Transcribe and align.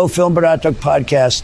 Hello, 0.00 0.12
Film 0.12 0.34
Baratok 0.34 0.74
podcast. 0.78 1.42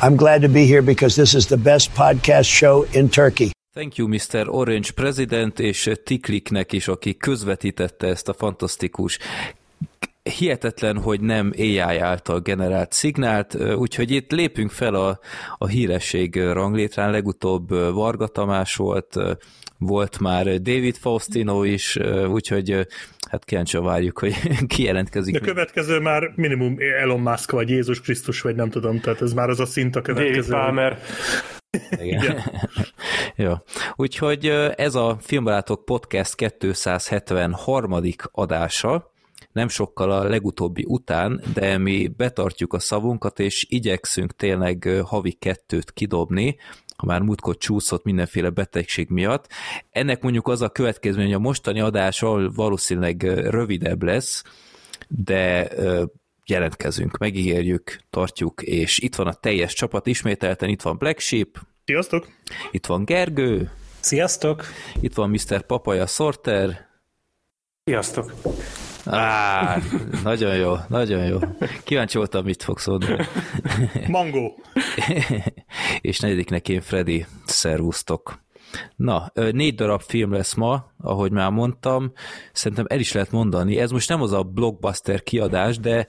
I'm 0.00 0.16
glad 0.16 0.40
to 0.42 0.48
be 0.48 0.64
here 0.64 0.82
because 0.82 1.16
this 1.16 1.34
is 1.34 1.46
the 1.46 1.56
best 1.56 1.94
podcast 1.94 2.48
show 2.48 2.86
in 2.92 3.08
Turkey. 3.08 3.50
Thank 3.74 3.96
you, 3.98 4.08
Mr. 4.08 4.48
Orange 4.48 4.90
President, 4.92 5.60
és 5.60 5.90
Tikliknek 6.04 6.72
is, 6.72 6.88
aki 6.88 7.16
közvetítette 7.16 8.06
ezt 8.06 8.28
a 8.28 8.32
fantasztikus 8.32 9.18
hihetetlen, 10.22 10.98
hogy 10.98 11.20
nem 11.20 11.52
AI 11.58 11.98
által 11.98 12.40
generált 12.40 12.92
szignált, 12.92 13.54
úgyhogy 13.74 14.10
itt 14.10 14.30
lépünk 14.30 14.70
fel 14.70 14.94
a, 14.94 15.18
a 15.58 15.66
híresség 15.66 16.36
ranglétrán, 16.36 17.10
legutóbb 17.10 17.68
Varga 17.92 18.26
Tamás 18.26 18.76
volt, 18.76 19.18
volt 19.78 20.18
már 20.18 20.44
David 20.44 20.96
Faustino 20.96 21.64
is, 21.64 21.98
úgyhogy 22.28 22.86
hát 23.30 23.44
kíváncsian 23.44 23.84
várjuk, 23.84 24.18
hogy 24.18 24.34
ki 24.66 24.82
jelentkezik. 24.82 25.34
De 25.34 25.40
következő 25.40 26.00
már 26.00 26.32
minimum 26.34 26.76
Elon 27.00 27.20
Musk, 27.20 27.50
vagy 27.50 27.68
Jézus 27.68 28.00
Krisztus, 28.00 28.40
vagy 28.40 28.54
nem 28.54 28.70
tudom, 28.70 29.00
tehát 29.00 29.22
ez 29.22 29.32
már 29.32 29.48
az 29.48 29.60
a 29.60 29.66
szint 29.66 29.96
a 29.96 30.02
következő. 30.02 30.50
David 30.50 30.50
Palmer. 30.50 30.98
Igen. 31.90 32.42
Jó. 33.36 33.52
Úgyhogy 33.94 34.46
ez 34.76 34.94
a 34.94 35.16
Filmbarátok 35.20 35.84
Podcast 35.84 36.34
273. 36.34 38.02
adása, 38.32 39.12
nem 39.52 39.68
sokkal 39.68 40.10
a 40.10 40.28
legutóbbi 40.28 40.84
után, 40.88 41.42
de 41.54 41.78
mi 41.78 42.08
betartjuk 42.16 42.72
a 42.72 42.78
szavunkat, 42.78 43.38
és 43.38 43.66
igyekszünk 43.68 44.36
tényleg 44.36 45.02
havi 45.04 45.32
kettőt 45.32 45.92
kidobni, 45.92 46.56
ha 46.96 47.06
már 47.06 47.20
múltkor 47.20 47.56
csúszott 47.56 48.04
mindenféle 48.04 48.50
betegség 48.50 49.08
miatt. 49.08 49.48
Ennek 49.90 50.22
mondjuk 50.22 50.48
az 50.48 50.62
a 50.62 50.68
következmény, 50.68 51.24
hogy 51.24 51.34
a 51.34 51.38
mostani 51.38 51.80
adás 51.80 52.20
valószínűleg 52.54 53.22
rövidebb 53.50 54.02
lesz, 54.02 54.42
de 55.08 55.68
jelentkezünk, 56.46 57.18
megígérjük, 57.18 58.00
tartjuk, 58.10 58.62
és 58.62 58.98
itt 58.98 59.14
van 59.14 59.26
a 59.26 59.34
teljes 59.34 59.74
csapat 59.74 60.06
ismételten, 60.06 60.68
itt 60.68 60.82
van 60.82 60.98
Black 60.98 61.18
Sheep. 61.18 61.58
Sziasztok! 61.84 62.28
Itt 62.70 62.86
van 62.86 63.04
Gergő. 63.04 63.70
Sziasztok! 64.00 64.64
Itt 65.00 65.14
van 65.14 65.30
Mr. 65.30 65.66
Papaja 65.66 66.06
Sorter. 66.06 66.86
Sziasztok! 67.84 68.32
Á, 69.10 69.78
nagyon 70.22 70.56
jó, 70.56 70.74
nagyon 70.88 71.24
jó. 71.24 71.38
Kíváncsi 71.84 72.18
voltam, 72.18 72.44
mit 72.44 72.62
fogsz 72.62 72.86
mondani. 72.86 73.26
Mangó. 74.08 74.62
és 76.00 76.20
negyediknek 76.20 76.68
én 76.68 76.80
Freddy, 76.80 77.26
szervusztok. 77.44 78.44
Na, 78.96 79.32
négy 79.34 79.74
darab 79.74 80.00
film 80.00 80.32
lesz 80.32 80.54
ma, 80.54 80.90
ahogy 80.98 81.32
már 81.32 81.50
mondtam, 81.50 82.12
szerintem 82.52 82.84
el 82.88 82.98
is 82.98 83.12
lehet 83.12 83.30
mondani. 83.30 83.78
Ez 83.78 83.90
most 83.90 84.08
nem 84.08 84.22
az 84.22 84.32
a 84.32 84.42
blockbuster 84.42 85.22
kiadás, 85.22 85.78
de 85.78 86.06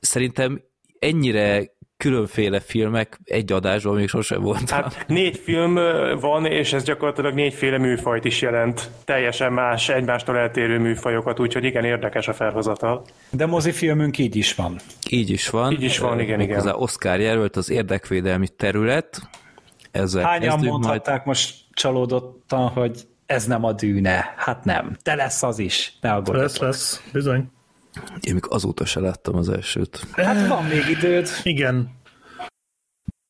szerintem 0.00 0.62
ennyire 0.98 1.75
különféle 1.96 2.60
filmek 2.60 3.20
egy 3.24 3.52
adásban 3.52 3.94
még 3.94 4.08
sosem 4.08 4.42
volt. 4.42 4.70
Hát 4.70 5.04
négy 5.06 5.36
film 5.44 5.74
van, 6.20 6.46
és 6.46 6.72
ez 6.72 6.82
gyakorlatilag 6.82 7.34
négyféle 7.34 7.78
műfajt 7.78 8.24
is 8.24 8.40
jelent. 8.40 8.90
Teljesen 9.04 9.52
más, 9.52 9.88
egymástól 9.88 10.36
eltérő 10.36 10.78
műfajokat, 10.78 11.40
úgyhogy 11.40 11.64
igen, 11.64 11.84
érdekes 11.84 12.28
a 12.28 12.32
felhozatal. 12.32 13.04
De 13.30 13.46
mozifilmünk 13.46 14.18
így 14.18 14.36
is 14.36 14.54
van. 14.54 14.76
Így 15.10 15.30
is 15.30 15.50
van. 15.50 15.72
Így 15.72 15.82
is 15.82 15.98
van, 15.98 16.20
igen, 16.20 16.40
igen. 16.40 16.58
Az 16.58 16.72
Oscar 16.74 17.20
jelölt 17.20 17.56
az 17.56 17.70
érdekvédelmi 17.70 18.48
terület. 18.48 19.28
Ezzel 19.90 20.22
Hányan 20.24 20.58
mondhatták 20.64 21.14
majd... 21.14 21.26
most 21.26 21.54
csalódottan, 21.72 22.68
hogy 22.68 23.00
ez 23.26 23.46
nem 23.46 23.64
a 23.64 23.72
dűne. 23.72 24.34
Hát 24.36 24.64
nem. 24.64 24.96
De 25.02 25.14
lesz 25.14 25.42
az 25.42 25.58
is. 25.58 25.96
Ne 26.00 26.12
aggódjatok. 26.12 26.42
Lesz, 26.42 26.58
lesz. 26.58 27.02
Bizony. 27.12 27.50
Én 28.20 28.34
még 28.34 28.44
azóta 28.48 28.84
se 28.84 29.00
láttam 29.00 29.36
az 29.36 29.48
elsőt. 29.48 30.06
Hát 30.12 30.48
van 30.48 30.64
még 30.64 30.88
időd. 30.88 31.28
Igen. 31.42 31.90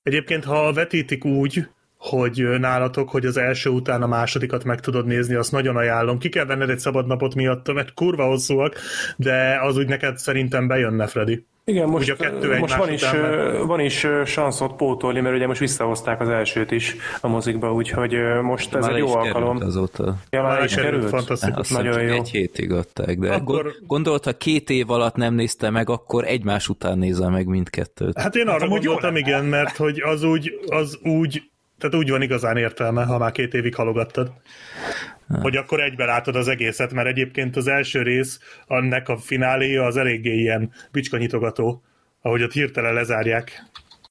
Egyébként, 0.07 0.45
ha 0.45 0.73
vetítik 0.73 1.25
úgy, 1.25 1.69
hogy 1.99 2.59
nálatok, 2.59 3.09
hogy 3.09 3.27
az 3.27 3.37
első 3.37 3.71
után 3.71 4.03
a 4.03 4.07
másodikat 4.07 4.65
meg 4.65 4.81
tudod 4.81 5.07
nézni, 5.07 5.35
azt 5.35 5.53
nagyon 5.53 5.77
ajánlom. 5.77 6.19
Ki 6.19 6.29
kell 6.29 6.45
venned 6.45 6.71
egy 6.71 6.79
szabad 6.79 7.07
napot 7.07 7.35
miatt, 7.35 7.73
mert 7.73 7.95
kurva 7.95 8.27
hosszúak, 8.27 8.75
de 9.17 9.59
az 9.63 9.77
úgy 9.77 9.89
neked 9.89 10.19
szerintem 10.19 10.67
bejönne, 10.67 11.07
Freddy. 11.07 11.47
Igen, 11.69 11.89
most, 11.89 12.11
a 12.11 12.17
kettő 12.17 12.59
most 12.59 12.77
van, 12.77 12.93
is, 12.93 13.03
mert... 13.03 13.59
van 13.59 13.81
is 13.81 14.07
sanszot 14.25 14.77
pótolni, 14.77 15.21
mert 15.21 15.35
ugye 15.35 15.47
most 15.47 15.61
visszahozták 15.61 16.21
az 16.21 16.29
elsőt 16.29 16.71
is 16.71 16.97
a 17.21 17.29
mozikba, 17.29 17.73
úgyhogy 17.73 18.15
most 18.43 18.75
ez 18.75 18.87
már 18.87 18.95
egy 18.95 18.99
jó 18.99 19.15
alkalom. 19.15 19.57
Azóta. 19.61 20.17
Ja, 20.31 20.43
már, 20.43 20.57
már 20.57 20.65
is 20.65 20.75
került? 20.75 21.09
Fantasztikus. 21.09 21.69
Hát, 21.69 21.83
Nagyon 21.83 22.03
jó. 22.03 22.15
Egy 22.15 22.31
hétig 22.31 22.73
adták, 22.73 23.19
de 23.19 23.33
akkor... 23.33 23.73
gondolt, 23.87 24.25
ha 24.25 24.33
két 24.33 24.71
év 24.71 24.91
alatt 24.91 25.15
nem 25.15 25.35
nézte 25.35 25.71
meg, 25.71 25.91
akkor 25.91 26.25
egymás 26.25 26.69
után 26.69 26.99
nézze 26.99 27.29
meg 27.29 27.47
mindkettőt. 27.47 28.19
Hát 28.19 28.37
én 28.37 28.49
arra 28.49 28.61
hát, 28.61 28.69
gondoltam, 28.69 29.17
igen, 29.17 29.45
mert 29.45 29.77
hogy 29.77 30.01
az 30.01 30.23
úgy, 30.23 30.59
az 30.67 30.99
úgy 31.03 31.43
tehát 31.79 31.97
úgy 31.97 32.11
van 32.11 32.23
igazán 32.23 32.57
értelme, 32.57 33.05
ha 33.05 33.19
már 33.19 33.33
két 33.33 33.55
évig 33.55 33.75
halogattad. 33.75 34.33
Ha. 35.29 35.41
Hogy 35.41 35.57
akkor 35.57 35.81
egybe 35.81 36.05
látod 36.05 36.37
az 36.37 36.49
egészet, 36.49 36.93
mert 36.93 37.09
egyébként 37.09 37.57
az 37.57 37.67
első 37.67 38.03
rész, 38.03 38.41
annak 38.67 39.09
a 39.09 39.17
fináléja 39.17 39.85
az 39.85 39.97
eléggé 39.97 40.35
ilyen 40.35 40.73
bicskanyitogató, 40.93 41.83
ahogy 42.23 42.43
ott 42.43 42.53
hirtelen 42.53 42.95
lezárják. 42.95 43.65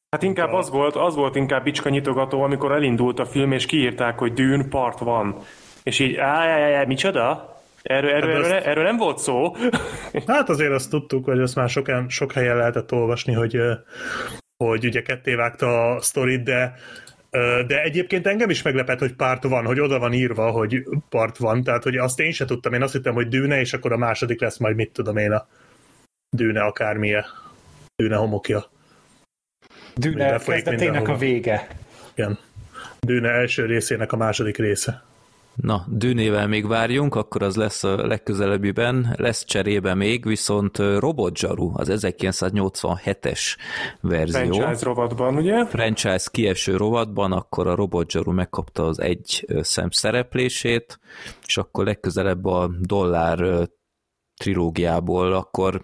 Hát 0.10 0.24
inkább 0.24 0.54
az 0.54 0.70
volt, 0.70 0.96
az 0.96 1.16
volt 1.16 1.36
inkább 1.36 1.64
bicskanyitogató, 1.64 2.42
amikor 2.42 2.72
elindult 2.72 3.20
a 3.20 3.26
film, 3.26 3.52
és 3.52 3.66
kiírták, 3.66 4.18
hogy 4.18 4.34
Dűn 4.34 4.70
part 4.70 5.00
van. 5.00 5.38
És 5.84 6.00
így, 6.00 6.16
áj, 6.16 6.86
micsoda? 6.86 7.56
Erről, 7.82 8.10
erről, 8.10 8.44
hát 8.44 8.52
erről, 8.52 8.64
erről 8.64 8.84
nem 8.84 8.98
volt 8.98 9.18
szó. 9.18 9.56
Hát 10.28 10.50
azért 10.50 10.72
azt 10.72 10.90
tudtuk, 10.90 11.26
hogy 11.26 11.40
azt 11.40 11.56
már 11.56 11.70
sok, 11.70 11.92
sok 12.08 12.32
helyen 12.32 12.58
lehetett 12.58 12.92
olvasni, 12.92 13.34
hogy, 13.34 13.60
hogy 14.58 14.86
ugye 14.86 15.02
ketté 15.02 15.34
vágta 15.34 15.96
a 15.96 16.02
sztorit, 16.02 16.44
de 16.44 16.74
de 17.68 17.82
egyébként 17.82 18.28
engem 18.28 18.50
is 18.50 18.62
meglepett, 18.62 19.00
hogy 19.00 19.14
párt 19.14 19.44
van, 19.44 19.66
hogy 19.66 19.80
oda 19.80 20.00
van 20.00 20.14
írva, 20.14 20.52
hogy 20.52 20.84
part 21.10 21.38
van, 21.38 21.64
tehát 21.64 21.84
hogy 21.84 21.98
azt 21.98 22.20
én 22.20 22.32
sem 22.32 22.48
tudtam, 22.48 22.74
én 22.74 22.82
azt 22.82 22.94
hittem, 22.94 23.14
hogy 23.14 23.28
dűne, 23.28 23.60
és 23.60 23.74
akkor 23.74 23.92
a 23.92 23.98
második 23.98 24.42
lesz 24.42 24.58
majd 24.58 24.76
mit 24.76 24.92
tudom 24.92 25.18
én 25.18 25.32
a 25.32 25.48
dűne 26.36 26.62
akármilyen, 26.62 27.26
dűne 27.96 28.16
homokja. 28.16 28.70
Dűne 29.96 30.38
kezdetének 30.38 31.08
a 31.08 31.18
vége. 31.18 31.68
Igen. 32.14 32.40
Dűne 33.00 33.30
első 33.30 33.66
részének 33.66 34.12
a 34.12 34.18
második 34.18 34.58
része. 34.58 35.04
Na, 35.56 35.86
dűnével 35.88 36.48
még 36.48 36.68
várjunk, 36.68 37.16
akkor 37.16 37.44
az 37.44 37.56
lesz 37.56 37.84
a 37.84 38.08
legközelebbiben, 38.08 39.16
lesz 39.18 39.46
cserébe 39.46 39.94
még, 39.94 40.26
viszont 40.26 40.78
Robot 40.78 41.38
Zsaru, 41.38 41.72
az 41.74 41.88
1987-es 41.92 43.58
verzió. 44.02 44.54
Franchise 44.54 44.86
rovatban, 44.86 45.36
ugye? 45.36 45.66
Franchise 45.66 46.30
kieső 46.32 46.78
rovatban, 46.78 47.32
akkor 47.32 47.68
a 47.68 47.76
Robot 47.76 48.12
Zsaru 48.12 48.32
megkapta 48.32 48.86
az 48.86 49.00
egy 49.00 49.46
szem 49.62 49.90
szereplését, 49.90 51.00
és 51.46 51.58
akkor 51.58 51.86
legközelebb 51.86 52.46
a 52.46 52.72
dollár 52.80 53.68
trilógiából, 54.38 55.34
akkor 55.34 55.82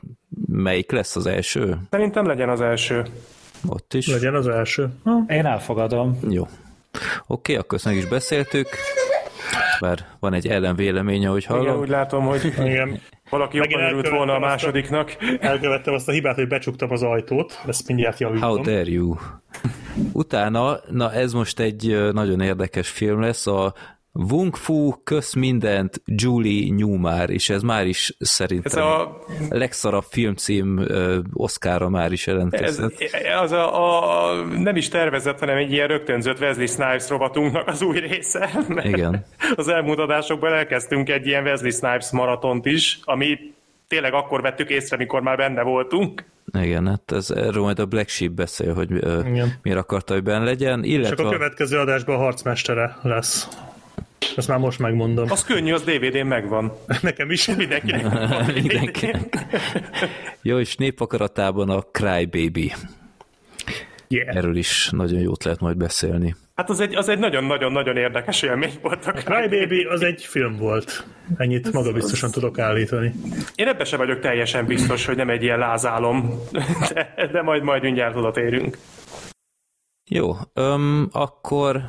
melyik 0.48 0.92
lesz 0.92 1.16
az 1.16 1.26
első? 1.26 1.78
Szerintem 1.90 2.26
legyen 2.26 2.50
az 2.50 2.62
első. 2.62 3.06
Ott 3.68 3.94
is? 3.94 4.08
Legyen 4.08 4.36
az 4.36 4.48
első. 4.48 4.90
Ha. 5.04 5.24
Én 5.28 5.46
elfogadom. 5.46 6.20
Jó. 6.30 6.42
Oké, 6.42 6.52
okay, 7.28 7.56
akkor 7.56 7.78
ezt 7.78 7.86
meg 7.86 7.96
is 7.96 8.08
beszéltük 8.08 8.68
bár 9.80 10.06
van 10.20 10.34
egy 10.34 10.48
ellenvéleménye, 10.48 11.28
hogy 11.28 11.46
hallom. 11.46 11.64
Igen, 11.64 11.78
úgy 11.78 11.90
látom, 11.90 12.26
hogy 12.26 12.46
Igen. 12.66 13.00
valaki 13.30 13.58
jobban 13.58 13.84
örült 13.84 14.10
volna 14.10 14.34
a 14.34 14.40
másodiknak. 14.40 15.16
A, 15.20 15.38
elkövettem 15.40 15.94
azt 15.94 16.08
a 16.08 16.12
hibát, 16.12 16.36
hogy 16.36 16.48
becsuktam 16.48 16.92
az 16.92 17.04
ajtót, 17.04 17.62
ezt 17.68 17.88
mindjárt 17.88 18.20
javítom. 18.20 18.50
How 18.50 18.62
dare 18.62 18.90
you? 18.90 19.16
Utána, 20.14 20.80
na 20.90 21.14
ez 21.14 21.34
most 21.34 21.60
egy 21.60 22.12
nagyon 22.12 22.42
érdekes 22.42 22.90
film 22.90 23.22
lesz, 23.22 23.48
a 23.48 23.74
Wung 24.14 24.56
Fu 24.56 25.04
kösz 25.04 25.34
mindent 25.34 26.02
Julie 26.06 26.74
Newmar, 26.74 27.30
és 27.30 27.50
ez 27.50 27.62
már 27.62 27.88
is 27.88 28.16
szerintem 28.20 28.84
ez 28.84 28.88
a 28.88 29.20
legszarabb 29.50 30.04
filmcím 30.10 30.86
Oscarra 31.34 31.90
már 31.90 32.12
is 32.12 32.28
jelentkezett. 32.28 33.00
Ez, 33.00 33.42
az 33.42 33.52
a, 33.52 34.30
a, 34.30 34.46
nem 34.46 34.76
is 34.76 34.88
tervezett, 34.88 35.40
hanem 35.40 35.58
egy 35.58 35.72
ilyen 35.72 35.88
rögtönzött 35.88 36.40
Wesley 36.40 36.68
Snipes 36.68 37.10
rovatunknak 37.10 37.68
az 37.68 37.82
új 37.82 38.00
része. 38.00 38.50
Igen. 38.84 39.26
Az 39.56 39.68
elmúlt 39.68 40.00
adásokban 40.00 40.54
elkezdtünk 40.54 41.10
egy 41.10 41.28
ilyen 41.28 41.44
Wesley 41.44 41.72
Snipes 41.72 42.12
maratont 42.12 42.66
is, 42.66 43.00
ami 43.04 43.38
tényleg 43.88 44.14
akkor 44.14 44.42
vettük 44.42 44.70
észre, 44.70 44.98
mikor 44.98 45.22
már 45.22 45.38
benne 45.38 45.62
voltunk. 45.62 46.26
Igen, 46.60 46.88
hát 46.88 47.12
ez, 47.12 47.30
erről 47.30 47.64
majd 47.64 47.80
a 47.80 47.86
Black 47.86 48.10
Sheep 48.10 48.32
beszél, 48.32 48.74
hogy 48.74 48.92
uh, 48.92 49.26
miért 49.62 49.80
akarta, 49.80 50.14
hogy 50.14 50.24
benne 50.24 50.44
legyen. 50.44 50.84
Illetve... 50.84 51.16
Csak 51.16 51.26
a 51.26 51.30
következő 51.30 51.78
adásban 51.78 52.16
a 52.16 52.18
harcmestere 52.18 52.98
lesz. 53.02 53.48
Ezt 54.36 54.48
már 54.48 54.58
most 54.58 54.80
megmondom. 54.80 55.32
Az 55.32 55.44
könnyű, 55.44 55.74
az 55.74 55.84
DVD-n 55.84 56.26
megvan. 56.26 56.72
Nekem 57.02 57.32
is. 57.32 57.48
Mindenkinek 57.48 58.04
Mindenki. 58.62 59.12
Jó, 60.42 60.60
és 60.60 60.76
népakaratában 60.76 61.70
a 61.70 61.82
Cry 61.82 62.26
Baby. 62.26 62.74
Yeah. 64.08 64.36
Erről 64.36 64.56
is 64.56 64.90
nagyon 64.92 65.20
jót 65.20 65.44
lehet 65.44 65.60
majd 65.60 65.78
beszélni. 65.78 66.36
Hát 66.56 66.70
az 66.70 66.80
egy, 66.80 66.96
az 66.96 67.10
egy 67.10 67.20
nagyon-nagyon-nagyon 67.20 67.98
érdekes 67.98 68.42
élmény 68.42 68.72
volt. 68.82 69.06
A 69.06 69.12
Crybaby 69.12 69.84
az 69.84 70.02
egy 70.02 70.24
film 70.24 70.58
volt. 70.58 71.06
Ennyit 71.38 71.74
maga 71.74 71.92
biztosan 71.92 72.28
az... 72.28 72.36
tudok 72.36 72.60
állítani. 72.60 73.14
Én 73.56 73.68
ebben 73.68 73.86
sem 73.86 74.00
vagyok 74.00 74.20
teljesen 74.20 74.66
biztos, 74.66 75.06
hogy 75.06 75.16
nem 75.16 75.30
egy 75.30 75.44
ilyen 75.44 75.60
lázálom, 75.60 76.40
de, 76.94 77.30
de 77.32 77.42
majd 77.42 77.64
majd 77.64 77.82
mindjárt 77.82 78.16
oda 78.16 78.32
térünk. 78.32 78.78
Jó, 80.10 80.36
öm, 80.54 81.10
akkor 81.12 81.82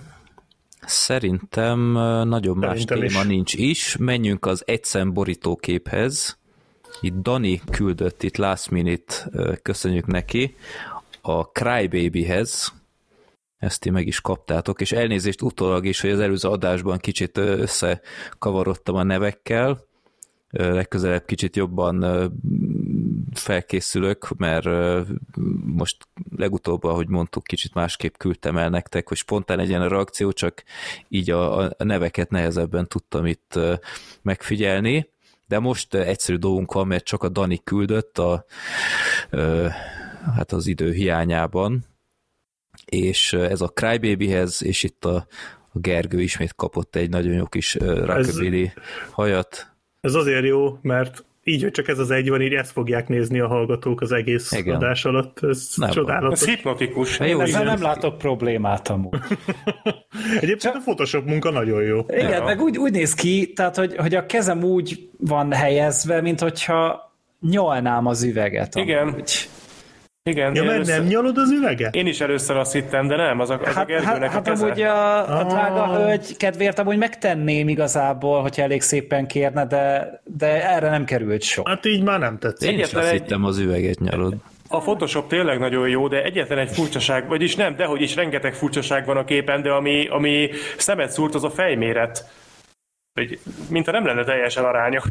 szerintem 0.86 1.92
nagyon 2.28 2.56
más 2.56 2.68
szerintem 2.68 2.98
téma 2.98 3.20
is. 3.20 3.26
nincs 3.26 3.54
is. 3.54 3.96
Menjünk 3.96 4.46
az 4.46 4.62
egyszem 4.66 5.12
borítóképhez. 5.12 6.38
Itt 7.00 7.14
Dani 7.14 7.60
küldött 7.70 8.22
itt 8.22 8.36
last 8.36 8.70
minute, 8.70 9.14
köszönjük 9.62 10.06
neki, 10.06 10.56
a 11.20 11.42
Crybabyhez, 11.42 12.72
ezt 13.58 13.80
ti 13.80 13.90
meg 13.90 14.06
is 14.06 14.20
kaptátok, 14.20 14.80
és 14.80 14.92
elnézést 14.92 15.42
utólag 15.42 15.86
is, 15.86 16.00
hogy 16.00 16.10
az 16.10 16.20
előző 16.20 16.48
adásban 16.48 16.98
kicsit 16.98 17.38
összekavarodtam 17.38 18.94
a 18.94 19.02
nevekkel, 19.02 19.84
legközelebb 20.50 21.24
kicsit 21.24 21.56
jobban 21.56 22.04
felkészülök, 23.34 24.28
mert 24.36 24.68
most 25.64 26.08
legutóbb, 26.36 26.84
ahogy 26.84 27.08
mondtuk, 27.08 27.44
kicsit 27.44 27.74
másképp 27.74 28.14
küldtem 28.16 28.56
el 28.56 28.68
nektek, 28.68 29.08
hogy 29.08 29.16
spontán 29.16 29.56
legyen 29.56 29.82
a 29.82 29.88
reakció, 29.88 30.32
csak 30.32 30.62
így 31.08 31.30
a, 31.30 31.58
a 31.58 31.74
neveket 31.78 32.30
nehezebben 32.30 32.88
tudtam 32.88 33.26
itt 33.26 33.58
megfigyelni, 34.22 35.10
de 35.46 35.58
most 35.58 35.94
egyszerű 35.94 36.38
dolgunk 36.38 36.72
van, 36.72 36.86
mert 36.86 37.04
csak 37.04 37.22
a 37.22 37.28
Dani 37.28 37.60
küldött 37.64 38.18
a, 38.18 38.44
hát 40.34 40.52
az 40.52 40.66
idő 40.66 40.92
hiányában, 40.92 41.84
és 42.84 43.32
ez 43.32 43.60
a 43.60 43.68
Crybabyhez, 43.68 44.62
és 44.62 44.82
itt 44.82 45.04
a, 45.04 45.26
a 45.72 45.78
Gergő 45.78 46.20
ismét 46.20 46.54
kapott 46.54 46.96
egy 46.96 47.10
nagyon 47.10 47.32
jó 47.32 47.46
kis 47.46 47.74
rockabilly 47.74 48.72
hajat. 49.10 49.72
Ez 50.00 50.14
azért 50.14 50.44
jó, 50.44 50.78
mert 50.82 51.24
így, 51.44 51.62
hogy 51.62 51.70
csak 51.70 51.88
ez 51.88 51.98
az 51.98 52.10
egy 52.10 52.28
van, 52.28 52.42
így 52.42 52.52
ezt 52.52 52.70
fogják 52.70 53.08
nézni 53.08 53.40
a 53.40 53.46
hallgatók 53.46 54.00
az 54.00 54.12
egész 54.12 54.52
Igen. 54.52 54.74
adás 54.74 55.04
alatt. 55.04 55.42
Ez 55.42 55.68
nem 55.76 55.90
csodálatos. 55.90 56.40
Ez 56.40 56.48
hipnotikus. 56.48 57.18
Én 57.18 57.40
ezzel 57.40 57.64
nem 57.64 57.82
látok 57.82 58.18
problémát 58.18 58.88
amúgy. 58.88 59.18
Egyébként 60.34 60.60
csak... 60.60 60.74
a 60.74 60.78
Photoshop 60.78 61.26
munka 61.26 61.50
nagyon 61.50 61.82
jó. 61.82 61.98
Igen, 62.08 62.30
ja. 62.30 62.44
meg 62.44 62.60
úgy, 62.60 62.78
úgy 62.78 62.92
néz 62.92 63.14
ki, 63.14 63.52
tehát, 63.52 63.76
hogy, 63.76 63.96
hogy 63.96 64.14
a 64.14 64.26
kezem 64.26 64.64
úgy 64.64 65.08
van 65.18 65.52
helyezve, 65.52 66.20
mint 66.20 66.40
hogyha 66.40 67.12
nyalnám 67.40 68.06
az 68.06 68.22
üveget. 68.22 68.74
Igen. 68.74 69.08
Amúgy. 69.08 69.48
Igen. 70.24 70.54
Ja, 70.54 70.62
mert 70.62 70.74
először... 70.74 70.96
nem 70.96 71.06
nyalod 71.06 71.38
az 71.38 71.50
üveget? 71.50 71.94
Én 71.94 72.06
is 72.06 72.20
először 72.20 72.56
azt 72.56 72.72
hittem, 72.72 73.06
de 73.06 73.16
nem, 73.16 73.40
az 73.40 73.50
a, 73.50 73.58
az 73.64 73.74
hát, 73.74 73.84
a 73.84 73.86
Gergőnek 73.86 74.30
hát, 74.30 74.46
a 74.46 74.50
keze. 74.50 74.66
Hát 74.66 74.72
amúgy 74.72 74.82
a, 74.82 75.38
a 75.38 75.44
drága 75.44 75.82
ah. 75.82 75.96
hölgy 75.96 76.36
kedvéért 76.36 76.78
amúgy 76.78 76.96
megtenném 76.96 77.68
igazából, 77.68 78.40
hogyha 78.40 78.62
elég 78.62 78.82
szépen 78.82 79.26
kérne, 79.26 79.66
de, 79.66 80.10
de 80.24 80.70
erre 80.70 80.90
nem 80.90 81.04
került 81.04 81.42
sok. 81.42 81.68
Hát 81.68 81.86
így 81.86 82.02
már 82.02 82.18
nem 82.18 82.38
tetszik. 82.38 82.70
Én 82.70 82.78
is 82.78 82.92
azt 82.92 83.08
egy... 83.08 83.20
hittem, 83.20 83.44
az 83.44 83.58
üveget 83.58 83.98
nyalod. 83.98 84.34
A 84.68 84.78
Photoshop 84.78 85.28
tényleg 85.28 85.58
nagyon 85.58 85.88
jó, 85.88 86.08
de 86.08 86.22
egyetlen 86.22 86.58
egy 86.58 86.70
furcsaság, 86.70 87.28
vagyis 87.28 87.56
nem, 87.56 87.76
dehogy 87.76 88.00
is 88.00 88.14
rengeteg 88.14 88.54
furcsaság 88.54 89.06
van 89.06 89.16
a 89.16 89.24
képen, 89.24 89.62
de 89.62 89.70
ami, 89.70 90.06
ami 90.06 90.50
szemet 90.76 91.10
szúrt, 91.10 91.34
az 91.34 91.44
a 91.44 91.50
fejméret. 91.50 92.30
Mint 93.68 93.86
ha 93.86 93.92
nem 93.92 94.06
lenne 94.06 94.24
teljesen 94.24 94.64
arányos. 94.64 95.04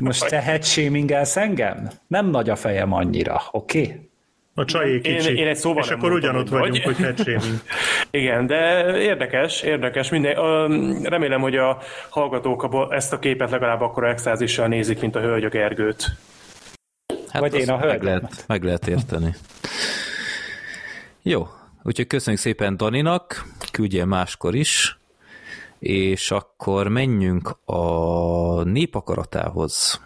Most 0.00 0.28
te 0.28 0.40
headshamingelsz 0.40 1.36
engem? 1.36 1.90
Nem 2.06 2.30
nagy 2.30 2.50
a 2.50 2.56
fejem 2.56 2.92
annyira, 2.92 3.42
oké? 3.50 3.80
Okay? 3.80 4.14
A 4.58 4.64
csajé 4.64 5.00
kicsi. 5.00 5.30
Én, 5.30 5.36
én 5.36 5.46
egy 5.46 5.56
szóval 5.56 5.82
És 5.82 5.90
akkor 5.90 6.12
ugyanott 6.12 6.48
vagyunk, 6.48 6.84
vagy. 6.84 6.96
hogy 6.96 7.04
headshaming. 7.04 7.60
Igen, 8.10 8.46
de 8.46 8.84
érdekes, 8.98 9.62
érdekes. 9.62 10.10
Minden, 10.10 10.34
remélem, 11.02 11.40
hogy 11.40 11.56
a 11.56 11.78
hallgatók 12.08 12.86
ezt 12.90 13.12
a 13.12 13.18
képet 13.18 13.50
legalább 13.50 13.80
akkor 13.80 14.04
extázissal 14.04 14.66
nézik, 14.66 15.00
mint 15.00 15.16
a 15.16 15.20
hölgyök 15.20 15.54
ergőt. 15.54 16.16
Hát 17.28 17.40
vagy 17.42 17.54
én 17.54 17.70
a 17.70 17.78
hölgy. 17.78 17.92
Meg 17.92 18.02
lehet, 18.02 18.44
meg 18.46 18.62
lehet 18.62 18.86
érteni. 18.86 19.34
Jó, 21.22 21.46
úgyhogy 21.82 22.06
köszönjük 22.06 22.42
szépen 22.42 22.76
Daninak, 22.76 23.44
küldjél 23.72 24.04
máskor 24.04 24.54
is, 24.54 24.98
és 25.78 26.30
akkor 26.30 26.88
menjünk 26.88 27.58
a 27.64 28.62
népakaratához. 28.62 30.00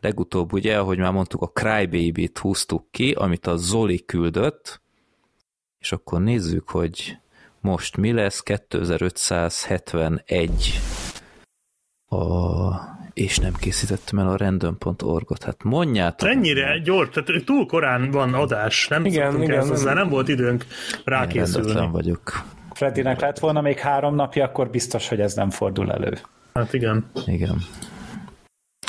Legutóbb 0.00 0.52
ugye, 0.52 0.78
ahogy 0.78 0.98
már 0.98 1.12
mondtuk, 1.12 1.42
a 1.42 1.50
Crybaby-t 1.52 2.38
húztuk 2.38 2.90
ki, 2.90 3.12
amit 3.12 3.46
a 3.46 3.56
Zoli 3.56 4.04
küldött, 4.04 4.80
és 5.78 5.92
akkor 5.92 6.20
nézzük, 6.20 6.68
hogy 6.68 7.18
most 7.60 7.96
mi 7.96 8.12
lesz 8.12 8.40
2571 8.40 10.80
a 12.08 12.18
és 13.14 13.38
nem 13.38 13.54
készítettem 13.54 14.18
el 14.18 14.28
a 14.28 14.36
random.org-ot. 14.36 15.42
Hát 15.42 15.62
mondjátok. 15.62 16.28
Ennyire 16.28 16.78
gyors, 16.78 17.08
tehát 17.08 17.44
túl 17.44 17.66
korán 17.66 18.10
van 18.10 18.34
adás, 18.34 18.88
nem 18.88 19.04
igen, 19.04 19.42
igen, 19.42 19.68
hozzá, 19.68 19.94
nem 19.94 20.08
volt 20.08 20.28
időnk 20.28 20.66
rákészülni. 21.04 21.72
Nem 21.72 21.90
vagyok. 21.90 22.44
Freddynek 22.72 23.20
lett 23.20 23.38
volna 23.38 23.60
még 23.60 23.78
három 23.78 24.14
napja, 24.14 24.44
akkor 24.44 24.70
biztos, 24.70 25.08
hogy 25.08 25.20
ez 25.20 25.34
nem 25.34 25.50
fordul 25.50 25.92
elő. 25.92 26.18
Hát 26.54 26.72
igen. 26.72 27.10
Igen. 27.26 27.58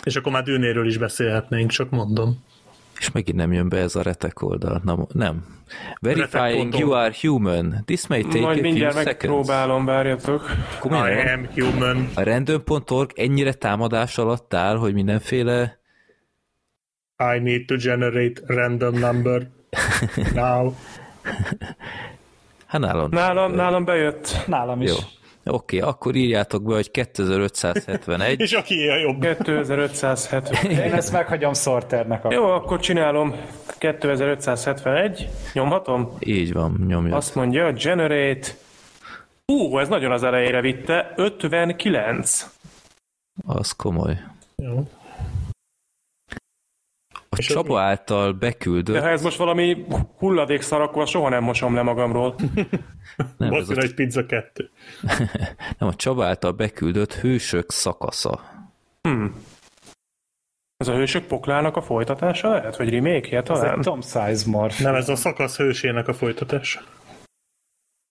És 0.04 0.16
akkor 0.16 0.32
már 0.32 0.44
dűnéről 0.44 0.88
is 0.88 0.98
beszélhetnénk, 0.98 1.70
csak 1.70 1.90
mondom. 1.90 2.44
És 3.00 3.12
megint 3.12 3.38
nem 3.38 3.54
jön 3.54 3.70
be 3.70 3.78
ez 3.78 3.96
a 3.96 4.02
retek 4.02 4.42
oldal. 4.42 4.82
Na, 4.84 5.08
nem. 5.14 5.46
Verifying 6.02 6.80
you 6.80 6.92
are 6.92 7.14
human. 7.22 7.84
This 7.86 8.08
may 8.08 8.22
take 8.22 8.40
Majd 8.40 8.58
a 8.58 8.62
mindjárt 8.62 8.94
few 8.94 9.04
megpróbálom, 9.04 9.86
várjatok. 9.86 10.52
I 10.84 11.30
am 11.34 11.48
human. 11.54 12.10
A 12.14 12.24
random.org 12.24 13.12
ennyire 13.16 13.54
támadás 13.54 14.18
alatt 14.18 14.54
áll, 14.54 14.76
hogy 14.76 14.94
mindenféle 14.94 15.80
I 17.36 17.40
need 17.40 17.66
to 17.66 17.76
generate 17.78 18.42
random 18.46 19.00
number 19.00 19.50
now. 20.34 20.74
Hát 22.66 22.82
nálam. 22.82 23.10
Nálam, 23.12 23.52
nálam 23.52 23.86
bejött. 23.86 24.48
Nálam 24.48 24.82
is. 24.82 24.90
Jó. 24.90 24.96
Oké, 25.46 25.78
okay, 25.78 25.90
akkor 25.90 26.16
írjátok 26.16 26.64
be, 26.64 26.74
hogy 26.74 26.92
2571. 27.02 28.40
És 28.40 28.54
aki 28.54 28.88
a 28.88 28.98
jobb. 28.98 29.20
2571. 29.20 30.72
Én 30.86 30.94
ezt 30.94 31.12
meghagyom 31.12 31.54
Sorternek. 31.54 32.20
Akkor. 32.20 32.34
Jó, 32.34 32.46
akkor 32.46 32.80
csinálom 32.80 33.36
2571. 33.78 35.30
Nyomhatom? 35.54 36.18
Így 36.20 36.54
van, 36.54 36.84
nyomja. 36.88 37.16
Azt 37.16 37.36
mondja, 37.36 37.72
generate. 37.72 38.48
Ú, 39.46 39.80
ez 39.80 39.88
nagyon 39.88 40.12
az 40.12 40.24
elejére 40.24 40.62
vitte. 40.62 41.14
59. 41.16 42.50
Az 43.46 43.72
komoly. 43.72 44.18
Jó. 44.56 44.88
A 47.34 47.38
és 47.38 47.46
Csaba 47.46 47.74
mi? 47.74 47.80
által 47.80 48.34
beküldött... 48.34 48.96
De 48.96 49.02
ha 49.02 49.10
ez 49.10 49.22
most 49.22 49.38
valami 49.38 49.86
hulladék 50.18 50.62
szar, 50.62 50.82
akkor 50.82 51.08
soha 51.08 51.30
nem 51.30 51.44
mosom 51.44 51.76
le 51.76 51.82
magamról. 51.82 52.36
nem, 53.38 53.54
ez 53.54 53.70
a... 53.70 53.78
egy 53.78 53.94
pizza 53.94 54.26
kettő. 54.26 54.70
nem, 55.78 55.90
a 55.90 55.94
Csaba 55.94 56.26
által 56.26 56.52
beküldött 56.52 57.14
hősök 57.14 57.72
szakasza. 57.72 58.40
Hmm. 59.02 59.44
Ez 60.78 60.88
a 60.88 60.96
hősök 60.96 61.26
poklának 61.26 61.76
a 61.76 61.82
folytatása 61.82 62.50
lehet? 62.50 62.78
Vagy 62.78 62.90
remake 62.90 63.42
talán? 63.42 63.66
Ez 63.66 63.72
egy 63.72 63.80
Tom 63.80 64.02
Sizemore. 64.02 64.74
Nem, 64.80 64.96
ez 64.96 65.10
a 65.10 65.16
szakasz 65.16 65.58
hősének 65.58 66.08
a 66.08 66.14
folytatása. 66.14 66.82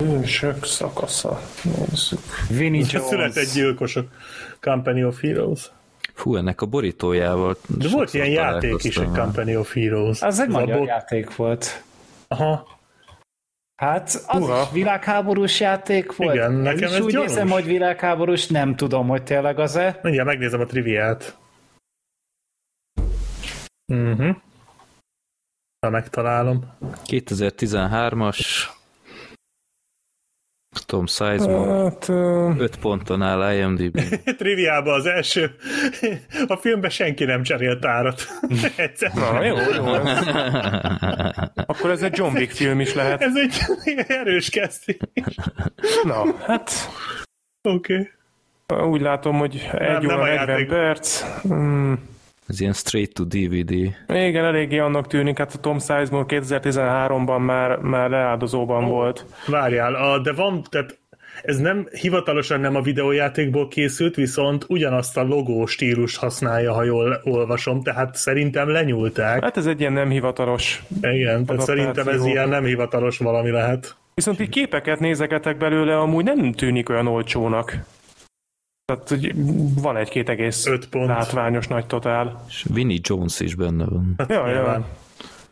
Hősök 0.05 0.65
szakasza. 0.65 1.41
Nézzük. 1.63 2.21
Vinnie 2.49 2.85
Jones. 2.91 3.09
Született 3.09 3.53
gyilkosok. 3.53 4.09
Company 4.61 5.03
of 5.03 5.21
Heroes. 5.21 5.71
Fú, 6.21 6.37
ennek 6.37 6.61
a 6.61 6.67
borítójával... 6.67 7.57
De 7.67 7.89
volt 7.89 8.15
ilyen 8.15 8.29
játék 8.29 8.85
is, 8.85 8.97
egy 8.97 9.11
Company 9.11 9.57
of 9.57 9.75
Heroes. 9.75 10.23
Az 10.23 10.41
egy 10.41 10.49
magyar 10.49 10.79
bot... 10.79 10.87
játék 10.87 11.37
volt. 11.37 11.85
Aha. 12.29 12.69
Hát 13.77 14.25
az 14.27 14.43
Uha. 14.43 14.63
is 14.63 14.71
világháborús 14.73 15.61
játék 15.61 16.17
volt. 16.17 16.35
Igen, 16.35 16.53
nekem 16.53 16.89
ez, 16.89 16.93
ez 16.93 17.01
úgy 17.01 17.13
gyanús. 17.13 17.29
nézem, 17.29 17.49
hogy 17.49 17.65
világháborús, 17.65 18.47
nem 18.47 18.77
tudom, 18.77 19.09
hogy 19.09 19.23
tényleg 19.23 19.59
az-e. 19.59 20.01
Mindjárt 20.03 20.29
megnézem 20.29 20.61
a 20.61 20.65
triviát. 20.65 21.37
Uh-huh. 23.93 24.37
Ha 25.81 25.91
megtalálom. 25.91 26.65
2013-as 27.07 28.39
Tom 30.87 31.07
Sizemore. 31.07 31.83
Hát, 31.83 32.09
uh... 32.09 32.61
5 32.61 32.77
ponton 32.77 33.23
áll 33.23 33.55
IMDb. 33.55 34.01
Triviában 34.39 34.95
az 34.95 35.07
első. 35.07 35.55
A 36.47 36.57
filmben 36.57 36.91
senki 36.91 37.25
nem 37.25 37.43
cserélt 37.43 37.85
árat. 37.85 38.23
Egyszer. 38.77 39.13
Na, 39.15 39.45
jó, 39.45 39.57
jó. 39.57 39.85
Akkor 41.67 41.91
ez 41.91 42.03
egy 42.03 42.17
John 42.17 42.37
Wick 42.37 42.53
film 42.53 42.81
is 42.81 42.95
lehet. 42.95 43.23
Ez 43.23 43.37
egy 43.37 43.59
erős 44.09 44.51
kezdés. 44.51 44.97
Na, 46.03 46.25
hát... 46.47 46.71
Oké. 47.63 48.11
Okay. 48.67 48.89
Úgy 48.91 49.01
látom, 49.01 49.39
hogy 49.39 49.71
egy 49.73 50.07
nem, 50.07 50.21
óra 50.21 50.25
40 50.25 50.67
perc. 50.67 51.23
Hmm. 51.43 52.09
Ez 52.51 52.61
ilyen 52.61 52.73
straight 52.73 53.15
to 53.15 53.25
DVD. 53.25 53.71
Igen, 54.09 54.45
eléggé 54.45 54.79
annak 54.79 55.07
tűnik, 55.07 55.39
hát 55.39 55.55
a 55.55 55.59
Tom 55.59 55.79
Sizemore 55.79 56.25
2013-ban 56.29 57.45
már, 57.45 57.79
már 57.79 58.11
leáldozóban 58.11 58.85
oh, 58.85 58.91
volt. 58.91 59.25
Várjál, 59.47 59.95
a, 59.95 60.19
de 60.19 60.33
van, 60.33 60.63
tehát 60.71 60.99
ez 61.43 61.59
nem 61.59 61.89
hivatalosan 61.91 62.61
nem 62.61 62.77
a 62.77 62.81
videójátékból 62.81 63.69
készült, 63.69 64.15
viszont 64.15 64.65
ugyanazt 64.69 65.17
a 65.17 65.23
logó 65.23 65.67
stílust 65.67 66.17
használja, 66.17 66.73
ha 66.73 66.83
jól 66.83 67.21
olvasom, 67.25 67.83
tehát 67.83 68.15
szerintem 68.17 68.69
lenyúlták. 68.69 69.43
Hát 69.43 69.57
ez 69.57 69.67
egy 69.67 69.81
ilyen 69.81 69.93
nem 69.93 70.09
hivatalos 70.09 70.83
Igen, 71.01 71.45
tehát 71.45 71.63
szerintem 71.63 72.09
ez 72.09 72.25
ilyen 72.25 72.49
nem 72.49 72.65
hivatalos 72.65 73.19
valami 73.19 73.51
lehet. 73.51 73.97
Viszont 74.15 74.41
így 74.41 74.49
képeket 74.49 75.01
nézegetek 75.01 75.57
belőle, 75.57 75.99
amúgy 75.99 76.25
nem 76.25 76.53
tűnik 76.53 76.89
olyan 76.89 77.07
olcsónak. 77.07 77.77
Tehát 78.93 79.09
hogy 79.09 79.33
van 79.83 79.97
egy-két 79.97 80.29
egész 80.29 80.67
Öt 80.67 80.89
pont. 80.89 81.07
látványos 81.07 81.67
nagy 81.67 81.87
totál. 81.87 82.45
És 82.49 82.67
Vinnie 82.73 82.99
Jones 83.03 83.41
is 83.41 83.55
benne 83.55 83.85
van. 83.85 84.15
Hát 84.19 84.31
Ja, 84.31 84.49
ja. 84.49 84.87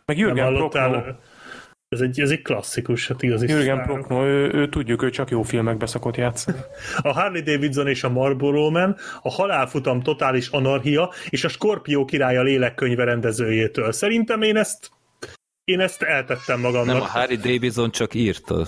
Meg 0.05 0.17
Jürgen? 0.17 0.53
Prochnow. 0.53 1.01
Ez 1.87 1.99
egy, 1.99 2.19
ez 2.19 2.29
egy 2.29 2.41
klasszikus, 2.41 3.07
hát 3.07 3.21
igazi 3.23 3.47
Jürgen. 3.47 3.83
Prochnow, 3.83 4.23
ő, 4.23 4.51
ő, 4.53 4.69
tudjuk, 4.69 5.03
ő 5.03 5.09
csak 5.09 5.29
jó 5.29 5.41
filmekbe 5.41 5.85
szokott 5.85 6.15
játszani. 6.17 6.57
A 7.01 7.13
Harley 7.13 7.41
Davidson 7.41 7.87
és 7.87 8.03
a 8.03 8.09
Marlboro 8.09 8.69
Man, 8.69 8.95
a 9.21 9.31
Halálfutam 9.31 10.01
totális 10.01 10.47
anarchia 10.47 11.11
és 11.29 11.43
a 11.43 11.47
Skorpió 11.49 12.05
király 12.05 12.37
a 12.37 12.43
lélekkönyve 12.43 13.03
rendezőjétől. 13.03 13.91
Szerintem 13.91 14.41
én 14.41 14.57
ezt 14.57 14.91
én 15.63 15.79
ezt 15.79 16.01
eltettem 16.01 16.59
magamnak. 16.59 16.93
Nem, 16.93 17.01
a 17.01 17.05
Harry 17.05 17.35
Davidson 17.35 17.91
csak 17.91 18.13
írta. 18.13 18.67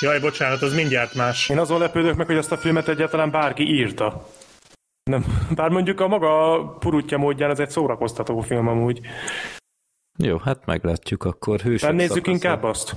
Jaj, 0.00 0.20
bocsánat, 0.20 0.62
az 0.62 0.74
mindjárt 0.74 1.14
más. 1.14 1.48
Én 1.48 1.58
azon 1.58 1.78
lepődök 1.78 2.16
meg, 2.16 2.26
hogy 2.26 2.36
ezt 2.36 2.52
a 2.52 2.56
filmet 2.56 2.88
egyáltalán 2.88 3.30
bárki 3.30 3.62
írta. 3.62 4.28
Nem. 5.10 5.24
Bár 5.54 5.70
mondjuk 5.70 6.00
a 6.00 6.08
maga 6.08 6.58
purutja 6.78 7.18
módján 7.18 7.50
ez 7.50 7.58
egy 7.58 7.70
szórakoztató 7.70 8.40
film 8.40 8.68
amúgy. 8.68 9.00
Jó, 10.18 10.38
hát 10.38 10.66
meglátjuk 10.66 11.24
akkor. 11.24 11.60
Hősök 11.60 11.92
nézzük 11.92 12.08
szakasza. 12.08 12.30
inkább 12.30 12.62
azt. 12.62 12.96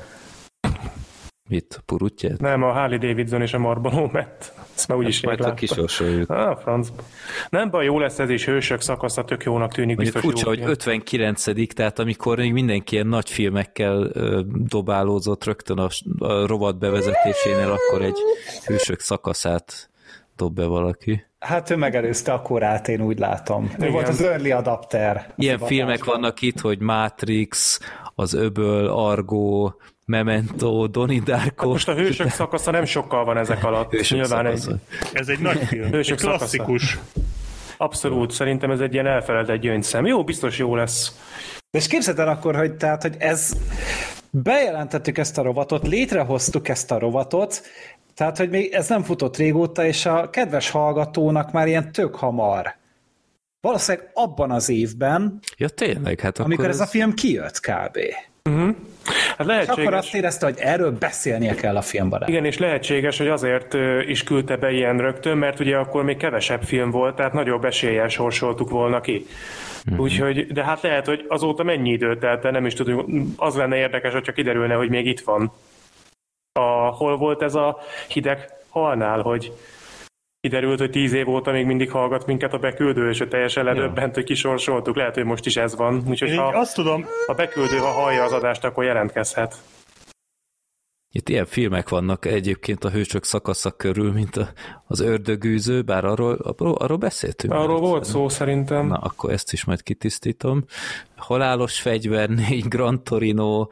Mit, 1.50 1.76
a 1.78 1.82
purutját? 1.86 2.40
Nem, 2.40 2.64
a 2.64 2.72
Harley 2.72 2.98
Davidson 2.98 3.42
és 3.42 3.54
a 3.54 3.58
Marlboro 3.60 4.10
Matt. 4.12 4.54
Ezt 4.76 4.88
már 4.88 4.98
úgyis 4.98 5.22
Majd 5.24 5.40
a 5.40 5.42
láttam. 5.42 5.58
kisorsoljuk. 5.58 6.30
Ah, 6.30 6.58
francba. 6.58 7.04
Nem 7.50 7.70
baj, 7.70 7.86
jó 7.86 8.00
lesz 8.00 8.20
ez 8.20 8.30
is, 8.30 8.46
hősök 8.46 8.82
szakasza, 8.82 9.24
tök 9.24 9.44
jónak 9.44 9.74
tűnik. 9.74 9.96
Mondjuk 9.96 10.16
Biztos 10.16 10.32
furcsa, 10.32 10.48
hogy 10.48 10.58
film. 10.58 10.70
59 10.70 11.74
tehát 11.74 12.00
amikor 12.00 12.38
még 12.38 12.54
mindenki 12.54 12.94
ilyen 12.94 13.08
nagy 13.08 13.30
filmekkel 13.30 14.10
ö, 14.14 14.42
dobálózott 14.46 15.44
rögtön 15.44 15.78
a, 15.78 15.88
a 16.20 16.46
rovat 16.48 16.78
bevezetésénél, 16.78 17.72
akkor 17.72 18.02
egy 18.02 18.18
hősök 18.66 19.00
szakaszát 19.00 19.90
dob 20.36 20.54
be 20.54 20.66
valaki. 20.66 21.26
Hát 21.40 21.70
ő 21.70 21.76
megelőzte 21.76 22.34
a 22.34 22.42
korát, 22.42 22.88
én 22.88 23.02
úgy 23.02 23.20
látom. 23.20 23.64
Ő 23.64 23.76
Igen. 23.78 23.92
volt 23.92 24.08
az 24.08 24.22
early 24.22 24.52
adapter. 24.52 25.34
Ilyen 25.36 25.60
filmek 25.60 26.04
vannak 26.06 26.42
itt, 26.42 26.60
hogy 26.60 26.80
Matrix, 26.80 27.80
Az 28.16 28.34
Öböl, 28.34 28.88
Argo, 28.88 29.72
Memento, 30.10 30.88
Donnie 30.88 31.22
Darko. 31.24 31.70
Most 31.70 31.88
a 31.88 31.94
hősök 31.94 32.30
szakasza 32.30 32.72
nem 32.72 32.86
sokkal 32.86 33.26
van 33.26 33.38
ezek 33.38 33.64
alatt. 33.64 33.92
Hősök 33.92 34.18
Nyilván 34.18 34.46
egy, 34.46 34.58
szakasza. 34.58 34.80
Ez 35.14 35.28
egy 35.28 35.40
nagy 35.40 35.58
film. 35.58 35.84
egy 35.84 35.92
Hősök 35.92 36.20
szakasza. 36.20 36.38
klasszikus. 36.38 36.98
abszolút, 37.78 38.32
szerintem 38.32 38.72
ez 38.72 38.80
egy 38.80 38.94
ilyen 38.94 39.08
elfeledett 39.08 39.62
gyöngyszem. 39.62 40.06
Jó, 40.06 40.24
biztos 40.24 40.58
jó 40.58 40.76
lesz. 40.76 41.20
És 41.72 41.88
képzeld 41.88 42.20
el 42.20 42.28
akkor, 42.28 42.56
hogy, 42.56 42.74
tehát, 42.74 43.02
hogy 43.02 43.16
ez 43.18 43.54
bejelentettük 44.30 45.18
ezt 45.18 45.38
a 45.38 45.42
rovatot, 45.42 45.88
létrehoztuk 45.88 46.68
ezt 46.68 46.92
a 46.92 47.00
rovatot, 47.00 47.62
tehát, 48.16 48.38
hogy 48.38 48.50
még 48.50 48.72
ez 48.74 48.90
nem 48.90 49.04
futott 49.04 49.38
régóta, 49.38 49.86
és 49.86 50.06
a 50.06 50.30
kedves 50.30 50.70
hallgatónak 50.70 51.52
már 51.52 51.68
ilyen 51.68 51.92
tök 51.92 52.16
hamar. 52.16 52.76
Valószínűleg 53.62 54.10
abban 54.14 54.52
az 54.52 54.70
évben, 54.70 55.40
Ja, 55.58 55.70
tényleg, 55.70 56.20
hát 56.20 56.40
amikor 56.40 56.54
akkor 56.66 56.74
ez 56.74 56.80
a 56.80 56.86
film 56.86 57.14
kijött 57.14 57.60
kb. 57.60 57.98
Hát 59.38 59.40
És 59.40 59.46
akkor 59.46 59.84
lehetséges, 59.84 59.94
azt 59.94 60.14
érezte, 60.14 60.46
hogy 60.46 60.58
erről 60.60 60.92
beszélnie 60.92 61.56
kell 61.56 61.76
a 61.76 61.82
filmbarát. 61.82 62.30
igen, 62.30 62.46
és 62.46 62.58
lehetséges, 62.58 63.18
hogy 63.18 63.28
azért 63.28 63.74
is 64.08 64.24
küldte 64.24 64.58
be 64.58 64.72
ilyen 64.72 64.98
rögtön, 64.98 65.38
mert 65.38 65.60
ugye 65.60 65.78
akkor 65.78 66.04
még 66.04 66.18
kevesebb 66.18 66.64
film 66.64 66.92
volt, 66.92 67.16
tehát 67.16 67.34
nagyobb 67.34 67.66
eséllyel 67.66 68.08
sorsoltuk 68.08 68.70
volna 68.70 69.02
ki. 69.02 69.26
Úgyhogy, 69.98 70.48
de 70.48 70.64
hát 70.64 70.82
lehet, 70.82 71.06
hogy 71.06 71.26
azóta 71.28 71.64
mennyi 71.64 71.90
idő 71.90 72.18
telt 72.18 72.46
el, 72.46 72.52
nem 72.52 72.66
is 72.66 72.74
tudjuk. 72.74 73.06
Az 73.36 73.56
lenne 73.56 73.76
érdekes, 73.76 74.14
hogyha 74.14 74.32
kiderülne, 74.32 74.74
hogy 74.74 74.90
még 74.90 75.06
itt 75.06 75.20
van. 75.20 75.52
A, 76.60 76.88
hol 76.96 77.18
volt 77.18 77.42
ez 77.42 77.56
a 77.56 77.78
hideg 78.08 78.50
halnál, 78.70 79.22
hogy 79.22 79.52
kiderült, 80.42 80.80
hogy 80.80 80.90
tíz 80.90 81.14
év 81.14 81.30
óta 81.30 81.52
még 81.52 81.66
mindig 81.66 81.92
hallgat 81.92 82.26
minket 82.26 82.54
a 82.54 82.58
beküldő, 82.58 83.10
és 83.10 83.20
ő 83.20 83.28
teljesen 83.28 83.64
ledöbbent, 83.64 84.16
hogy 84.16 84.24
kisorsoltuk. 84.24 84.96
Lehet, 84.96 85.16
hogy 85.16 85.26
most 85.26 85.46
is 85.46 85.58
ez 85.58 85.76
van. 85.76 86.04
Úgyhogy 86.08 86.30
Én 86.30 86.38
ha 86.38 86.48
azt 86.48 86.76
tudom, 86.76 87.06
a 87.28 87.34
beküldő, 87.34 87.78
ha 87.78 87.92
hallja 87.92 88.24
az 88.24 88.32
adást, 88.32 88.64
akkor 88.64 88.84
jelentkezhet. 88.84 89.56
Itt 91.12 91.30
ilyen 91.30 91.46
filmek 91.46 91.90
vannak 91.90 92.26
egyébként 92.26 92.84
a 92.84 92.90
hősök 92.90 93.24
szakasza 93.24 93.72
körül, 93.72 94.12
mint 94.12 94.38
a, 94.38 94.50
az 94.88 95.00
ördögűző, 95.00 95.82
bár 95.82 96.06
arról, 96.06 96.34
arról, 96.34 96.76
arról 96.76 96.98
beszéltünk. 96.98 97.54
Arról 97.54 97.80
volt 97.80 98.06
szó 98.06 98.30
szerintem. 98.30 98.88
Na, 98.88 98.98
akkor 98.98 99.32
ezt 99.32 99.54
is 99.54 99.66
majd 99.66 99.84
kitisztítom. 99.84 100.64
Halálos 101.16 101.82
fegyver, 101.82 102.30
négy 102.30 102.68
Gran 102.68 103.04
Torino, 103.04 103.68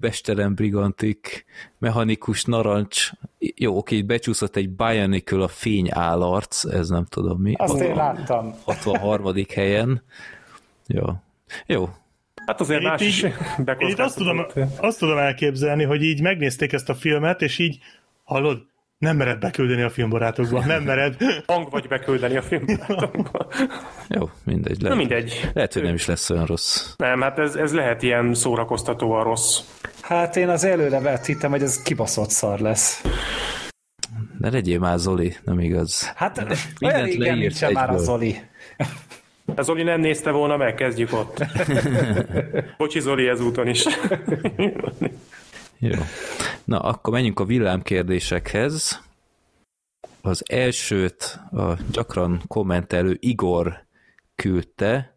Bestelen 0.00 0.54
Brigantik, 0.54 1.44
Mechanikus 1.78 2.44
Narancs, 2.44 3.10
jó, 3.38 3.76
oké, 3.76 3.96
itt 3.96 4.06
becsúszott 4.06 4.56
egy 4.56 4.68
Bionicle 4.70 5.42
a 5.42 5.48
fény 5.48 5.88
állarc, 5.90 6.64
ez 6.64 6.88
nem 6.88 7.04
tudom 7.04 7.40
mi. 7.40 7.54
Azt 7.56 7.80
én 7.80 7.94
60 7.94 7.96
láttam. 7.96 8.54
63. 8.64 9.34
helyen. 9.54 10.02
Jó. 10.86 11.04
Jó. 11.66 11.88
Hát 12.46 12.60
azért 12.60 12.80
Én 12.80 12.86
itt 12.86 12.92
más 12.92 13.00
így- 13.02 13.08
is 13.08 13.22
én 13.22 13.88
itt 13.88 13.98
azt 13.98 14.16
tudom, 14.16 14.46
azt 14.76 14.98
tudom 14.98 15.18
elképzelni, 15.18 15.84
hogy 15.84 16.02
így 16.02 16.22
megnézték 16.22 16.72
ezt 16.72 16.88
a 16.88 16.94
filmet, 16.94 17.42
és 17.42 17.58
így, 17.58 17.78
hallod, 18.24 18.66
nem 18.98 19.16
mered 19.16 19.38
beküldeni 19.38 19.82
a 19.82 19.90
filmbarátokba, 19.90 20.64
nem 20.64 20.82
mered. 20.82 21.16
hang 21.46 21.70
vagy 21.70 21.88
beküldeni 21.88 22.36
a 22.36 22.42
filmbarátokba. 22.42 23.46
Jó, 24.08 24.30
mindegy. 24.44 24.80
Na 24.80 24.88
Lehet, 24.88 24.98
mindegy. 24.98 25.50
lehet 25.54 25.72
hogy 25.72 25.82
nem 25.82 25.94
is 25.94 26.06
lesz 26.06 26.30
olyan 26.30 26.46
rossz. 26.46 26.92
Nem, 26.96 27.20
hát 27.20 27.38
ez, 27.38 27.54
ez 27.54 27.74
lehet 27.74 28.02
ilyen 28.02 28.34
szórakoztatóan 28.34 29.24
rossz. 29.24 29.60
Hát 30.00 30.36
én 30.36 30.48
az 30.48 30.64
előre 30.64 31.00
vett 31.00 31.24
hittem, 31.26 31.50
hogy 31.50 31.62
ez 31.62 31.82
kibaszott 31.82 32.30
szar 32.30 32.58
lesz. 32.58 33.02
Ne 34.38 34.50
legyél 34.50 34.78
már 34.78 34.98
Zoli, 34.98 35.36
nem 35.44 35.60
igaz. 35.60 36.12
Hát 36.14 36.46
olyan 36.80 37.02
régen 37.04 37.38
nincsen 37.38 37.72
már 37.72 37.90
a. 37.90 37.96
Zoli. 37.98 38.40
Ez 39.54 39.64
Zoli 39.64 39.82
nem 39.82 40.00
nézte 40.00 40.30
volna 40.30 40.56
meg, 40.56 40.74
kezdjük 40.74 41.12
ott. 41.12 41.44
Bocsi 42.78 43.00
Zoli 43.00 43.28
ezúton 43.28 43.66
is. 43.68 43.84
Jó. 45.78 45.98
Na, 46.64 46.80
akkor 46.80 47.12
menjünk 47.12 47.40
a 47.40 47.44
villámkérdésekhez. 47.44 49.02
Az 50.20 50.50
elsőt 50.50 51.40
a 51.52 51.76
gyakran 51.90 52.42
kommentelő 52.46 53.16
Igor 53.20 53.86
küldte. 54.34 55.16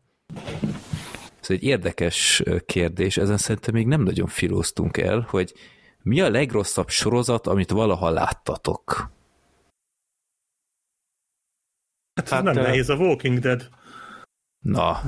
Ez 1.42 1.50
egy 1.50 1.64
érdekes 1.64 2.44
kérdés, 2.66 3.18
ezen 3.18 3.38
szerintem 3.38 3.74
még 3.74 3.88
nem 3.88 4.02
nagyon 4.02 4.28
filóztunk 4.28 4.98
el, 4.98 5.26
hogy 5.30 5.54
mi 6.02 6.22
a 6.22 6.30
legrosszabb 6.30 6.90
sorozat, 6.90 7.48
amit 7.48 7.72
valaha 7.72 8.10
láttatok? 8.10 9.10
Hát, 12.14 12.30
Hát, 12.30 12.44
nem 12.44 12.58
ö, 12.58 12.62
nehéz, 12.62 12.90
a 12.90 12.96
Walking 12.96 13.40
Dead. 13.40 13.70
Na, 14.60 15.02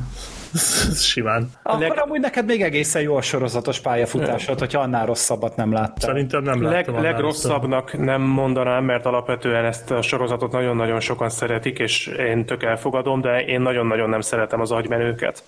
Simán. 0.95 1.49
Akkor 1.63 1.79
Leg- 1.79 1.99
amúgy 1.99 2.19
neked 2.19 2.45
még 2.45 2.61
egészen 2.61 3.01
jó 3.01 3.15
a 3.15 3.21
sorozatos 3.21 3.79
pályafutásod, 3.79 4.59
hogyha 4.59 4.81
annál 4.81 5.05
rosszabbat 5.05 5.55
nem 5.55 5.71
láttál. 5.71 6.09
Szerintem 6.09 6.43
nem 6.43 6.63
Leg, 6.63 6.87
láttam. 6.87 7.01
legrosszabbnak 7.03 7.97
nem 7.97 8.21
mondanám, 8.21 8.83
mert 8.83 9.05
alapvetően 9.05 9.65
ezt 9.65 9.91
a 9.91 10.01
sorozatot 10.01 10.51
nagyon-nagyon 10.51 10.99
sokan 10.99 11.29
szeretik, 11.29 11.79
és 11.79 12.07
én 12.07 12.45
tök 12.45 12.63
elfogadom, 12.63 13.21
de 13.21 13.45
én 13.45 13.61
nagyon-nagyon 13.61 14.09
nem 14.09 14.21
szeretem 14.21 14.61
az 14.61 14.71
agymenőket. 14.71 15.43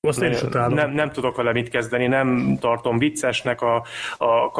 Azt 0.00 0.22
én 0.22 0.30
is 0.30 0.42
utálom. 0.42 0.74
Nem, 0.74 0.90
nem 0.90 1.10
tudok 1.10 1.36
vele 1.36 1.52
mit 1.52 1.68
kezdeni, 1.68 2.06
nem 2.06 2.56
tartom 2.60 2.98
viccesnek, 2.98 3.60
a, 3.62 3.84
a 4.18 4.50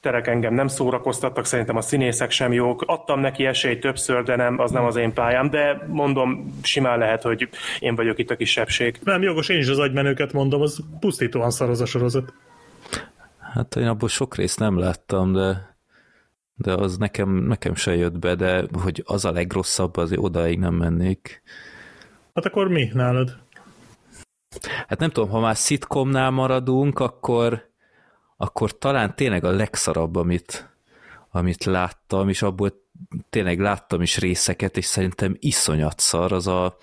karakterek 0.00 0.34
engem 0.34 0.54
nem 0.54 0.68
szórakoztattak, 0.68 1.44
szerintem 1.44 1.76
a 1.76 1.80
színészek 1.80 2.30
sem 2.30 2.52
jók. 2.52 2.82
Adtam 2.86 3.20
neki 3.20 3.46
esélyt 3.46 3.80
többször, 3.80 4.22
de 4.22 4.36
nem, 4.36 4.58
az 4.58 4.70
nem 4.70 4.84
az 4.84 4.96
én 4.96 5.12
pályám, 5.12 5.50
de 5.50 5.86
mondom, 5.88 6.58
simán 6.62 6.98
lehet, 6.98 7.22
hogy 7.22 7.48
én 7.78 7.94
vagyok 7.94 8.18
itt 8.18 8.30
a 8.30 8.36
kisebbség. 8.36 8.98
Nem, 9.04 9.22
jogos, 9.22 9.48
én 9.48 9.58
is 9.58 9.68
az 9.68 9.78
agymenőket 9.78 10.32
mondom, 10.32 10.60
az 10.60 10.80
pusztítóan 11.00 11.50
szar 11.50 11.70
az 11.70 11.80
a 11.80 11.86
sorozat. 11.86 12.32
hát 13.54 13.76
én 13.76 13.86
abból 13.86 14.08
sok 14.08 14.36
részt 14.36 14.58
nem 14.58 14.78
láttam, 14.78 15.32
de 15.32 15.68
de 16.54 16.74
az 16.74 16.96
nekem, 16.96 17.30
nekem 17.30 17.74
se 17.74 17.94
jött 17.94 18.18
be, 18.18 18.34
de 18.34 18.64
hogy 18.82 19.02
az 19.06 19.24
a 19.24 19.32
legrosszabb, 19.32 19.96
az 19.96 20.12
odáig 20.16 20.58
nem 20.58 20.74
mennék. 20.74 21.42
Hát 22.34 22.44
akkor 22.44 22.68
mi 22.68 22.90
nálad? 22.92 23.36
Hát 24.88 24.98
nem 24.98 25.10
tudom, 25.10 25.30
ha 25.30 25.40
már 25.40 25.56
szitkomnál 25.56 26.30
maradunk, 26.30 26.98
akkor, 26.98 27.69
akkor 28.42 28.78
talán 28.78 29.14
tényleg 29.14 29.44
a 29.44 29.50
legszarabb, 29.50 30.16
amit, 30.16 30.70
amit 31.30 31.64
láttam, 31.64 32.28
és 32.28 32.42
abból 32.42 32.72
tényleg 33.30 33.60
láttam 33.60 34.02
is 34.02 34.18
részeket, 34.18 34.76
és 34.76 34.84
szerintem 34.84 35.36
iszonyat 35.38 36.00
szar, 36.00 36.32
az 36.32 36.46
a, 36.46 36.76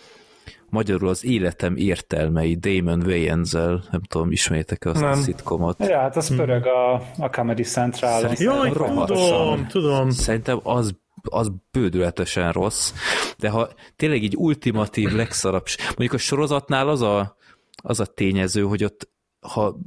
magyarul 0.69 1.09
az 1.09 1.25
életem 1.25 1.75
értelmei 1.75 2.55
Damon 2.55 3.01
wayans 3.05 3.51
nem 3.51 4.01
tudom, 4.07 4.31
ismétek 4.31 4.85
azt 4.85 5.01
nem. 5.01 5.11
a 5.11 5.15
szitkomot. 5.15 5.79
Ja, 5.79 5.99
hát 5.99 6.15
az 6.15 6.35
pörög 6.35 6.65
a, 6.65 6.93
a 7.17 7.29
Comedy 7.29 7.63
Central. 7.63 8.31
Jaj, 8.35 8.71
tudom, 8.71 9.67
tudom. 9.67 10.09
Szerintem 10.09 10.59
az 10.63 10.95
az 11.29 11.51
bődületesen 11.71 12.51
rossz, 12.51 12.93
de 13.37 13.49
ha 13.49 13.69
tényleg 13.95 14.23
így 14.23 14.35
ultimatív, 14.35 15.11
legszarabb, 15.11 15.65
mondjuk 15.87 16.13
a 16.13 16.17
sorozatnál 16.17 16.89
az 16.89 17.01
a, 17.01 17.37
az 17.83 17.99
a 17.99 18.05
tényező, 18.05 18.61
hogy 18.61 18.83
ott 18.83 19.09
ha 19.39 19.77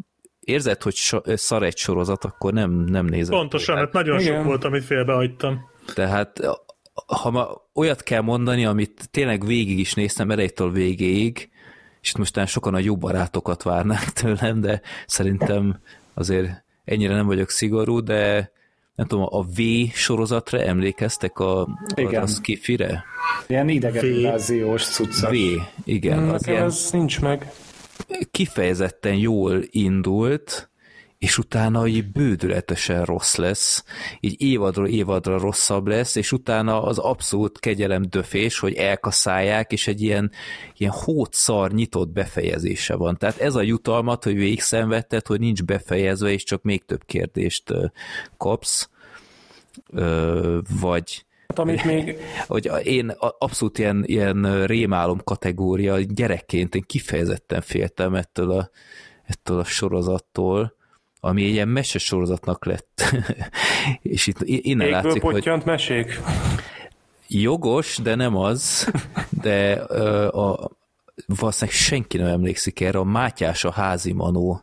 érzed, 0.41 0.83
hogy 0.83 0.95
so, 0.95 1.19
szar 1.25 1.63
egy 1.63 1.77
sorozat, 1.77 2.25
akkor 2.25 2.53
nem, 2.53 2.71
nem 2.71 3.07
nézed. 3.07 3.35
Pontosan, 3.35 3.77
hát 3.77 3.93
nagyon 3.93 4.21
Igen. 4.21 4.35
sok 4.35 4.45
volt, 4.45 4.65
amit 4.65 4.85
félbehagytam. 4.85 5.69
Tehát 5.95 6.41
ha 7.07 7.31
ma 7.31 7.49
olyat 7.75 8.03
kell 8.03 8.21
mondani, 8.21 8.65
amit 8.65 9.09
tényleg 9.11 9.47
végig 9.47 9.79
is 9.79 9.95
néztem, 9.95 10.31
elejétől 10.31 10.73
végéig, 10.73 11.51
és 12.01 12.11
itt 12.11 12.17
mostán 12.17 12.47
sokan 12.47 12.75
a 12.75 12.79
jó 12.79 12.97
barátokat 12.97 13.63
várnák 13.63 14.13
tőlem, 14.21 14.61
de 14.61 14.81
szerintem 15.07 15.81
azért 16.15 16.65
ennyire 16.85 17.15
nem 17.15 17.27
vagyok 17.27 17.51
szigorú, 17.51 18.01
de 18.01 18.53
nem 18.95 19.07
tudom, 19.07 19.27
a 19.31 19.43
V 19.43 19.61
sorozatra 19.95 20.61
emlékeztek 20.61 21.39
a, 21.39 21.69
igen. 21.95 22.23
a 22.23 22.27
Skifire? 22.27 23.05
Ilyen 23.47 23.69
idegen 23.69 24.05
inváziós 24.05 24.99
V, 24.99 25.35
igen. 25.85 26.19
Mm, 26.19 26.29
az 26.29 26.47
ilyen, 26.47 26.65
ez 26.65 26.89
nincs 26.93 27.21
meg. 27.21 27.53
Kifejezetten 28.31 29.15
jól 29.15 29.63
indult, 29.71 30.71
és 31.19 31.39
utána 31.39 31.87
így 31.87 32.13
bődületesen 32.13 33.05
rossz 33.05 33.37
lesz, 33.37 33.85
így 34.21 34.43
évadról 34.43 34.89
évadra 34.89 35.39
rosszabb 35.39 35.87
lesz, 35.87 36.17
és 36.17 36.33
utána 36.33 36.83
az 36.83 36.99
abszolút 36.99 37.59
kegyelem 37.59 38.03
döfés, 38.09 38.59
hogy 38.59 38.75
elkaszálják, 38.75 39.73
és 39.73 39.87
egy 39.87 40.03
ilyen, 40.03 40.31
ilyen 40.77 40.93
hótszar 40.93 41.73
nyitott 41.73 42.09
befejezése 42.09 42.95
van. 42.95 43.17
Tehát 43.17 43.39
ez 43.39 43.55
a 43.55 43.63
jutalmat, 43.63 44.25
hogy 44.25 44.35
végig 44.35 44.61
szenvedted, 44.61 45.27
hogy 45.27 45.41
nincs 45.41 45.65
befejezve, 45.65 46.31
és 46.31 46.45
csak 46.45 46.63
még 46.63 46.85
több 46.85 47.05
kérdést 47.05 47.75
kapsz, 48.37 48.89
vagy 50.81 51.25
amit 51.59 51.85
még... 51.85 52.19
Hogy 52.47 52.71
én 52.83 53.13
abszolút 53.39 53.79
ilyen, 53.79 54.03
ilyen 54.07 54.67
rémálom 54.67 55.21
kategória, 55.25 55.99
gyerekként 56.01 56.75
én 56.75 56.83
kifejezetten 56.87 57.61
féltem 57.61 58.15
ettől 58.15 58.51
a, 58.51 58.71
ettől 59.25 59.59
a 59.59 59.65
sorozattól, 59.65 60.77
ami 61.21 61.45
egy 61.45 61.51
ilyen 61.51 61.69
mesesorozatnak 61.69 62.65
lett. 62.65 63.03
és 64.03 64.27
itt 64.27 64.39
innen 64.43 64.87
Égből 64.87 65.03
látszik, 65.03 65.23
hogy... 65.23 65.65
mesék? 65.65 66.21
Jogos, 67.29 67.99
de 68.03 68.15
nem 68.15 68.37
az, 68.37 68.91
de 69.43 69.73
a, 69.73 70.53
a, 70.53 70.71
valószínűleg 71.27 71.79
senki 71.79 72.17
nem 72.17 72.27
emlékszik 72.27 72.81
erre, 72.81 72.99
a 72.99 73.05
Mátyás 73.05 73.65
a 73.65 73.71
házi 73.71 74.13
manó 74.13 74.63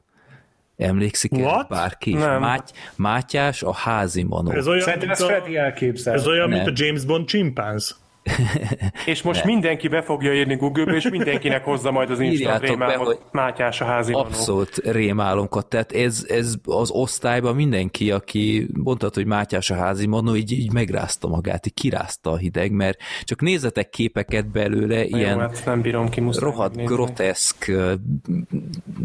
Emlékszik 0.77 1.31
erre 1.38 1.65
bárki 1.69 2.12
is? 2.12 2.19
Nem. 2.19 2.39
Máty, 2.39 2.72
Mátyás 2.96 3.63
a 3.63 3.74
házi 3.74 4.24
manó. 4.24 4.51
Ez 4.51 4.67
olyan, 4.67 4.81
Szerintem 4.81 5.10
ez 5.10 5.24
Freddy 5.24 5.57
elképzel. 5.57 6.13
Ez 6.13 6.27
olyan, 6.27 6.50
nem. 6.50 6.57
mint 6.57 6.79
a 6.79 6.84
James 6.84 7.05
Bond 7.05 7.25
csimpánz. 7.25 7.96
és 9.05 9.22
most 9.22 9.43
ne. 9.43 9.51
mindenki 9.51 9.88
be 9.88 10.01
fogja 10.01 10.34
írni 10.34 10.55
Google-be, 10.55 10.96
és 10.96 11.10
mindenkinek 11.10 11.63
hozza 11.63 11.91
majd 11.91 12.10
az 12.10 12.19
instant 12.19 12.62
rémálmot, 12.62 13.22
Mátyás 13.31 13.81
a 13.81 13.86
házi 13.86 14.13
Abszolút 14.13 14.77
rémálomkat, 14.77 15.67
tehát 15.67 15.91
ez, 15.91 16.25
ez 16.27 16.53
az 16.65 16.91
osztályban 16.91 17.55
mindenki, 17.55 18.12
aki 18.12 18.67
mondta, 18.74 19.10
hogy 19.13 19.25
Mátyás 19.25 19.69
a 19.69 19.75
házi 19.75 20.07
manó, 20.07 20.36
így, 20.36 20.51
így 20.51 20.74
megrázta 20.74 21.27
magát, 21.27 21.65
így 21.65 21.74
kirázta 21.74 22.31
a 22.31 22.38
hideg, 22.38 22.72
mert 22.72 23.00
csak 23.24 23.41
nézetek 23.41 23.89
képeket 23.89 24.51
belőle, 24.51 25.07
Jó, 25.07 25.17
ilyen 25.17 25.39
hát 25.39 25.62
nem 25.65 25.82
bírom 25.82 26.10
ki, 26.10 26.23
rohadt 26.32 26.75
megnézni. 26.75 26.95
groteszk, 26.95 27.65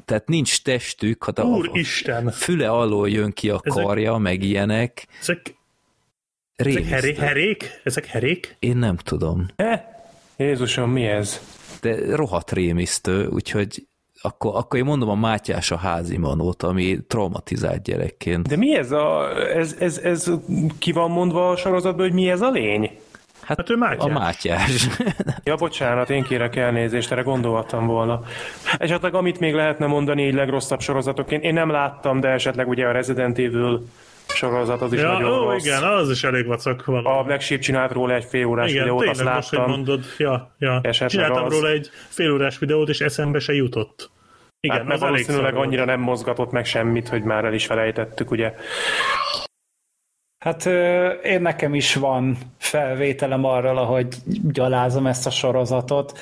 tehát 0.05 0.27
nincs 0.27 0.63
testük, 0.63 1.25
hát 1.25 1.39
a, 1.39 1.69
Isten. 1.73 2.31
füle 2.31 2.69
alól 2.71 3.09
jön 3.09 3.33
ki 3.33 3.51
a 3.51 3.61
karja, 3.65 4.11
ezek, 4.11 4.23
meg 4.23 4.43
ilyenek. 4.43 5.07
Ezek 5.21 5.61
ezek 6.67 6.85
heré, 6.85 7.15
herék? 7.15 7.81
Ezek 7.85 8.07
herék? 8.07 8.57
Én 8.59 8.77
nem 8.77 8.97
tudom. 8.97 9.47
Eh? 9.57 9.81
Jézusom, 10.37 10.91
mi 10.91 11.07
ez? 11.07 11.41
De 11.81 12.17
rohadt 12.17 12.53
rémisztő, 12.53 13.27
úgyhogy 13.27 13.87
akkor, 14.23 14.57
akkor 14.57 14.79
én 14.79 14.85
mondom 14.85 15.09
a 15.09 15.15
Mátyás 15.15 15.71
a 15.71 15.77
házi 15.77 16.17
manót, 16.17 16.63
ami 16.63 16.99
traumatizált 17.07 17.83
gyerekként. 17.83 18.49
De 18.49 18.57
mi 18.57 18.77
ez 18.77 18.91
a... 18.91 19.31
Ez, 19.57 19.77
ez, 19.79 19.99
ez 19.99 20.31
ki 20.79 20.93
van 20.93 21.11
mondva 21.11 21.51
a 21.51 21.57
sorozatban, 21.57 22.07
hogy 22.07 22.15
mi 22.15 22.31
ez 22.31 22.41
a 22.41 22.51
lény? 22.51 22.91
Hát, 23.43 23.57
hát 23.57 23.71
ő 23.71 23.77
Mátyás. 23.77 24.05
A 24.05 24.09
Mátyás. 24.09 24.87
ja, 25.45 25.55
bocsánat, 25.55 26.11
én 26.11 26.23
kérek 26.23 26.57
elnézést, 26.57 27.13
erre 27.13 27.23
gondolhattam 27.23 27.87
volna. 27.87 28.23
Esetleg 28.79 29.15
amit 29.15 29.41
még 29.41 29.55
lehetne 29.55 29.87
mondani 29.87 30.27
így 30.27 30.35
legrosszabb 30.35 30.81
sorozatokként, 30.81 31.45
én 31.45 31.55
nem 31.55 31.71
láttam, 31.71 32.21
de 32.21 32.29
esetleg 32.29 32.69
ugye 32.69 32.87
a 32.87 32.93
Resident 32.93 33.39
Evil 33.39 33.87
sorozat, 34.35 34.81
az 34.81 34.93
is 34.93 35.01
ja, 35.01 35.13
nagyon 35.13 35.33
ó, 35.33 35.51
rossz. 35.51 35.65
igen, 35.65 35.83
az 35.83 36.11
is 36.11 36.25
elég 36.25 36.47
vacak 36.47 36.85
van. 36.85 37.07
A 37.07 37.23
Black 37.23 37.41
Sheep 37.41 37.61
csinált 37.61 37.93
róla 37.93 38.15
egy 38.15 38.25
fél 38.25 38.47
órás 38.47 38.71
igen, 38.71 38.83
videót, 38.83 39.09
azt 39.09 39.23
láttam. 39.23 39.61
Most, 39.61 39.77
mondod, 39.77 40.05
ja, 40.19 40.55
ja. 40.59 40.81
Csináltam 41.07 41.45
az... 41.45 41.53
róla 41.53 41.69
egy 41.69 41.91
fél 42.09 42.33
órás 42.33 42.59
videót, 42.59 42.89
és 42.89 43.01
eszembe 43.01 43.39
se 43.39 43.53
jutott. 43.53 44.11
Igen, 44.61 44.77
hát, 44.77 44.87
mert 44.87 45.01
valószínűleg 45.01 45.55
annyira 45.55 45.85
nem 45.85 46.01
mozgatott 46.01 46.51
meg 46.51 46.65
semmit, 46.65 47.09
hogy 47.09 47.23
már 47.23 47.45
el 47.45 47.55
is 47.55 47.67
felejtettük, 47.67 48.31
ugye. 48.31 48.55
Hát 50.43 50.67
én 51.25 51.41
nekem 51.41 51.75
is 51.75 51.95
van 51.95 52.39
felvételem 52.59 53.45
arról, 53.45 53.79
ahogy 53.79 54.07
gyalázom 54.43 55.07
ezt 55.07 55.27
a 55.27 55.31
sorozatot. 55.31 56.19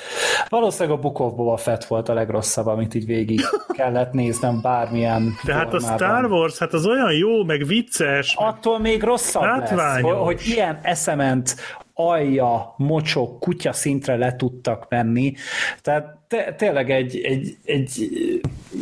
Valószínűleg 0.49 0.97
a 0.97 1.01
Book 1.01 1.19
of 1.19 1.33
Boba 1.33 1.57
Fett 1.57 1.85
volt 1.85 2.09
a 2.09 2.13
legrosszabb, 2.13 2.65
amit 2.65 2.93
így 2.93 3.05
végig 3.05 3.41
kellett 3.77 4.11
néznem 4.11 4.61
bármilyen 4.61 5.33
De 5.43 5.53
hát 5.53 5.73
a 5.73 5.79
Star 5.79 6.25
Wars, 6.25 6.57
hát 6.57 6.73
az 6.73 6.85
olyan 6.85 7.13
jó, 7.13 7.43
meg 7.43 7.65
vicces. 7.65 8.35
Attól 8.37 8.79
még 8.79 9.03
rosszabb 9.03 9.43
látványos. 9.43 10.11
lesz, 10.11 10.19
hogy 10.19 10.41
ilyen 10.45 10.79
eszement 10.81 11.55
alja, 11.93 12.73
mocsok, 12.77 13.39
kutya 13.39 13.73
szintre 13.73 14.15
le 14.15 14.35
tudtak 14.35 14.85
menni. 14.89 15.33
Tehát 15.81 16.20
te, 16.31 16.53
tényleg 16.53 16.91
egy, 16.91 17.21
egy, 17.23 17.57
egy, 17.65 18.09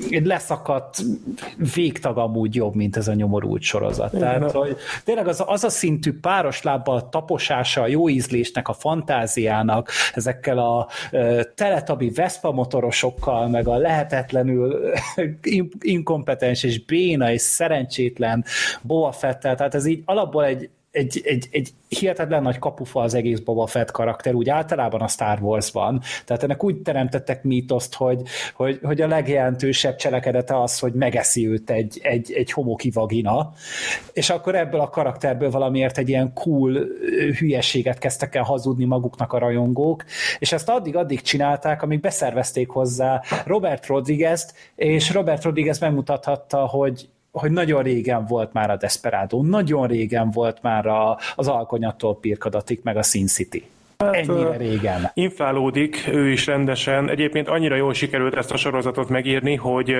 egy 0.09 0.25
leszakadt 0.25 1.01
végtag 1.73 2.17
amúgy 2.17 2.55
jobb, 2.55 2.75
mint 2.75 2.97
ez 2.97 3.07
a 3.07 3.13
nyomorult 3.13 3.61
sorozat. 3.61 4.11
Tehát, 4.11 4.51
hogy 4.51 4.77
tényleg 5.03 5.27
az, 5.27 5.43
az 5.45 5.63
a 5.63 5.69
szintű 5.69 6.19
páros 6.19 6.61
lábbal 6.61 7.09
taposása, 7.09 7.81
a 7.81 7.87
jó 7.87 8.09
ízlésnek, 8.09 8.67
a 8.67 8.73
fantáziának, 8.73 9.91
ezekkel 10.13 10.57
a 10.57 10.87
uh, 11.11 11.41
teletabi 11.55 12.09
Vespa 12.09 12.51
motorosokkal, 12.51 13.47
meg 13.47 13.67
a 13.67 13.77
lehetetlenül 13.77 14.91
inkompetens 15.79 16.63
és 16.63 16.85
béna 16.85 17.31
és 17.31 17.41
szerencsétlen 17.41 18.45
Boa 18.81 19.11
Fettel, 19.11 19.55
tehát 19.55 19.75
ez 19.75 19.85
így 19.85 20.01
alapból 20.05 20.45
egy 20.45 20.69
egy, 20.91 21.21
egy, 21.23 21.47
egy 21.51 21.73
hihetetlen 21.87 22.41
nagy 22.41 22.59
kapufa 22.59 23.01
az 23.01 23.13
egész 23.13 23.39
Boba 23.39 23.67
Fett 23.67 23.91
karakter, 23.91 24.33
úgy 24.33 24.49
általában 24.49 25.01
a 25.01 25.07
Star 25.07 25.41
Wars-ban. 25.41 26.01
Tehát 26.25 26.43
ennek 26.43 26.63
úgy 26.63 26.81
teremtettek 26.81 27.43
mítoszt, 27.43 27.95
hogy, 27.95 28.21
hogy, 28.53 28.79
hogy 28.83 29.01
a 29.01 29.07
legjelentősebb 29.07 29.95
cselekedete 29.95 30.61
az, 30.61 30.79
hogy 30.79 30.93
megeszi 30.93 31.47
őt 31.47 31.69
egy, 31.69 31.99
egy, 32.03 32.31
egy 32.31 32.51
homoki 32.51 32.89
vagina, 32.89 33.53
és 34.13 34.29
akkor 34.29 34.55
ebből 34.55 34.79
a 34.79 34.89
karakterből 34.89 35.49
valamiért 35.49 35.97
egy 35.97 36.09
ilyen 36.09 36.33
cool 36.33 36.87
hülyeséget 37.37 37.97
kezdtek 37.97 38.35
el 38.35 38.43
hazudni 38.43 38.85
maguknak 38.85 39.33
a 39.33 39.37
rajongók, 39.37 40.03
és 40.39 40.51
ezt 40.51 40.69
addig-addig 40.69 41.21
csinálták, 41.21 41.81
amíg 41.81 41.99
beszervezték 41.99 42.69
hozzá 42.69 43.21
Robert 43.45 43.85
Rodriguez-t, 43.85 44.53
és 44.75 45.13
Robert 45.13 45.43
Rodriguez 45.43 45.79
megmutathatta, 45.79 46.57
hogy 46.57 47.09
hogy 47.31 47.51
nagyon 47.51 47.83
régen 47.83 48.25
volt 48.25 48.53
már 48.53 48.69
a 48.69 48.77
Desperado, 48.77 49.41
nagyon 49.41 49.87
régen 49.87 50.31
volt 50.31 50.61
már 50.61 50.85
a, 50.85 51.17
az 51.35 51.47
Alkonyattól 51.47 52.19
Pirkadatik, 52.19 52.83
meg 52.83 52.97
a 52.97 53.03
Sin 53.03 53.27
City. 53.27 53.69
Hát, 54.03 54.15
Ennyire 54.15 54.57
régen. 54.57 55.11
Inflálódik 55.13 56.07
ő 56.11 56.31
is 56.31 56.45
rendesen. 56.45 57.09
Egyébként 57.09 57.47
annyira 57.47 57.75
jól 57.75 57.93
sikerült 57.93 58.35
ezt 58.35 58.51
a 58.51 58.57
sorozatot 58.57 59.09
megírni, 59.09 59.55
hogy 59.55 59.95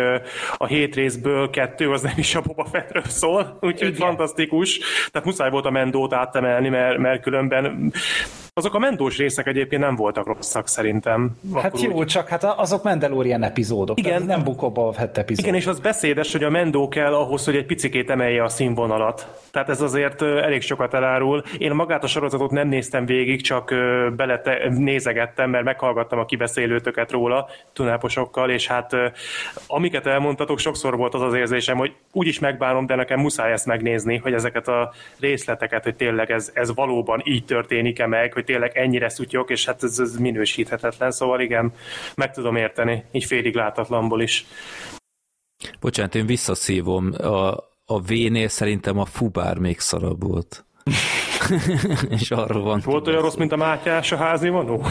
a 0.58 0.66
hét 0.66 0.96
részből 0.96 1.50
kettő 1.50 1.92
az 1.92 2.02
nem 2.02 2.14
is 2.18 2.36
a 2.36 2.42
Boba 2.42 2.66
Fettről 2.66 3.04
szól, 3.08 3.42
úgyhogy 3.62 3.88
Igen. 3.88 4.08
fantasztikus. 4.08 4.80
Tehát 5.12 5.28
muszáj 5.28 5.50
volt 5.50 5.66
a 5.66 5.70
Mendót 5.70 6.14
átemelni, 6.14 6.70
mert, 6.70 6.98
mert 6.98 7.22
különben 7.22 7.92
azok 8.60 8.74
a 8.74 8.80
mendós 8.80 9.18
részek 9.18 9.48
egyébként 9.48 9.82
nem 9.82 9.96
voltak 9.96 10.26
rosszak 10.26 10.68
szerintem. 10.68 11.38
Hát 11.56 11.82
jó, 11.82 11.92
úgy. 11.92 12.08
csak 12.08 12.28
hát 12.28 12.44
azok 12.44 12.84
Mandalorian 12.84 13.44
epizódok. 13.44 14.00
Igen. 14.00 14.24
Nem 14.24 14.44
bukóba 14.44 14.92
vett 14.92 15.18
epizód. 15.18 15.46
Igen, 15.46 15.58
és 15.58 15.68
az 15.68 15.80
beszédes, 15.80 16.32
hogy 16.32 16.44
a 16.44 16.50
mendó 16.50 16.88
kell 16.88 17.14
ahhoz, 17.14 17.46
hogy 17.46 17.56
egy 17.56 17.66
picikét 17.66 18.10
emelje 18.10 18.44
a 18.44 18.50
színvonalat. 18.50 19.28
Tehát 19.52 19.70
ez 19.70 19.82
azért 19.82 20.22
elég 20.22 20.62
sokat 20.62 20.94
elárul. 20.94 21.44
Én 21.58 21.72
magát 21.72 22.04
a 22.04 22.08
sorozatot 22.08 22.52
nem 22.52 22.68
néztem 22.68 23.06
végig, 23.06 23.42
csak 23.42 23.72
bele 24.16 24.42
nézegettem, 24.70 25.50
mert 25.50 25.64
meghallgattam 25.64 26.20
a 26.20 26.26
kibeszélőtöket 26.26 27.12
róla 27.12 27.50
tunáposokkal, 27.74 28.50
és 28.50 28.68
hát 28.68 28.96
amiket 29.68 30.06
elmondtatok, 30.06 30.60
sokszor 30.60 30.98
volt 30.98 31.14
az 31.14 31.22
az 31.22 31.34
érzésem, 31.34 31.78
hogy 31.78 31.96
úgyis 32.12 32.40
megbánom, 32.40 32.86
de 32.86 32.96
nekem 32.96 33.20
muszáj 33.20 33.52
ezt 33.52 33.66
megnézni, 33.66 34.18
hogy 34.18 34.34
ezeket 34.34 34.68
a 34.68 34.94
részleteket, 35.20 35.84
hogy 35.84 35.96
tényleg 35.96 36.32
ez, 36.32 36.52
ez 36.54 36.74
valóban 36.74 37.22
így 37.24 37.46
történik-e 37.46 38.08
meg, 38.08 38.34
hogy 38.34 38.44
tényleg 38.44 38.78
ennyire 38.78 39.10
szutyok, 39.10 39.50
és 39.50 39.66
hát 39.66 39.84
ez, 39.84 40.00
ez 40.00 40.18
minősíthetetlen, 40.18 41.12
szóval 41.12 41.40
igen, 41.40 41.74
meg 42.16 42.32
tudom 42.32 42.56
érteni, 42.56 43.04
így 43.12 43.26
félig 43.26 43.56
látatlanból 43.56 44.22
is. 44.22 44.46
Bocsánat, 45.80 46.16
én 46.16 46.26
visszaszívom, 46.26 47.14
a, 47.18 47.50
a 47.86 48.02
V-nél 48.02 48.48
szerintem 48.48 49.00
a 49.00 49.06
fubár 49.06 49.58
még 49.58 49.80
szarabb 49.80 50.24
volt. 50.24 50.66
és 52.20 52.32
arról 52.32 52.64
van. 52.64 52.82
Volt 52.86 53.08
olyan 53.08 53.22
rossz, 53.22 53.36
mint 53.36 53.52
a 53.52 53.58
Mátyás 53.58 54.12
a 54.12 54.18
házi 54.18 54.50
vonó? 54.50 54.86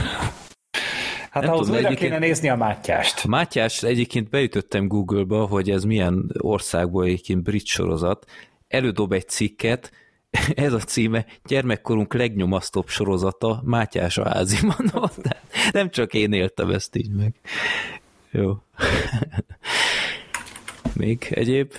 Hát 1.31 1.43
nem 1.43 1.53
ahhoz 1.53 1.67
tudom, 1.67 1.83
újra 1.83 1.95
kéne 1.95 2.19
nézni 2.19 2.49
a 2.49 2.57
Mátyást. 2.57 3.25
A 3.25 3.29
Mátyás 3.29 3.83
egyébként 3.83 4.31
beütöttem 4.31 4.89
Google-ba, 4.89 5.47
hogy 5.47 5.71
ez 5.71 5.85
milyen 5.85 6.31
országból 6.39 7.05
egyébként 7.05 7.43
brit 7.43 7.67
sorozat. 7.67 8.25
Elődob 8.69 9.13
egy 9.13 9.29
cikket, 9.29 9.93
ez 10.55 10.73
a 10.73 10.79
címe, 10.79 11.27
gyermekkorunk 11.47 12.15
legnyomasztóbb 12.15 12.89
sorozata, 12.89 13.63
Mátyás 13.65 14.19
a 14.19 14.29
házi 14.29 14.67
manó. 14.67 15.11
Nem 15.73 15.91
csak 15.91 16.15
én 16.15 16.33
éltem 16.33 16.71
ezt 16.71 16.97
így 16.97 17.11
meg. 17.11 17.35
Jó. 18.31 18.57
Még 20.95 21.27
egyéb? 21.31 21.73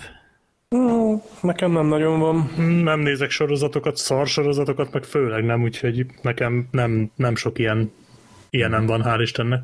Nekem 1.41 1.71
nem 1.71 1.85
nagyon 1.85 2.19
van. 2.19 2.51
Nem 2.83 2.99
nézek 2.99 3.29
sorozatokat, 3.29 3.97
szar 3.97 4.27
sorozatokat, 4.27 4.93
meg 4.93 5.03
főleg 5.03 5.43
nem, 5.45 5.61
úgyhogy 5.61 6.05
nekem 6.21 6.67
nem, 6.71 7.11
nem 7.15 7.35
sok 7.35 7.59
ilyen, 7.59 7.91
ilyenem 8.49 8.85
van, 8.85 9.03
hál' 9.05 9.19
Istennek. 9.21 9.63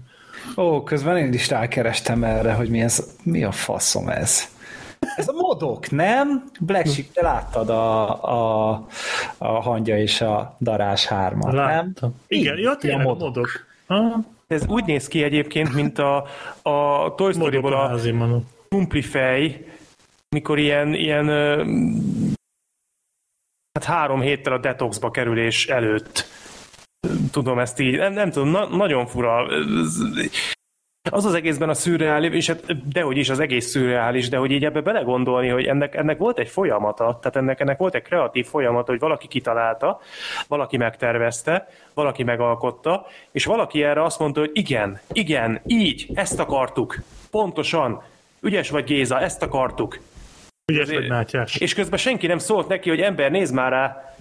Ó, 0.57 0.83
közben 0.83 1.17
én 1.17 1.33
is 1.33 1.49
rákerestem 1.49 2.23
erre, 2.23 2.53
hogy 2.53 2.69
mi, 2.69 2.81
ez, 2.81 3.15
mi 3.23 3.43
a 3.43 3.51
faszom 3.51 4.09
ez. 4.09 4.53
Ez 5.15 5.27
a 5.27 5.33
modok, 5.33 5.91
nem? 5.91 6.43
Black 6.59 6.87
Sheep, 6.87 7.11
te 7.13 7.21
láttad 7.21 7.69
a, 7.69 8.23
a, 8.23 8.85
a 9.37 9.61
hangya 9.61 9.97
és 9.97 10.21
a 10.21 10.57
darás 10.59 11.05
hármat, 11.05 11.53
Láttam. 11.53 11.91
nem? 12.01 12.11
Igen, 12.27 12.57
ja, 12.57 12.75
tényleg 12.75 12.99
a 12.99 13.03
modok. 13.03 13.35
modok. 13.87 14.25
Ez 14.47 14.67
úgy 14.67 14.85
néz 14.85 15.07
ki 15.07 15.23
egyébként, 15.23 15.73
mint 15.73 15.99
a, 15.99 16.25
a 16.61 17.13
Toy 17.15 17.33
Story-ból 17.33 17.73
a, 17.73 17.91
a 17.91 19.01
fej, 19.01 19.65
mikor 20.35 20.59
ilyen, 20.59 20.93
ilyen 20.93 21.27
hát 23.71 23.83
három 23.83 24.21
héttel 24.21 24.53
a 24.53 24.57
detoxba 24.57 25.11
kerülés 25.11 25.67
előtt 25.67 26.27
tudom 27.31 27.59
ezt 27.59 27.79
így, 27.79 27.97
nem, 27.97 28.13
nem 28.13 28.31
tudom, 28.31 28.49
na, 28.49 28.65
nagyon 28.65 29.05
fura. 29.05 29.47
Az 31.11 31.25
az 31.25 31.33
egészben 31.33 31.69
a 31.69 31.73
szürreális, 31.73 32.33
és 32.33 32.47
hát 32.47 32.89
dehogy 32.89 33.17
is 33.17 33.29
az 33.29 33.39
egész 33.39 33.69
szürreális, 33.69 34.29
de 34.29 34.37
hogy 34.37 34.51
így 34.51 34.65
ebbe 34.65 34.81
belegondolni, 34.81 35.49
hogy 35.49 35.65
ennek, 35.65 35.95
ennek 35.95 36.17
volt 36.17 36.39
egy 36.39 36.49
folyamata, 36.49 37.19
tehát 37.21 37.35
ennek, 37.35 37.59
ennek 37.59 37.77
volt 37.77 37.95
egy 37.95 38.01
kreatív 38.01 38.45
folyamata, 38.45 38.91
hogy 38.91 38.99
valaki 38.99 39.27
kitalálta, 39.27 39.99
valaki 40.47 40.77
megtervezte, 40.77 41.67
valaki 41.93 42.23
megalkotta, 42.23 43.05
és 43.31 43.45
valaki 43.45 43.83
erre 43.83 44.03
azt 44.03 44.19
mondta, 44.19 44.39
hogy 44.39 44.51
igen, 44.53 44.99
igen, 45.11 45.61
így, 45.65 46.09
ezt 46.13 46.39
akartuk, 46.39 46.97
pontosan, 47.31 48.01
ügyes 48.41 48.69
vagy 48.69 48.83
Géza, 48.83 49.19
ezt 49.19 49.41
akartuk. 49.41 49.99
Ügyes 50.71 50.89
vagy. 50.89 51.56
És 51.58 51.73
közben 51.73 51.99
senki 51.99 52.28
nem 52.28 52.38
szólt 52.38 52.67
neki, 52.67 52.89
hogy 52.89 52.99
ember, 52.99 53.32
nézd 53.32 53.54
már 53.54 53.71
rá, 53.71 54.15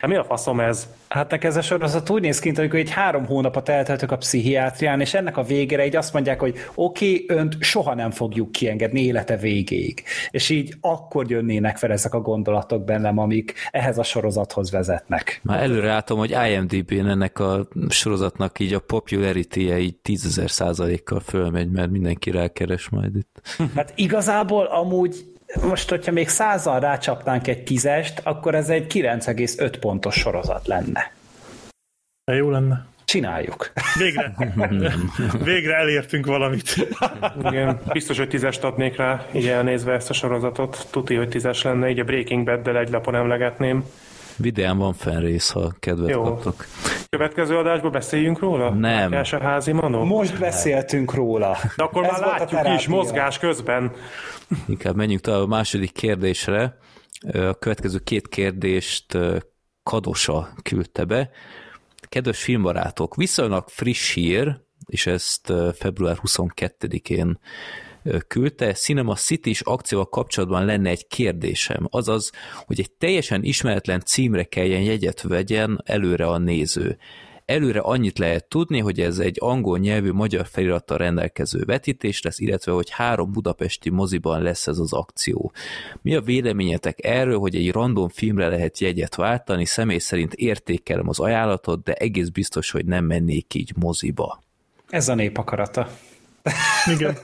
Hát 0.00 0.10
mi 0.10 0.16
a 0.16 0.24
faszom 0.24 0.60
ez? 0.60 0.88
Hát 1.08 1.30
nek 1.30 1.44
ez 1.44 1.56
a 1.56 1.62
sorozat 1.62 2.10
úgy 2.10 2.20
néz 2.20 2.38
ki, 2.38 2.52
amikor 2.56 2.78
egy 2.78 2.90
három 2.90 3.26
hónapot 3.26 3.68
elteltök 3.68 4.10
a 4.10 4.16
pszichiátrián, 4.16 5.00
és 5.00 5.14
ennek 5.14 5.36
a 5.36 5.42
végére 5.42 5.86
így 5.86 5.96
azt 5.96 6.12
mondják, 6.12 6.40
hogy 6.40 6.54
oké, 6.74 7.12
okay, 7.12 7.38
önt 7.38 7.56
soha 7.60 7.94
nem 7.94 8.10
fogjuk 8.10 8.52
kiengedni 8.52 9.00
élete 9.00 9.36
végéig. 9.36 10.02
És 10.30 10.48
így 10.48 10.74
akkor 10.80 11.30
jönnének 11.30 11.76
fel 11.76 11.90
ezek 11.90 12.14
a 12.14 12.20
gondolatok 12.20 12.84
bennem, 12.84 13.18
amik 13.18 13.54
ehhez 13.70 13.98
a 13.98 14.02
sorozathoz 14.02 14.70
vezetnek. 14.70 15.40
Már 15.42 15.62
előre 15.62 15.86
látom, 15.86 16.18
hogy 16.18 16.36
IMDb-n 16.50 17.08
ennek 17.08 17.38
a 17.38 17.68
sorozatnak 17.88 18.58
így 18.58 18.74
a 18.74 18.80
popularity-je 18.80 19.78
így 19.78 19.96
tízezer 19.96 20.50
százalékkal 20.50 21.20
fölmegy, 21.20 21.70
mert 21.70 21.90
mindenki 21.90 22.30
rákeres 22.30 22.88
majd 22.88 23.16
itt. 23.16 23.40
Hát 23.76 23.92
igazából 23.96 24.64
amúgy 24.64 25.29
most, 25.62 25.88
hogyha 25.88 26.12
még 26.12 26.28
százal 26.28 26.80
rácsapnánk 26.80 27.46
egy 27.46 27.62
tízest, 27.62 28.20
akkor 28.24 28.54
ez 28.54 28.68
egy 28.68 28.92
9,5 28.92 29.74
pontos 29.80 30.14
sorozat 30.14 30.66
lenne. 30.66 31.12
De 32.24 32.34
jó 32.34 32.50
lenne. 32.50 32.88
Csináljuk. 33.04 33.72
Végre. 33.98 34.34
Végre 35.44 35.74
elértünk 35.74 36.26
valamit. 36.26 36.74
Igen, 37.44 37.80
biztos, 37.92 38.18
hogy 38.18 38.28
tízest 38.28 38.64
adnék 38.64 38.96
rá, 38.96 39.26
így 39.32 39.46
elnézve 39.46 39.92
ezt 39.92 40.10
a 40.10 40.12
sorozatot. 40.12 40.86
Tuti, 40.90 41.14
hogy 41.14 41.28
tízes 41.28 41.62
lenne, 41.62 41.90
így 41.90 41.98
a 41.98 42.04
Breaking 42.04 42.44
Bad-del 42.44 42.78
egy 42.78 42.90
lapon 42.90 43.14
emlegetném. 43.14 43.84
Videán 44.36 44.78
van 44.78 44.92
fennrész, 44.92 45.50
ha 45.50 45.72
kedvet 45.80 46.08
Jó. 46.08 46.22
kaptok. 46.22 46.66
Következő 47.08 47.56
adásban 47.56 47.92
beszéljünk 47.92 48.38
róla? 48.38 48.70
Nem. 48.70 49.12
a 49.12 49.42
házi 49.42 49.72
manó? 49.72 50.04
Most 50.04 50.38
beszéltünk 50.38 51.14
róla. 51.14 51.56
De 51.76 51.82
akkor 51.82 52.04
Ez 52.04 52.20
már 52.20 52.38
látjuk 52.38 52.78
is 52.78 52.88
mozgás 52.88 53.38
közben. 53.38 53.92
Inkább 54.68 54.96
menjünk 54.96 55.20
tovább 55.20 55.40
a 55.40 55.46
második 55.46 55.92
kérdésre. 55.92 56.78
A 57.32 57.54
következő 57.54 57.98
két 57.98 58.28
kérdést 58.28 59.18
Kadosa 59.82 60.54
küldte 60.62 61.04
be. 61.04 61.30
Kedves 62.08 62.42
filmbarátok, 62.42 63.16
viszonylag 63.16 63.68
friss 63.68 64.14
hír, 64.14 64.60
és 64.86 65.06
ezt 65.06 65.52
február 65.74 66.18
22-én 66.22 67.38
küldte, 68.26 68.72
Cinema 68.72 69.14
city 69.14 69.50
is 69.50 69.60
akcióval 69.60 70.08
kapcsolatban 70.08 70.64
lenne 70.64 70.90
egy 70.90 71.06
kérdésem, 71.06 71.86
azaz, 71.90 72.30
hogy 72.66 72.80
egy 72.80 72.90
teljesen 72.92 73.44
ismeretlen 73.44 74.00
címre 74.00 74.44
kelljen 74.44 74.82
jegyet 74.82 75.22
vegyen 75.22 75.82
előre 75.84 76.26
a 76.26 76.38
néző. 76.38 76.98
Előre 77.50 77.80
annyit 77.80 78.18
lehet 78.18 78.44
tudni, 78.44 78.78
hogy 78.78 79.00
ez 79.00 79.18
egy 79.18 79.36
angol 79.40 79.78
nyelvű 79.78 80.12
magyar 80.12 80.46
felirattal 80.46 80.98
rendelkező 80.98 81.62
vetítés 81.64 82.22
lesz, 82.22 82.38
illetve 82.38 82.72
hogy 82.72 82.90
három 82.90 83.32
budapesti 83.32 83.90
moziban 83.90 84.42
lesz 84.42 84.66
ez 84.66 84.78
az 84.78 84.92
akció. 84.92 85.52
Mi 86.02 86.14
a 86.14 86.20
véleményetek 86.20 87.04
erről, 87.04 87.38
hogy 87.38 87.54
egy 87.54 87.70
random 87.70 88.08
filmre 88.08 88.48
lehet 88.48 88.78
jegyet 88.78 89.14
váltani? 89.14 89.64
Személy 89.64 89.98
szerint 89.98 90.34
értékelem 90.34 91.08
az 91.08 91.20
ajánlatot, 91.20 91.82
de 91.82 91.92
egész 91.92 92.28
biztos, 92.28 92.70
hogy 92.70 92.84
nem 92.84 93.04
mennék 93.04 93.54
így 93.54 93.72
moziba. 93.76 94.42
Ez 94.88 95.08
a 95.08 95.14
nép 95.14 95.38
akarata. 95.38 95.88
Igen. 96.94 97.16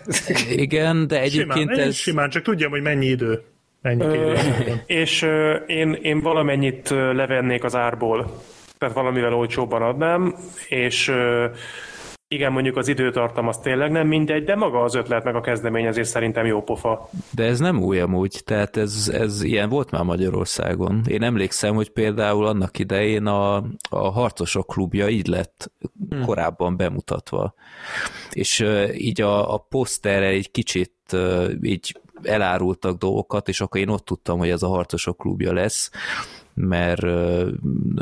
Igen, 0.51 1.07
de 1.07 1.21
egyébként 1.21 1.71
simán, 1.71 1.87
ez... 1.87 1.95
Simán, 1.95 2.31
csak 2.31 2.43
tudjam, 2.43 2.71
hogy 2.71 2.83
mennyi 2.83 3.07
idő. 3.07 3.43
Mennyi 3.83 4.05
ö, 4.05 4.35
és 4.87 5.23
ö, 5.23 5.55
én, 5.55 5.93
én 5.93 6.21
valamennyit 6.21 6.89
levennék 6.91 7.65
az 7.65 7.75
árból 7.75 8.43
tehát 8.79 8.95
valamivel 8.95 9.35
olcsóbban 9.35 9.83
adnám, 9.83 10.35
és 10.69 11.13
igen, 12.29 12.53
mondjuk 12.53 12.77
az 12.77 12.89
időtartam 12.89 13.49
az 13.49 13.59
tényleg 13.59 13.91
nem 13.91 14.07
mindegy, 14.07 14.45
de 14.45 14.55
maga 14.55 14.83
az 14.83 14.95
ötlet 14.95 15.25
meg 15.25 15.35
a 15.35 15.41
kezdeményezés 15.41 16.07
szerintem 16.07 16.47
jó 16.47 16.63
pofa. 16.63 17.09
De 17.31 17.45
ez 17.45 17.59
nem 17.59 17.83
új 17.83 18.01
amúgy, 18.01 18.43
tehát 18.45 18.77
ez, 18.77 19.11
ez 19.13 19.43
ilyen 19.43 19.69
volt 19.69 19.91
már 19.91 20.03
Magyarországon. 20.03 21.03
Én 21.09 21.23
emlékszem, 21.23 21.75
hogy 21.75 21.91
például 21.91 22.47
annak 22.47 22.79
idején 22.79 23.27
a, 23.27 23.57
a 23.91 24.11
Harcosok 24.11 24.67
klubja 24.67 25.09
így 25.09 25.27
lett 25.27 25.73
hmm. 26.11 26.25
korábban 26.25 26.77
bemutatva. 26.77 27.55
És 28.31 28.61
uh, 28.61 28.89
így 28.95 29.21
a, 29.21 29.55
a 29.55 29.59
poszterre 29.59 30.27
egy 30.27 30.51
kicsit 30.51 30.93
uh, 31.13 31.51
így 31.63 32.01
elárultak 32.23 32.99
dolgokat, 32.99 33.49
és 33.49 33.61
akkor 33.61 33.81
én 33.81 33.89
ott 33.89 34.05
tudtam, 34.05 34.39
hogy 34.39 34.51
ez 34.51 34.63
a 34.63 34.69
Harcosok 34.69 35.17
klubja 35.17 35.53
lesz, 35.53 35.91
mert 36.57 37.03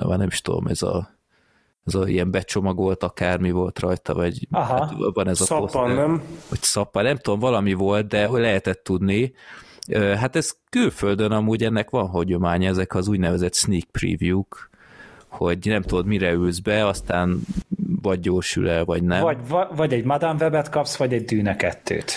már 0.06 0.18
nem 0.18 0.26
is 0.26 0.40
tudom, 0.40 0.66
ez 0.66 0.82
a 0.82 1.12
ez 1.86 1.94
a 1.94 2.08
ilyen 2.08 2.30
becsomagolt 2.30 3.02
akármi 3.02 3.50
volt 3.50 3.78
rajta, 3.78 4.14
vagy 4.14 4.46
Aha. 4.50 4.74
hát 4.74 4.92
van 5.12 5.28
ez 5.28 5.40
a 5.40 5.44
szappan, 5.44 5.66
poszter, 5.66 5.96
nem? 5.96 6.22
Vagy 6.48 6.62
szappan, 6.62 7.04
nem 7.04 7.16
tudom, 7.16 7.38
valami 7.38 7.72
volt, 7.72 8.06
de 8.06 8.28
lehetett 8.28 8.84
tudni. 8.84 9.32
Hát 9.92 10.36
ez 10.36 10.56
külföldön 10.70 11.32
amúgy 11.32 11.64
ennek 11.64 11.90
van 11.90 12.08
hagyománya, 12.08 12.68
ezek 12.68 12.94
az 12.94 13.08
úgynevezett 13.08 13.54
sneak 13.54 13.84
preview-k, 13.90 14.70
hogy 15.28 15.58
nem 15.64 15.82
tudod, 15.82 16.06
mire 16.06 16.32
ülsz 16.32 16.58
be, 16.58 16.86
aztán 16.86 17.40
vagy 18.02 18.20
gyorsul 18.20 18.68
el, 18.68 18.84
vagy 18.84 19.02
nem. 19.02 19.22
Vagy, 19.22 19.38
vagy 19.76 19.92
egy 19.92 20.04
Madame 20.04 20.44
Webet 20.44 20.68
kapsz, 20.68 20.96
vagy 20.96 21.12
egy 21.12 21.24
Dűne 21.24 21.56
kettőt. 21.56 22.12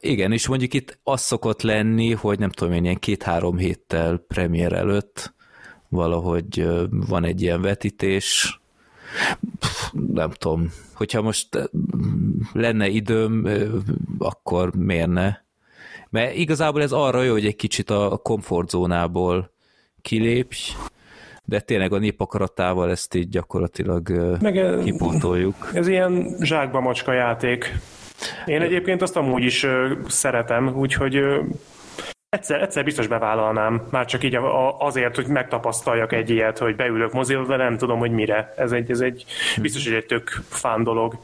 Igen, 0.00 0.32
és 0.32 0.48
mondjuk 0.48 0.74
itt 0.74 0.98
az 1.02 1.20
szokott 1.20 1.62
lenni, 1.62 2.12
hogy 2.12 2.38
nem 2.38 2.50
tudom 2.50 2.72
én, 2.72 2.84
ilyen 2.84 2.98
két-három 2.98 3.56
héttel 3.56 4.16
premier 4.16 4.72
előtt 4.72 5.36
valahogy 5.88 6.68
van 6.90 7.24
egy 7.24 7.42
ilyen 7.42 7.60
vetítés, 7.60 8.60
nem 10.12 10.30
tudom, 10.30 10.72
hogyha 10.94 11.22
most 11.22 11.70
lenne 12.52 12.88
időm, 12.88 13.48
akkor 14.18 14.74
miért 14.74 15.08
ne? 15.08 15.36
Mert 16.10 16.34
igazából 16.34 16.82
ez 16.82 16.92
arra 16.92 17.22
jó, 17.22 17.32
hogy 17.32 17.46
egy 17.46 17.56
kicsit 17.56 17.90
a 17.90 18.20
komfortzónából 18.22 19.52
kilépj, 20.02 20.58
de 21.44 21.60
tényleg 21.60 21.92
a 21.92 21.98
népakaratával 21.98 22.90
ezt 22.90 23.14
így 23.14 23.28
gyakorlatilag 23.28 24.08
Meg 24.40 24.82
kipótoljuk. 24.84 25.70
Ez 25.74 25.88
ilyen 25.88 26.36
zsákba 26.40 26.80
macska 26.80 27.12
játék. 27.12 27.78
Én 28.46 28.60
egyébként 28.62 29.02
azt 29.02 29.16
amúgy 29.16 29.42
is 29.42 29.66
szeretem, 30.06 30.76
úgyhogy 30.76 31.20
Egyszer, 32.30 32.62
egyszer 32.62 32.84
biztos 32.84 33.06
bevállalnám, 33.06 33.86
már 33.90 34.06
csak 34.06 34.24
így 34.24 34.38
azért, 34.78 35.16
hogy 35.16 35.26
megtapasztaljak 35.26 36.12
egy 36.12 36.30
ilyet, 36.30 36.58
hogy 36.58 36.76
beülök 36.76 37.12
moziba, 37.12 37.44
de 37.44 37.56
nem 37.56 37.76
tudom, 37.76 37.98
hogy 37.98 38.10
mire. 38.10 38.54
Ez 38.56 38.72
egy, 38.72 38.90
ez 38.90 39.00
egy 39.00 39.24
biztos, 39.60 39.84
hogy 39.84 39.94
egy 39.94 40.06
tök 40.06 40.28
fán 40.48 40.82
dolog. 40.82 41.18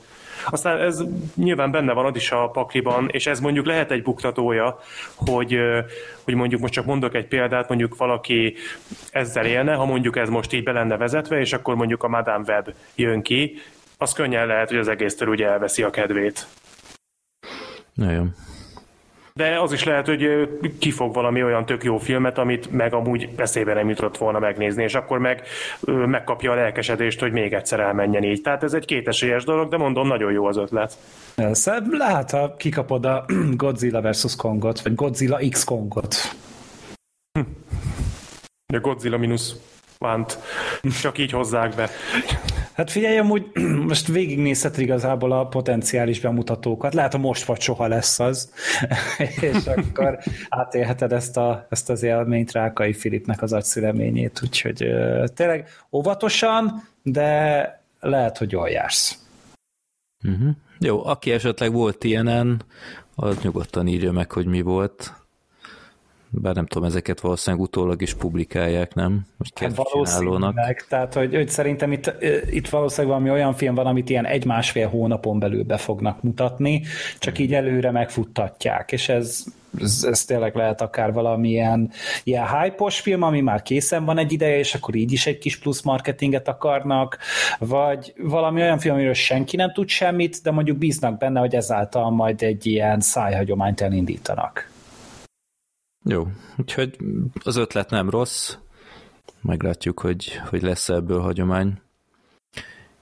Aztán 0.50 0.80
ez 0.80 1.02
nyilván 1.34 1.70
benne 1.70 1.92
van 1.92 2.04
az 2.04 2.16
is 2.16 2.30
a 2.30 2.48
pakliban, 2.50 3.08
és 3.10 3.26
ez 3.26 3.40
mondjuk 3.40 3.66
lehet 3.66 3.90
egy 3.90 4.02
buktatója, 4.02 4.78
hogy, 5.14 5.58
hogy 6.22 6.34
mondjuk 6.34 6.60
most 6.60 6.72
csak 6.72 6.84
mondok 6.84 7.14
egy 7.14 7.26
példát, 7.26 7.68
mondjuk 7.68 7.96
valaki 7.96 8.54
ezzel 9.10 9.46
élne, 9.46 9.74
ha 9.74 9.84
mondjuk 9.84 10.16
ez 10.16 10.28
most 10.28 10.52
így 10.52 10.62
be 10.62 10.72
lenne 10.72 10.96
vezetve, 10.96 11.40
és 11.40 11.52
akkor 11.52 11.74
mondjuk 11.74 12.02
a 12.02 12.08
Madame 12.08 12.44
Web 12.46 12.74
jön 12.94 13.22
ki, 13.22 13.58
az 13.98 14.12
könnyen 14.12 14.46
lehet, 14.46 14.68
hogy 14.68 14.78
az 14.78 14.88
egésztől 14.88 15.28
ugye 15.28 15.46
elveszi 15.46 15.82
a 15.82 15.90
kedvét. 15.90 16.46
Nagyon. 17.94 18.34
De 19.38 19.60
az 19.60 19.72
is 19.72 19.84
lehet, 19.84 20.06
hogy 20.06 20.48
kifog 20.78 21.14
valami 21.14 21.42
olyan 21.42 21.66
tök 21.66 21.84
jó 21.84 21.98
filmet, 21.98 22.38
amit 22.38 22.70
meg 22.70 22.94
amúgy 22.94 23.28
eszébe 23.36 23.74
nem 23.74 23.88
jutott 23.88 24.16
volna 24.16 24.38
megnézni, 24.38 24.82
és 24.82 24.94
akkor 24.94 25.18
meg 25.18 25.42
megkapja 25.86 26.52
a 26.52 26.54
lelkesedést, 26.54 27.20
hogy 27.20 27.32
még 27.32 27.52
egyszer 27.52 27.80
elmenjen 27.80 28.22
így. 28.22 28.40
Tehát 28.40 28.62
ez 28.62 28.74
egy 28.74 28.84
kétesélyes 28.84 29.44
dolog, 29.44 29.68
de 29.68 29.76
mondom, 29.76 30.06
nagyon 30.06 30.32
jó 30.32 30.46
az 30.46 30.56
ötlet. 30.56 30.98
Szebb 31.52 31.92
lehet, 31.92 32.30
ha 32.30 32.56
kikapod 32.56 33.04
a 33.04 33.24
Godzilla 33.56 34.10
vs. 34.10 34.36
Kongot, 34.36 34.80
vagy 34.80 34.94
Godzilla 34.94 35.38
X 35.50 35.64
Kongot. 35.64 36.14
Hm. 37.32 37.44
A 38.74 38.80
Godzilla 38.80 39.16
minusz 39.16 39.56
Vánt. 39.98 40.38
Csak 41.00 41.18
így 41.18 41.30
hozzák 41.30 41.74
be. 41.74 41.90
Hát 42.74 42.90
figyelj, 42.90 43.18
amúgy 43.18 43.50
most 43.88 44.06
végignézhet 44.06 44.78
igazából 44.78 45.32
a 45.32 45.46
potenciális 45.46 46.20
bemutatókat. 46.20 46.94
Lehet, 46.94 47.12
hogy 47.12 47.20
most 47.20 47.44
vagy 47.44 47.60
soha 47.60 47.86
lesz 47.86 48.20
az, 48.20 48.52
és 49.40 49.66
akkor 49.66 50.18
átélheted 50.48 51.12
ezt, 51.12 51.36
a, 51.36 51.66
ezt 51.70 51.90
az 51.90 52.02
élményt 52.02 52.52
Rákai 52.52 52.92
Filipnek 52.92 53.42
az 53.42 53.52
agyszüleményét, 53.52 54.40
úgyhogy 54.42 54.88
tényleg 55.34 55.68
óvatosan, 55.92 56.88
de 57.02 57.82
lehet, 58.00 58.38
hogy 58.38 58.52
jól 58.52 58.68
jársz. 58.68 59.18
Uh-huh. 60.24 60.50
Jó, 60.78 61.06
aki 61.06 61.30
esetleg 61.30 61.72
volt 61.72 62.04
ilyenen, 62.04 62.62
az 63.14 63.38
nyugodtan 63.42 63.86
írja 63.86 64.12
meg, 64.12 64.32
hogy 64.32 64.46
mi 64.46 64.60
volt 64.60 65.12
bár 66.42 66.54
nem 66.54 66.66
tudom, 66.66 66.88
ezeket 66.88 67.20
valószínűleg 67.20 67.64
utólag 67.64 68.02
is 68.02 68.14
publikálják, 68.14 68.94
nem? 68.94 69.26
Most 69.36 69.58
hát 69.58 69.74
valószínűleg, 69.74 70.84
tehát 70.88 71.14
hogy, 71.14 71.34
hogy 71.34 71.48
szerintem 71.48 71.92
itt, 71.92 72.14
itt 72.50 72.68
valószínűleg 72.68 73.16
valami 73.16 73.38
olyan 73.38 73.54
film 73.54 73.74
van, 73.74 73.86
amit 73.86 74.10
ilyen 74.10 74.26
egy-másfél 74.26 74.88
hónapon 74.88 75.38
belül 75.38 75.64
be 75.64 75.76
fognak 75.76 76.22
mutatni, 76.22 76.82
csak 77.18 77.38
így 77.38 77.54
előre 77.54 77.90
megfuttatják, 77.90 78.92
és 78.92 79.08
ez, 79.08 79.44
ez, 79.80 80.06
ez 80.10 80.24
tényleg 80.24 80.54
lehet 80.54 80.80
akár 80.80 81.12
valamilyen 81.12 81.90
ilyen 82.24 82.46
hype 82.48 82.90
film, 82.90 83.22
ami 83.22 83.40
már 83.40 83.62
készen 83.62 84.04
van 84.04 84.18
egy 84.18 84.32
ideje, 84.32 84.58
és 84.58 84.74
akkor 84.74 84.94
így 84.94 85.12
is 85.12 85.26
egy 85.26 85.38
kis 85.38 85.58
plusz 85.58 85.82
marketinget 85.82 86.48
akarnak, 86.48 87.18
vagy 87.58 88.14
valami 88.18 88.60
olyan 88.60 88.78
film, 88.78 88.94
amiről 88.94 89.14
senki 89.14 89.56
nem 89.56 89.72
tud 89.72 89.88
semmit, 89.88 90.40
de 90.42 90.50
mondjuk 90.50 90.78
bíznak 90.78 91.18
benne, 91.18 91.40
hogy 91.40 91.54
ezáltal 91.54 92.10
majd 92.10 92.42
egy 92.42 92.66
ilyen 92.66 93.00
szájhagyományt 93.00 93.80
elindítanak. 93.80 94.72
Jó, 96.04 96.26
úgyhogy 96.56 96.96
az 97.44 97.56
ötlet 97.56 97.90
nem 97.90 98.10
rossz, 98.10 98.56
meglátjuk, 99.42 100.00
hogy, 100.00 100.40
hogy 100.48 100.62
lesz 100.62 100.88
ebből 100.88 101.20
hagyomány. 101.20 101.80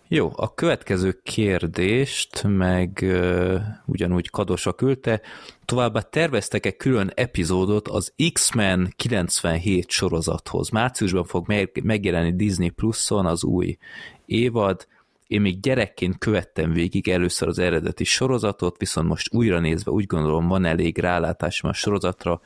Jó, 0.08 0.32
a 0.36 0.54
következő 0.54 1.20
kérdést 1.22 2.42
meg 2.42 2.98
uh, 3.02 3.60
ugyanúgy 3.86 4.30
Kadosa 4.30 4.72
küldte, 4.72 5.20
továbbá 5.64 6.00
terveztek-e 6.00 6.70
külön 6.70 7.10
epizódot 7.14 7.88
az 7.88 8.14
X-Men 8.32 8.92
97 8.96 9.90
sorozathoz? 9.90 10.70
Márciusban 10.70 11.24
fog 11.24 11.48
meg, 11.48 11.80
megjelenni 11.82 12.36
Disney 12.36 12.68
Plus-on 12.68 13.26
az 13.26 13.44
új 13.44 13.78
évad, 14.26 14.86
én 15.26 15.40
még 15.40 15.60
gyerekként 15.60 16.18
követtem 16.18 16.72
végig 16.72 17.08
először 17.08 17.48
az 17.48 17.58
eredeti 17.58 18.04
sorozatot, 18.04 18.78
viszont 18.78 19.08
most 19.08 19.34
újra 19.34 19.60
nézve 19.60 19.90
úgy 19.90 20.06
gondolom 20.06 20.48
van 20.48 20.64
elég 20.64 20.98
rálátásom 20.98 21.70
a 21.70 21.74
sorozatra, 21.74 22.40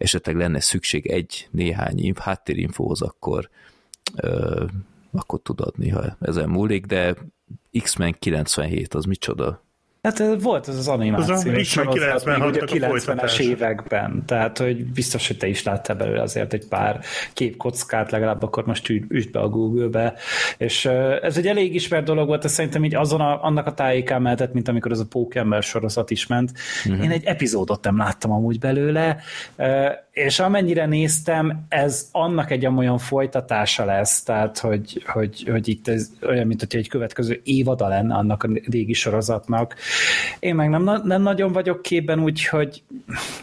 esetleg 0.00 0.36
lenne 0.36 0.60
szükség 0.60 1.06
egy 1.06 1.48
néhány 1.50 2.12
háttérinfóhoz, 2.18 3.02
akkor, 3.02 3.50
ö, 4.16 4.64
akkor 5.12 5.40
tud 5.42 5.60
adni, 5.60 5.88
ha 5.88 6.16
ezen 6.20 6.48
múlik, 6.48 6.86
de 6.86 7.16
X-Men 7.82 8.16
97 8.18 8.94
az 8.94 9.04
micsoda? 9.04 9.64
Hát 10.02 10.22
volt 10.40 10.68
ez 10.68 10.76
az 10.76 10.88
animáció. 10.88 11.34
Az 11.34 11.44
a 11.44 11.48
90-es 12.66 13.40
években, 13.40 14.22
tehát 14.26 14.58
hogy 14.58 14.84
biztos, 14.84 15.26
hogy 15.26 15.36
te 15.36 15.46
is 15.46 15.62
láttál 15.62 15.96
belőle 15.96 16.22
azért 16.22 16.52
egy 16.52 16.66
pár 16.66 17.00
képkockát, 17.32 18.10
legalább 18.10 18.42
akkor 18.42 18.66
most 18.66 18.88
üsd 19.08 19.30
be 19.30 19.40
a 19.40 19.48
Google-be, 19.48 20.14
és 20.56 20.84
ez 21.22 21.36
egy 21.36 21.46
elég 21.46 21.74
ismert 21.74 22.04
dolog 22.04 22.26
volt, 22.26 22.44
ez 22.44 22.52
szerintem 22.52 22.84
így 22.84 22.94
azon 22.94 23.20
a, 23.20 23.44
annak 23.44 23.66
a 23.66 23.74
tájékán 23.74 24.22
mehetett, 24.22 24.52
mint 24.52 24.68
amikor 24.68 24.90
az 24.90 25.00
a 25.00 25.06
Pókember 25.06 25.62
sorozat 25.62 26.10
is 26.10 26.26
ment. 26.26 26.52
Uh-huh. 26.86 27.04
Én 27.04 27.10
egy 27.10 27.24
epizódot 27.24 27.84
nem 27.84 27.96
láttam 27.96 28.32
amúgy 28.32 28.58
belőle, 28.58 29.22
és 30.12 30.38
amennyire 30.38 30.86
néztem, 30.86 31.66
ez 31.68 32.08
annak 32.12 32.50
egy 32.50 32.66
olyan 32.66 32.98
folytatása 32.98 33.84
lesz, 33.84 34.22
tehát 34.22 34.58
hogy, 34.58 35.02
hogy, 35.06 35.48
hogy 35.50 35.68
itt 35.68 35.88
ez 35.88 36.10
olyan, 36.26 36.46
mint 36.46 36.60
hogy 36.60 36.76
egy 36.76 36.88
következő 36.88 37.40
évada 37.44 37.88
lenne 37.88 38.14
annak 38.14 38.42
a 38.42 38.48
régi 38.70 38.92
sorozatnak, 38.92 39.74
én 40.38 40.54
meg 40.54 40.68
nem, 40.68 41.00
nem 41.04 41.22
nagyon 41.22 41.52
vagyok 41.52 41.82
képben, 41.82 42.22
úgyhogy 42.22 42.82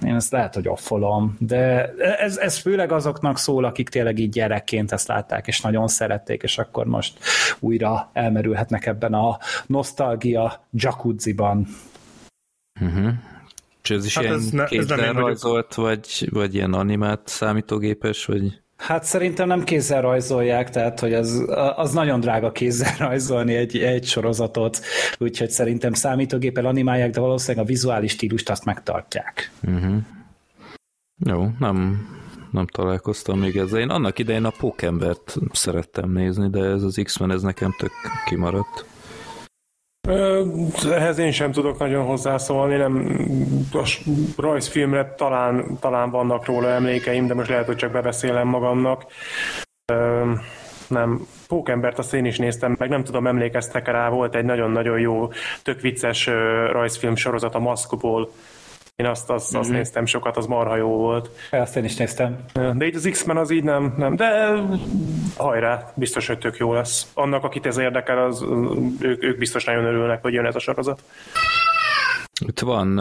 én 0.04 0.16
ezt 0.16 0.32
lehet, 0.32 0.54
hogy 0.54 0.68
offolom, 0.68 1.36
de 1.40 1.94
ez, 2.18 2.38
ez 2.38 2.58
főleg 2.58 2.92
azoknak 2.92 3.38
szól, 3.38 3.66
akik 3.66 3.90
tényleg 3.90 4.20
így 4.20 4.30
gyerekként 4.30 4.92
ezt 4.92 5.08
látták, 5.08 5.48
és 5.48 5.62
nagyon 5.62 5.88
szerették, 5.88 6.44
és 6.44 6.58
akkor 6.58 6.86
most 6.86 7.18
újra 7.60 8.10
elmerülhetnek 8.14 8.86
ebben 8.86 9.14
a 9.14 9.38
nosztalgia 9.66 10.68
jacuzziban. 10.72 11.68
Uh-huh. 12.82 13.14
És 13.84 13.90
ez 13.90 14.06
is 14.06 14.16
hát 14.16 14.24
ilyen 14.24 14.36
ez 14.36 14.70
kézzel 14.70 15.14
rajzolt, 15.14 15.74
vagy, 15.74 16.30
vagy 16.32 16.56
ilyen 16.56 16.74
animált 16.74 17.28
számítógépes, 17.28 18.26
vagy... 18.26 18.62
Hát 18.78 19.04
szerintem 19.04 19.48
nem 19.48 19.64
kézzel 19.64 20.02
rajzolják, 20.02 20.70
tehát 20.70 21.00
hogy 21.00 21.14
az, 21.14 21.46
az 21.76 21.94
nagyon 21.94 22.20
drága 22.20 22.52
kézzel 22.52 22.96
rajzolni 23.08 23.56
egy, 23.56 23.78
egy 23.78 24.06
sorozatot, 24.06 24.80
úgyhogy 25.18 25.50
szerintem 25.50 25.94
számítógéppel 25.94 26.66
animálják, 26.66 27.10
de 27.10 27.20
valószínűleg 27.20 27.66
a 27.66 27.68
vizuális 27.68 28.12
stílust 28.12 28.50
azt 28.50 28.66
megtartják. 28.66 29.52
Uh-huh. 29.64 29.96
Jó, 31.26 31.48
nem, 31.60 32.08
nem 32.52 32.68
találkoztam 32.68 33.40
még 33.40 33.58
ezzel. 33.58 33.80
Én 33.80 33.90
annak 33.90 34.20
idején 34.20 34.46
a 34.46 34.54
Pókembert 34.58 35.36
szerettem 35.52 36.12
nézni, 36.12 36.50
de 36.50 36.60
ez 36.60 36.84
az 36.84 37.00
X-Men, 37.04 37.32
ez 37.32 37.42
nekem 37.42 37.76
tök 37.78 37.92
kimaradt. 38.26 38.86
Ehhez 40.92 41.18
én 41.18 41.32
sem 41.32 41.52
tudok 41.52 41.78
nagyon 41.78 42.06
hozzászólni, 42.06 42.76
nem 42.76 43.26
a 43.72 44.00
rajzfilmre 44.38 45.14
talán, 45.18 45.78
talán 45.80 46.10
vannak 46.10 46.46
róla 46.46 46.70
emlékeim, 46.70 47.28
de 47.28 47.34
most 47.34 47.50
lehet, 47.50 47.66
hogy 47.66 47.76
csak 47.76 47.92
bebeszélem 47.92 48.48
magamnak. 48.48 49.06
Nem, 50.88 51.28
Pókembert 51.48 52.00
azt 52.00 52.14
én 52.14 52.26
is 52.26 52.38
néztem, 52.38 52.76
meg 52.80 52.90
nem 52.90 53.04
tudom, 53.04 53.28
emlékeztek 53.28 53.88
rá, 53.88 54.10
volt 54.10 54.36
egy 54.36 54.46
nagyon-nagyon 54.46 55.00
jó, 55.00 55.30
tök 55.64 55.82
vicces 55.82 56.26
rajzfilm 56.72 57.16
sorozat, 57.16 57.56
a 57.56 57.60
Maskból 57.60 58.32
én 58.98 59.06
azt, 59.06 59.30
azt, 59.30 59.56
azt 59.56 59.68
mm-hmm. 59.68 59.78
néztem 59.78 60.06
sokat, 60.06 60.38
az 60.38 60.46
marha 60.46 60.76
jó 60.76 60.88
volt. 60.88 61.30
Azt 61.52 61.76
én 61.76 61.84
is 61.84 61.96
néztem. 61.96 62.46
De 62.54 62.86
így 62.86 62.96
az 62.96 63.08
X-Men 63.12 63.38
az 63.38 63.52
így 63.52 63.64
nem, 63.64 63.94
nem. 63.98 64.16
De 64.16 64.60
hajrá, 65.38 65.92
biztos, 65.96 66.28
hogy 66.28 66.38
tök 66.38 66.58
jó 66.58 66.74
lesz. 66.74 67.12
Annak, 67.14 67.44
akit 67.44 67.66
ez 67.66 67.78
érdekel, 67.78 68.24
az, 68.24 68.46
ők, 69.00 69.24
ők 69.24 69.38
biztos 69.38 69.64
nagyon 69.64 69.84
örülnek, 69.84 70.22
hogy 70.22 70.34
jön 70.34 70.46
ez 70.46 70.56
a 70.56 70.60
sorozat. 70.60 71.04
Itt 72.46 72.60
van, 72.60 72.96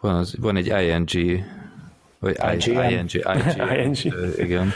van, 0.00 0.14
az, 0.14 0.36
van 0.40 0.56
egy 0.56 0.66
ING 0.66 1.44
vagy 2.18 2.36
IGN, 2.52 2.80
ING, 2.80 3.10
IGN, 3.12 3.74
ING. 3.84 3.96
igen, 4.38 4.72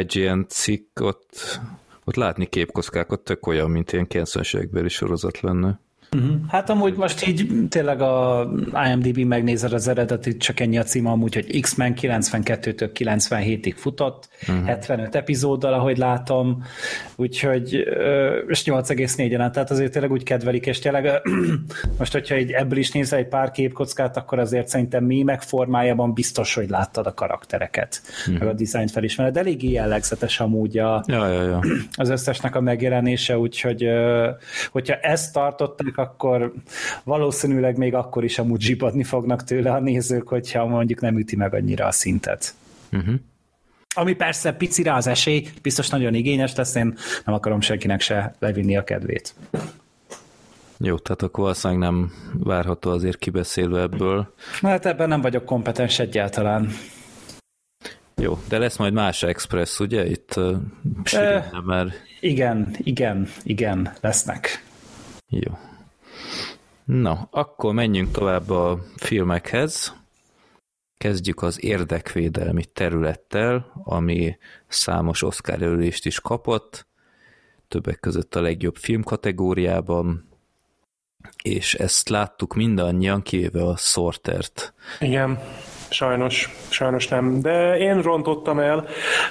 IGN 0.00 0.40
cikk, 0.48 1.00
ott, 1.00 1.60
ott 2.04 2.16
látni 2.16 2.46
képkockákat 2.46 3.20
tök 3.20 3.46
olyan, 3.46 3.70
mint 3.70 3.92
ilyen 3.92 4.06
90-es 4.08 4.56
évekbeli 4.56 4.88
sorozat 4.88 5.40
lenne. 5.40 5.80
Uh-huh. 6.16 6.36
Hát 6.48 6.70
amúgy 6.70 6.94
most 6.94 7.26
így 7.26 7.68
tényleg 7.68 8.00
a 8.00 8.48
IMDb 8.86 9.18
megnézed 9.18 9.72
az 9.72 9.88
eredetit, 9.88 10.40
csak 10.40 10.60
ennyi 10.60 10.78
a 10.78 10.82
cím 10.82 11.06
amúgy, 11.06 11.34
hogy 11.34 11.60
X-Men 11.60 11.94
92-től 12.00 12.90
97-ig 12.94 13.72
futott, 13.76 14.28
uh-huh. 14.48 14.66
75 14.66 15.14
epizóddal, 15.14 15.72
ahogy 15.72 15.98
látom, 15.98 16.62
úgyhogy 17.16 17.72
és 18.48 18.62
8,4-en, 18.64 19.50
tehát 19.50 19.70
azért 19.70 19.92
tényleg 19.92 20.10
úgy 20.10 20.22
kedvelik, 20.22 20.66
és 20.66 20.78
tényleg 20.78 21.22
most, 21.98 22.12
hogyha 22.12 22.34
egy 22.34 22.50
ebből 22.50 22.78
is 22.78 22.90
nézel 22.90 23.18
egy 23.18 23.28
pár 23.28 23.50
képkockát, 23.50 24.16
akkor 24.16 24.38
azért 24.38 24.68
szerintem 24.68 25.04
mémek 25.04 25.40
formájában 25.40 26.12
biztos, 26.12 26.54
hogy 26.54 26.68
láttad 26.68 27.06
a 27.06 27.14
karaktereket, 27.14 28.02
uh-huh. 28.20 28.38
meg 28.38 28.48
a 28.48 28.52
dizájnt 28.52 28.90
felismered. 28.90 29.36
Eléggé 29.36 29.70
jellegzetes 29.70 30.40
amúgy 30.40 30.78
a, 30.78 31.04
ja, 31.06 31.26
ja, 31.26 31.42
ja. 31.42 31.60
az 31.96 32.08
összesnek 32.08 32.56
a 32.56 32.60
megjelenése, 32.60 33.38
úgyhogy 33.38 33.88
hogyha 34.70 34.94
ezt 34.94 35.32
tartották, 35.32 35.98
akkor 36.00 36.52
valószínűleg 37.04 37.76
még 37.76 37.94
akkor 37.94 38.24
is 38.24 38.38
amúgy 38.38 38.60
zsibadni 38.60 39.04
fognak 39.04 39.44
tőle 39.44 39.72
a 39.72 39.80
nézők, 39.80 40.28
hogyha 40.28 40.66
mondjuk 40.66 41.00
nem 41.00 41.18
üti 41.18 41.36
meg 41.36 41.54
annyira 41.54 41.86
a 41.86 41.92
szintet. 41.92 42.54
Uh-huh. 42.92 43.14
Ami 43.94 44.14
persze 44.14 44.52
pici 44.52 44.82
rá 44.82 44.96
az 44.96 45.06
esély, 45.06 45.46
biztos 45.62 45.88
nagyon 45.88 46.14
igényes 46.14 46.54
lesz, 46.54 46.74
én 46.74 46.94
nem 47.24 47.34
akarom 47.34 47.60
senkinek 47.60 48.00
se 48.00 48.34
levinni 48.38 48.76
a 48.76 48.84
kedvét. 48.84 49.34
Jó, 50.78 50.98
tehát 50.98 51.22
akkor 51.22 51.44
valószínűleg 51.44 51.82
nem 51.82 52.12
várható 52.32 52.90
azért 52.90 53.18
kibeszélve 53.18 53.80
ebből. 53.80 54.34
Hát 54.62 54.86
ebben 54.86 55.08
nem 55.08 55.20
vagyok 55.20 55.44
kompetens 55.44 55.98
egyáltalán. 55.98 56.68
Jó, 58.14 58.38
de 58.48 58.58
lesz 58.58 58.76
majd 58.76 58.92
más 58.92 59.22
express, 59.22 59.78
ugye? 59.78 60.06
Itt 60.06 60.36
uh, 60.36 60.56
e, 61.12 61.50
már... 61.64 61.92
Igen, 62.20 62.74
igen, 62.78 63.28
igen, 63.42 63.92
lesznek. 64.00 64.64
Jó. 65.28 65.58
Na, 66.90 67.28
akkor 67.30 67.74
menjünk 67.74 68.10
tovább 68.10 68.50
a 68.50 68.78
filmekhez. 68.96 69.94
Kezdjük 70.96 71.42
az 71.42 71.64
érdekvédelmi 71.64 72.64
területtel, 72.64 73.72
ami 73.84 74.36
számos 74.68 75.22
Oscar 75.22 75.60
jelölést 75.60 76.06
is 76.06 76.20
kapott, 76.20 76.86
többek 77.68 78.00
között 78.00 78.34
a 78.34 78.40
legjobb 78.40 78.76
film 78.76 79.02
kategóriában, 79.02 80.28
és 81.42 81.74
ezt 81.74 82.08
láttuk 82.08 82.54
mindannyian, 82.54 83.22
kivéve 83.22 83.62
a 83.62 83.76
Sortert. 83.76 84.74
Igen. 85.00 85.38
Sajnos, 85.90 86.48
sajnos 86.68 87.08
nem. 87.08 87.40
De 87.40 87.78
én 87.78 88.02
rontottam 88.02 88.58
el, 88.58 88.86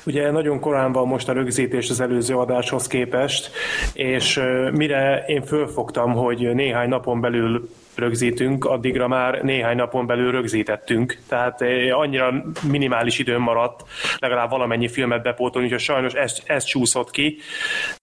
ugye 0.06 0.32
nagyon 0.32 0.60
korán 0.60 0.92
van 0.92 1.08
most 1.08 1.30
a 1.30 1.34
rögzítés 1.34 1.90
az 1.90 2.00
előző 2.00 2.36
adáshoz 2.36 2.88
képest, 2.88 3.52
és 3.94 4.42
mire 4.72 5.24
én 5.28 5.42
fölfogtam, 5.42 6.14
hogy 6.14 6.54
néhány 6.54 6.90
napon 6.90 7.22
belül 7.22 7.70
rögzítünk, 7.96 8.66
addigra 8.66 9.08
már 9.08 9.42
néhány 9.42 9.76
napon 9.76 10.06
belül 10.06 10.32
rögzítettünk. 10.32 11.18
Tehát 11.28 11.62
annyira 11.92 12.44
minimális 12.68 13.20
időm 13.20 13.42
maradt 13.42 13.84
legalább 14.18 14.50
valamennyi 14.50 14.88
filmet 14.88 15.24
bepótolni, 15.24 15.68
úgyhogy 15.68 15.84
sajnos 15.84 16.14
ez, 16.14 16.38
ez 16.46 16.64
csúszott 16.64 17.12
ki. 17.12 17.38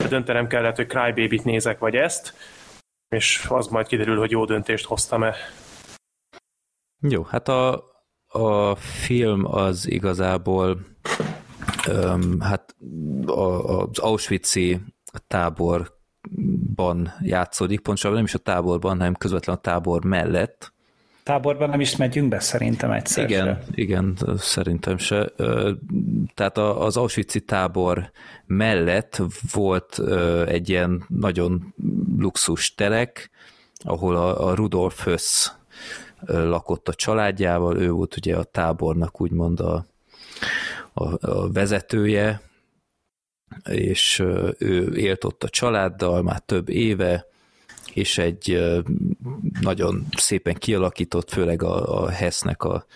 Döntenem 0.09 0.47
kellett, 0.47 0.77
hogy 0.77 0.87
Crybaby-t 0.87 1.45
nézek, 1.45 1.79
vagy 1.79 1.97
ezt. 1.97 2.35
És 3.09 3.47
az 3.49 3.67
majd 3.67 3.87
kiderül, 3.87 4.19
hogy 4.19 4.31
jó 4.31 4.45
döntést 4.45 4.85
hoztam-e. 4.85 5.35
Jó, 7.09 7.23
hát 7.23 7.49
a, 7.49 7.85
a 8.37 8.77
film 8.77 9.45
az 9.55 9.91
igazából 9.91 10.79
um, 11.89 12.41
hát 12.41 12.75
a, 13.27 13.41
az 13.81 13.99
Auschwitz-i 13.99 14.81
táborban 15.27 17.13
játszódik, 17.21 17.81
pontosabban 17.81 18.17
nem 18.17 18.27
is 18.27 18.35
a 18.35 18.39
táborban, 18.39 18.99
hanem 18.99 19.15
közvetlen 19.15 19.57
a 19.57 19.61
tábor 19.61 20.05
mellett. 20.05 20.75
Táborban 21.23 21.69
nem 21.69 21.81
is 21.81 21.97
megyünk 21.97 22.29
be 22.29 22.41
szerintem 22.41 22.91
egyszer 22.91 23.25
Igen, 23.25 23.45
se. 23.45 23.63
igen, 23.75 24.19
szerintem 24.39 24.97
se. 24.97 25.33
Tehát 26.35 26.59
az 26.59 26.97
Auschwitz-i 26.97 27.41
tábor 27.41 28.11
mellett 28.47 29.23
volt 29.53 30.01
egy 30.47 30.69
ilyen 30.69 31.05
nagyon 31.09 31.75
luxus 32.19 32.75
telek, 32.75 33.31
ahol 33.79 34.17
a, 34.17 34.49
a 34.49 34.55
Rudolf 34.55 35.05
Höss 35.05 35.51
lakott 36.27 36.89
a 36.89 36.95
családjával, 36.95 37.77
ő 37.77 37.91
volt 37.91 38.17
ugye 38.17 38.37
a 38.37 38.45
tábornak 38.45 39.21
úgymond 39.21 39.61
a, 39.61 39.87
a, 40.93 41.31
a 41.31 41.53
vezetője, 41.53 42.41
és 43.65 44.19
ő 44.59 44.95
élt 44.95 45.25
ott 45.25 45.45
a 45.45 45.49
családdal 45.49 46.23
már 46.23 46.41
több 46.41 46.69
éve, 46.69 47.27
és 47.93 48.19
egy 48.19 48.61
nagyon 49.61 50.07
szépen 50.17 50.55
kialakított, 50.55 51.31
főleg 51.31 51.63
a, 51.63 52.03
a 52.03 52.09
Hessnek 52.09 52.63
a, 52.63 52.87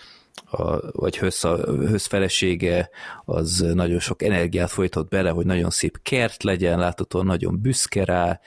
a, 0.45 0.91
vagy 0.91 1.17
Hösz, 1.17 1.43
a, 1.43 1.55
Hösz 1.65 2.07
felesége, 2.07 2.89
az 3.25 3.65
nagyon 3.73 3.99
sok 3.99 4.23
energiát 4.23 4.69
folytott 4.69 5.09
bele, 5.09 5.29
hogy 5.29 5.45
nagyon 5.45 5.69
szép 5.69 5.99
kert 6.01 6.43
legyen, 6.43 6.79
láthatóan 6.79 7.25
nagyon 7.25 7.61
büszke 7.61 8.05
rá, 8.05 8.39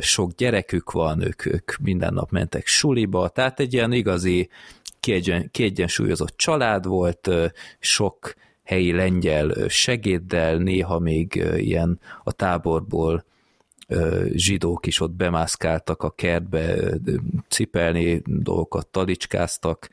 sok 0.00 0.32
gyerekük 0.32 0.90
van, 0.90 1.20
ők, 1.22 1.46
ők 1.46 1.76
minden 1.76 2.14
nap 2.14 2.30
mentek 2.30 2.66
suliba, 2.66 3.28
tehát 3.28 3.60
egy 3.60 3.74
ilyen 3.74 3.92
igazi 3.92 4.48
kiegyen, 5.00 5.50
kiegyensúlyozott 5.50 6.36
család 6.36 6.86
volt, 6.86 7.30
sok 7.78 8.34
helyi 8.64 8.92
lengyel 8.92 9.68
segéddel, 9.68 10.56
néha 10.56 10.98
még 10.98 11.44
ilyen 11.56 12.00
a 12.24 12.32
táborból 12.32 13.24
zsidók 14.32 14.86
is 14.86 15.00
ott 15.00 15.12
bemászkáltak 15.12 16.02
a 16.02 16.10
kertbe 16.10 16.76
cipelni, 17.48 18.22
dolgokat 18.24 18.86
talicskáztak, 18.86 19.88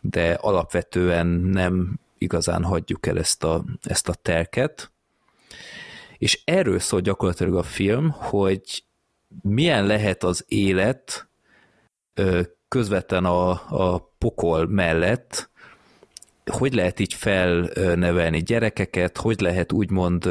de 0.00 0.32
alapvetően 0.32 1.26
nem 1.26 2.00
igazán 2.18 2.64
hagyjuk 2.64 3.06
el 3.06 3.18
ezt 3.18 3.44
a, 3.44 3.64
ezt 3.82 4.08
a 4.08 4.14
terket. 4.14 4.90
És 6.18 6.42
erről 6.44 6.78
szól 6.78 7.00
gyakorlatilag 7.00 7.54
a 7.54 7.62
film, 7.62 8.10
hogy 8.10 8.84
milyen 9.42 9.86
lehet 9.86 10.24
az 10.24 10.44
élet 10.48 11.28
közvetlen 12.68 13.24
a, 13.24 13.50
a 13.68 14.12
pokol 14.18 14.66
mellett, 14.66 15.50
hogy 16.50 16.74
lehet 16.74 17.00
így 17.00 17.14
felnevelni 17.14 18.42
gyerekeket, 18.42 19.16
hogy 19.16 19.40
lehet 19.40 19.72
úgymond 19.72 20.28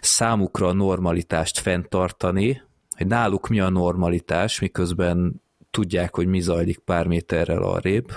számukra 0.00 0.66
a 0.66 0.72
normalitást 0.72 1.58
fenntartani, 1.58 2.62
hogy 2.96 3.06
náluk 3.06 3.48
mi 3.48 3.60
a 3.60 3.68
normalitás, 3.68 4.60
miközben 4.60 5.42
tudják, 5.70 6.14
hogy 6.14 6.26
mi 6.26 6.40
zajlik 6.40 6.78
pár 6.78 7.06
méterrel 7.06 7.62
arrébb, 7.62 8.12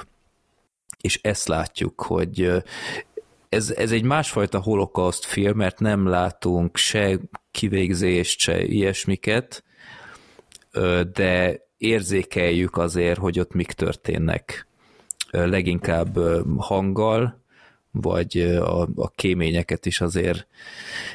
és 1.02 1.20
ezt 1.22 1.48
látjuk, 1.48 2.02
hogy 2.02 2.64
ez, 3.50 3.72
ez 3.72 3.92
egy 3.92 4.04
másfajta 4.04 4.60
holokauszt 4.60 5.26
film, 5.26 5.58
mert 5.58 5.80
nem 5.80 6.08
látunk 6.08 6.78
se 6.78 7.20
kivégzést, 7.58 8.40
se 8.40 8.64
ilyesmiket, 8.64 9.64
de 11.14 11.62
érzékeljük 11.78 12.78
azért, 12.78 13.20
hogy 13.20 13.40
ott 13.40 13.54
mik 13.54 13.72
történnek. 13.72 14.68
Leginkább 15.32 16.20
hanggal, 16.58 17.42
vagy 17.92 18.40
a, 18.42 18.82
a 18.82 19.10
kéményeket 19.16 19.86
is 19.86 20.02
azért 20.02 20.48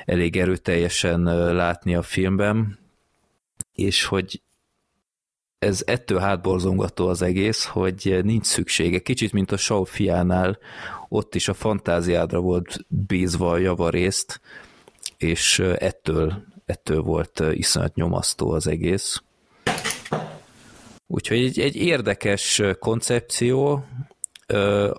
elég 0.05 0.37
erőteljesen 0.37 1.22
látni 1.55 1.94
a 1.94 2.02
filmben, 2.02 2.78
és 3.74 4.05
hogy 4.05 4.42
ez 5.59 5.83
ettől 5.87 6.18
hátborzongató 6.18 7.09
az 7.09 7.22
egész, 7.22 7.64
hogy 7.64 8.18
nincs 8.22 8.46
szüksége. 8.46 8.98
Kicsit, 8.98 9.33
mint 9.33 9.52
a 9.52 9.57
show 9.57 9.85
fiánál, 9.85 10.59
ott 11.09 11.35
is 11.35 11.48
a 11.48 11.55
fantáziádra 11.55 12.40
volt 12.40 12.85
bízva 12.88 13.50
a 13.50 13.59
javarészt, 13.59 14.40
és 15.22 15.58
ettől, 15.58 16.44
ettől 16.64 17.02
volt 17.02 17.42
iszonyat 17.52 17.94
nyomasztó 17.94 18.50
az 18.50 18.66
egész. 18.66 19.22
Úgyhogy 21.06 21.38
egy, 21.38 21.61
egy 21.61 21.76
érdekes 21.76 22.62
koncepció, 22.78 23.85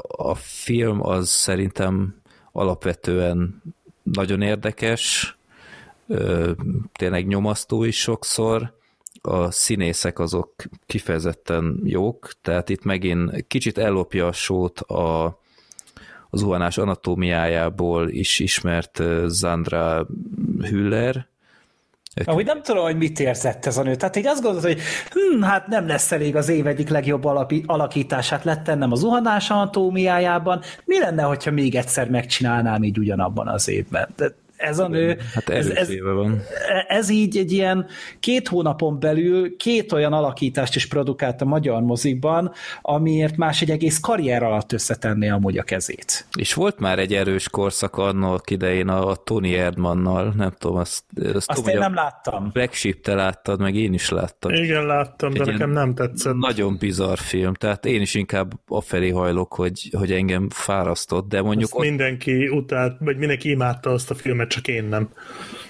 a 0.07 0.35
film 0.35 1.05
az 1.05 1.29
szerintem 1.29 2.21
alapvetően 2.51 3.61
nagyon 4.03 4.41
érdekes, 4.41 5.35
tényleg 6.93 7.27
nyomasztó 7.27 7.83
is 7.83 7.99
sokszor, 7.99 8.73
a 9.21 9.51
színészek 9.51 10.19
azok 10.19 10.53
kifejezetten 10.85 11.81
jók, 11.83 12.31
tehát 12.41 12.69
itt 12.69 12.83
megint 12.83 13.47
kicsit 13.47 13.77
ellopja 13.77 14.27
a 14.27 14.31
sót 14.31 14.79
a, 14.79 15.39
zuhanás 16.33 16.77
anatómiájából 16.77 18.09
is 18.09 18.39
ismert 18.39 19.03
Zandra 19.27 20.07
Hüller, 20.61 21.31
ahogy 22.25 22.45
nem 22.45 22.61
tudom, 22.61 22.83
hogy 22.83 22.97
mit 22.97 23.19
érzett 23.19 23.65
ez 23.65 23.77
a 23.77 23.83
nő. 23.83 23.95
Tehát 23.95 24.15
így 24.15 24.27
azt 24.27 24.41
gondolod, 24.41 24.65
hogy 24.65 24.81
hm, 25.11 25.41
hát 25.41 25.67
nem 25.67 25.87
lesz 25.87 26.11
elég 26.11 26.35
az 26.35 26.49
év 26.49 26.67
egyik 26.67 26.89
legjobb 26.89 27.25
alapi, 27.25 27.63
alakítását 27.65 28.43
lett 28.43 28.63
tennem 28.63 28.91
a 28.91 28.95
zuhanás 28.95 29.49
anatómiájában. 29.49 30.61
Mi 30.85 30.99
lenne, 30.99 31.23
hogyha 31.23 31.51
még 31.51 31.75
egyszer 31.75 32.09
megcsinálnám 32.09 32.83
így 32.83 32.97
ugyanabban 32.97 33.47
az 33.47 33.67
évben? 33.67 34.09
De 34.15 34.35
ez 34.63 34.79
a 34.79 34.87
nő, 34.87 35.17
hát 35.33 35.49
ez, 35.49 35.67
ez, 35.67 35.89
van. 36.01 36.41
ez 36.87 37.09
így 37.09 37.37
egy 37.37 37.51
ilyen 37.51 37.85
két 38.19 38.47
hónapon 38.47 38.99
belül 38.99 39.55
két 39.57 39.91
olyan 39.91 40.13
alakítást 40.13 40.75
is 40.75 40.87
produkált 40.87 41.41
a 41.41 41.45
magyar 41.45 41.81
mozikban, 41.81 42.51
amiért 42.81 43.37
más 43.37 43.61
egy 43.61 43.69
egész 43.69 43.99
karrier 43.99 44.43
alatt 44.43 44.71
összetenné 44.71 45.29
amúgy 45.29 45.57
a 45.57 45.63
kezét. 45.63 46.25
És 46.37 46.53
volt 46.53 46.79
már 46.79 46.99
egy 46.99 47.13
erős 47.13 47.49
korszak 47.49 47.97
annak 47.97 48.49
idején 48.49 48.87
a 48.87 49.15
Tony 49.15 49.51
Erdmannal, 49.51 50.33
nem 50.37 50.51
tudom, 50.57 50.77
azt, 50.77 51.03
azt, 51.15 51.35
azt 51.35 51.47
tudom, 51.53 51.69
én 51.69 51.77
nem 51.77 51.93
láttam. 51.93 52.49
Black 52.53 52.73
Sheep 52.73 53.01
te 53.01 53.13
láttad, 53.13 53.59
meg 53.59 53.75
én 53.75 53.93
is 53.93 54.09
láttam. 54.09 54.53
Igen, 54.53 54.85
láttam, 54.85 55.33
de 55.33 55.45
nekem 55.45 55.71
nem 55.71 55.93
tetszett. 55.93 56.35
Nagyon 56.35 56.77
bizarr 56.79 57.17
film, 57.17 57.53
tehát 57.53 57.85
én 57.85 58.01
is 58.01 58.13
inkább 58.13 58.51
afelé 58.67 59.09
hajlok, 59.09 59.53
hogy, 59.53 59.89
hogy 59.97 60.11
engem 60.11 60.49
fárasztott, 60.49 61.27
de 61.27 61.41
mondjuk... 61.41 61.69
Azt 61.69 61.79
ott... 61.79 61.85
mindenki 61.85 62.47
utált, 62.47 62.95
vagy 62.99 63.17
mindenki 63.17 63.49
imádta 63.49 63.89
azt 63.89 64.11
a 64.11 64.15
filmet, 64.15 64.52
csak 64.53 64.67
én 64.67 64.83
nem. 64.83 65.09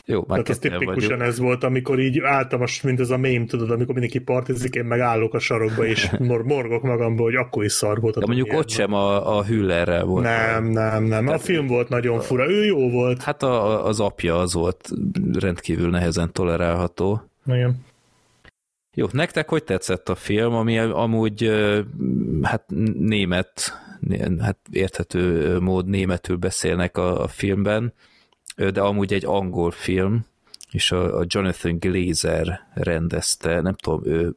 Jó, 0.05 0.17
már 0.27 0.41
Tehát 0.41 0.49
az 0.49 0.57
tipikusan 0.57 1.09
vagyunk. 1.09 1.21
ez 1.21 1.39
volt, 1.39 1.63
amikor 1.63 1.99
így 1.99 2.19
álltam, 2.19 2.63
mint 2.83 2.99
ez 2.99 3.09
a 3.09 3.17
mém, 3.17 3.45
tudod, 3.45 3.71
amikor 3.71 3.93
mindenki 3.93 4.19
partizik, 4.19 4.75
én 4.75 4.85
meg 4.85 4.99
állok 4.99 5.33
a 5.33 5.39
sarokba, 5.39 5.85
és 5.85 6.09
mor- 6.19 6.45
morgok 6.45 6.83
magamba, 6.83 7.23
hogy 7.23 7.35
akkor 7.35 7.63
is 7.63 7.71
szar 7.71 7.99
volt. 7.99 8.19
De 8.19 8.25
mondjuk 8.25 8.53
ott 8.53 8.69
sem 8.69 8.93
a, 8.93 9.37
a 9.37 9.43
Hüllerrel 9.43 10.03
volt. 10.03 10.23
Nem, 10.23 10.65
nem, 10.65 11.03
nem. 11.03 11.25
Tehát, 11.25 11.39
a 11.39 11.43
film 11.43 11.67
volt 11.67 11.89
nagyon 11.89 12.19
fura. 12.19 12.49
Ő 12.49 12.65
jó 12.65 12.89
volt. 12.89 13.21
Hát 13.21 13.43
a, 13.43 13.85
az 13.85 13.99
apja 13.99 14.39
az 14.39 14.53
volt 14.53 14.89
rendkívül 15.39 15.89
nehezen 15.89 16.31
tolerálható. 16.31 17.21
Igen. 17.45 17.85
Jó, 18.95 19.07
nektek 19.11 19.49
hogy 19.49 19.63
tetszett 19.63 20.09
a 20.09 20.15
film, 20.15 20.53
ami 20.53 20.77
amúgy 20.77 21.51
hát 22.41 22.63
német, 22.99 23.81
hát 24.39 24.57
érthető 24.71 25.57
mód 25.59 25.87
németül 25.87 26.35
beszélnek 26.35 26.97
a, 26.97 27.23
a 27.23 27.27
filmben, 27.27 27.93
de 28.55 28.81
amúgy 28.81 29.13
egy 29.13 29.25
angol 29.25 29.71
film, 29.71 30.25
és 30.71 30.91
a, 30.91 31.17
a 31.17 31.23
Jonathan 31.27 31.77
Glazer 31.77 32.67
rendezte, 32.73 33.61
nem 33.61 33.73
tudom, 33.73 34.01
ő 34.05 34.35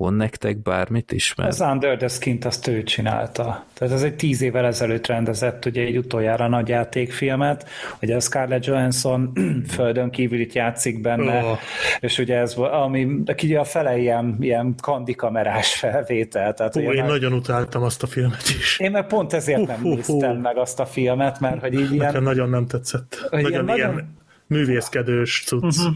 mond 0.00 0.16
nektek 0.16 0.62
bármit 0.62 1.12
is? 1.12 1.34
Mert... 1.34 1.48
Az 1.48 1.60
Under 1.60 1.96
the 1.96 2.08
Skin-t 2.08 2.44
azt 2.44 2.66
ő 2.66 2.82
csinálta. 2.82 3.64
Tehát 3.72 3.94
ez 3.94 4.02
egy 4.02 4.14
tíz 4.14 4.42
évvel 4.42 4.66
ezelőtt 4.66 5.06
rendezett 5.06 5.64
ugye 5.64 5.82
egy 5.82 5.96
utoljára 5.96 6.48
nagy 6.48 6.68
játékfilmet, 6.68 7.68
ugye 8.02 8.16
a 8.16 8.20
Scarlett 8.20 8.64
Johansson 8.64 9.32
földön 9.76 10.10
kívül 10.10 10.40
itt 10.40 10.52
játszik 10.52 11.00
benne, 11.00 11.42
oh. 11.42 11.58
és 12.00 12.18
ugye 12.18 12.36
ez 12.36 12.54
ami 12.54 13.22
ugye 13.42 13.58
a 13.58 13.64
fele 13.64 13.98
ilyen, 13.98 14.36
ilyen 14.40 14.74
kandikamerás 14.82 15.74
felvétel. 15.74 16.54
Tehát, 16.54 16.74
Hú, 16.74 16.80
én 16.80 16.86
nagy... 16.86 17.08
nagyon 17.08 17.32
utáltam 17.32 17.82
azt 17.82 18.02
a 18.02 18.06
filmet 18.06 18.48
is. 18.58 18.78
Én 18.78 18.90
meg 18.90 19.06
pont 19.06 19.32
ezért 19.32 19.60
uh, 19.60 19.66
nem 19.66 19.80
uh, 19.82 19.94
néztem 19.94 20.36
uh. 20.36 20.42
meg 20.42 20.56
azt 20.56 20.80
a 20.80 20.86
filmet, 20.86 21.40
mert 21.40 21.60
hogy 21.60 21.74
így 21.74 21.92
ilyen... 21.92 22.06
Nekem 22.06 22.22
nagyon 22.22 22.48
nem 22.48 22.66
tetszett. 22.66 23.28
Nagyon 23.30 23.50
ilyen, 23.50 23.76
ilyen, 23.76 23.90
nagyon 23.90 24.18
művészkedős 24.50 25.42
cucc. 25.46 25.62
Uh-huh. 25.62 25.94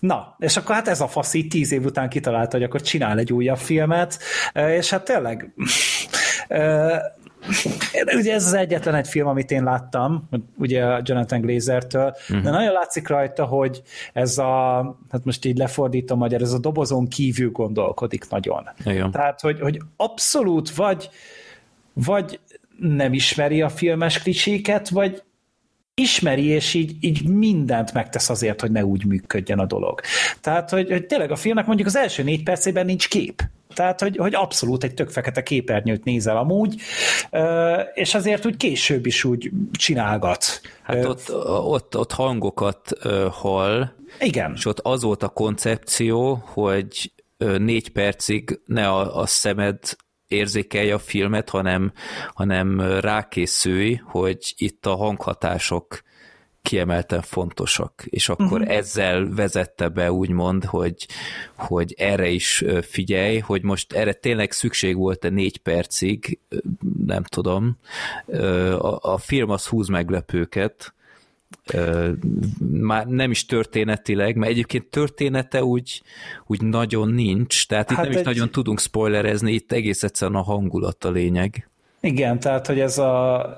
Na, 0.00 0.36
és 0.38 0.56
akkor 0.56 0.74
hát 0.74 0.88
ez 0.88 1.00
a 1.00 1.08
fasz 1.08 1.34
így 1.34 1.48
tíz 1.48 1.72
év 1.72 1.84
után 1.84 2.08
kitalálta, 2.08 2.56
hogy 2.56 2.66
akkor 2.66 2.80
csinál 2.80 3.18
egy 3.18 3.32
újabb 3.32 3.56
filmet, 3.58 4.18
és 4.52 4.90
hát 4.90 5.04
tényleg 5.04 5.54
ugye 8.16 8.34
ez 8.34 8.46
az 8.46 8.52
egyetlen 8.52 8.94
egy 8.94 9.08
film, 9.08 9.26
amit 9.26 9.50
én 9.50 9.64
láttam, 9.64 10.28
ugye 10.56 10.84
a 10.84 11.00
Jonathan 11.04 11.40
Glazer-től, 11.40 12.14
uh-huh. 12.28 12.42
de 12.42 12.50
nagyon 12.50 12.72
látszik 12.72 13.08
rajta, 13.08 13.44
hogy 13.44 13.82
ez 14.12 14.38
a, 14.38 14.76
hát 15.10 15.24
most 15.24 15.44
így 15.44 15.56
lefordítom 15.56 16.18
magyar, 16.18 16.42
ez 16.42 16.52
a 16.52 16.58
dobozon 16.58 17.08
kívül 17.08 17.50
gondolkodik 17.50 18.28
nagyon. 18.28 18.68
Igen. 18.84 19.10
Tehát, 19.10 19.40
hogy, 19.40 19.60
hogy 19.60 19.80
abszolút 19.96 20.74
vagy 20.74 21.10
vagy 21.92 22.40
nem 22.78 23.12
ismeri 23.12 23.62
a 23.62 23.68
filmes 23.68 24.22
klicséket, 24.22 24.88
vagy 24.88 25.22
ismeri, 26.00 26.44
és 26.44 26.74
így, 26.74 26.96
így 27.00 27.28
mindent 27.28 27.92
megtesz 27.92 28.28
azért, 28.28 28.60
hogy 28.60 28.70
ne 28.70 28.84
úgy 28.84 29.06
működjön 29.06 29.58
a 29.58 29.66
dolog. 29.66 30.00
Tehát, 30.40 30.70
hogy, 30.70 30.90
hogy 30.90 31.06
tényleg 31.06 31.30
a 31.30 31.36
filmnek 31.36 31.66
mondjuk 31.66 31.88
az 31.88 31.96
első 31.96 32.22
négy 32.22 32.42
percében 32.42 32.86
nincs 32.86 33.08
kép. 33.08 33.42
Tehát, 33.74 34.00
hogy, 34.00 34.16
hogy 34.16 34.34
abszolút 34.34 34.84
egy 34.84 34.94
tök 34.94 35.10
fekete 35.10 35.42
képernyőt 35.42 36.04
nézel 36.04 36.36
amúgy, 36.36 36.80
és 37.94 38.14
azért 38.14 38.46
úgy 38.46 38.56
később 38.56 39.06
is 39.06 39.24
úgy 39.24 39.50
csinálgat. 39.72 40.60
Hát 40.82 41.04
ott, 41.04 41.34
ott, 41.46 41.96
ott 41.96 42.12
hangokat 42.12 42.90
hall, 43.30 43.88
igen. 44.20 44.52
és 44.56 44.66
ott 44.66 44.80
az 44.80 45.02
volt 45.02 45.22
a 45.22 45.28
koncepció, 45.28 46.42
hogy 46.44 47.12
négy 47.58 47.88
percig 47.88 48.60
ne 48.66 48.88
a, 48.88 49.16
a 49.20 49.26
szemed 49.26 49.78
érzékelje 50.28 50.94
a 50.94 50.98
filmet, 50.98 51.50
hanem, 51.50 51.92
hanem 52.34 52.80
rákészülj, 52.80 54.00
hogy 54.04 54.54
itt 54.56 54.86
a 54.86 54.96
hanghatások 54.96 56.04
kiemelten 56.66 57.22
fontosak, 57.22 58.04
és 58.04 58.28
akkor 58.28 58.60
uh-huh. 58.60 58.76
ezzel 58.76 59.28
vezette 59.34 59.88
be 59.88 60.12
úgymond, 60.12 60.64
hogy, 60.64 61.06
hogy 61.56 61.94
erre 61.98 62.28
is 62.28 62.64
figyelj, 62.82 63.38
hogy 63.38 63.62
most 63.62 63.92
erre 63.92 64.12
tényleg 64.12 64.52
szükség 64.52 64.96
volt-e 64.96 65.28
négy 65.28 65.58
percig, 65.58 66.38
nem 67.06 67.22
tudom. 67.22 67.78
A, 68.78 69.12
a 69.12 69.18
film 69.18 69.50
az 69.50 69.66
húz 69.66 69.88
meglepőket, 69.88 70.94
már 72.70 73.06
nem 73.06 73.30
is 73.30 73.46
történetileg, 73.46 74.36
mert 74.36 74.50
egyébként 74.52 74.84
története 74.84 75.64
úgy, 75.64 76.02
úgy 76.46 76.62
nagyon 76.62 77.08
nincs, 77.08 77.66
tehát 77.66 77.90
itt 77.90 77.96
hát 77.96 78.04
nem 78.04 78.14
egy... 78.14 78.20
is 78.20 78.26
nagyon 78.26 78.50
tudunk 78.50 78.80
spoilerezni, 78.80 79.52
itt 79.52 79.72
egész 79.72 80.02
egyszerűen 80.02 80.40
a 80.40 80.42
hangulat 80.42 81.04
a 81.04 81.10
lényeg. 81.10 81.68
Igen, 82.00 82.40
tehát, 82.40 82.66
hogy 82.66 82.80
ez 82.80 82.98
a 82.98 83.54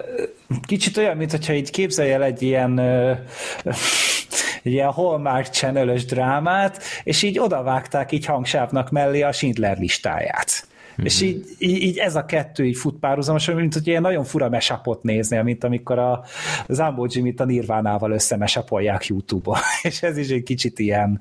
kicsit 0.67 0.97
olyan, 0.97 1.17
mintha 1.17 1.53
így 1.53 1.71
képzelj 1.71 2.13
el 2.13 2.23
egy 2.23 2.43
ilyen 2.43 2.79
egy 4.63 4.73
ilyen 4.73 4.91
Hallmark 4.91 5.47
channel 5.47 5.95
drámát, 5.95 6.83
és 7.05 7.23
így 7.23 7.39
odavágták 7.39 8.13
így 8.13 8.25
hangsávnak 8.25 8.91
mellé 8.91 9.23
a 9.23 9.33
Schindler 9.33 9.79
listáját. 9.79 10.68
Mm-hmm. 10.99 11.07
És 11.07 11.21
így, 11.21 11.45
így, 11.59 11.83
így, 11.83 11.99
ez 11.99 12.17
a 12.17 12.25
kettő 12.25 12.67
így 12.67 12.77
fut 12.77 12.99
párhuzamosan, 12.99 13.55
mint 13.55 13.75
hogy 13.75 13.87
ilyen 13.87 14.03
nagyon 14.03 14.25
fura 14.25 14.49
mesapot 14.49 15.03
nézni, 15.03 15.43
mint 15.43 15.65
amikor 15.65 15.99
a 15.99 16.25
Zambó 16.69 17.07
Jimmy-t 17.11 17.41
a 17.41 17.45
Nirvánával 17.45 18.11
összemesapolják 18.11 19.07
YouTube-on. 19.07 19.59
És 19.83 20.03
ez 20.03 20.17
is 20.17 20.29
egy 20.29 20.43
kicsit 20.43 20.79
ilyen 20.79 21.21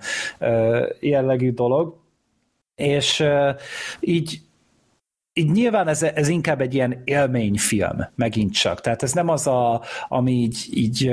jellegű 0.99 1.51
dolog. 1.51 1.95
És 2.75 3.23
így 3.99 4.41
így 5.33 5.51
nyilván 5.51 5.87
ez, 5.87 6.03
ez 6.03 6.27
inkább 6.27 6.61
egy 6.61 6.73
ilyen 6.73 7.01
élményfilm, 7.03 8.07
megint 8.15 8.53
csak. 8.53 8.81
Tehát 8.81 9.03
ez 9.03 9.11
nem 9.11 9.29
az, 9.29 9.47
a, 9.47 9.81
ami 10.07 10.31
így, 10.31 10.67
így 10.73 11.07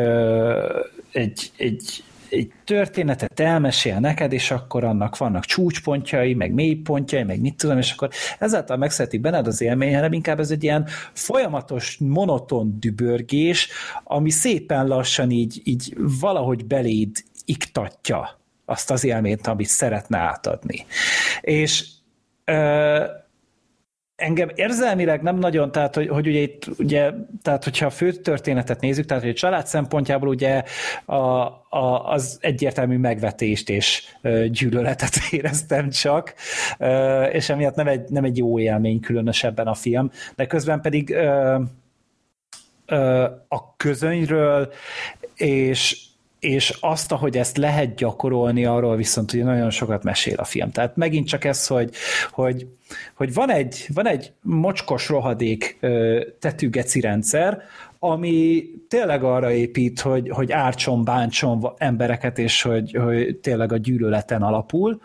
egy, 1.13 1.51
egy 1.57 2.05
egy 2.35 2.53
történetet 2.65 3.41
elmesél 3.41 3.99
neked, 3.99 4.33
és 4.33 4.51
akkor 4.51 4.85
annak 4.85 5.17
vannak 5.17 5.45
csúcspontjai, 5.45 6.35
meg 6.35 6.53
mélypontjai, 6.53 7.23
meg 7.23 7.41
mit 7.41 7.57
tudom, 7.57 7.79
és 7.79 7.93
akkor 7.93 8.09
ezáltal 8.39 8.77
megszeretik 8.77 9.21
benned 9.21 9.47
az 9.47 9.61
élmény, 9.61 9.95
hanem 9.95 10.13
inkább 10.13 10.41
ez 10.41 10.51
egy 10.51 10.63
ilyen 10.63 10.89
folyamatos, 11.13 11.97
monoton 11.99 12.77
dübörgés, 12.81 13.69
ami 14.05 14.31
szépen 14.31 14.87
lassan 14.87 15.31
így, 15.31 15.61
így 15.65 15.97
valahogy 16.21 16.67
beléd 16.67 17.17
iktatja 17.45 18.39
azt 18.65 18.91
az 18.91 19.05
élményt, 19.05 19.47
amit 19.47 19.67
szeretne 19.67 20.19
átadni. 20.19 20.87
És 21.41 21.85
ö- 22.45 23.24
engem 24.17 24.51
érzelmileg 24.55 25.23
nem 25.23 25.37
nagyon, 25.37 25.73
tehát 25.73 25.95
hogy, 25.95 26.09
hogy 26.09 26.27
ugye 26.27 26.39
itt, 26.39 26.67
ugye, 26.79 27.13
tehát 27.43 27.65
hogyha 27.65 27.87
a 27.87 27.91
fő 27.91 28.13
történetet 28.13 28.81
nézzük, 28.81 29.07
tehát 29.07 29.23
hogy 29.23 29.33
a 29.33 29.37
család 29.37 29.67
szempontjából 29.67 30.29
ugye 30.29 30.63
a, 31.05 31.15
a, 31.15 32.05
az 32.05 32.39
egyértelmű 32.41 32.97
megvetést 32.97 33.71
és 33.71 34.15
gyűlöletet 34.49 35.13
éreztem 35.31 35.91
csak, 35.91 36.35
és 37.33 37.49
emiatt 37.49 37.75
nem 37.75 37.87
egy, 37.87 38.09
nem 38.09 38.25
egy 38.25 38.39
jó 38.39 38.59
élmény 38.59 39.01
különösebben 39.01 39.67
a 39.67 39.75
film, 39.75 40.11
de 40.37 40.47
közben 40.47 40.81
pedig 40.81 41.17
a 43.49 43.77
közönyről 43.77 44.73
és 45.35 46.13
és 46.45 46.77
azt, 46.81 47.13
ahogy 47.13 47.37
ezt 47.37 47.57
lehet 47.57 47.95
gyakorolni, 47.95 48.65
arról 48.65 48.97
viszont 48.97 49.33
ugye 49.33 49.45
nagyon 49.45 49.71
sokat 49.71 50.03
mesél 50.03 50.37
a 50.37 50.45
film. 50.45 50.71
Tehát 50.71 50.97
megint 50.97 51.29
csak 51.29 51.45
ez, 51.45 51.67
hogy, 51.67 51.91
hogy, 52.31 52.67
hogy 53.15 53.35
van, 53.35 53.51
egy, 53.51 53.87
van 53.95 54.07
egy 54.07 54.33
mocskos 54.41 55.09
rohadék 55.09 55.79
tetűgeci 56.41 57.01
rendszer, 57.01 57.63
ami 57.99 58.65
tényleg 58.89 59.25
arra 59.25 59.53
épít, 59.53 60.01
hogy, 60.01 60.29
hogy 60.29 60.53
ártson, 60.53 61.05
bántson 61.05 61.73
embereket, 61.77 62.39
és 62.39 62.63
hogy, 62.63 62.97
hogy 63.01 63.37
tényleg 63.37 63.73
a 63.73 63.77
gyűlöleten 63.77 64.43
alapul. 64.43 65.01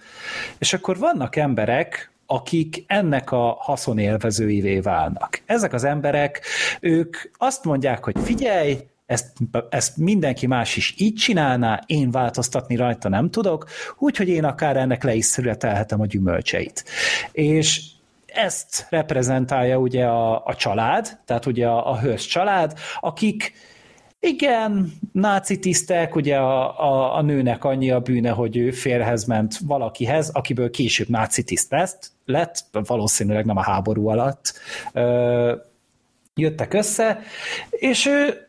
És 0.57 0.73
akkor 0.73 0.97
vannak 0.97 1.35
emberek, 1.35 2.11
akik 2.25 2.83
ennek 2.87 3.31
a 3.31 3.57
haszonélvezőivé 3.59 4.79
válnak. 4.79 5.41
Ezek 5.45 5.73
az 5.73 5.83
emberek, 5.83 6.41
ők 6.79 7.17
azt 7.37 7.63
mondják, 7.63 8.03
hogy 8.03 8.15
figyelj, 8.23 8.77
ezt, 9.09 9.33
ezt 9.69 9.97
mindenki 9.97 10.47
más 10.47 10.75
is 10.75 10.93
így 10.97 11.13
csinálná, 11.13 11.83
én 11.85 12.11
változtatni 12.11 12.75
rajta 12.75 13.09
nem 13.09 13.29
tudok, 13.29 13.69
úgyhogy 13.97 14.27
én 14.27 14.43
akár 14.43 14.77
ennek 14.77 15.03
le 15.03 15.13
is 15.13 15.25
születelhetem 15.25 16.01
a 16.01 16.05
gyümölcseit. 16.05 16.83
És 17.31 17.81
ezt 18.25 18.87
reprezentálja 18.89 19.77
ugye 19.77 20.05
a, 20.05 20.45
a 20.45 20.55
család, 20.55 21.19
tehát 21.25 21.45
ugye 21.45 21.67
a, 21.67 21.91
a 21.91 21.99
hős 21.99 22.25
család, 22.25 22.79
akik 22.99 23.53
igen, 24.19 24.93
náci 25.11 25.59
tisztek, 25.59 26.15
ugye 26.15 26.37
a, 26.37 26.79
a, 26.79 27.15
a 27.15 27.21
nőnek 27.21 27.63
annyi 27.63 27.91
a 27.91 27.99
bűne, 27.99 28.29
hogy 28.29 28.57
ő 28.57 28.71
férhez 28.71 29.25
ment 29.25 29.57
valakihez, 29.57 30.29
akiből 30.29 30.69
később 30.69 31.09
náci 31.09 31.43
tiszt 31.43 31.71
lett, 31.71 32.11
lett 32.25 32.65
valószínűleg 32.71 33.45
nem 33.45 33.57
a 33.57 33.63
háború 33.63 34.07
alatt, 34.07 34.53
ö, 34.93 35.55
jöttek 36.35 36.73
össze, 36.73 37.19
és 37.69 38.05
ő 38.05 38.47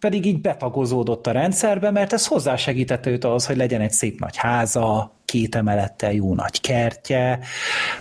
pedig 0.00 0.26
így 0.26 0.40
betagozódott 0.40 1.26
a 1.26 1.30
rendszerbe, 1.30 1.90
mert 1.90 2.12
ez 2.12 2.26
hozzásegítette 2.26 3.10
őt 3.10 3.24
ahhoz, 3.24 3.46
hogy 3.46 3.56
legyen 3.56 3.80
egy 3.80 3.92
szép 3.92 4.20
nagy 4.20 4.36
háza, 4.36 5.12
két 5.24 5.54
emelettel 5.54 6.12
jó 6.12 6.34
nagy 6.34 6.60
kertje. 6.60 7.38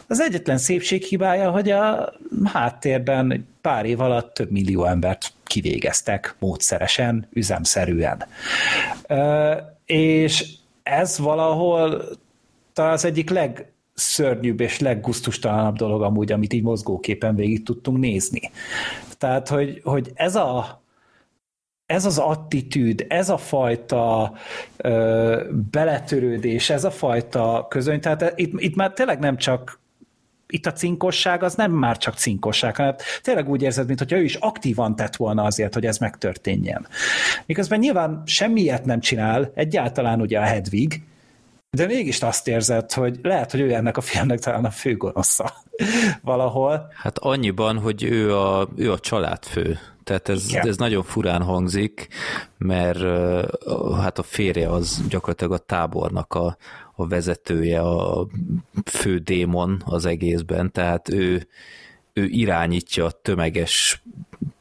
Az 0.08 0.22
egyetlen 0.22 0.58
szépséghibája, 0.58 1.52
hogy 1.52 1.70
a 1.70 2.14
háttérben 2.44 3.48
pár 3.62 3.86
év 3.86 4.02
alatt 4.02 4.34
több 4.34 4.52
millió 4.52 4.86
embert 4.86 5.34
kivégeztek 5.44 6.36
módszeresen, 6.40 7.28
üzemszerűen. 7.34 8.26
És 9.86 10.46
ez 10.84 11.18
valahol 11.18 12.04
talán 12.74 12.92
az 12.92 13.06
egyik 13.06 13.30
legszörnyűbb 13.30 14.60
és 14.60 14.80
leggusztustalanabb 14.80 15.76
dolog 15.76 16.02
amúgy, 16.02 16.32
amit 16.32 16.54
így 16.54 16.64
mozgóképen 16.64 17.36
végig 17.36 17.64
tudtunk 17.64 17.98
nézni. 17.98 18.52
Tehát, 19.18 19.48
hogy, 19.48 19.82
hogy 19.84 20.12
ez 20.14 20.36
a 20.36 20.84
ez 21.86 22.06
az 22.06 22.18
attitűd, 22.18 23.06
ez 23.10 23.30
a 23.30 23.38
fajta 23.38 24.34
ö, 24.78 25.44
beletörődés, 25.72 26.70
ez 26.70 26.84
a 26.84 26.92
fajta 26.92 27.66
közöny, 27.70 28.00
tehát 28.00 28.34
itt, 28.36 28.62
itt 28.62 28.76
már 28.76 28.92
tényleg 28.92 29.20
nem 29.20 29.38
csak 29.38 29.80
itt 30.48 30.66
a 30.66 30.72
cinkosság 30.72 31.44
az 31.44 31.56
nem 31.56 31.72
már 31.72 31.98
csak 31.98 32.16
cinkosság, 32.16 32.76
hanem 32.76 32.96
tényleg 33.22 33.50
úgy 33.50 33.62
érzed, 33.62 33.88
mintha 33.88 34.18
ő 34.18 34.24
is 34.24 34.36
aktívan 34.36 34.96
tett 34.96 35.16
volna 35.16 35.44
azért, 35.44 35.74
hogy 35.74 35.86
ez 35.86 35.98
megtörténjen. 35.98 36.88
Miközben 37.46 37.80
nyilván 37.80 38.24
semmiet 38.26 38.86
nem 38.86 39.00
csinál, 39.00 39.52
egyáltalán 39.56 40.22
ugye 40.22 40.40
a 40.40 40.44
Hedvig, 40.44 41.04
de 41.70 41.86
mégis 41.86 42.22
azt 42.22 42.48
érzed, 42.48 42.92
hogy 42.92 43.20
lehet, 43.22 43.52
hogy 43.52 43.60
ő 43.60 43.74
ennek 43.74 43.98
a 43.98 44.02
filmnek 44.02 44.40
talán 44.40 44.66
a 44.66 44.70
főgonosza 44.70 45.54
valahol. 46.22 46.92
Hát 46.94 47.18
annyiban, 47.18 47.80
hogy 47.80 48.04
ő 48.04 48.38
a, 48.38 48.68
ő 48.76 48.92
a 48.92 49.00
családfő. 49.00 49.80
Tehát 50.06 50.30
ez, 50.30 50.48
ez 50.54 50.78
nagyon 50.78 51.04
furán 51.04 51.42
hangzik, 51.42 52.08
mert 52.58 53.00
hát 53.96 54.20
a 54.20 54.24
férje 54.24 54.70
az 54.70 55.04
gyakorlatilag 55.10 55.54
a 55.54 55.58
tábornak 55.58 56.34
a, 56.34 56.58
a 56.96 57.08
vezetője, 57.08 57.82
a 57.82 58.28
fő 58.86 59.18
démon 59.18 59.84
az 59.86 60.06
egészben, 60.06 60.72
tehát 60.72 61.10
ő, 61.10 61.48
ő 62.14 62.26
irányítja 62.26 63.06
a 63.06 63.12
tömeges 63.12 64.04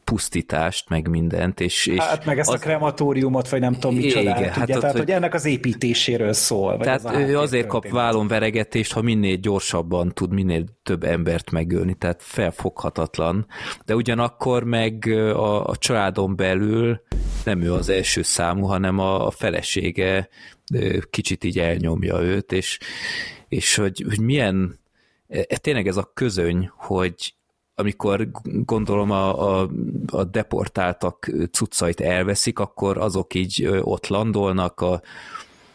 pusztítást, 0.05 0.89
meg 0.89 1.09
mindent. 1.09 1.61
És, 1.61 1.87
és 1.87 1.99
hát 1.99 2.25
meg 2.25 2.39
ezt 2.39 2.49
az... 2.49 2.55
a 2.55 2.59
krematóriumot, 2.59 3.49
vagy 3.49 3.61
nem 3.61 3.73
tudom 3.73 3.97
micsoda, 3.97 4.21
igen, 4.21 4.35
tudja, 4.35 4.51
hát 4.53 4.81
tehát, 4.81 4.97
hogy, 4.97 5.11
ennek 5.11 5.35
az 5.35 5.45
építéséről 5.45 6.33
szól. 6.33 6.77
Vagy 6.77 6.87
tehát 6.87 7.29
ő 7.29 7.39
azért 7.39 7.67
kap 7.67 7.89
vállon 7.89 8.29
veregetést, 8.29 8.93
ha 8.93 9.03
minél 9.03 9.37
gyorsabban 9.37 10.13
tud 10.13 10.33
minél 10.33 10.65
több 10.83 11.05
embert 11.05 11.51
megölni, 11.51 11.95
tehát 11.95 12.23
felfoghatatlan. 12.23 13.47
De 13.85 13.95
ugyanakkor 13.95 14.65
meg 14.65 15.07
a, 15.35 15.67
a 15.67 15.77
családon 15.77 16.37
belül 16.37 17.03
nem 17.45 17.63
ő 17.63 17.73
az 17.73 17.89
első 17.89 18.23
számú, 18.23 18.67
hanem 18.67 18.99
a, 18.99 19.27
a 19.27 19.31
felesége 19.31 20.29
kicsit 21.11 21.45
így 21.45 21.59
elnyomja 21.59 22.21
őt, 22.21 22.53
és, 22.53 22.79
és 23.49 23.75
hogy, 23.75 24.05
hogy 24.09 24.21
milyen 24.21 24.79
e, 25.29 25.57
tényleg 25.57 25.87
ez 25.87 25.97
a 25.97 26.11
közöny, 26.15 26.71
hogy 26.77 27.35
amikor 27.75 28.29
gondolom 28.43 29.11
a, 29.11 29.61
a, 29.61 29.71
a 30.07 30.25
deportáltak 30.25 31.31
cuccait 31.51 32.01
elveszik, 32.01 32.59
akkor 32.59 32.99
azok 32.99 33.35
így 33.35 33.69
ott 33.81 34.07
landolnak, 34.07 34.81
a, 34.81 35.03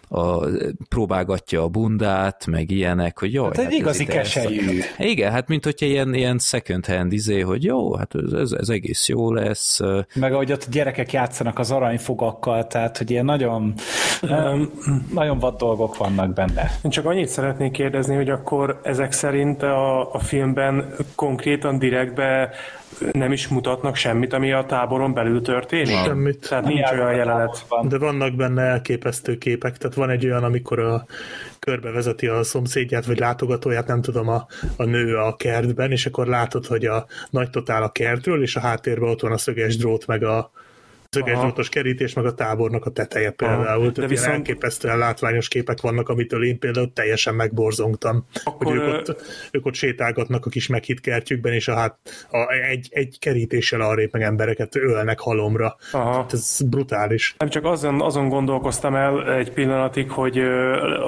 a, 0.09 0.45
próbálgatja 0.89 1.63
a 1.63 1.67
bundát, 1.67 2.45
meg 2.45 2.71
ilyenek, 2.71 3.19
hogy 3.19 3.33
jó. 3.33 3.43
Hát 3.43 3.57
egy 3.57 3.63
hát 3.63 3.73
igazi 3.73 4.05
keselyű. 4.05 4.79
Igen, 4.97 5.31
hát 5.31 5.47
mint 5.47 5.63
hogyha 5.63 5.85
ilyen, 5.85 6.13
ilyen 6.13 6.37
second 6.39 6.85
hand 6.85 7.13
izé, 7.13 7.39
hogy 7.39 7.63
jó, 7.63 7.95
hát 7.95 8.15
ez, 8.33 8.51
ez 8.51 8.69
egész 8.69 9.07
jó 9.07 9.33
lesz. 9.33 9.79
Meg 10.15 10.33
ahogy 10.33 10.51
ott 10.51 10.69
gyerekek 10.69 11.11
játszanak 11.11 11.59
az 11.59 11.71
aranyfogakkal, 11.71 12.67
tehát 12.67 12.97
hogy 12.97 13.11
ilyen 13.11 13.25
nagyon, 13.25 13.73
nagyon 15.13 15.39
vad 15.39 15.57
dolgok 15.57 15.97
vannak 15.97 16.33
benne. 16.33 16.71
Én 16.83 16.91
csak 16.91 17.05
annyit 17.05 17.27
szeretnék 17.27 17.71
kérdezni, 17.71 18.15
hogy 18.15 18.29
akkor 18.29 18.79
ezek 18.83 19.11
szerint 19.11 19.63
a, 19.63 20.13
a 20.13 20.19
filmben 20.19 20.93
konkrétan 21.15 21.79
direktbe 21.79 22.49
nem 23.11 23.31
is 23.31 23.47
mutatnak 23.47 23.95
semmit, 23.95 24.33
ami 24.33 24.51
a 24.51 24.65
táboron 24.65 25.13
belül 25.13 25.41
történik? 25.41 25.97
Semmit. 26.03 26.49
Tehát 26.49 26.65
nincs 26.65 26.91
olyan 26.91 27.15
jelenet. 27.15 27.65
De 27.87 27.97
vannak 27.97 28.35
benne 28.35 28.61
elképesztő 28.61 29.37
képek, 29.37 29.77
tehát 29.77 29.95
van 29.95 30.09
egy 30.09 30.25
olyan, 30.25 30.43
amikor 30.43 30.79
a 30.79 31.05
körbevezeti 31.59 32.27
a 32.27 32.43
szomszédját, 32.43 33.05
vagy 33.05 33.19
látogatóját, 33.19 33.87
nem 33.87 34.01
tudom, 34.01 34.27
a, 34.27 34.47
a 34.77 34.83
nő 34.83 35.15
a 35.17 35.35
kertben, 35.35 35.91
és 35.91 36.05
akkor 36.05 36.27
látod, 36.27 36.65
hogy 36.65 36.85
a 36.85 37.05
nagy 37.29 37.49
totál 37.49 37.83
a 37.83 37.91
kertről, 37.91 38.41
és 38.41 38.55
a 38.55 38.59
háttérben 38.59 39.09
ott 39.09 39.21
van 39.21 39.31
a 39.31 39.37
szöges 39.37 39.77
drót, 39.77 40.07
meg 40.07 40.23
a, 40.23 40.51
szögesdrótos 41.09 41.69
kerítés, 41.69 42.13
meg 42.13 42.25
a 42.25 42.33
tábornak 42.33 42.85
a 42.85 42.89
teteje 42.89 43.31
például. 43.31 43.81
Aha. 43.81 43.91
Tehát 43.91 44.09
viszont... 44.09 44.31
elképesztően 44.31 44.97
látványos 44.97 45.47
képek 45.47 45.81
vannak, 45.81 46.09
amitől 46.09 46.45
én 46.45 46.59
például 46.59 46.93
teljesen 46.93 47.35
megborzongtam. 47.35 48.25
Akkor... 48.43 48.67
Hogy 48.67 48.75
ők 48.75 48.93
ott, 48.93 49.21
ők 49.51 49.65
ott 49.65 49.73
sétálgatnak 49.73 50.45
a 50.45 50.49
kis 50.49 50.67
meghitt 50.67 50.99
kertjükben, 50.99 51.53
és 51.53 51.67
a, 51.67 51.75
hát, 51.75 51.97
a, 52.31 52.53
egy, 52.69 52.87
egy 52.91 53.17
kerítéssel 53.19 53.81
arrébb 53.81 54.09
meg 54.11 54.21
embereket 54.21 54.75
ölnek 54.75 55.19
halomra. 55.19 55.75
Aha. 55.91 56.25
Ez 56.31 56.61
brutális. 56.61 57.35
Nem 57.37 57.49
csak 57.49 57.65
azon, 57.65 58.01
azon 58.01 58.29
gondolkoztam 58.29 58.95
el 58.95 59.33
egy 59.33 59.51
pillanatig, 59.51 60.11
hogy 60.11 60.41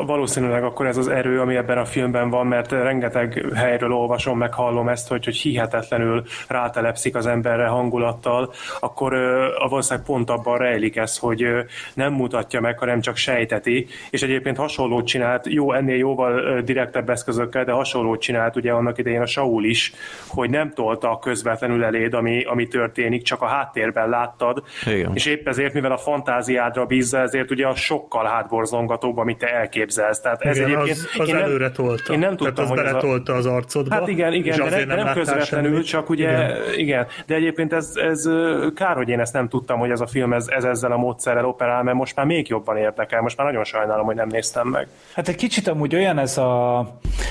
valószínűleg 0.06 0.64
akkor 0.64 0.86
ez 0.86 0.98
az 0.98 1.08
erő, 1.08 1.40
ami 1.40 1.56
ebben 1.56 1.78
a 1.78 1.86
filmben 1.86 2.30
van, 2.30 2.48
mert 2.48 2.72
rengeteg 2.72 3.46
helyről 3.56 3.92
olvasom, 3.94 4.38
meg 4.38 4.54
hallom 4.54 4.90
ezt, 4.90 5.08
hogy, 5.08 5.26
hogy 5.26 5.38
hihetetlenül 5.38 6.24
rátelepszik 6.48 7.16
az 7.16 7.26
emberre 7.26 7.68
hangulattal, 7.68 8.54
akkor 8.80 9.14
a 9.60 9.68
valószínűleg 9.92 10.06
pont 10.06 10.30
abban 10.30 10.58
rejlik 10.58 10.96
ez, 10.96 11.18
hogy 11.18 11.46
nem 11.94 12.14
mutatja 12.14 12.62
meg, 12.62 12.80
hanem 12.80 13.02
csak 13.02 13.16
sejteti, 13.16 13.88
és 14.10 14.22
egyébként 14.22 14.58
hasonlót 14.58 15.08
csinált, 15.08 15.46
jó, 15.48 15.74
ennél 15.74 15.98
jóval 15.98 16.62
direktebb 16.62 17.10
eszközökkel, 17.10 17.64
de 17.64 17.72
hasonlót 17.72 18.22
csinált 18.22 18.56
ugye 18.56 18.72
annak 18.72 18.98
idején 18.98 19.22
a 19.22 19.26
Saul 19.26 19.66
is, 19.66 19.94
hogy 20.28 20.50
nem 20.50 20.74
tolta 20.74 21.20
közvetlenül 21.22 21.84
eléd, 21.84 22.14
ami, 22.14 22.44
ami 22.44 22.68
történik, 22.68 23.24
csak 23.24 23.42
a 23.42 23.46
háttérben 23.46 24.10
láttad, 24.10 24.64
Igen. 24.86 25.12
és 25.14 25.26
épp 25.26 25.48
ezért, 25.48 25.74
mivel 25.74 25.92
a 25.92 25.98
fantáziádra 25.98 26.86
bízza, 26.86 27.20
ezért 27.20 27.52
ugye 27.52 27.68
a 27.68 27.76
sokkal 27.76 28.26
hátborzongatóbb, 28.26 29.18
amit 29.18 29.38
te 29.38 29.48
elképzelsz. 29.48 30.22
Tehát 30.22 30.42
ez 30.42 30.58
igen, 30.58 30.70
egyébként, 30.70 30.98
az, 30.98 31.20
az 31.20 31.28
én 31.28 31.36
nem, 31.36 31.44
előre 31.44 31.72
tolta. 31.72 32.14
Én 32.14 32.20
nem 32.20 32.36
tudtam, 32.36 32.54
Tehát 32.54 32.72
az 32.72 32.78
hogy 32.78 32.86
beletolta 32.86 33.34
az 33.34 33.46
arcodba. 33.46 33.96
Hát 33.96 34.08
igen, 34.08 34.34
igen, 34.34 34.58
de 34.58 34.70
nem, 34.70 34.88
nem, 34.88 35.06
nem 35.06 35.14
közvetlenül, 35.14 35.72
semmit. 35.72 35.86
csak 35.86 36.10
ugye, 36.10 36.30
igen. 36.30 36.58
igen. 36.76 37.08
De 37.26 37.36
egyébként 37.36 37.74
ez, 37.74 37.92
ez 37.96 38.30
kár, 38.76 38.96
hogy 38.96 39.10
én 39.10 39.20
ezt 39.20 39.34
nem 39.34 39.48
tudtam, 39.48 39.80
hogy 39.82 39.92
ez 39.92 40.02
a 40.02 40.08
film 40.08 40.34
ez, 40.34 40.48
ez 40.48 40.64
ezzel 40.64 40.92
a 40.92 40.98
módszerrel 40.98 41.46
operál, 41.46 41.84
mert 41.84 41.98
most 41.98 42.16
már 42.16 42.26
még 42.26 42.48
jobban 42.48 42.78
érdekel. 42.78 43.22
Most 43.22 43.38
már 43.38 43.48
nagyon 43.48 43.64
sajnálom, 43.64 44.06
hogy 44.06 44.16
nem 44.16 44.28
néztem 44.28 44.68
meg. 44.68 44.88
Hát 45.14 45.28
egy 45.28 45.36
kicsit 45.36 45.68
amúgy 45.68 45.96
olyan 45.96 46.18
ez 46.18 46.38
a, 46.38 46.88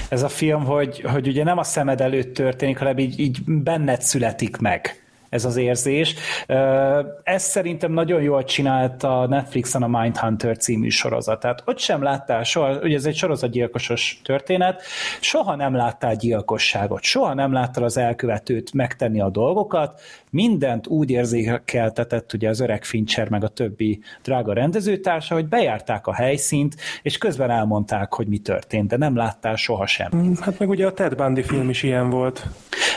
ez 0.08 0.22
a 0.22 0.28
film, 0.28 0.64
hogy, 0.64 1.04
hogy 1.12 1.26
ugye 1.26 1.44
nem 1.44 1.58
a 1.58 1.62
szemed 1.62 2.00
előtt 2.00 2.34
történik, 2.34 2.78
hanem 2.78 2.98
így, 2.98 3.20
így 3.20 3.38
benned 3.46 4.00
születik 4.00 4.56
meg 4.56 5.00
ez 5.30 5.44
az 5.44 5.56
érzés. 5.56 6.14
Ez 7.22 7.42
szerintem 7.42 7.92
nagyon 7.92 8.22
jól 8.22 8.44
csinált 8.44 9.02
a 9.02 9.26
Netflixen 9.26 9.82
a 9.82 10.00
Mindhunter 10.00 10.56
című 10.56 10.88
sorozat. 10.88 11.40
Tehát 11.40 11.62
ott 11.66 11.78
sem 11.78 12.02
láttál 12.02 12.42
soha, 12.42 12.78
ugye 12.82 12.96
ez 12.96 13.06
egy 13.06 13.16
sorozatgyilkosos 13.16 14.20
történet, 14.24 14.82
soha 15.20 15.54
nem 15.54 15.74
láttál 15.74 16.16
gyilkosságot, 16.16 17.02
soha 17.02 17.34
nem 17.34 17.52
láttál 17.52 17.84
az 17.84 17.96
elkövetőt 17.96 18.72
megtenni 18.72 19.20
a 19.20 19.28
dolgokat, 19.28 20.00
mindent 20.30 20.86
úgy 20.86 21.10
érzékeltetett 21.10 22.32
ugye 22.32 22.48
az 22.48 22.60
öreg 22.60 22.84
Fincher 22.84 23.28
meg 23.28 23.44
a 23.44 23.48
többi 23.48 24.00
drága 24.22 24.52
rendezőtársa, 24.52 25.34
hogy 25.34 25.46
bejárták 25.46 26.06
a 26.06 26.14
helyszínt, 26.14 26.76
és 27.02 27.18
közben 27.18 27.50
elmondták, 27.50 28.14
hogy 28.14 28.26
mi 28.26 28.38
történt, 28.38 28.88
de 28.88 28.96
nem 28.96 29.16
láttál 29.16 29.56
soha 29.56 29.86
semmit. 29.86 30.38
Hát 30.38 30.58
meg 30.58 30.68
ugye 30.68 30.86
a 30.86 30.92
Ted 30.92 31.16
Bundy 31.16 31.42
film 31.42 31.68
is 31.68 31.82
ilyen 31.82 32.10
volt. 32.10 32.46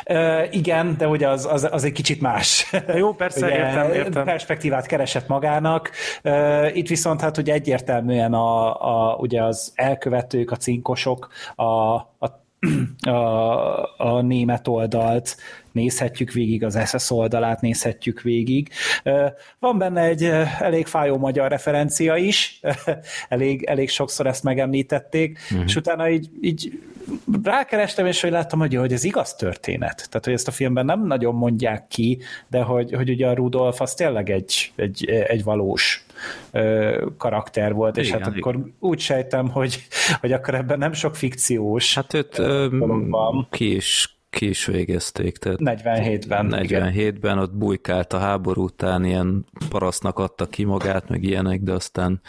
Uh, 0.09 0.55
igen, 0.55 0.95
de 0.97 1.07
ugye 1.07 1.29
az, 1.29 1.45
az, 1.45 1.67
az 1.71 1.83
egy 1.83 1.91
kicsit 1.91 2.21
más. 2.21 2.71
Jó, 2.95 3.13
persze, 3.13 3.45
ugye, 3.45 3.55
értem, 3.55 3.91
értem. 3.91 4.25
Perspektívát 4.25 4.85
keresett 4.85 5.27
magának. 5.27 5.91
Uh, 6.23 6.77
itt 6.77 6.87
viszont 6.87 7.21
hát 7.21 7.37
ugye 7.37 7.53
egyértelműen 7.53 8.33
a, 8.33 8.81
a, 9.11 9.15
ugye 9.15 9.43
az 9.43 9.71
elkövetők, 9.75 10.51
a 10.51 10.55
cinkosok, 10.55 11.29
a, 11.55 11.63
a 11.95 12.42
a, 13.07 13.97
a 13.97 14.21
német 14.21 14.67
oldalt 14.67 15.37
nézhetjük 15.71 16.31
végig, 16.31 16.63
az 16.63 16.79
SS 16.85 17.11
oldalát 17.11 17.61
nézhetjük 17.61 18.21
végig. 18.21 18.69
Van 19.59 19.77
benne 19.77 20.01
egy 20.01 20.23
elég 20.59 20.85
fájó 20.85 21.17
magyar 21.17 21.49
referencia 21.49 22.15
is, 22.15 22.59
elég, 23.29 23.63
elég 23.63 23.89
sokszor 23.89 24.27
ezt 24.27 24.43
megemlítették, 24.43 25.39
uh-huh. 25.51 25.65
és 25.65 25.75
utána 25.75 26.09
így, 26.09 26.29
így 26.41 26.79
rákerestem, 27.43 28.05
és 28.05 28.21
hogy 28.21 28.31
láttam, 28.31 28.59
hogy, 28.59 28.75
hogy 28.75 28.93
ez 28.93 29.03
igaz 29.03 29.33
történet. 29.33 29.95
Tehát, 29.95 30.25
hogy 30.25 30.33
ezt 30.33 30.47
a 30.47 30.51
filmben 30.51 30.85
nem 30.85 31.05
nagyon 31.05 31.35
mondják 31.35 31.87
ki, 31.87 32.19
de 32.47 32.61
hogy, 32.61 32.93
hogy 32.93 33.09
ugye 33.09 33.27
a 33.27 33.33
Rudolf 33.33 33.81
az 33.81 33.93
tényleg 33.93 34.29
egy, 34.29 34.71
egy, 34.75 35.05
egy 35.05 35.43
valós 35.43 36.02
ö, 36.51 37.05
karakter 37.17 37.73
volt, 37.73 37.97
igen, 37.97 38.07
és 38.07 38.11
hát 38.11 38.27
igen. 38.27 38.39
akkor 38.39 38.59
úgy 38.79 38.99
sejtem, 38.99 39.49
hogy, 39.49 39.87
hogy 40.21 40.31
akkor 40.31 40.55
ebben 40.55 40.77
nem 40.77 40.93
sok 40.93 41.15
fikciós 41.15 41.95
Hát 41.95 42.13
őt 42.13 42.39
ö, 42.39 42.67
ki 43.49 43.75
is 43.75 44.17
ki 44.33 44.49
is 44.49 44.65
végezték. 44.65 45.37
Tehát 45.37 45.59
47-ben. 45.61 46.49
47-ben 46.51 47.37
ott 47.37 47.55
bujkált 47.55 48.13
a 48.13 48.17
háború 48.17 48.63
után, 48.63 49.05
ilyen 49.05 49.45
parasznak 49.69 50.19
adta 50.19 50.45
ki 50.45 50.63
magát, 50.63 51.09
meg 51.09 51.23
ilyenek, 51.23 51.61
de 51.61 51.71
aztán 51.71 52.21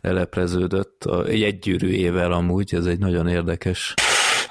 lelepleződött. 0.00 1.04
Egy 1.28 1.58
gyűrű 1.58 1.88
évvel 1.88 2.32
amúgy, 2.32 2.74
ez 2.74 2.86
egy 2.86 2.98
nagyon 2.98 3.28
érdekes 3.28 3.94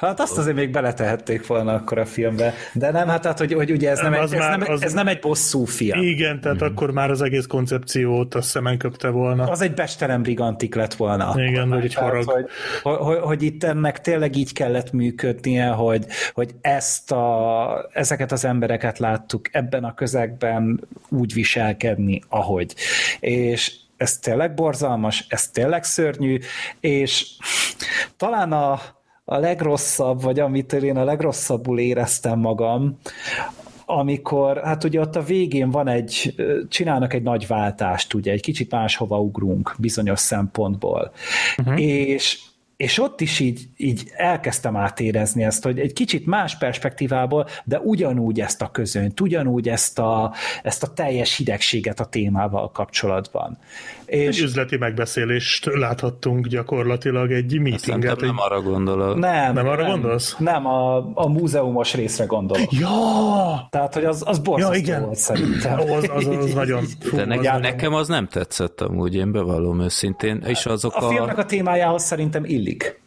Hát 0.08 0.20
azt 0.20 0.38
azért 0.38 0.56
még 0.56 0.72
beletehették 0.72 1.48
volna 1.48 1.74
akkor 1.74 1.98
a 1.98 2.06
filmbe. 2.06 2.54
De 2.74 2.92
nem, 2.92 3.08
hát 3.08 3.22
tehát, 3.22 3.40
hogy, 3.40 3.54
hogy 3.54 3.72
ugye 3.72 3.90
ez 3.90 4.00
nem, 4.00 4.12
nem, 4.12 4.22
egy, 4.22 4.34
ez, 4.34 4.40
már, 4.40 4.58
nem, 4.58 4.72
az, 4.72 4.84
ez 4.84 4.94
nem 4.94 5.08
egy 5.08 5.20
bosszú 5.20 5.66
film. 5.66 6.02
Igen, 6.02 6.42
tehát 6.42 6.64
mm. 6.64 6.66
akkor 6.66 6.92
már 6.92 7.12
az 7.12 7.22
egész 7.22 7.46
koncepciót 7.46 8.36
a 8.36 8.42
szemen 8.42 8.78
köpte 8.78 9.10
volna. 9.10 9.44
Az 9.44 9.62
egy 9.62 9.74
bestelem 9.74 10.22
brigantik 10.22 10.76
lett 10.76 10.94
volna. 10.94 11.34
Igen, 11.36 11.70
vagy 11.70 11.84
egy 11.84 11.94
harag. 11.94 12.24
Hogy, 12.24 12.46
hogy, 12.84 12.98
hogy, 12.98 13.18
hogy, 13.18 13.44
itt 13.44 13.64
ennek 13.64 14.02
tényleg 14.02 14.36
így 14.36 14.54
kellett 14.54 14.92
működnie, 14.92 15.68
hogy, 15.68 16.06
hogy 16.34 16.52
ezt 16.62 17.12
a, 17.12 17.90
ezeket 17.94 18.32
az 18.32 18.46
embereket 18.46 19.00
láttuk 19.00 19.50
ebben 19.52 19.84
a 19.84 19.94
közegben 19.94 20.88
úgy 21.10 21.34
viselkedni, 21.34 22.22
ahogy. 22.30 22.76
És 23.20 23.72
ez 23.98 24.18
tényleg 24.18 24.54
borzalmas, 24.54 25.26
ez 25.30 25.48
tényleg 25.48 25.84
szörnyű, 25.84 26.40
és 26.80 27.26
talán 28.18 28.52
a, 28.52 28.82
a 29.26 29.38
legrosszabb, 29.38 30.22
vagy 30.22 30.40
amitől 30.40 30.84
én 30.84 30.98
a 30.98 31.04
legrosszabbul 31.04 31.80
éreztem 31.80 32.40
magam, 32.40 32.98
amikor, 33.86 34.62
hát 34.64 34.84
ugye 34.84 35.00
ott 35.00 35.16
a 35.16 35.24
végén 35.24 35.70
van 35.70 35.88
egy, 35.88 36.36
csinálnak 36.70 37.14
egy 37.14 37.24
nagy 37.24 37.48
váltást, 37.48 38.14
ugye, 38.14 38.32
egy 38.32 38.42
kicsit 38.42 38.72
máshova 38.72 39.20
ugrunk 39.20 39.76
bizonyos 39.78 40.20
szempontból. 40.20 41.12
Uh-huh. 41.58 41.82
És 41.82 42.40
és 42.78 43.00
ott 43.00 43.22
is 43.22 43.40
így, 43.40 43.68
így 43.78 44.12
elkezdtem 44.16 44.76
átérezni 44.76 45.44
ezt, 45.44 45.64
hogy 45.64 45.80
egy 45.80 45.94
kicsit 45.94 46.26
más 46.26 46.58
perspektívából, 46.58 47.48
de 47.64 47.80
ugyanúgy 47.80 48.40
ezt 48.40 48.62
a 48.62 48.72
közönt, 48.72 49.20
ugyanúgy 49.20 49.70
ezt 49.70 50.00
a, 50.00 50.34
ezt 50.64 50.84
a 50.84 50.94
teljes 50.94 51.38
hidegséget 51.38 52.00
a 52.00 52.06
témával 52.06 52.72
kapcsolatban. 52.72 53.58
És... 54.14 54.38
Egy 54.38 54.44
üzleti 54.44 54.78
megbeszélést 54.78 55.66
láthattunk 55.66 56.48
gyakorlatilag, 56.48 57.32
egy 57.32 57.60
meetinget. 57.60 58.22
Egy... 58.22 58.28
nem 58.28 58.40
arra 58.40 58.62
gondolok. 58.62 59.18
Nem, 59.18 59.54
nem 59.54 59.68
arra 59.68 59.82
nem, 59.82 59.92
gondolsz? 59.92 60.36
Nem, 60.38 60.66
a, 60.66 60.98
a 61.14 61.28
múzeumos 61.28 61.94
részre 61.94 62.26
gondolok. 62.26 62.72
Ja! 62.72 63.68
Tehát, 63.70 63.94
hogy 63.94 64.06
az, 64.06 64.24
az 64.26 64.40
borzasztó 64.40 64.74
ja, 64.74 64.80
igen. 64.80 65.02
volt 65.04 65.16
szerintem. 65.16 65.80
az, 65.80 66.10
az, 66.16 66.28
az 66.28 66.54
nagyon... 66.54 66.84
Fú, 67.00 67.16
De 67.16 67.26
ne, 67.26 67.52
az 67.52 67.62
nekem 67.62 67.94
az 67.94 68.08
nem 68.08 68.28
tetszett 68.28 68.82
amúgy, 68.82 69.16
én 69.16 69.32
bevallom 69.32 69.82
őszintén. 69.82 70.44
És 70.46 70.66
azok 70.66 70.96
a, 70.96 71.06
a 71.06 71.10
filmnek 71.10 71.38
a 71.38 71.46
témájához 71.46 72.04
szerintem 72.04 72.46
illik 72.46 73.03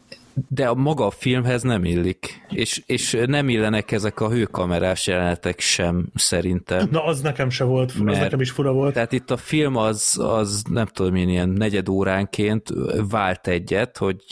de 0.49 0.69
a 0.69 0.75
maga 0.75 1.07
a 1.07 1.11
filmhez 1.11 1.63
nem 1.63 1.85
illik, 1.85 2.47
és, 2.49 2.83
és 2.87 3.17
nem 3.27 3.49
illenek 3.49 3.93
ezek 3.93 4.21
a 4.21 4.31
hőkamerás 4.31 5.07
jelenetek 5.07 5.61
sem 5.61 6.07
szerintem. 6.15 6.89
Na, 6.91 7.05
az 7.05 7.21
nekem 7.21 7.51
se 7.51 7.65
volt, 7.65 7.99
mert, 7.99 8.17
az 8.17 8.23
nekem 8.23 8.41
is 8.41 8.51
fura 8.51 8.73
volt. 8.73 8.95
Tehát 8.95 9.13
itt 9.13 9.31
a 9.31 9.37
film 9.37 9.77
az, 9.77 10.19
az 10.23 10.63
nem 10.71 10.87
tudom 10.87 11.15
én, 11.15 11.29
ilyen 11.29 11.49
negyed 11.49 11.89
óránként 11.89 12.73
vált 13.09 13.47
egyet, 13.47 13.97
hogy 13.97 14.23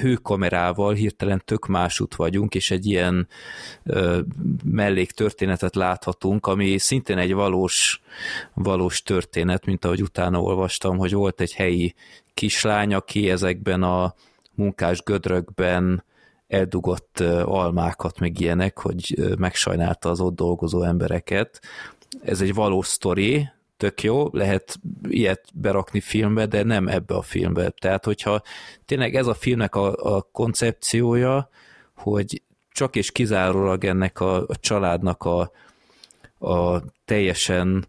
hőkamerával 0.00 0.94
hirtelen 0.94 1.42
tök 1.44 1.66
másút 1.66 2.14
vagyunk, 2.14 2.54
és 2.54 2.70
egy 2.70 2.86
ilyen 2.86 3.28
melléktörténetet 4.64 5.74
láthatunk, 5.74 6.46
ami 6.46 6.78
szintén 6.78 7.18
egy 7.18 7.34
valós, 7.34 8.00
valós 8.54 9.02
történet, 9.02 9.66
mint 9.66 9.84
ahogy 9.84 10.02
utána 10.02 10.40
olvastam, 10.40 10.98
hogy 10.98 11.12
volt 11.12 11.40
egy 11.40 11.52
helyi 11.52 11.94
kislány, 12.34 12.94
aki 12.94 13.30
ezekben 13.30 13.82
a 13.82 14.14
munkás 14.54 15.02
gödrökben 15.02 16.04
eldugott 16.48 17.20
almákat, 17.44 18.18
meg 18.18 18.40
ilyenek, 18.40 18.78
hogy 18.78 19.34
megsajnálta 19.38 20.10
az 20.10 20.20
ott 20.20 20.34
dolgozó 20.34 20.82
embereket. 20.82 21.60
Ez 22.22 22.40
egy 22.40 22.54
valós 22.54 22.86
sztori, 22.86 23.48
tök 23.76 24.02
jó, 24.02 24.28
lehet 24.32 24.78
ilyet 25.08 25.44
berakni 25.54 26.00
filmbe, 26.00 26.46
de 26.46 26.62
nem 26.62 26.88
ebbe 26.88 27.14
a 27.14 27.22
filmbe. 27.22 27.70
Tehát, 27.70 28.04
hogyha 28.04 28.42
tényleg 28.84 29.14
ez 29.14 29.26
a 29.26 29.34
filmnek 29.34 29.74
a, 29.74 30.16
a 30.16 30.28
koncepciója, 30.32 31.48
hogy 31.96 32.42
csak 32.70 32.96
és 32.96 33.12
kizárólag 33.12 33.84
ennek 33.84 34.20
a, 34.20 34.36
a 34.36 34.56
családnak 34.60 35.24
a, 35.24 35.50
a 36.48 36.82
teljesen 37.04 37.86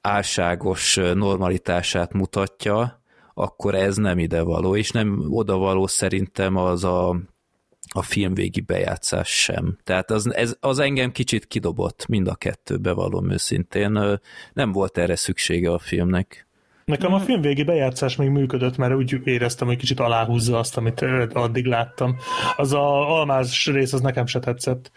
álságos 0.00 0.94
normalitását 0.96 2.12
mutatja, 2.12 3.01
akkor 3.34 3.74
ez 3.74 3.96
nem 3.96 4.18
ide 4.18 4.42
való, 4.42 4.76
és 4.76 4.90
nem 4.90 5.24
oda 5.28 5.56
való 5.56 5.86
szerintem 5.86 6.56
az 6.56 6.84
a, 6.84 7.08
a 7.92 8.02
filmvégi 8.02 8.60
bejátszás 8.60 9.28
sem. 9.28 9.78
Tehát 9.84 10.10
az, 10.10 10.34
ez, 10.34 10.56
az 10.60 10.78
engem 10.78 11.12
kicsit 11.12 11.46
kidobott, 11.46 12.06
mind 12.06 12.28
a 12.28 12.34
kettő, 12.34 12.76
bevallom 12.76 13.30
őszintén. 13.30 14.20
Nem 14.52 14.72
volt 14.72 14.98
erre 14.98 15.16
szüksége 15.16 15.72
a 15.72 15.78
filmnek. 15.78 16.46
Nekem 16.84 17.12
a 17.12 17.18
filmvégi 17.18 17.62
bejátszás 17.62 18.16
még 18.16 18.28
működött, 18.28 18.76
mert 18.76 18.94
úgy 18.94 19.20
éreztem, 19.24 19.66
hogy 19.66 19.76
kicsit 19.76 20.00
aláhúzza 20.00 20.58
azt, 20.58 20.76
amit 20.76 21.00
addig 21.32 21.66
láttam. 21.66 22.16
Az 22.56 22.72
a 22.72 23.18
almás 23.18 23.66
rész, 23.66 23.92
az 23.92 24.00
nekem 24.00 24.26
se 24.26 24.38
tetszett 24.38 24.90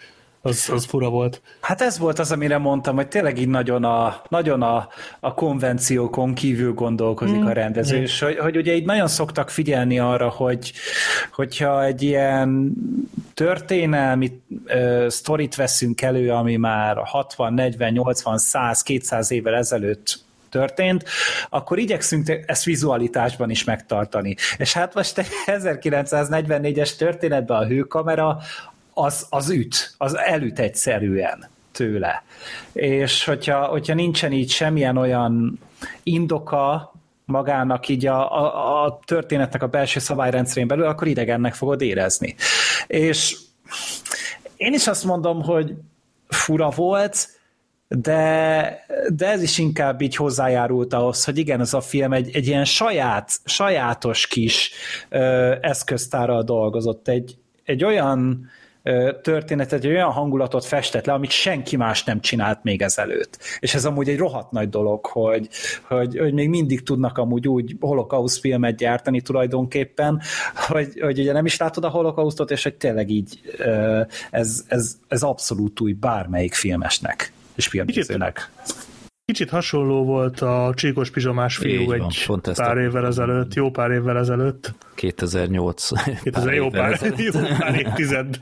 az, 0.46 0.70
az 0.74 0.86
fura 0.86 1.10
volt. 1.10 1.42
Hát 1.62 1.82
ez 1.82 1.98
volt 1.98 2.20
az, 2.20 2.32
amire 2.32 2.58
mondtam, 2.58 2.96
hogy 2.96 3.08
tényleg 3.08 3.40
így 3.40 3.48
nagyon 3.48 3.84
a, 3.84 4.22
nagyon 4.30 4.62
a, 4.62 4.88
a 5.20 5.34
konvenciókon 5.34 6.34
kívül 6.34 6.74
gondolkozik 6.74 7.40
mm. 7.40 7.46
a 7.46 7.52
rendező, 7.52 7.98
mm. 7.98 8.02
és 8.02 8.20
hogy, 8.20 8.38
hogy 8.38 8.58
ugye 8.58 8.76
így 8.76 8.86
nagyon 8.86 9.08
szoktak 9.08 9.50
figyelni 9.50 10.00
arra, 10.00 10.30
hogy 10.30 10.74
hogyha 11.32 11.84
egy 11.84 12.02
ilyen 12.02 12.74
történelmi 13.34 14.42
uh, 14.68 15.08
sztorit 15.08 15.56
veszünk 15.56 16.02
elő, 16.02 16.32
ami 16.32 16.56
már 16.56 16.98
60, 17.04 17.54
40, 17.54 17.92
80, 17.92 18.38
100, 18.38 18.82
200 18.82 19.32
évvel 19.32 19.56
ezelőtt 19.56 20.24
történt, 20.50 21.04
akkor 21.50 21.78
igyekszünk 21.78 22.44
ezt 22.46 22.64
vizualitásban 22.64 23.50
is 23.50 23.64
megtartani. 23.64 24.36
És 24.58 24.74
hát 24.74 24.94
most 24.94 25.18
egy 25.18 25.28
1944-es 25.46 26.96
történetben 26.96 27.58
a 27.58 27.66
hőkamera 27.66 28.40
az, 28.98 29.26
az 29.30 29.50
üt, 29.50 29.96
az 29.98 30.18
elüt 30.18 30.60
egyszerűen 30.60 31.50
tőle. 31.72 32.24
És 32.74 33.26
hogyha, 33.26 33.66
hogyha 33.66 33.94
nincsen 33.94 34.32
így 34.32 34.50
semmilyen 34.50 34.98
olyan 34.98 35.60
indoka 36.04 36.94
magának 37.26 37.88
így 37.88 38.06
a, 38.06 38.42
a, 38.42 38.86
a 38.86 39.00
történetnek 39.06 39.64
a 39.64 39.68
belső 39.68 40.00
szabályrendszerén 40.00 40.68
belül, 40.68 40.86
akkor 40.86 41.08
idegennek 41.08 41.54
fogod 41.54 41.82
érezni. 41.82 42.36
És 42.88 43.38
én 44.58 44.74
is 44.74 44.88
azt 44.88 45.04
mondom, 45.04 45.44
hogy 45.44 45.74
fura 46.28 46.70
volt, 46.70 47.30
de, 47.88 48.86
de 49.14 49.28
ez 49.28 49.42
is 49.42 49.58
inkább 49.58 50.02
így 50.02 50.16
hozzájárult 50.16 50.94
ahhoz, 50.94 51.24
hogy 51.24 51.38
igen, 51.38 51.60
ez 51.60 51.74
a 51.74 51.82
film 51.82 52.14
egy, 52.14 52.36
egy 52.36 52.48
ilyen 52.48 52.66
saját, 52.66 53.32
sajátos 53.46 54.28
kis 54.28 54.72
ö, 55.10 55.56
eszköztárral 55.62 56.44
dolgozott, 56.44 57.08
egy, 57.08 57.38
egy 57.64 57.84
olyan 57.84 58.50
történetet, 59.22 59.84
egy 59.84 59.92
olyan 59.92 60.12
hangulatot 60.12 60.66
festett 60.66 61.06
le, 61.06 61.14
amit 61.14 61.30
senki 61.30 61.76
más 61.76 62.04
nem 62.04 62.22
csinált 62.22 62.64
még 62.64 62.82
ezelőtt. 62.82 63.40
És 63.60 63.74
ez 63.74 63.86
amúgy 63.86 64.10
egy 64.10 64.18
rohadt 64.18 64.52
nagy 64.52 64.70
dolog, 64.70 65.06
hogy, 65.06 65.50
hogy, 65.88 66.18
hogy 66.18 66.34
még 66.34 66.50
mindig 66.50 66.84
tudnak 66.84 67.18
amúgy 67.18 67.48
úgy 67.48 67.76
holokauszt 67.80 68.40
filmet 68.40 68.76
gyártani 68.76 69.22
tulajdonképpen, 69.22 70.22
hogy, 70.68 71.00
hogy 71.00 71.20
ugye 71.20 71.34
nem 71.34 71.46
is 71.46 71.58
látod 71.58 71.84
a 71.84 71.90
holokausztot, 71.90 72.52
és 72.52 72.64
hogy 72.64 72.76
tényleg 72.76 73.10
így 73.10 73.40
ez, 74.32 74.64
ez, 74.68 74.98
ez 75.08 75.24
abszolút 75.24 75.80
új 75.80 75.94
bármelyik 75.94 76.54
filmesnek 76.54 77.34
és 77.56 77.68
filmnézőnek. 77.68 78.52
Kicsit 78.64 78.85
hasonló 79.50 80.04
volt 80.04 80.42
a 80.42 80.72
Csíkos 80.76 81.10
Pizsamás 81.10 81.58
fiú 81.58 81.82
Így 81.82 81.92
egy 81.92 82.24
van, 82.28 82.42
pár 82.56 82.78
évvel 82.78 83.06
ezelőtt, 83.06 83.54
jó 83.54 83.70
pár 83.70 83.92
évvel 83.92 84.18
ezelőtt. 84.18 84.74
2008. 84.96 85.90
2000, 86.24 86.54
jó, 86.62 86.70
pár, 86.70 87.00
jó 87.18 87.32
pár 87.60 87.76
évtized 87.76 88.40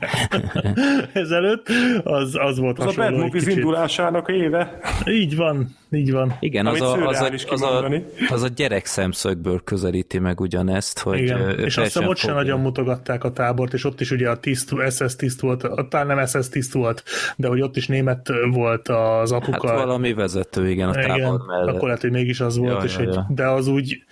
ezelőtt, 1.12 1.68
az, 2.02 2.34
az 2.34 2.58
volt 2.58 2.78
az 2.78 2.84
hasonló. 2.84 3.06
Az 3.06 3.12
a 3.12 3.16
Bad 3.16 3.24
Movies 3.24 3.56
indulásának 3.56 4.28
éve. 4.28 4.78
Így 5.06 5.36
van, 5.36 5.76
így 5.94 6.12
van. 6.12 6.36
Igen, 6.40 6.66
az 6.66 6.80
a, 6.80 7.06
az, 7.06 7.20
a, 7.20 7.30
az, 7.48 7.62
a, 7.62 7.90
az 8.28 8.42
a 8.42 8.48
gyerek 8.48 8.86
szemszögből 8.86 9.60
közelíti 9.64 10.18
meg 10.18 10.40
ugyanezt, 10.40 10.98
hogy 10.98 11.18
Igen. 11.18 11.58
És 11.58 11.76
azt 11.76 11.92
hiszem 11.92 12.08
ott 12.08 12.16
sem 12.16 12.34
nagyon 12.34 12.60
mutogatták 12.60 13.24
a 13.24 13.32
tábort, 13.32 13.72
és 13.72 13.84
ott 13.84 14.00
is 14.00 14.10
ugye 14.10 14.30
a 14.30 14.36
tiszt, 14.36 14.74
SS 14.90 15.16
tiszt 15.16 15.40
volt, 15.40 15.88
talán 15.88 16.06
nem 16.06 16.26
SS 16.26 16.48
tiszt 16.48 16.72
volt, 16.72 17.02
de 17.36 17.48
hogy 17.48 17.60
ott 17.60 17.76
is 17.76 17.86
német 17.86 18.30
volt 18.50 18.88
az 18.88 19.32
apuka. 19.32 19.68
Hát 19.68 19.76
valami 19.76 20.12
vezető, 20.12 20.70
igen, 20.70 20.88
a 20.88 20.92
tábor 20.92 21.16
igen, 21.16 21.40
mellett. 21.46 21.74
Akkor 21.74 21.82
lehet, 21.82 22.00
hogy 22.00 22.10
mégis 22.10 22.40
az 22.40 22.56
volt, 22.56 22.78
ja, 22.78 22.84
és 22.84 22.96
ja, 22.96 23.02
ja. 23.02 23.08
Hogy, 23.08 23.34
de 23.34 23.46
az 23.46 23.66
úgy 23.66 24.04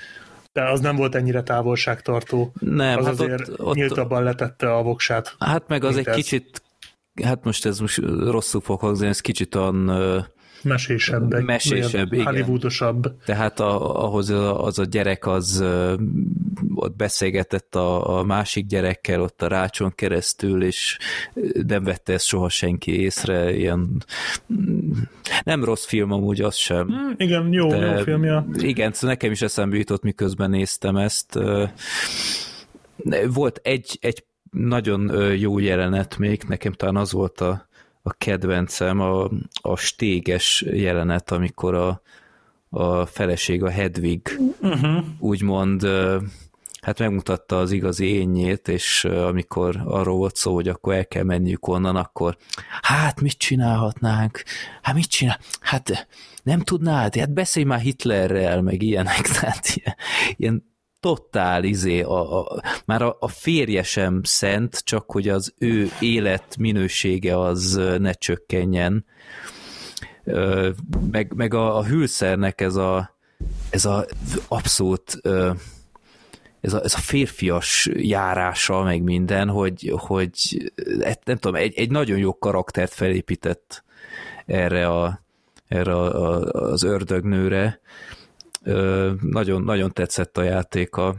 de 0.53 0.63
az 0.63 0.81
nem 0.81 0.97
volt 0.97 1.15
ennyire 1.15 1.43
távolságtartó. 1.43 2.53
Nem, 2.61 2.99
az 2.99 3.05
hát 3.05 3.15
azért 3.15 3.49
ott, 3.49 3.61
ott, 3.61 3.75
nyíltabban 3.75 4.23
letette 4.23 4.75
a 4.75 4.83
voksát. 4.83 5.35
Hát 5.39 5.69
meg 5.69 5.85
az 5.85 5.97
egy 5.97 6.07
ez. 6.07 6.15
kicsit, 6.15 6.63
hát 7.23 7.45
most 7.45 7.67
ez 7.67 7.79
most 7.79 8.01
rosszul 8.21 8.61
fog 8.61 8.81
hangzni, 8.81 9.07
ez 9.07 9.21
kicsit 9.21 9.55
olyan 9.55 9.91
mesésebb. 10.65 11.33
Egy 11.33 11.45
mesésebb, 11.45 12.13
igen. 12.13 12.25
Hollywoodosabb. 12.25 13.15
Tehát 13.25 13.61
a, 13.61 14.03
ahhoz 14.05 14.31
az 14.57 14.79
a 14.79 14.85
gyerek 14.85 15.27
az 15.27 15.65
ott 16.75 16.97
beszélgetett 16.97 17.75
a, 17.75 18.19
a 18.19 18.25
másik 18.25 18.67
gyerekkel 18.67 19.21
ott 19.21 19.43
a 19.43 19.47
rácson 19.47 19.95
keresztül, 19.95 20.65
és 20.65 20.99
nem 21.67 21.85
vette 21.85 22.13
ezt 22.13 22.27
soha 22.27 22.49
senki 22.49 23.01
észre, 23.01 23.57
ilyen 23.57 24.05
nem 25.45 25.65
rossz 25.65 25.85
film 25.85 26.13
amúgy, 26.13 26.41
az 26.41 26.55
sem. 26.55 26.87
Mm, 26.87 27.11
igen, 27.17 27.53
jó, 27.53 27.75
jó 27.75 27.97
filmja. 27.97 28.47
Igen, 28.55 28.93
szóval 28.93 29.11
nekem 29.11 29.31
is 29.31 29.43
eszembe 29.43 29.77
jutott, 29.77 30.03
miközben 30.03 30.51
néztem 30.51 30.97
ezt. 30.97 31.39
Volt 33.33 33.61
egy, 33.63 33.99
egy 34.01 34.25
nagyon 34.51 35.33
jó 35.37 35.59
jelenet 35.59 36.19
még, 36.19 36.43
nekem 36.49 36.73
talán 36.73 36.97
az 36.97 37.13
volt 37.13 37.41
a, 37.41 37.69
a 38.03 38.13
kedvencem, 38.13 39.01
a, 39.01 39.29
a 39.63 39.77
stéges 39.77 40.65
jelenet, 40.71 41.31
amikor 41.31 41.75
a, 41.75 42.03
a 42.69 43.07
feleség, 43.07 43.63
a 43.63 43.71
Hedvig 43.71 44.41
uh-huh. 44.61 45.05
úgymond 45.19 45.87
hát 46.81 46.99
megmutatta 46.99 47.59
az 47.59 47.71
igazi 47.71 48.07
énjét, 48.07 48.69
és 48.69 49.05
amikor 49.05 49.83
arról 49.85 50.17
volt 50.17 50.37
szó, 50.37 50.55
hogy 50.55 50.69
akkor 50.69 50.95
el 50.95 51.07
kell 51.07 51.23
menniük 51.23 51.69
onnan, 51.69 51.97
akkor 51.97 52.37
hát 52.83 53.21
mit 53.21 53.39
csinálhatnánk? 53.39 54.43
Hát 54.83 54.95
mit 54.95 55.09
csinál? 55.09 55.39
Hát 55.61 56.09
nem 56.43 56.61
tudnád? 56.61 57.17
Hát 57.17 57.33
beszélj 57.33 57.67
már 57.67 57.81
Hitlerrel, 57.81 58.63
meg 58.63 58.83
ilyenek, 58.83 59.21
tehát 59.41 59.67
ilyen, 59.75 59.97
ilyen 60.37 60.72
totál 61.03 61.65
izé, 61.65 62.01
a, 62.01 62.39
a, 62.39 62.63
már 62.85 63.03
a, 63.03 63.17
a 63.21 63.29
férje 63.29 63.83
sem 63.83 64.21
szent, 64.23 64.81
csak 64.85 65.11
hogy 65.11 65.29
az 65.29 65.55
ő 65.59 65.91
élet 66.01 66.57
minősége 66.59 67.41
az 67.41 67.81
ne 67.99 68.13
csökkenjen. 68.13 69.05
Meg, 71.11 71.33
meg 71.35 71.55
a, 71.55 71.77
a 71.77 71.85
hülszernek 71.85 72.61
ez 72.61 72.75
a, 72.75 73.17
ez 73.71 73.85
a 73.85 74.07
abszolút 74.49 75.21
ez 76.61 76.73
a, 76.73 76.83
ez 76.83 76.95
a 76.95 76.99
férfias 76.99 77.89
járása, 77.93 78.83
meg 78.83 79.03
minden, 79.03 79.49
hogy, 79.49 79.93
hogy 79.97 80.73
nem 81.25 81.37
tudom, 81.37 81.55
egy, 81.55 81.75
egy 81.77 81.91
nagyon 81.91 82.19
jó 82.19 82.39
karaktert 82.39 82.93
felépített 82.93 83.85
erre, 84.47 84.89
a, 84.89 85.23
erre 85.69 85.93
a, 85.93 86.35
a, 86.35 86.51
az 86.53 86.83
ördögnőre, 86.83 87.81
nagyon, 89.21 89.63
nagyon 89.63 89.93
tetszett 89.93 90.39
a 90.39 90.43
játéka, 90.43 91.17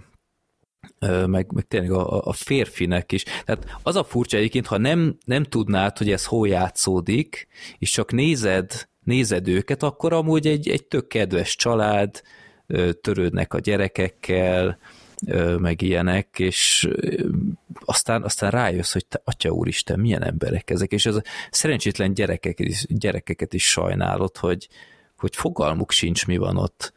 meg, 1.25 1.51
meg 1.51 1.67
tényleg 1.67 1.91
a, 1.91 2.21
a 2.21 2.33
férfinek 2.33 3.11
is. 3.11 3.23
Tehát 3.23 3.77
az 3.83 3.95
a 3.95 4.03
furcsa 4.03 4.37
egyébként, 4.37 4.67
ha 4.67 4.77
nem, 4.77 5.17
nem 5.25 5.43
tudnád, 5.43 5.97
hogy 5.97 6.11
ez 6.11 6.25
hol 6.25 6.47
játszódik, 6.47 7.47
és 7.77 7.91
csak 7.91 8.11
nézed, 8.11 8.87
nézed 9.03 9.47
őket, 9.47 9.83
akkor 9.83 10.13
amúgy 10.13 10.47
egy, 10.47 10.69
egy 10.69 10.85
tök 10.85 11.07
kedves 11.07 11.55
család, 11.55 12.21
törődnek 13.01 13.53
a 13.53 13.59
gyerekekkel, 13.59 14.77
meg 15.57 15.81
ilyenek, 15.81 16.39
és 16.39 16.89
aztán, 17.85 18.23
aztán 18.23 18.51
rájössz, 18.51 18.93
hogy 18.93 19.05
te, 19.05 19.21
atya 19.23 19.49
úristen, 19.49 19.99
milyen 19.99 20.23
emberek 20.23 20.69
ezek, 20.69 20.91
és 20.91 21.05
ez 21.05 21.15
a 21.15 21.23
szerencsétlen 21.51 22.13
gyerekeket 22.13 22.67
is, 22.67 22.85
gyerekeket 22.89 23.53
is 23.53 23.69
sajnálod, 23.69 24.37
hogy, 24.37 24.67
hogy 25.17 25.35
fogalmuk 25.35 25.91
sincs, 25.91 26.27
mi 26.27 26.37
van 26.37 26.57
ott. 26.57 26.93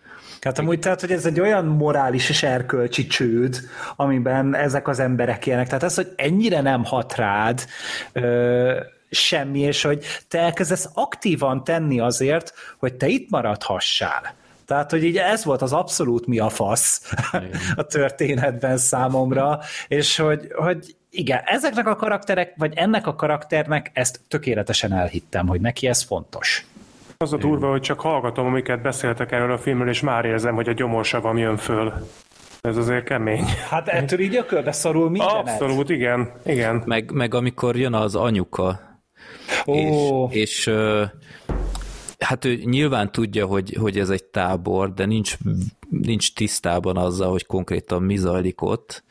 Hát 0.46 0.58
amúgy 0.58 0.78
tehát, 0.78 1.00
hogy 1.00 1.12
ez 1.12 1.26
egy 1.26 1.40
olyan 1.40 1.64
morális 1.64 2.28
és 2.28 2.42
erkölcsi 2.42 3.06
csőd, 3.06 3.60
amiben 3.96 4.54
ezek 4.54 4.88
az 4.88 4.98
emberek 4.98 5.46
élnek. 5.46 5.66
Tehát 5.66 5.82
ez, 5.82 5.94
hogy 5.94 6.12
ennyire 6.16 6.60
nem 6.60 6.84
hat 6.84 7.14
rád 7.14 7.64
ö, 8.12 8.80
semmi, 9.10 9.60
és 9.60 9.82
hogy 9.82 10.04
te 10.28 10.38
elkezdesz 10.38 10.88
aktívan 10.94 11.64
tenni 11.64 12.00
azért, 12.00 12.52
hogy 12.78 12.94
te 12.94 13.06
itt 13.06 13.30
maradhassál. 13.30 14.34
Tehát, 14.66 14.90
hogy 14.90 15.04
így 15.04 15.16
ez 15.16 15.44
volt 15.44 15.62
az 15.62 15.72
abszolút 15.72 16.26
mi 16.26 16.38
a 16.38 16.48
fasz 16.48 17.12
a 17.76 17.82
történetben 17.82 18.76
számomra, 18.76 19.60
és 19.88 20.16
hogy, 20.16 20.52
hogy 20.54 20.96
igen, 21.10 21.40
ezeknek 21.44 21.86
a 21.86 21.96
karakterek, 21.96 22.52
vagy 22.56 22.72
ennek 22.76 23.06
a 23.06 23.14
karakternek 23.14 23.90
ezt 23.94 24.20
tökéletesen 24.28 24.92
elhittem, 24.92 25.46
hogy 25.46 25.60
neki 25.60 25.86
ez 25.86 26.02
fontos. 26.02 26.66
Az 27.18 27.32
a 27.32 27.36
durva, 27.36 27.70
hogy 27.70 27.80
csak 27.80 28.00
hallgatom, 28.00 28.46
amiket 28.46 28.82
beszéltek 28.82 29.32
erről 29.32 29.52
a 29.52 29.58
filmről, 29.58 29.88
és 29.88 30.00
már 30.00 30.24
érzem, 30.24 30.54
hogy 30.54 30.68
a 30.68 30.72
gyomorsavam 30.72 31.38
jön 31.38 31.56
föl. 31.56 31.92
Ez 32.60 32.76
azért 32.76 33.04
kemény. 33.04 33.44
Hát 33.70 33.88
ettől 33.88 34.20
így 34.20 34.36
ökölbe 34.36 34.72
szorul 34.72 35.10
mindenet. 35.10 35.36
Abszolút, 35.36 35.90
igen. 35.90 36.32
igen. 36.44 36.82
Meg, 36.86 37.10
meg 37.10 37.34
amikor 37.34 37.76
jön 37.76 37.94
az 37.94 38.14
anyuka, 38.14 38.80
oh. 39.64 39.76
és, 40.34 40.66
és 40.66 40.70
hát 42.18 42.44
ő 42.44 42.54
nyilván 42.64 43.12
tudja, 43.12 43.46
hogy, 43.46 43.76
hogy 43.80 43.98
ez 43.98 44.10
egy 44.10 44.24
tábor, 44.24 44.92
de 44.92 45.06
nincs, 45.06 45.36
nincs 45.88 46.34
tisztában 46.34 46.96
azzal, 46.96 47.30
hogy 47.30 47.46
konkrétan 47.46 48.02
mi 48.02 48.16
zajlik 48.16 48.62
ott, 48.62 49.04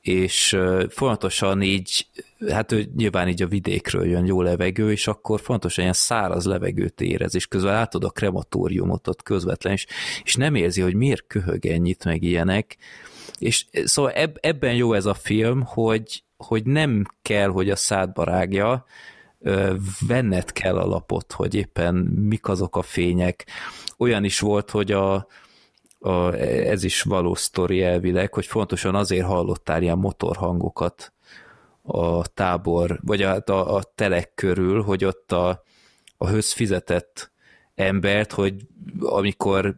és 0.00 0.56
folyamatosan 0.88 1.62
így, 1.62 2.06
hát 2.48 2.72
ő 2.72 2.90
nyilván 2.96 3.28
így 3.28 3.42
a 3.42 3.46
vidékről 3.46 4.06
jön 4.06 4.26
jó 4.26 4.42
levegő, 4.42 4.90
és 4.90 5.06
akkor 5.06 5.40
fontosan 5.40 5.82
ilyen 5.82 5.96
száraz 5.96 6.44
levegőt 6.44 7.00
érez, 7.00 7.34
és 7.34 7.46
közben 7.46 7.72
látod 7.72 8.04
a 8.04 8.10
krematóriumot 8.10 9.08
ott 9.08 9.22
közvetlen, 9.22 9.72
és, 9.72 9.86
és 10.24 10.34
nem 10.34 10.54
érzi, 10.54 10.80
hogy 10.80 10.94
miért 10.94 11.26
köhög 11.26 11.66
ennyit, 11.66 12.04
meg 12.04 12.22
ilyenek, 12.22 12.76
és 13.38 13.66
szóval 13.84 14.12
eb, 14.12 14.36
ebben 14.40 14.74
jó 14.74 14.92
ez 14.92 15.06
a 15.06 15.14
film, 15.14 15.62
hogy, 15.62 16.22
hogy 16.36 16.64
nem 16.64 17.04
kell, 17.22 17.48
hogy 17.48 17.70
a 17.70 17.76
szádba 17.76 18.24
rágja, 18.24 18.86
venned 20.06 20.52
kell 20.52 20.78
a 20.78 20.86
lapot, 20.86 21.32
hogy 21.32 21.54
éppen 21.54 21.94
mik 22.28 22.48
azok 22.48 22.76
a 22.76 22.82
fények. 22.82 23.46
Olyan 23.98 24.24
is 24.24 24.40
volt, 24.40 24.70
hogy 24.70 24.92
a, 24.92 25.26
a, 25.98 26.32
ez 26.34 26.84
is 26.84 27.02
való 27.02 27.34
sztori 27.34 27.82
elvileg, 27.82 28.34
hogy 28.34 28.46
fontosan 28.46 28.94
azért 28.94 29.26
hallottál 29.26 29.82
ilyen 29.82 29.98
motorhangokat 29.98 31.12
a 31.82 32.26
tábor, 32.26 33.00
vagy 33.02 33.22
a, 33.22 33.42
a, 33.46 33.76
a 33.76 33.82
telek 33.94 34.34
körül, 34.34 34.82
hogy 34.82 35.04
ott 35.04 35.32
a, 35.32 35.62
a 36.16 36.28
höz 36.28 36.52
fizetett 36.52 37.30
embert, 37.74 38.32
hogy 38.32 38.54
amikor 39.00 39.74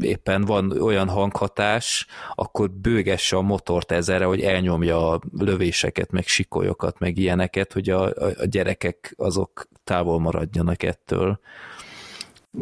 éppen 0.00 0.44
van 0.44 0.80
olyan 0.80 1.08
hanghatás, 1.08 2.06
akkor 2.34 2.70
bőgesse 2.70 3.36
a 3.36 3.42
motort 3.42 3.92
ezerre, 3.92 4.24
hogy 4.24 4.40
elnyomja 4.40 5.10
a 5.10 5.20
lövéseket, 5.38 6.10
meg 6.10 6.26
sikolyokat, 6.26 6.98
meg 6.98 7.18
ilyeneket, 7.18 7.72
hogy 7.72 7.90
a, 7.90 8.02
a 8.38 8.44
gyerekek 8.44 9.14
azok 9.16 9.68
távol 9.84 10.20
maradjanak 10.20 10.82
ettől. 10.82 11.40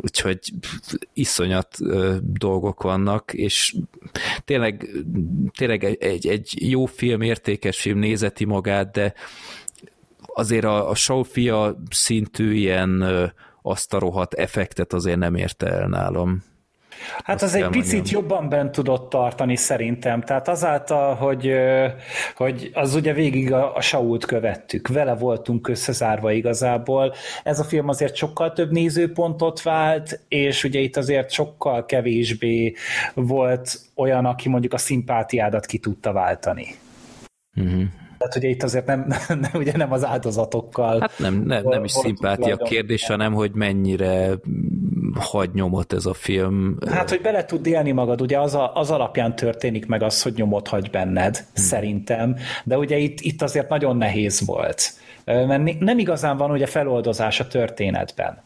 Úgyhogy 0.01 0.39
iszonyat 1.13 1.79
dolgok 2.23 2.83
vannak, 2.83 3.33
és 3.33 3.75
tényleg, 4.45 4.89
tényleg 5.57 5.85
egy, 5.85 6.27
egy 6.27 6.71
jó 6.71 6.87
film, 6.87 7.21
értékes 7.21 7.81
film, 7.81 7.99
nézeti 7.99 8.45
magát, 8.45 8.91
de 8.91 9.15
azért 10.35 10.65
a, 10.65 10.89
a 10.91 10.95
Sofia 10.95 11.77
szintű 11.91 12.53
ilyen 12.53 13.05
azt 13.63 13.95
a 13.95 13.99
rohadt 13.99 14.35
effektet 14.35 14.93
azért 14.93 15.19
nem 15.19 15.35
érte 15.35 15.67
el 15.67 15.89
nálam. 15.89 16.43
Hát 17.25 17.43
az 17.43 17.55
egy 17.55 17.69
picit 17.69 17.93
mondjam. 17.93 18.21
jobban 18.21 18.49
bent 18.49 18.73
tudott 18.73 19.11
tartani 19.11 19.57
szerintem. 19.57 20.21
Tehát 20.21 20.49
azáltal, 20.49 21.15
hogy, 21.15 21.55
hogy 22.37 22.71
az 22.75 22.95
ugye 22.95 23.13
végig 23.13 23.53
a, 23.53 23.77
a 23.77 23.81
Sault 23.81 24.25
követtük, 24.25 24.89
vele 24.89 25.15
voltunk 25.15 25.69
összezárva 25.69 26.33
igazából. 26.33 27.15
Ez 27.45 27.59
a 27.59 27.65
film 27.65 27.89
azért 27.89 28.15
sokkal 28.15 28.53
több 28.53 28.71
nézőpontot 28.71 29.63
vált, 29.63 30.21
és 30.29 30.65
ugye 30.65 30.81
itt 30.81 30.97
azért 30.97 31.31
sokkal 31.31 31.87
kevésbé 31.87 32.75
volt 33.15 33.79
olyan, 33.95 34.25
aki 34.25 34.49
mondjuk 34.49 34.73
a 34.73 34.79
szimpátiádat 34.79 35.67
ki 35.67 35.79
tudta 35.79 36.13
váltani. 36.13 36.75
Uh-huh. 37.57 37.83
Tehát 38.23 38.37
ugye 38.37 38.49
itt 38.49 38.63
azért 38.63 38.87
nem, 38.87 39.07
nem, 39.29 39.51
ugye 39.55 39.77
nem 39.77 39.93
az 39.93 40.05
áldozatokkal. 40.05 41.01
Hát 41.01 41.19
nem, 41.19 41.35
nem, 41.35 41.63
nem 41.65 41.85
is 41.85 41.93
szimpátia 41.93 42.57
kérdés, 42.57 43.07
hanem 43.07 43.33
hogy 43.33 43.51
mennyire 43.55 44.31
hagy 45.15 45.51
nyomot 45.55 45.93
ez 45.93 46.07
a 46.07 46.15
film. 46.15 46.77
Hát, 46.91 47.11
hogy 47.11 47.21
bele 47.21 47.45
tud 47.45 47.67
élni 47.67 47.93
magad, 47.93 48.21
ugye 48.21 48.41
az, 48.41 48.55
a, 48.55 48.75
az 48.75 48.91
alapján 48.91 49.37
történik 49.37 49.87
meg 49.87 50.03
az, 50.03 50.23
hogy 50.23 50.33
nyomot 50.37 50.69
hagy 50.69 50.91
benned, 50.91 51.37
hmm. 51.37 51.47
szerintem, 51.55 52.37
de 52.65 52.79
ugye 52.79 52.97
itt, 52.97 53.21
itt 53.21 53.43
azért 53.43 53.69
nagyon 53.69 53.97
nehéz 53.97 54.47
volt 54.47 55.01
mert 55.25 55.79
nem 55.79 55.99
igazán 55.99 56.37
van 56.37 56.51
ugye 56.51 56.67
feloldozás 56.67 57.41
a 57.41 57.47
történetben. 57.47 58.43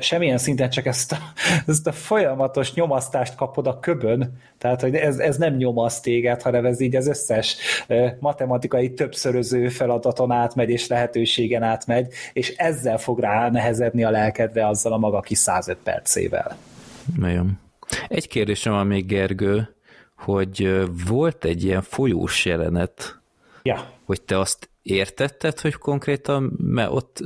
Semmilyen 0.00 0.38
szinten 0.38 0.70
csak 0.70 0.86
ezt 0.86 1.12
a, 1.12 1.16
ezt 1.66 1.86
a 1.86 1.92
folyamatos 1.92 2.74
nyomasztást 2.74 3.34
kapod 3.34 3.66
a 3.66 3.80
köbön, 3.80 4.40
tehát 4.58 4.80
hogy 4.80 4.94
ez, 4.94 5.18
ez 5.18 5.36
nem 5.36 5.54
nyomaszt 5.54 6.02
téged, 6.02 6.42
hanem 6.42 6.64
ez 6.64 6.80
így 6.80 6.96
az 6.96 7.08
összes 7.08 7.56
matematikai 8.20 8.92
többszöröző 8.92 9.68
feladaton 9.68 10.30
átmegy 10.30 10.70
és 10.70 10.86
lehetőségen 10.86 11.62
átmegy, 11.62 12.12
és 12.32 12.54
ezzel 12.56 12.98
fog 12.98 13.20
rá 13.20 13.50
nehezedni 13.50 14.04
a 14.04 14.10
lelkedre 14.10 14.66
azzal 14.66 14.92
a 14.92 14.98
maga 14.98 15.20
kis 15.20 15.38
105 15.38 15.76
percével. 15.82 16.56
Nagyon. 17.16 17.58
Egy 18.08 18.28
kérdésem 18.28 18.72
van 18.72 18.86
még, 18.86 19.06
Gergő, 19.06 19.74
hogy 20.16 20.82
volt 21.08 21.44
egy 21.44 21.64
ilyen 21.64 21.82
folyós 21.82 22.44
jelenet, 22.44 23.20
ja. 23.62 23.90
hogy 24.04 24.22
te 24.22 24.38
azt 24.38 24.70
értetted, 24.82 25.60
hogy 25.60 25.74
konkrétan, 25.74 26.52
mert 26.58 26.90
ott 26.92 27.20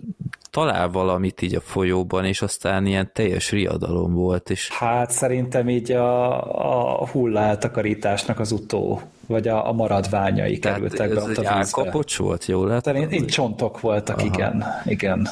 talál 0.53 0.89
valamit 0.89 1.43
így 1.43 1.55
a 1.55 1.61
folyóban, 1.61 2.25
és 2.25 2.43
aztán 2.43 2.87
ilyen 2.87 3.11
teljes 3.13 3.51
riadalom 3.51 4.15
volt. 4.15 4.51
És... 4.51 4.71
Hát 4.71 5.11
szerintem 5.11 5.69
így 5.69 5.93
a, 5.93 7.01
a 7.01 7.07
hulláltakarításnak 7.07 8.41
az 8.41 8.53
utó 8.53 9.01
vagy 9.33 9.49
a, 9.49 9.69
a 9.69 9.73
maradványai 9.73 10.59
Tehát 10.59 10.79
kerültek 10.79 11.15
be 11.15 11.23
ott 11.23 11.37
a 11.37 11.57
vízbe. 11.57 11.91
volt, 12.19 12.47
jól 12.47 12.67
lehet? 12.67 12.85
Szerint 12.85 13.15
így 13.15 13.27
csontok 13.27 13.81
voltak, 13.81 14.17
Aha. 14.19 14.27
igen. 14.27 14.65
igen. 14.85 15.29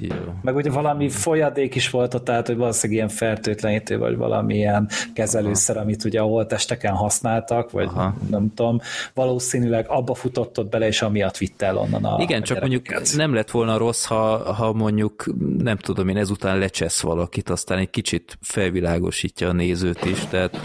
Jó. 0.00 0.16
Meg 0.42 0.56
ugye 0.56 0.70
valami 0.70 1.08
folyadék 1.08 1.74
is 1.74 1.90
volt 1.90 2.14
ott, 2.14 2.24
tehát 2.24 2.46
hogy 2.46 2.56
valószínűleg 2.56 3.02
ilyen 3.02 3.16
fertőtlenítő, 3.16 3.98
vagy 3.98 4.16
valamilyen 4.16 4.88
kezelőszer, 5.14 5.76
Aha. 5.76 5.84
amit 5.84 6.04
ugye 6.04 6.20
a 6.20 6.24
holtesteken 6.24 6.94
használtak, 6.94 7.70
vagy 7.70 7.88
Aha. 7.94 8.14
nem 8.30 8.52
tudom, 8.54 8.80
valószínűleg 9.14 9.86
abba 9.88 10.14
futott 10.14 10.58
ott 10.58 10.70
bele, 10.70 10.86
és 10.86 11.02
amiatt 11.02 11.36
vitte 11.36 11.66
el 11.66 11.76
onnan 11.76 12.04
a 12.04 12.22
Igen, 12.22 12.40
a 12.40 12.44
csak 12.44 12.60
mondjuk 12.60 13.14
nem 13.16 13.34
lett 13.34 13.50
volna 13.50 13.76
rossz, 13.76 14.04
ha, 14.04 14.52
ha 14.54 14.72
mondjuk 14.72 15.24
nem 15.58 15.76
tudom 15.76 16.08
én 16.08 16.16
ezután 16.16 16.58
lecsesz 16.58 17.00
valakit, 17.00 17.50
aztán 17.50 17.78
egy 17.78 17.90
kicsit 17.90 18.38
felvilágosítja 18.40 19.48
a 19.48 19.52
nézőt 19.52 20.04
is, 20.04 20.26
tehát 20.26 20.56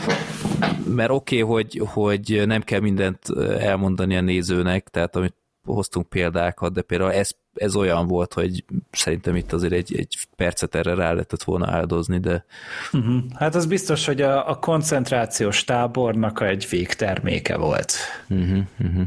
mert 0.87 1.09
oké, 1.09 1.41
okay, 1.41 1.53
hogy, 1.55 1.81
hogy 1.85 2.43
nem 2.45 2.61
kell 2.61 2.79
mindent 2.79 3.29
elmondani 3.59 4.15
a 4.17 4.21
nézőnek, 4.21 4.87
tehát 4.89 5.15
amit 5.15 5.35
hoztunk 5.63 6.09
példákat, 6.09 6.73
de 6.73 6.81
például 6.81 7.11
ez, 7.11 7.31
ez 7.53 7.75
olyan 7.75 8.07
volt, 8.07 8.33
hogy 8.33 8.65
szerintem 8.91 9.35
itt 9.35 9.53
azért 9.53 9.73
egy, 9.73 9.95
egy 9.97 10.17
percet 10.35 10.75
erre 10.75 10.93
rá 10.93 11.11
lehetett 11.11 11.43
volna 11.43 11.71
áldozni, 11.71 12.19
de... 12.19 12.45
Uh-huh. 12.93 13.21
Hát 13.35 13.55
az 13.55 13.65
biztos, 13.65 14.05
hogy 14.05 14.21
a, 14.21 14.49
a 14.49 14.59
koncentrációs 14.59 15.63
tábornak 15.63 16.41
egy 16.41 16.67
végterméke 16.69 17.57
volt. 17.57 17.93
Uh-huh, 18.29 18.59
uh-huh. 18.79 19.03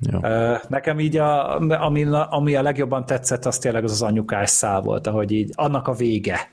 Jó. 0.00 0.18
Nekem 0.68 1.00
így, 1.00 1.16
a, 1.16 1.58
ami, 1.84 2.04
ami 2.28 2.54
a 2.54 2.62
legjobban 2.62 3.06
tetszett, 3.06 3.44
az 3.44 3.58
tényleg 3.58 3.84
az 3.84 3.90
az 3.90 4.02
anyukás 4.02 4.50
szál 4.50 4.80
volt, 4.80 5.06
ahogy 5.06 5.32
így, 5.32 5.50
annak 5.54 5.88
a 5.88 5.92
vége. 5.92 6.50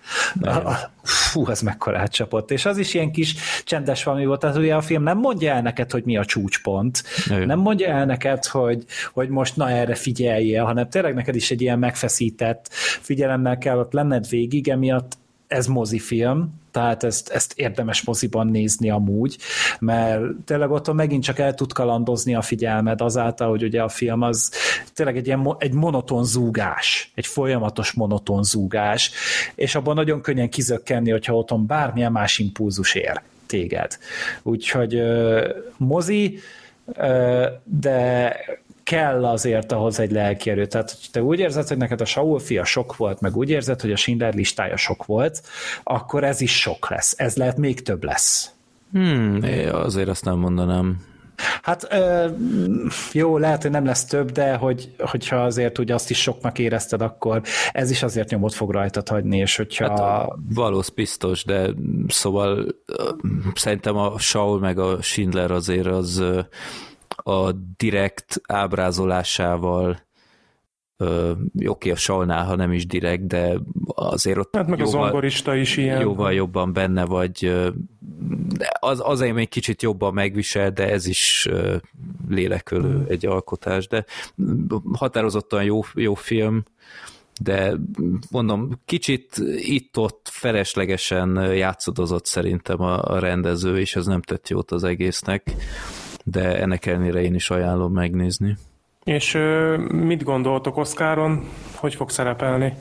Fú, 1.03 1.47
ez 1.47 1.61
mekkora 1.61 2.07
csapott. 2.07 2.51
És 2.51 2.65
az 2.65 2.77
is 2.77 2.93
ilyen 2.93 3.11
kis 3.11 3.35
csendes 3.63 4.03
valami 4.03 4.25
volt, 4.25 4.39
tehát 4.39 4.57
ugye 4.57 4.75
a 4.75 4.81
film 4.81 5.03
nem 5.03 5.17
mondja 5.17 5.53
el 5.53 5.61
neked, 5.61 5.91
hogy 5.91 6.03
mi 6.03 6.17
a 6.17 6.25
csúcspont, 6.25 7.03
Jó. 7.29 7.37
nem 7.37 7.59
mondja 7.59 7.87
el 7.87 8.05
neked, 8.05 8.45
hogy, 8.45 8.85
hogy 9.13 9.29
most 9.29 9.55
na 9.55 9.69
erre 9.69 9.95
figyeljél, 9.95 10.63
hanem 10.63 10.89
tényleg 10.89 11.13
neked 11.13 11.35
is 11.35 11.51
egy 11.51 11.61
ilyen 11.61 11.79
megfeszített 11.79 12.67
figyelemmel 13.01 13.57
kell 13.57 13.77
ott 13.77 13.93
lenned 13.93 14.29
végig, 14.29 14.69
emiatt 14.69 15.17
ez 15.55 15.67
mozifilm, 15.67 16.63
tehát 16.71 17.03
ezt, 17.03 17.29
ezt 17.29 17.53
érdemes 17.55 18.03
moziban 18.03 18.47
nézni 18.47 18.89
amúgy, 18.89 19.37
mert 19.79 20.21
tényleg 20.45 20.71
ott 20.71 20.93
megint 20.93 21.23
csak 21.23 21.39
el 21.39 21.53
tud 21.53 21.73
kalandozni 21.73 22.35
a 22.35 22.41
figyelmed 22.41 23.01
azáltal, 23.01 23.49
hogy 23.49 23.63
ugye 23.63 23.81
a 23.81 23.89
film 23.89 24.21
az 24.21 24.51
tényleg 24.93 25.17
egy, 25.17 25.27
ilyen, 25.27 25.55
egy 25.59 25.73
monoton 25.73 26.23
zúgás, 26.23 27.11
egy 27.15 27.25
folyamatos 27.25 27.91
monoton 27.91 28.43
zúgás, 28.43 29.11
és 29.55 29.75
abban 29.75 29.95
nagyon 29.95 30.21
könnyen 30.21 30.49
kizökkenni, 30.49 31.11
hogyha 31.11 31.37
otthon 31.37 31.65
bármilyen 31.65 32.11
más 32.11 32.39
impulzus 32.39 32.95
ér 32.95 33.21
téged. 33.45 33.97
Úgyhogy 34.43 35.01
mozi, 35.77 36.39
de 37.63 38.35
kell 38.85 39.25
azért 39.25 39.71
ahhoz 39.71 39.99
egy 39.99 40.11
lelki 40.11 40.49
erő. 40.49 40.65
Tehát, 40.65 40.89
hogy 40.89 41.09
te 41.11 41.23
úgy 41.23 41.39
érzed, 41.39 41.67
hogy 41.67 41.77
neked 41.77 42.01
a 42.01 42.05
Saul 42.05 42.39
fia 42.39 42.63
sok 42.63 42.95
volt, 42.95 43.21
meg 43.21 43.37
úgy 43.37 43.49
érzed, 43.49 43.81
hogy 43.81 43.91
a 43.91 43.95
Schindler 43.95 44.33
listája 44.33 44.77
sok 44.77 45.05
volt, 45.05 45.41
akkor 45.83 46.23
ez 46.23 46.41
is 46.41 46.59
sok 46.59 46.89
lesz. 46.89 47.13
Ez 47.17 47.35
lehet 47.35 47.57
még 47.57 47.81
több 47.81 48.03
lesz. 48.03 48.51
Hmm, 48.91 49.39
azért 49.71 50.09
azt 50.09 50.25
nem 50.25 50.37
mondanám. 50.37 50.97
Hát 51.61 51.87
jó, 53.11 53.37
lehet, 53.37 53.61
hogy 53.61 53.71
nem 53.71 53.85
lesz 53.85 54.05
több, 54.05 54.31
de 54.31 54.55
hogy, 54.55 54.95
hogyha 54.97 55.35
azért 55.35 55.79
úgy 55.79 55.91
azt 55.91 56.09
is 56.09 56.21
soknak 56.21 56.59
érezted, 56.59 57.01
akkor 57.01 57.41
ez 57.71 57.91
is 57.91 58.03
azért 58.03 58.29
nyomot 58.29 58.53
fog 58.53 58.71
rajtad 58.71 59.07
hagyni, 59.07 59.37
és 59.37 59.55
hogyha... 59.55 59.89
Hát 59.89 60.29
valósz 60.53 60.89
biztos, 60.89 61.43
de 61.43 61.69
szóval 62.07 62.65
szerintem 63.53 63.97
a 63.97 64.19
Saul 64.19 64.59
meg 64.59 64.79
a 64.79 65.01
Schindler 65.01 65.51
azért 65.51 65.87
az 65.87 66.23
a 67.27 67.51
direkt 67.77 68.41
ábrázolásával 68.43 70.03
oké, 70.97 71.67
okay, 71.67 71.91
a 71.91 71.95
Salnál, 71.95 72.45
ha 72.45 72.55
nem 72.55 72.71
is 72.71 72.87
direkt, 72.87 73.27
de 73.27 73.57
azért 73.85 74.37
ott 74.37 74.55
hát 74.55 74.67
meg 74.67 74.79
jóval, 74.79 75.01
a 75.01 75.05
zongorista 75.05 75.55
is 75.55 75.77
ilyen. 75.77 76.01
Jóval 76.01 76.33
jobban 76.33 76.73
benne 76.73 77.05
vagy, 77.05 77.53
az, 78.79 79.01
azért 79.03 79.33
még 79.33 79.49
kicsit 79.49 79.81
jobban 79.81 80.13
megvisel, 80.13 80.71
de 80.71 80.89
ez 80.89 81.05
is 81.05 81.49
lélekölő 82.29 82.93
hmm. 82.93 83.05
egy 83.07 83.25
alkotás, 83.25 83.87
de 83.87 84.05
határozottan 84.93 85.63
jó, 85.63 85.81
jó 85.93 86.13
film, 86.13 86.63
de 87.41 87.73
mondom, 88.31 88.81
kicsit 88.85 89.37
itt-ott 89.57 90.29
feleslegesen 90.31 91.53
játszadozott 91.55 92.25
szerintem 92.25 92.81
a, 92.81 93.03
a 93.03 93.19
rendező, 93.19 93.79
és 93.79 93.95
ez 93.95 94.05
nem 94.05 94.21
tett 94.21 94.49
jót 94.49 94.71
az 94.71 94.83
egésznek 94.83 95.55
de 96.27 96.59
ennek 96.59 96.85
ellenére 96.85 97.21
én 97.21 97.35
is 97.35 97.49
ajánlom 97.49 97.93
megnézni. 97.93 98.57
És 99.03 99.37
mit 99.87 100.23
gondoltok 100.23 100.77
Oszkáron? 100.77 101.47
Hogy 101.75 101.95
fog 101.95 102.09
szerepelni? 102.09 102.73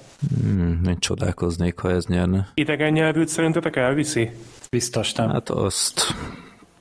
Hmm, 0.42 0.80
én 0.86 0.98
csodálkoznék, 0.98 1.78
ha 1.78 1.90
ez 1.90 2.06
nyerne. 2.06 2.48
Idegen 2.54 2.92
nyelvűt 2.92 3.28
szerintetek 3.28 3.76
elviszi? 3.76 4.30
Biztos 4.70 5.12
nem. 5.12 5.28
Hát 5.28 5.50
azt 5.50 6.14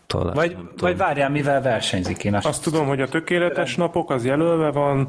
talán 0.08 0.34
Vagy, 0.34 0.58
vagy 0.78 0.98
várjál, 0.98 1.30
mivel 1.30 1.62
versenyzik 1.62 2.24
én 2.24 2.36
azt. 2.36 2.46
Azt 2.46 2.64
tudom, 2.64 2.88
hogy 2.88 3.02
a 3.02 3.08
tökéletes 3.08 3.76
napok 3.76 4.10
az 4.10 4.26
jelölve 4.26 4.72
van, 4.72 5.08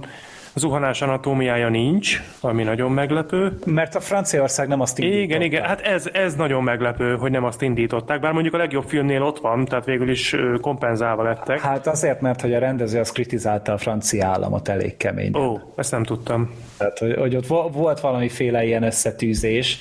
zuhanás 0.55 1.03
anatómiája 1.03 1.69
nincs, 1.69 2.23
ami 2.41 2.63
nagyon 2.63 2.93
meglepő. 2.93 3.59
Mert 3.65 3.95
a 3.95 4.01
Franciaország 4.01 4.69
nem 4.69 4.81
azt 4.81 4.99
indította. 4.99 5.23
Igen, 5.23 5.43
igen, 5.43 5.63
hát 5.63 5.81
ez, 5.81 6.09
ez 6.13 6.35
nagyon 6.35 6.63
meglepő, 6.63 7.17
hogy 7.17 7.31
nem 7.31 7.45
azt 7.45 7.63
indították, 7.63 8.21
bár 8.21 8.33
mondjuk 8.33 8.55
a 8.55 8.57
legjobb 8.57 8.85
filmnél 8.87 9.23
ott 9.23 9.39
van, 9.39 9.65
tehát 9.65 9.85
végül 9.85 10.11
is 10.11 10.37
kompenzálva 10.61 11.23
lettek. 11.23 11.61
Hát 11.61 11.87
azért, 11.87 12.21
mert 12.21 12.41
hogy 12.41 12.55
a 12.55 12.59
rendező 12.59 13.01
az 13.01 13.13
kritizálta 13.13 13.73
a 13.73 13.79
francia 13.79 14.27
államot 14.27 14.69
elég 14.69 14.97
kemény. 14.97 15.37
Ó, 15.37 15.59
ezt 15.77 15.91
nem 15.91 16.03
tudtam. 16.03 16.51
Tehát, 16.77 16.99
hogy, 16.99 17.15
hogy 17.19 17.37
ott 17.37 17.47
volt 17.73 18.01
valamiféle 18.01 18.65
ilyen 18.65 18.83
összetűzés, 18.83 19.79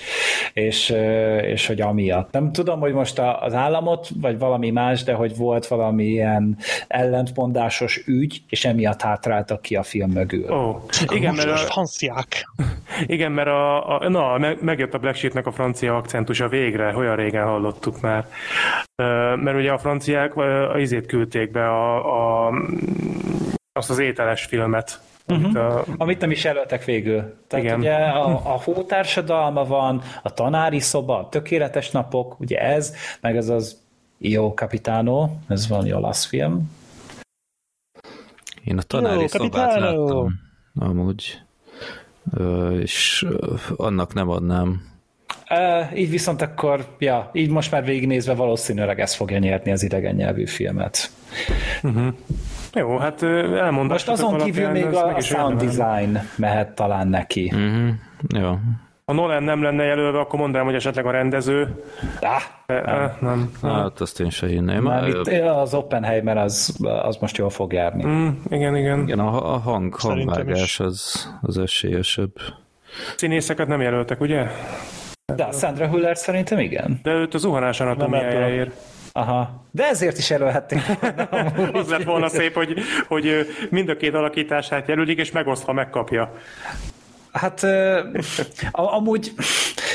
és, 0.54 0.94
és 1.42 1.68
hogy 1.68 1.82
amiatt. 1.82 2.32
Nem 2.32 2.52
tudom, 2.52 2.80
hogy 2.80 2.94
most 2.94 3.22
az 3.40 3.54
államot, 3.54 4.08
vagy 4.22 4.40
valami 4.40 4.70
más, 4.70 5.04
de 5.04 5.14
hogy 5.14 5.38
volt 5.38 5.68
valami 5.68 6.04
ilyen 6.04 6.58
ellentmondásos 6.88 8.04
ügy, 8.08 8.42
és 8.50 8.66
emiatt 8.66 9.02
hátráltak 9.02 9.62
ki 9.62 9.76
a 9.76 9.84
film 9.84 10.12
mögül. 10.12 10.52
Ó, 10.52 10.63
igen, 11.08 11.36
mert 11.36 11.50
a, 11.50 11.58
franciák. 11.58 12.46
Igen, 13.06 13.32
mert 13.32 13.48
a, 13.48 14.00
a, 14.00 14.10
na, 14.10 14.38
megjött 14.62 14.94
a 14.94 14.98
Black 14.98 15.16
Sheep-nek 15.16 15.48
a 15.48 15.52
francia 15.52 15.96
akcentusa 15.96 16.48
végre, 16.48 16.96
olyan 16.96 17.16
régen 17.16 17.46
hallottuk 17.46 18.02
már. 18.02 18.28
Mert 19.36 19.58
ugye 19.58 19.72
a 19.72 19.78
franciák 19.78 20.36
a 20.36 20.80
izét 20.80 21.06
küldték 21.06 21.52
be 21.52 21.70
a, 21.70 22.48
a, 22.48 22.54
azt 23.72 23.90
az 23.90 24.00
ételes 24.00 24.46
filmet, 24.46 25.02
Uh-huh. 25.28 25.46
Amit, 25.46 25.56
a... 25.56 25.84
Amit 25.98 26.20
nem 26.20 26.32
is 26.32 26.44
jelöltek 26.44 26.84
végül. 26.86 27.34
Tehát 27.48 27.66
Igen. 27.66 27.80
ugye 27.80 27.96
a, 27.96 28.26
a 28.54 28.62
hótársadalma 28.64 29.66
van, 29.66 30.02
a 30.24 30.34
tanári 30.34 30.80
szoba, 30.80 31.20
a 31.20 31.30
tökéletes 31.30 31.92
napok, 31.92 32.40
ugye 32.40 32.58
ez, 32.58 32.96
meg 33.22 33.38
ez 33.38 33.50
az 33.50 33.78
Io 34.18 34.54
Capitano, 34.54 35.30
ez 35.48 35.68
van 35.68 35.92
olasz 35.92 36.26
film. 36.26 36.72
Én 38.64 38.78
a 38.78 38.82
tanári 38.82 39.20
Jó, 39.20 39.28
szobát 39.28 39.80
láttam, 39.80 40.43
amúgy, 40.76 41.42
és 42.80 43.26
annak 43.76 44.14
nem 44.14 44.30
adnám. 44.30 44.92
Uh, 45.50 46.00
így 46.00 46.10
viszont 46.10 46.42
akkor, 46.42 46.96
ja, 47.00 47.30
így 47.34 47.50
most 47.50 47.72
már 47.72 47.86
végignézve 47.86 48.34
valószínűleg 48.34 49.00
ez 49.00 49.14
fogja 49.14 49.38
nyerni 49.38 49.72
az 49.72 49.84
idegen 49.84 50.16
nyelvű 50.16 50.46
filmet. 50.46 51.12
Uh-huh. 51.84 52.14
Jó, 52.74 52.98
hát 52.98 53.24
elmondom. 53.24 53.88
Most 53.88 54.10
azon 54.10 54.38
kívül 54.38 54.70
még 54.70 54.86
a, 54.86 55.16
a 55.16 55.20
sound 55.20 55.64
design 55.64 56.20
mehet 56.36 56.76
talán 56.76 57.08
neki. 57.08 57.52
Uh-huh. 57.54 57.90
Jó. 58.28 58.58
Ha 59.06 59.14
Nolan 59.14 59.44
nem 59.44 59.64
lenne 59.64 59.84
jelölve, 59.84 60.20
akkor 60.20 60.40
mondanám, 60.40 60.66
hogy 60.66 60.76
esetleg 60.76 61.06
a 61.06 61.12
rendező. 61.12 61.84
Ah, 62.22 62.42
nem. 62.68 63.18
nem, 63.20 63.52
nem. 63.62 63.72
Hát 63.72 64.02
azt 64.02 64.20
én 64.20 64.30
se 64.30 64.48
hinném. 64.48 64.84
Már 64.84 65.08
itt 65.08 65.28
az 65.42 65.74
Oppenheimer 65.74 66.38
az, 66.38 66.78
az 66.82 67.18
most 67.20 67.38
jól 67.38 67.50
fog 67.50 67.74
járni. 67.74 68.06
Mm, 68.06 68.30
igen, 68.50 68.76
igen. 68.76 69.02
Igen, 69.02 69.20
a, 69.20 69.54
a 69.54 69.58
hang, 69.58 69.96
hangvágás 69.96 70.80
az, 70.80 71.30
az 71.42 71.58
esélyesebb. 71.58 72.32
Színészeket 73.16 73.68
nem 73.68 73.82
jelöltek, 73.82 74.22
ugye? 74.22 74.48
De 75.36 75.44
a 75.44 75.52
Sandra 75.52 75.88
Huller 75.88 76.18
szerintem 76.18 76.60
igen. 76.60 77.00
De 77.04 77.12
őt 77.12 77.34
a 77.34 77.38
zuhanás 77.38 77.80
anatomiájáért. 77.80 78.72
Aha. 79.12 79.66
De 79.72 79.84
ezért 79.84 80.18
is 80.18 80.30
jelölhették 80.30 80.80
Az 81.74 81.90
lett 81.90 82.04
volna 82.04 82.28
szép, 82.28 82.54
hogy, 82.54 82.80
hogy 83.08 83.48
mind 83.70 83.90
a 83.90 83.98
két 83.98 84.14
alakítását 84.14 84.88
jelölik, 84.88 85.20
és 85.20 85.32
megosztva 85.32 85.74
megkapja. 85.74 86.34
Hát 87.34 87.66
amúgy 88.72 89.34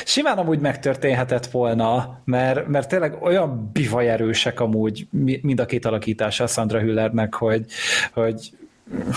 simán 0.04 0.38
amúgy 0.38 0.58
megtörténhetett 0.58 1.46
volna, 1.46 2.18
mert, 2.24 2.66
mert 2.66 2.88
tényleg 2.88 3.22
olyan 3.22 3.70
bivajerősek 3.72 4.60
amúgy 4.60 5.06
mind 5.42 5.60
a 5.60 5.66
két 5.66 5.84
alakítása 5.84 6.46
Sandra 6.46 6.80
Hüllernek, 6.80 7.34
hogy, 7.34 7.64
hogy 8.12 8.50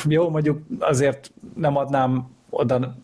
jó, 0.08 0.30
mondjuk 0.30 0.62
azért 0.80 1.32
nem 1.56 1.78
adnám 1.78 2.30
oda 2.50 2.96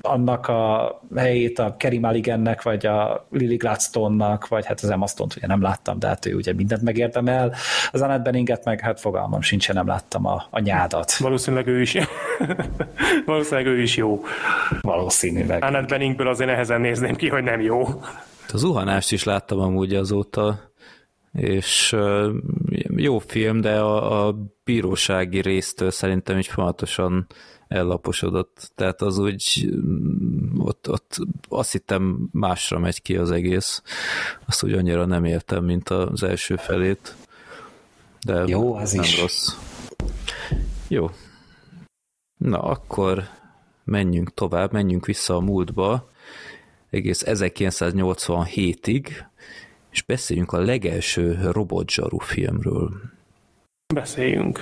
annak 0.00 0.48
a 0.48 1.00
helyét 1.16 1.58
a 1.58 1.76
Kerry 1.76 1.98
Mulligannek, 1.98 2.62
vagy 2.62 2.86
a 2.86 3.26
Lily 3.30 3.56
Gladstone-nak, 3.56 4.48
vagy 4.48 4.66
hát 4.66 4.80
az 4.80 4.90
Emma 4.90 5.06
Stone-t 5.06 5.36
ugye 5.36 5.46
nem 5.46 5.62
láttam, 5.62 5.98
de 5.98 6.06
hát 6.06 6.26
ő 6.26 6.34
ugye 6.34 6.52
mindent 6.52 6.82
megérdemel. 6.82 7.54
Az 7.92 8.02
Annette 8.02 8.22
Beninget 8.22 8.64
meg 8.64 8.80
hát 8.80 9.00
fogalmam 9.00 9.40
sincsen, 9.40 9.74
nem 9.74 9.86
láttam 9.86 10.26
a, 10.26 10.46
a 10.50 10.60
nyádat. 10.60 11.16
Valószínűleg 11.16 11.66
ő 11.66 11.80
is. 11.80 11.96
Valószínűleg 13.26 13.66
ő 13.66 13.80
is 13.80 13.96
jó. 13.96 14.24
Valószínűleg. 14.80 15.64
Annette 15.64 15.86
Beningből 15.86 16.28
azért 16.28 16.50
nehezen 16.50 16.80
nézném 16.80 17.14
ki, 17.14 17.28
hogy 17.28 17.42
nem 17.42 17.60
jó. 17.60 17.82
A 18.52 18.56
zuhanást 18.56 19.12
is 19.12 19.24
láttam 19.24 19.60
amúgy 19.60 19.94
azóta, 19.94 20.68
és 21.32 21.96
jó 22.96 23.18
film, 23.18 23.60
de 23.60 23.78
a, 23.78 24.26
a 24.26 24.34
bírósági 24.64 25.40
résztől 25.40 25.90
szerintem 25.90 26.38
is 26.38 26.48
folyamatosan 26.48 27.26
ellaposodott. 27.68 28.70
Tehát 28.74 29.02
az 29.02 29.18
úgy, 29.18 29.70
ott, 30.58 30.88
ott 30.88 31.16
azt 31.48 31.72
hittem 31.72 32.28
másra 32.32 32.78
megy 32.78 33.02
ki 33.02 33.16
az 33.16 33.30
egész. 33.30 33.82
Azt 34.46 34.62
úgy 34.62 34.72
annyira 34.72 35.04
nem 35.04 35.24
értem, 35.24 35.64
mint 35.64 35.88
az 35.88 36.22
első 36.22 36.56
felét. 36.56 37.16
De 38.26 38.44
Jó, 38.46 38.74
az 38.74 38.92
nem 38.92 39.02
is. 39.02 39.20
rossz. 39.20 39.56
Jó. 40.88 41.10
Na, 42.36 42.62
akkor 42.62 43.28
menjünk 43.84 44.34
tovább, 44.34 44.72
menjünk 44.72 45.06
vissza 45.06 45.34
a 45.34 45.40
múltba, 45.40 46.08
egész 46.90 47.22
1987-ig, 47.26 49.08
és 49.90 50.02
beszéljünk 50.02 50.52
a 50.52 50.58
legelső 50.58 51.38
robotzsaru 51.50 52.18
filmről. 52.18 52.90
Beszéljünk. 53.94 54.60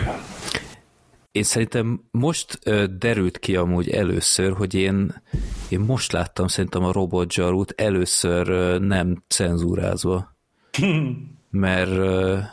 Én 1.37 1.43
szerintem 1.43 2.01
most 2.11 2.59
derült 2.99 3.39
ki 3.39 3.57
amúgy 3.57 3.91
először, 3.91 4.53
hogy 4.53 4.74
én, 4.74 5.22
én 5.68 5.80
most 5.80 6.12
láttam 6.12 6.47
szerintem 6.47 6.84
a 6.84 6.93
robotzsarút 6.93 7.72
először 7.76 8.49
ö, 8.49 8.78
nem 8.78 9.22
cenzúrázva. 9.28 10.37
Mert 11.51 11.99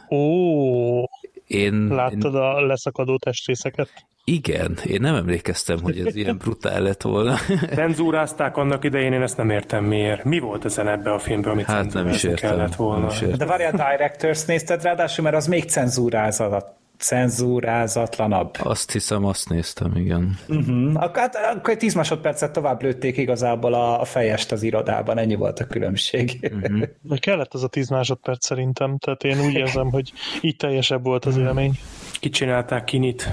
Ó, 0.09 1.03
én, 1.47 1.87
láttad 1.87 2.35
a 2.35 2.65
leszakadó 2.65 3.17
testrészeket? 3.17 3.89
igen, 4.23 4.77
én 4.85 5.01
nem 5.01 5.15
emlékeztem, 5.15 5.79
hogy 5.81 5.99
ez 5.99 6.15
ilyen 6.15 6.37
brutál 6.37 6.81
lett 6.81 7.01
volna. 7.01 7.35
Cenzúrázták 7.75 8.57
annak 8.57 8.83
idején, 8.83 9.13
én 9.13 9.21
ezt 9.21 9.37
nem 9.37 9.49
értem 9.49 9.83
miért. 9.85 10.23
Mi 10.23 10.39
volt 10.39 10.65
ezen 10.65 10.87
ebbe 10.87 11.11
a 11.13 11.19
filmbe, 11.19 11.49
amit 11.49 11.65
Hát 11.65 11.93
nem 11.93 12.07
is 12.07 12.23
értem. 12.23 12.49
kellett 12.49 12.75
volna? 12.75 12.99
Nem 12.99 13.09
is 13.09 13.21
értem. 13.21 13.37
De 13.37 13.45
várjál, 13.45 13.71
Directors 13.71 14.45
nézted 14.45 14.81
ráadásul, 14.83 15.23
mert 15.23 15.35
az 15.35 15.47
még 15.47 15.63
cenzúrázat, 15.69 16.81
cenzúrázatlanabb. 16.97 18.55
Azt 18.59 18.91
hiszem, 18.91 19.25
azt 19.25 19.49
néztem, 19.49 19.95
igen. 19.95 20.37
Uh-huh. 20.47 21.03
Ak- 21.03 21.17
hát, 21.17 21.35
akkor 21.35 21.73
egy 21.73 21.79
10 21.79 21.93
másodpercet 21.93 22.51
tovább 22.51 22.81
lőtték 22.81 23.17
igazából 23.17 23.73
a, 23.73 24.01
a 24.01 24.05
fejest 24.05 24.51
az 24.51 24.63
irodában, 24.63 25.17
ennyi 25.17 25.35
volt 25.35 25.59
a 25.59 25.67
különbség. 25.67 26.51
Uh-huh. 26.53 26.81
De 27.01 27.17
kellett 27.17 27.53
az 27.53 27.63
a 27.63 27.67
10 27.67 27.89
másodperc 27.89 28.45
szerintem, 28.45 28.97
tehát 28.97 29.23
én 29.23 29.45
úgy 29.45 29.53
érzem, 29.53 29.89
hogy 29.89 30.13
így 30.41 30.55
teljesebb 30.55 31.03
volt 31.03 31.25
az 31.25 31.37
élmény. 31.37 31.79
Kicsinálták 32.19 32.83
kinit. 32.83 33.29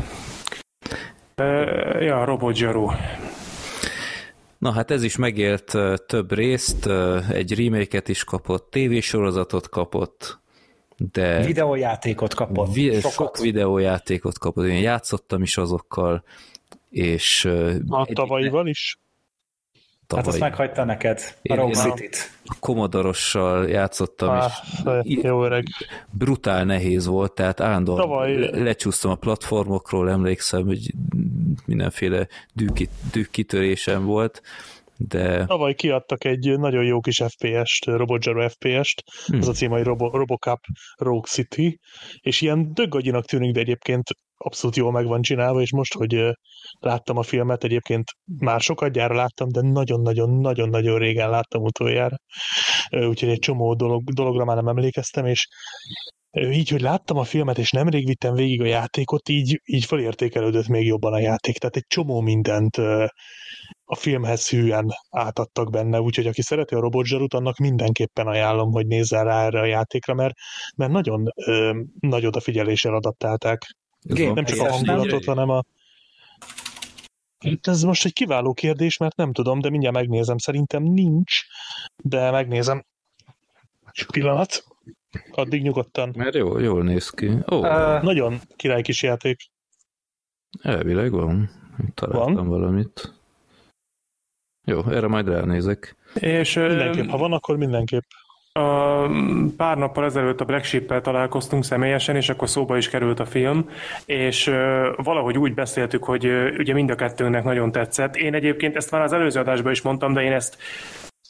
Uh, 1.37 2.03
ja, 2.03 2.25
Robot. 2.25 2.59
Na 4.59 4.73
hát 4.73 4.91
ez 4.91 5.03
is 5.03 5.17
megélt 5.17 5.77
több 6.07 6.33
részt, 6.33 6.89
egy 7.33 7.65
remake 7.65 8.03
is 8.07 8.25
kapott, 8.25 8.71
tévésorozatot 8.71 9.69
kapott, 9.69 10.41
de 11.13 11.45
Videójátékot 11.45 12.35
kapott. 12.35 12.73
vi- 12.75 12.95
Sokat. 12.95 13.11
sok 13.13 13.39
videójátékot 13.39 14.39
kapott, 14.39 14.65
én 14.67 14.81
játszottam 14.81 15.43
is 15.43 15.57
azokkal, 15.57 16.25
és 16.91 17.45
A 17.89 18.05
egy- 18.07 18.15
tavalyival 18.15 18.67
is. 18.67 18.99
Hát 20.09 20.19
azt 20.19 20.25
tavaly 20.25 20.49
meghagyta 20.51 20.85
neked, 20.85 21.21
a 21.43 21.55
Rogue 21.55 21.75
City-t. 21.75 22.31
a 22.45 22.57
Commodore-ossal 22.61 23.69
játszottam, 23.69 24.29
Á, 24.31 24.51
és 25.03 25.19
jó 25.23 25.45
öreg. 25.45 25.65
brutál 26.11 26.65
nehéz 26.65 27.07
volt, 27.07 27.33
tehát 27.33 27.61
állandóan 27.61 27.99
Tavaly- 28.01 28.39
le- 28.39 28.63
lecsúsztam 28.63 29.11
a 29.11 29.15
platformokról, 29.15 30.11
emlékszem, 30.11 30.65
hogy 30.67 30.95
mindenféle 31.67 32.27
dűkit, 32.53 32.91
dűkkitörésem 33.13 34.05
volt, 34.05 34.43
de 35.09 35.45
Tavaly 35.47 35.75
kiadtak 35.75 36.25
egy 36.25 36.59
nagyon 36.59 36.85
jó 36.85 37.01
kis 37.01 37.23
FPS-t, 37.27 37.85
Robotzero 37.85 38.49
FPS-t, 38.49 39.03
Hmm. 39.27 39.39
az 39.39 39.49
a 39.49 39.53
cím, 39.53 39.71
hogy 39.71 39.83
Robo, 39.83 40.09
Robocop 40.11 40.59
Rogue 40.97 41.29
City, 41.29 41.79
és 42.21 42.41
ilyen 42.41 42.73
döggagyinak 42.75 43.25
tűnik, 43.25 43.53
de 43.53 43.61
egyébként 43.61 44.09
abszolút 44.37 44.77
jól 44.77 44.93
meg 44.93 45.07
van 45.07 45.23
csinálva, 45.23 45.61
és 45.61 45.73
most, 45.73 45.95
hogy 45.95 46.37
láttam 46.81 47.17
a 47.17 47.23
filmet, 47.23 47.65
egyébként 47.65 48.05
már 48.39 48.61
sokat 48.61 48.93
gyára 48.93 49.15
láttam, 49.15 49.49
de 49.49 49.61
nagyon-nagyon-nagyon-nagyon 49.61 50.99
régen 50.99 51.31
láttam 51.31 51.63
utoljára, 51.63 52.17
úgyhogy 52.91 53.29
egy 53.29 53.39
csomó 53.39 53.75
dolog, 53.75 54.11
dologra 54.13 54.45
már 54.45 54.57
nem 54.57 54.69
emlékeztem, 54.69 55.27
és 55.27 55.49
így, 56.33 56.69
hogy 56.69 56.81
láttam 56.81 57.17
a 57.17 57.25
filmet, 57.25 57.59
és 57.59 57.71
nemrég 57.71 58.07
vittem 58.07 58.35
végig 58.35 58.61
a 58.61 58.67
játékot, 58.67 59.29
így, 59.29 59.61
így 59.65 59.85
felértékelődött 59.85 60.69
még 60.69 60.87
jobban 60.87 61.13
a 61.13 61.19
játék. 61.19 61.59
Tehát 61.59 61.77
egy 61.77 61.87
csomó 61.89 62.21
mindent 62.21 62.77
a 63.85 63.97
filmhez 63.97 64.49
hűen 64.49 64.89
átadtak 65.11 65.71
benne, 65.71 66.01
úgyhogy 66.01 66.27
aki 66.27 66.43
szereti 66.43 66.75
a 66.75 66.81
robotzsarut, 66.81 67.35
annak 67.35 67.57
mindenképpen 67.57 68.27
ajánlom, 68.27 68.73
hogy 68.73 68.87
nézzen 68.87 69.25
rá 69.25 69.45
erre 69.45 69.61
a 69.61 69.65
játékra, 69.65 70.15
mert, 70.15 70.35
mert 70.77 70.93
nagyon 70.93 71.33
ö, 71.35 71.81
nagy 72.01 72.27
odafigyeléssel 72.27 72.95
adaptálták. 72.95 73.67
Game 74.03 74.33
Nem 74.33 74.45
csak 74.45 74.59
a 74.59 74.73
hangulatot, 74.73 75.25
hanem 75.25 75.49
a... 75.49 75.63
Ez 77.63 77.83
most 77.83 78.05
egy 78.05 78.13
kiváló 78.13 78.53
kérdés, 78.53 78.97
mert 78.97 79.17
nem 79.17 79.33
tudom, 79.33 79.61
de 79.61 79.71
mindjárt 79.71 79.95
megnézem. 79.95 80.39
Szerintem 80.39 80.83
nincs, 80.83 81.33
de 81.97 82.31
megnézem. 82.31 82.85
Egy 83.93 84.07
pillanat. 84.07 84.65
Addig 85.31 85.63
nyugodtan. 85.63 86.13
Mert 86.17 86.35
jó, 86.35 86.59
jól 86.59 86.83
néz 86.83 87.11
ki. 87.11 87.29
Ó, 87.53 87.57
Uh, 87.57 88.03
Nagyon 88.03 88.39
király 88.57 88.83
kis 88.83 89.03
játék. 89.03 89.41
elvileg 90.63 91.11
van. 91.11 91.51
Találtam 91.95 92.35
Van. 92.35 92.49
valamit. 92.49 93.15
Jó, 94.67 94.85
erre 94.91 95.07
majd 95.07 95.29
ránézek. 95.29 95.97
És 96.15 96.55
Mindenképp, 96.55 97.09
ha 97.09 97.17
van, 97.17 97.33
akkor 97.33 97.57
mindenképp. 97.57 98.03
A, 98.53 99.07
pár 99.57 99.77
nappal 99.79 100.05
ezelőtt 100.05 100.41
a 100.41 100.45
Black 100.45 100.65
Sheep-el 100.65 101.01
találkoztunk 101.01 101.65
személyesen, 101.65 102.17
és 102.17 102.29
akkor 102.29 102.49
szóba 102.49 102.77
is 102.77 102.89
került 102.89 103.21
a 103.21 103.27
film, 103.27 103.69
és 104.07 104.47
ö, 104.47 104.93
valahogy 104.97 105.39
úgy 105.39 105.55
beszéltük, 105.55 106.05
hogy 106.05 106.27
ö, 106.27 106.57
ugye 106.59 106.73
mind 106.73 106.91
a 106.91 106.95
kettőnknek 106.95 107.45
nagyon 107.45 107.73
tetszett. 107.73 108.17
Én 108.17 108.35
egyébként 108.35 108.77
ezt 108.77 108.91
már 108.91 109.03
az 109.03 109.13
előző 109.13 109.41
adásban 109.41 109.73
is 109.73 109.83
mondtam, 109.83 110.13
de 110.13 110.23
én 110.23 110.33
ezt 110.33 110.57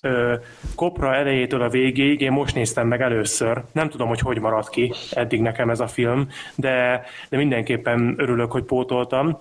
ö, 0.00 0.34
kopra 0.74 1.14
elejétől 1.14 1.62
a 1.62 1.68
végéig 1.68 2.20
én 2.20 2.32
most 2.32 2.54
néztem 2.54 2.86
meg 2.86 3.00
először. 3.00 3.62
Nem 3.72 3.88
tudom, 3.88 4.08
hogy 4.08 4.20
hogy 4.20 4.40
maradt 4.40 4.70
ki 4.70 4.92
eddig 5.10 5.40
nekem 5.40 5.70
ez 5.70 5.80
a 5.80 5.86
film, 5.86 6.28
de, 6.54 7.04
de 7.28 7.36
mindenképpen 7.36 8.14
örülök, 8.16 8.52
hogy 8.52 8.62
pótoltam. 8.62 9.38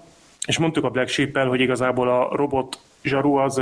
És 0.47 0.57
mondtuk 0.57 0.83
a 0.83 0.89
Black 0.89 1.09
Sheep-el, 1.09 1.47
hogy 1.47 1.59
igazából 1.59 2.09
a 2.09 2.35
robot 2.35 2.79
zsaru 3.03 3.35
az 3.35 3.61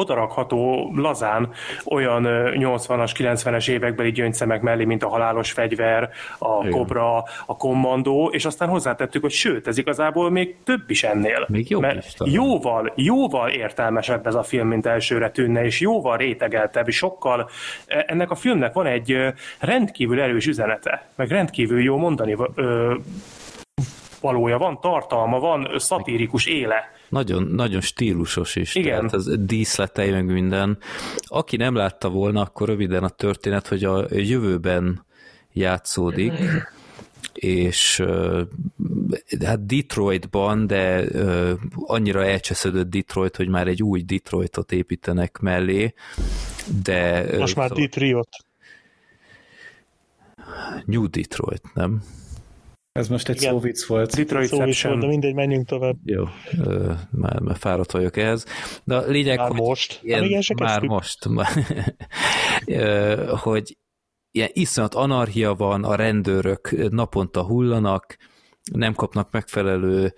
odarakható 0.00 0.92
lazán 0.94 1.50
olyan 1.84 2.24
ö, 2.24 2.52
80-as, 2.54 3.10
90-es 3.18 3.68
évekbeli 3.68 4.10
gyöngyszemek 4.10 4.60
mellé, 4.60 4.84
mint 4.84 5.02
a 5.02 5.08
halálos 5.08 5.52
fegyver, 5.52 6.10
a 6.38 6.58
Igen. 6.60 6.70
kobra, 6.70 7.16
a 7.46 7.56
kommandó, 7.56 8.30
és 8.32 8.44
aztán 8.44 8.68
hozzátettük, 8.68 9.22
hogy 9.22 9.30
sőt, 9.30 9.66
ez 9.66 9.78
igazából 9.78 10.30
még 10.30 10.56
több 10.64 10.90
is 10.90 11.02
ennél. 11.02 11.46
Még 11.48 11.70
jobb 11.70 11.80
Mert 11.80 12.04
is 12.06 12.14
talán. 12.14 12.32
jóval, 12.34 12.92
jóval 12.96 13.48
értelmesebb 13.50 14.26
ez 14.26 14.34
a 14.34 14.42
film, 14.42 14.68
mint 14.68 14.86
elsőre 14.86 15.30
tűnne, 15.30 15.64
és 15.64 15.80
jóval 15.80 16.16
rétegeltebb, 16.16 16.88
sokkal 16.88 17.48
e, 17.86 18.04
ennek 18.08 18.30
a 18.30 18.34
filmnek 18.34 18.72
van 18.72 18.86
egy 18.86 19.16
rendkívül 19.58 20.20
erős 20.20 20.46
üzenete, 20.46 21.08
meg 21.16 21.28
rendkívül 21.28 21.82
jó 21.82 21.96
mondani 21.96 22.36
ö, 22.54 22.94
valója, 24.20 24.58
van 24.58 24.80
tartalma, 24.80 25.38
van 25.38 25.68
ö, 25.72 25.78
szatirikus 25.78 26.46
éle. 26.46 26.98
Nagyon, 27.10 27.42
nagyon 27.42 27.80
stílusos 27.80 28.56
is, 28.56 28.74
Igen. 28.74 28.96
tehát 28.96 29.12
ez 29.12 29.38
díszletei 29.38 30.10
meg 30.10 30.24
minden. 30.26 30.78
Aki 31.22 31.56
nem 31.56 31.74
látta 31.74 32.08
volna, 32.08 32.40
akkor 32.40 32.68
röviden 32.68 33.04
a 33.04 33.08
történet, 33.08 33.68
hogy 33.68 33.84
a 33.84 34.06
jövőben 34.10 35.06
játszódik, 35.52 36.32
és 37.34 38.02
hát 39.44 39.66
Detroitban, 39.66 40.66
de 40.66 41.04
annyira 41.74 42.24
elcsesződött 42.24 42.90
Detroit, 42.90 43.36
hogy 43.36 43.48
már 43.48 43.68
egy 43.68 43.82
új 43.82 44.02
Detroitot 44.02 44.72
építenek 44.72 45.38
mellé, 45.38 45.94
de 46.82 47.26
Most 47.38 47.56
már 47.56 47.68
szóval 47.68 47.84
Detroit. 47.84 48.28
New 50.84 51.06
Detroit, 51.08 51.74
nem? 51.74 52.02
Ez 52.92 53.08
most 53.08 53.28
egy 53.28 53.36
Igen. 53.36 53.52
szóvic 53.52 53.86
volt. 53.86 54.16
Detroit 54.16 54.48
Szó 54.48 54.64
is 54.64 54.82
volt, 54.82 55.00
de 55.00 55.06
mindegy, 55.06 55.34
menjünk 55.34 55.66
tovább. 55.66 55.96
Jó, 56.04 56.24
ö, 56.64 56.92
már, 57.10 57.40
már 57.40 57.56
fáradt 57.56 57.92
vagyok 57.92 58.16
ehhez. 58.16 58.44
De 58.84 58.96
a 58.96 59.06
lényeg, 59.06 59.38
Már 59.38 59.48
hogy 59.48 59.58
most. 59.58 60.00
ilyen, 60.02 60.40
se 60.40 60.54
már 60.58 60.82
most, 60.82 61.24
hogy 63.44 63.76
ilyen 64.30 64.48
iszonyat 64.52 64.94
anarchia 64.94 65.54
van, 65.54 65.84
a 65.84 65.94
rendőrök 65.94 66.90
naponta 66.90 67.42
hullanak, 67.42 68.16
nem 68.72 68.94
kapnak 68.94 69.30
megfelelő 69.30 70.14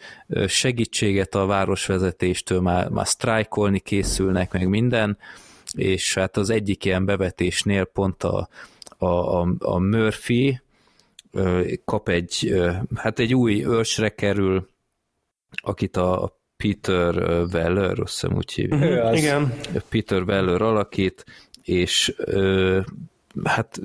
segítséget 0.46 1.34
a 1.34 1.46
városvezetéstől, 1.46 2.60
már, 2.60 2.88
már 2.88 3.06
sztrájkolni 3.06 3.80
készülnek, 3.80 4.52
meg 4.52 4.68
minden, 4.68 5.18
és 5.76 6.14
hát 6.14 6.36
az 6.36 6.50
egyik 6.50 6.84
ilyen 6.84 7.04
bevetésnél 7.04 7.84
pont 7.84 8.22
a, 8.22 8.48
a, 8.98 9.06
a, 9.06 9.54
a 9.58 9.78
Murphy 9.78 10.60
kap 11.84 12.08
egy, 12.08 12.54
hát 12.94 13.18
egy 13.18 13.34
új 13.34 13.64
ősre 13.64 14.08
kerül, 14.08 14.68
akit 15.50 15.96
a 15.96 16.40
Peter 16.56 17.14
Weller, 17.52 18.00
azt 18.00 18.20
hiszem 18.20 18.36
úgy 18.36 18.52
hívják. 18.52 19.04
Mhm, 19.04 19.14
igen. 19.14 19.54
Peter 19.88 20.22
Weller 20.22 20.62
alakít, 20.62 21.24
és 21.62 22.14
hát 23.44 23.80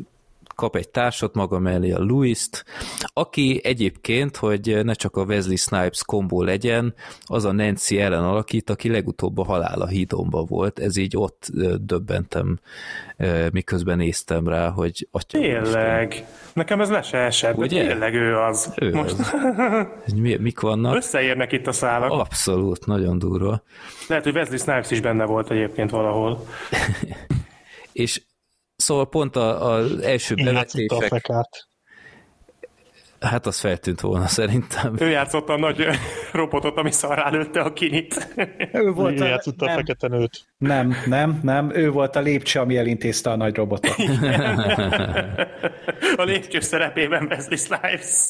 kap 0.57 0.75
egy 0.75 0.89
társat 0.89 1.35
maga 1.35 1.59
mellé 1.59 1.91
a 1.91 1.99
Louis-t, 1.99 2.65
aki 3.13 3.61
egyébként, 3.63 4.37
hogy 4.37 4.79
ne 4.83 4.93
csak 4.93 5.15
a 5.15 5.23
Wesley 5.23 5.55
Snipes 5.55 6.03
kombó 6.05 6.41
legyen, 6.41 6.93
az 7.25 7.45
a 7.45 7.51
Nancy 7.51 7.99
ellen 7.99 8.23
alakít, 8.23 8.69
aki 8.69 8.89
legutóbb 8.89 9.37
a 9.37 9.43
halál 9.43 9.81
a 9.81 9.87
hídomba 9.87 10.43
volt, 10.43 10.79
ez 10.79 10.97
így 10.97 11.17
ott 11.17 11.47
döbbentem, 11.81 12.59
miközben 13.51 13.97
néztem 13.97 14.47
rá, 14.47 14.69
hogy 14.69 15.07
atya 15.11 15.39
Tényleg, 15.39 16.11
Isten. 16.11 16.27
nekem 16.53 16.81
ez 16.81 16.89
le 16.89 17.01
se 17.01 17.17
esett, 17.17 17.57
Ugye? 17.57 17.87
tényleg 17.87 18.13
ő 18.13 18.37
az. 18.37 18.73
Ő 18.75 18.93
Most... 18.93 19.19
az. 19.19 19.33
Mi, 20.21 20.35
mik 20.35 20.59
vannak? 20.59 20.95
Összeérnek 20.95 21.51
itt 21.51 21.67
a 21.67 21.71
szálak. 21.71 22.11
Abszolút, 22.11 22.85
nagyon 22.85 23.19
durva. 23.19 23.63
Lehet, 24.07 24.23
hogy 24.23 24.35
Wesley 24.35 24.57
Snipes 24.57 24.91
is 24.91 25.01
benne 25.01 25.25
volt 25.25 25.51
egyébként 25.51 25.89
valahol. 25.89 26.45
és 27.91 28.21
Szóval 28.77 29.09
pont 29.09 29.35
az 29.35 29.99
első 29.99 30.35
Én 30.35 30.45
bevetések... 30.45 31.31
Hát 33.19 33.45
az 33.45 33.59
feltűnt 33.59 34.01
volna 34.01 34.27
szerintem. 34.27 34.95
Ő 34.99 35.09
játszotta 35.09 35.53
a 35.53 35.57
nagy 35.57 35.85
robotot, 36.31 36.77
ami 36.77 36.91
szarrá 36.91 37.29
lőtte 37.29 37.61
a 37.61 37.73
kinit. 37.73 38.35
Ő 38.73 38.91
volt 38.91 39.19
Ő 39.19 39.23
a... 39.23 39.27
játszotta 39.27 39.65
nem, 39.65 39.73
a 39.73 39.77
fekete 39.77 40.07
nőt. 40.07 40.45
Nem, 40.57 40.95
nem, 41.05 41.39
nem. 41.43 41.75
Ő 41.75 41.91
volt 41.91 42.15
a 42.15 42.19
lépcső, 42.19 42.59
ami 42.59 42.77
elintézte 42.77 43.29
a 43.29 43.35
nagy 43.35 43.55
robotot. 43.55 43.95
a 46.17 46.23
lépcső 46.23 46.59
szerepében 46.59 47.25
Wesley 47.25 47.57
Snipes. 47.57 48.29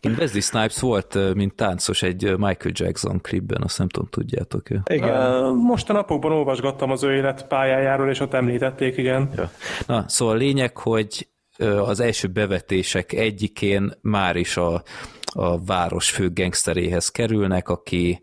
Igen, 0.00 0.16
Wesley 0.18 0.40
Snipes 0.40 0.80
volt, 0.80 1.34
mint 1.34 1.54
táncos 1.54 2.02
egy 2.02 2.22
Michael 2.22 2.72
Jackson 2.72 3.20
klipben, 3.20 3.62
azt 3.62 3.78
nem 3.78 3.88
tudom, 3.88 4.08
tudjátok 4.10 4.70
-e. 4.70 4.82
Igen. 4.94 5.54
Most 5.54 5.90
a 5.90 5.92
napokban 5.92 6.32
olvasgattam 6.32 6.90
az 6.90 7.02
ő 7.02 7.14
életpályájáról, 7.14 8.08
és 8.08 8.20
ott 8.20 8.34
említették, 8.34 8.96
igen. 8.96 9.30
Ja. 9.36 9.50
Na, 9.86 10.04
szóval 10.08 10.34
a 10.34 10.38
lényeg, 10.38 10.76
hogy 10.76 11.28
az 11.58 12.00
első 12.00 12.28
bevetések 12.28 13.12
egyikén 13.12 13.92
már 14.00 14.36
is 14.36 14.56
a, 14.56 14.82
a 15.24 15.64
város 15.64 16.10
fő 16.10 16.32
gangsteréhez 16.32 17.08
kerülnek, 17.08 17.68
aki 17.68 18.22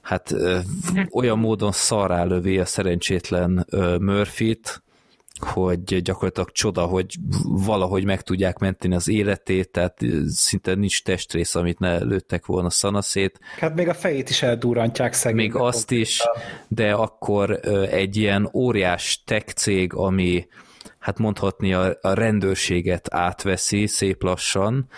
hát 0.00 0.34
olyan 1.12 1.38
módon 1.38 1.72
szarrá 1.72 2.24
lövi 2.24 2.58
a 2.58 2.64
szerencsétlen 2.64 3.66
Murphy-t, 4.00 4.82
hogy 5.38 6.02
gyakorlatilag 6.02 6.50
csoda, 6.50 6.84
hogy 6.84 7.14
valahogy 7.44 8.04
meg 8.04 8.22
tudják 8.22 8.58
menteni 8.58 8.94
az 8.94 9.08
életét, 9.08 9.70
tehát 9.70 9.98
szinte 10.26 10.74
nincs 10.74 11.02
testrész, 11.02 11.54
amit 11.54 11.78
ne 11.78 11.98
lőttek 11.98 12.46
volna 12.46 12.70
szanaszét. 12.70 13.40
Hát 13.58 13.74
még 13.74 13.88
a 13.88 13.94
fejét 13.94 14.30
is 14.30 14.42
eldurrantják 14.42 15.12
szegény. 15.12 15.36
Még 15.36 15.54
azt 15.54 15.90
is, 15.90 16.22
de 16.68 16.92
akkor 16.92 17.60
egy 17.90 18.16
ilyen 18.16 18.50
óriás 18.52 19.22
tech 19.24 19.54
cég, 19.54 19.92
ami 19.94 20.46
hát 20.98 21.18
mondhatni 21.18 21.72
a, 21.72 21.98
a 22.00 22.12
rendőrséget 22.12 23.14
átveszi 23.14 23.86
szép 23.86 24.22
lassan, 24.22 24.88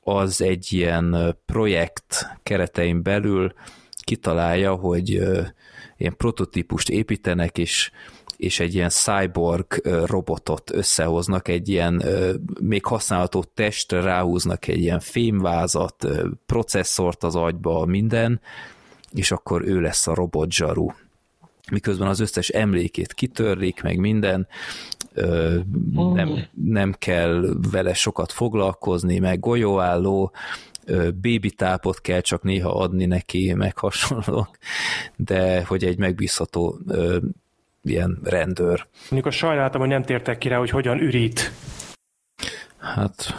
az 0.00 0.40
egy 0.40 0.72
ilyen 0.72 1.36
projekt 1.46 2.26
keretein 2.42 3.02
belül 3.02 3.54
kitalálja, 4.04 4.74
hogy 4.74 5.08
ilyen 5.96 6.16
prototípust 6.16 6.88
építenek, 6.88 7.58
és 7.58 7.90
és 8.44 8.60
egy 8.60 8.74
ilyen 8.74 8.88
cyborg 8.88 9.66
robotot 10.04 10.72
összehoznak, 10.72 11.48
egy 11.48 11.68
ilyen 11.68 12.02
még 12.60 12.84
használható 12.84 13.44
testre 13.54 14.00
ráhúznak 14.00 14.66
egy 14.66 14.80
ilyen 14.80 15.00
fémvázat, 15.00 16.08
processzort 16.46 17.24
az 17.24 17.36
agyba, 17.36 17.84
minden, 17.86 18.40
és 19.12 19.30
akkor 19.30 19.62
ő 19.66 19.80
lesz 19.80 20.06
a 20.06 20.14
robot 20.14 20.52
zsaru. 20.52 20.88
Miközben 21.70 22.08
az 22.08 22.20
összes 22.20 22.48
emlékét 22.48 23.12
kitörlik, 23.12 23.82
meg 23.82 23.98
minden, 23.98 24.46
nem, 26.14 26.46
nem 26.64 26.94
kell 26.98 27.44
vele 27.70 27.94
sokat 27.94 28.32
foglalkozni, 28.32 29.18
meg 29.18 29.40
golyóálló, 29.40 30.32
tápot 31.56 32.00
kell 32.00 32.20
csak 32.20 32.42
néha 32.42 32.70
adni 32.70 33.04
neki, 33.04 33.52
meg 33.52 33.78
hasonlók, 33.78 34.58
de 35.16 35.64
hogy 35.64 35.84
egy 35.84 35.98
megbízható 35.98 36.78
ilyen 37.84 38.18
rendőr. 38.24 38.86
Mondjuk 39.10 39.26
a 39.26 39.36
sajnáltam, 39.36 39.80
hogy 39.80 39.90
nem 39.90 40.02
tértek 40.02 40.38
ki 40.38 40.48
rá, 40.48 40.56
hogy 40.56 40.70
hogyan 40.70 41.00
ürít. 41.00 41.52
Hát 42.78 43.34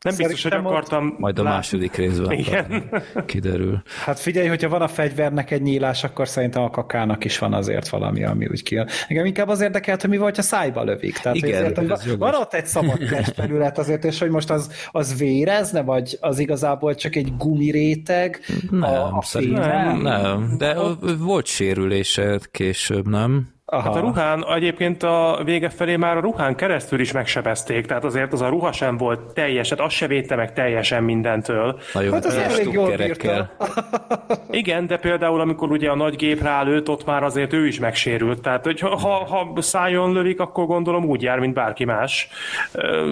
nem 0.00 0.16
biztos, 0.16 0.42
hogy 0.42 0.52
akartam... 0.52 1.14
Majd 1.18 1.38
a 1.38 1.42
második 1.42 1.94
részben 1.94 2.30
Igen. 2.32 2.90
kiderül. 3.26 3.82
Hát 4.04 4.18
figyelj, 4.18 4.48
hogyha 4.48 4.68
van 4.68 4.82
a 4.82 4.88
fegyvernek 4.88 5.50
egy 5.50 5.62
nyílás, 5.62 6.04
akkor 6.04 6.28
szerintem 6.28 6.62
a 6.62 6.70
kakának 6.70 7.24
is 7.24 7.38
van 7.38 7.52
azért 7.52 7.88
valami, 7.88 8.24
ami 8.24 8.46
úgy 8.46 8.62
kijön. 8.62 8.88
Engem 9.08 9.24
inkább 9.24 9.48
az 9.48 9.60
érdekelt, 9.60 10.00
hogy 10.00 10.10
mi 10.10 10.16
volt, 10.16 10.36
ha 10.36 10.42
szájba 10.42 10.82
lövik. 10.82 11.18
Tehát, 11.18 11.36
Igen, 11.36 11.64
azért, 11.64 12.08
hogy 12.08 12.18
van 12.18 12.34
ott 12.34 12.54
egy 12.54 12.66
szabad 12.66 12.98
testfelület 13.10 13.78
azért, 13.78 14.04
és 14.04 14.18
hogy 14.18 14.30
most 14.30 14.50
az, 14.50 14.88
az 14.90 15.18
vérezne, 15.18 15.82
vagy 15.82 16.18
az 16.20 16.38
igazából 16.38 16.94
csak 16.94 17.16
egy 17.16 17.36
gumiréteg 17.36 18.40
nem, 18.70 18.82
a, 18.82 19.06
a 19.06 19.22
nem, 19.40 20.00
nem, 20.00 20.54
de 20.58 20.76
volt 21.18 21.46
sérülése 21.46 22.38
később, 22.50 23.08
nem? 23.08 23.48
Aha. 23.72 23.82
Hát 23.82 23.96
a 23.96 24.00
ruhán 24.00 24.44
egyébként 24.54 25.02
a 25.02 25.40
vége 25.44 25.68
felé 25.68 25.96
már 25.96 26.16
a 26.16 26.20
ruhán 26.20 26.54
keresztül 26.54 27.00
is 27.00 27.12
megsebezték, 27.12 27.86
tehát 27.86 28.04
azért 28.04 28.32
az 28.32 28.40
a 28.40 28.48
ruha 28.48 28.72
sem 28.72 28.96
volt 28.96 29.20
teljes, 29.34 29.68
hát 29.68 29.80
az 29.80 29.92
se 29.92 30.06
védte 30.06 30.36
meg 30.36 30.52
teljesen 30.52 31.02
mindentől. 31.04 31.80
Na 31.94 32.00
jó, 32.00 32.12
hát 32.12 32.24
az 32.24 32.34
elég 32.34 32.72
jól 32.72 32.92
Igen, 34.50 34.86
de 34.86 34.96
például 34.96 35.40
amikor 35.40 35.70
ugye 35.70 35.90
a 35.90 35.94
nagy 35.94 36.16
gép 36.16 36.42
rálőtt, 36.42 36.88
ott 36.88 37.04
már 37.04 37.22
azért 37.22 37.52
ő 37.52 37.66
is 37.66 37.78
megsérült, 37.78 38.40
tehát 38.40 38.64
hogy 38.64 38.80
ha, 38.80 39.06
ha 39.06 39.52
szájon 39.56 40.12
lövik, 40.12 40.40
akkor 40.40 40.66
gondolom 40.66 41.04
úgy 41.04 41.22
jár, 41.22 41.38
mint 41.38 41.54
bárki 41.54 41.84
más. 41.84 42.28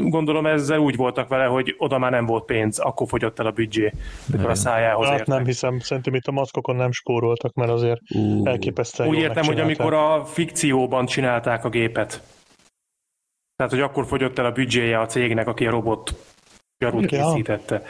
Gondolom 0.01 0.47
ezzel 0.47 0.79
úgy 0.79 0.97
voltak 0.97 1.29
vele, 1.29 1.45
hogy 1.45 1.75
oda 1.79 1.99
már 1.99 2.11
nem 2.11 2.27
volt 2.27 2.45
pénz, 2.45 2.79
akkor 2.79 3.09
fogyott 3.09 3.39
el 3.39 3.47
a 3.47 3.51
büdzsé, 3.51 3.93
mikor 4.33 4.51
a 4.51 4.55
szájához 4.55 5.07
hát 5.07 5.19
értek. 5.19 5.35
nem 5.35 5.45
hiszem, 5.45 5.79
szerintem 5.79 6.15
itt 6.15 6.27
a 6.27 6.33
maszkokon 6.33 6.77
nem 6.77 6.93
spóroltak, 6.93 7.55
mert 7.55 7.71
azért 7.71 8.01
uh. 8.15 8.49
elképesztően 8.49 9.09
Úgy 9.09 9.19
értem, 9.19 9.45
hogy 9.45 9.61
amikor 9.61 9.95
a 9.95 10.25
fikcióban 10.49 11.07
csinálták 11.07 11.65
a 11.65 11.69
gépet. 11.69 12.23
Tehát, 13.57 13.73
hogy 13.73 13.81
akkor 13.81 14.07
fogyott 14.07 14.39
el 14.39 14.45
a 14.45 14.51
büdzséje 14.51 15.01
a 15.01 15.07
cégnek, 15.07 15.47
aki 15.47 15.67
a 15.67 15.71
robot 15.71 16.15
gyarút 16.79 17.07
készítette. 17.07 17.83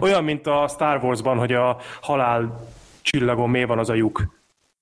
Olyan, 0.00 0.24
mint 0.24 0.46
a 0.46 0.68
Star 0.68 1.04
Wars-ban, 1.04 1.38
hogy 1.38 1.52
a 1.52 1.78
halál 2.00 2.68
csillagon 3.02 3.50
mi 3.50 3.64
van 3.64 3.78
az 3.78 3.88
a 3.88 3.94
lyuk. 3.94 4.34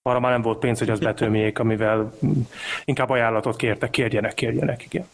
Arra 0.02 0.20
már 0.20 0.32
nem 0.32 0.42
volt 0.42 0.58
pénz, 0.58 0.78
hogy 0.78 0.90
az 0.90 0.98
betömjék, 0.98 1.58
amivel 1.58 2.12
inkább 2.84 3.10
ajánlatot 3.10 3.56
kértek, 3.56 3.90
kérjenek, 3.90 4.34
kérjenek, 4.34 4.84
igen. 4.84 5.06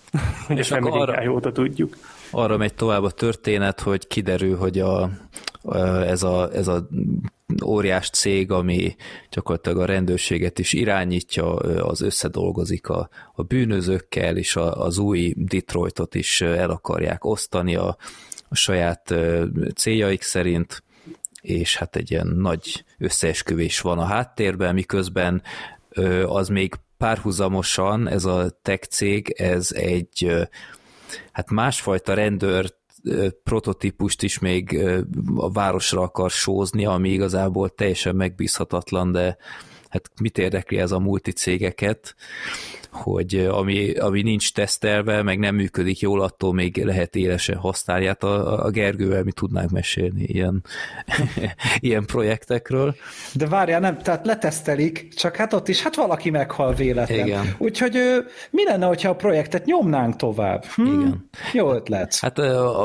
És 0.49 0.69
nem 0.69 0.93
arra, 0.93 1.31
óta 1.31 1.53
tudjuk. 1.53 1.97
Arra 2.31 2.57
megy 2.57 2.75
tovább 2.75 3.03
a 3.03 3.11
történet, 3.11 3.81
hogy 3.81 4.07
kiderül, 4.07 4.57
hogy 4.57 4.79
a, 4.79 5.11
ez, 6.07 6.23
a, 6.23 6.51
ez 6.53 6.69
a 6.69 6.87
óriás 7.65 8.11
cég, 8.11 8.51
ami 8.51 8.97
gyakorlatilag 9.31 9.79
a 9.79 9.85
rendőrséget 9.85 10.59
is 10.59 10.73
irányítja, 10.73 11.55
az 11.57 12.01
összedolgozik 12.01 12.89
a, 12.89 13.09
a 13.33 13.43
bűnözőkkel, 13.43 14.37
és 14.37 14.57
a, 14.57 14.85
az 14.85 14.99
új 14.99 15.35
Detroitot 15.37 16.15
is 16.15 16.41
el 16.41 16.71
akarják 16.71 17.25
osztani 17.25 17.77
a, 17.77 17.97
a 18.49 18.55
saját 18.55 19.15
céljaik 19.75 20.23
szerint, 20.23 20.83
és 21.41 21.77
hát 21.77 21.97
egy 21.97 22.11
ilyen 22.11 22.27
nagy 22.27 22.85
összeesküvés 22.99 23.81
van 23.81 23.99
a 23.99 24.05
háttérben, 24.05 24.75
miközben 24.75 25.43
az 26.27 26.49
még 26.49 26.75
párhuzamosan 26.99 28.09
ez 28.09 28.25
a 28.25 28.59
tech 28.63 28.89
cég, 28.89 29.35
ez 29.37 29.73
egy 29.73 30.47
hát 31.33 31.51
másfajta 31.51 32.15
rendőrt 32.15 32.80
prototípust 33.45 34.23
is 34.23 34.39
még 34.39 34.79
a 35.35 35.53
városra 35.53 36.03
akar 36.03 36.31
sózni, 36.31 36.85
ami 36.85 37.09
igazából 37.11 37.69
teljesen 37.69 38.17
megbízhatatlan, 38.17 39.13
de 39.13 39.37
hát 39.91 40.11
mit 40.21 40.39
érdekli 40.39 40.79
ez 40.79 40.91
a 40.91 40.99
multicégeket, 40.99 42.15
hogy 42.91 43.37
ami, 43.51 43.93
ami 43.93 44.23
nincs 44.23 44.53
tesztelve, 44.53 45.23
meg 45.23 45.39
nem 45.39 45.55
működik 45.55 46.01
jól, 46.01 46.21
attól 46.21 46.55
még 46.55 46.85
lehet 46.85 47.17
élesen 47.17 47.57
használni. 47.57 48.07
Hát 48.07 48.23
a, 48.23 48.65
a 48.65 48.71
Gergővel 48.71 49.23
mi 49.23 49.33
tudnánk 49.33 49.71
mesélni 49.71 50.23
ilyen, 50.23 50.65
ilyen 51.81 52.07
projektekről. 52.07 52.95
De 53.35 53.47
várjál, 53.47 53.81
nem, 53.81 53.99
tehát 53.99 54.27
letesztelik, 54.27 55.15
csak 55.15 55.37
hát 55.37 55.53
ott 55.53 55.69
is, 55.69 55.83
hát 55.83 55.97
valaki 55.97 56.31
meghal 56.31 56.75
véletlen. 56.75 57.27
Igen. 57.27 57.55
Úgyhogy 57.59 57.99
mi 58.51 58.65
lenne, 58.65 58.87
hogyha 58.87 59.09
a 59.09 59.17
projektet 59.17 59.65
nyomnánk 59.65 60.17
tovább? 60.17 60.65
Hm? 60.65 60.85
Igen. 60.87 61.29
Jó 61.53 61.73
ötlet. 61.73 62.19
Hát 62.19 62.39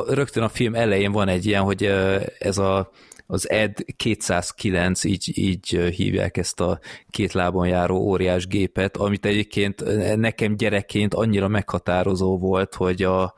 rögtön 0.07 0.43
a 0.43 0.49
film 0.49 0.75
elején 0.75 1.11
van 1.11 1.27
egy 1.27 1.45
ilyen, 1.45 1.61
hogy 1.61 1.83
ez 2.39 2.57
a 2.57 2.91
az 3.27 3.49
ED 3.49 3.85
209, 3.95 5.03
így, 5.03 5.31
így 5.33 5.67
hívják 5.95 6.37
ezt 6.37 6.59
a 6.59 6.79
két 7.09 7.33
lábon 7.33 7.67
járó 7.67 7.97
óriás 7.97 8.47
gépet, 8.47 8.97
amit 8.97 9.25
egyébként 9.25 9.83
nekem 10.15 10.55
gyerekként 10.55 11.13
annyira 11.13 11.47
meghatározó 11.47 12.37
volt, 12.37 12.75
hogy 12.75 13.03
a, 13.03 13.33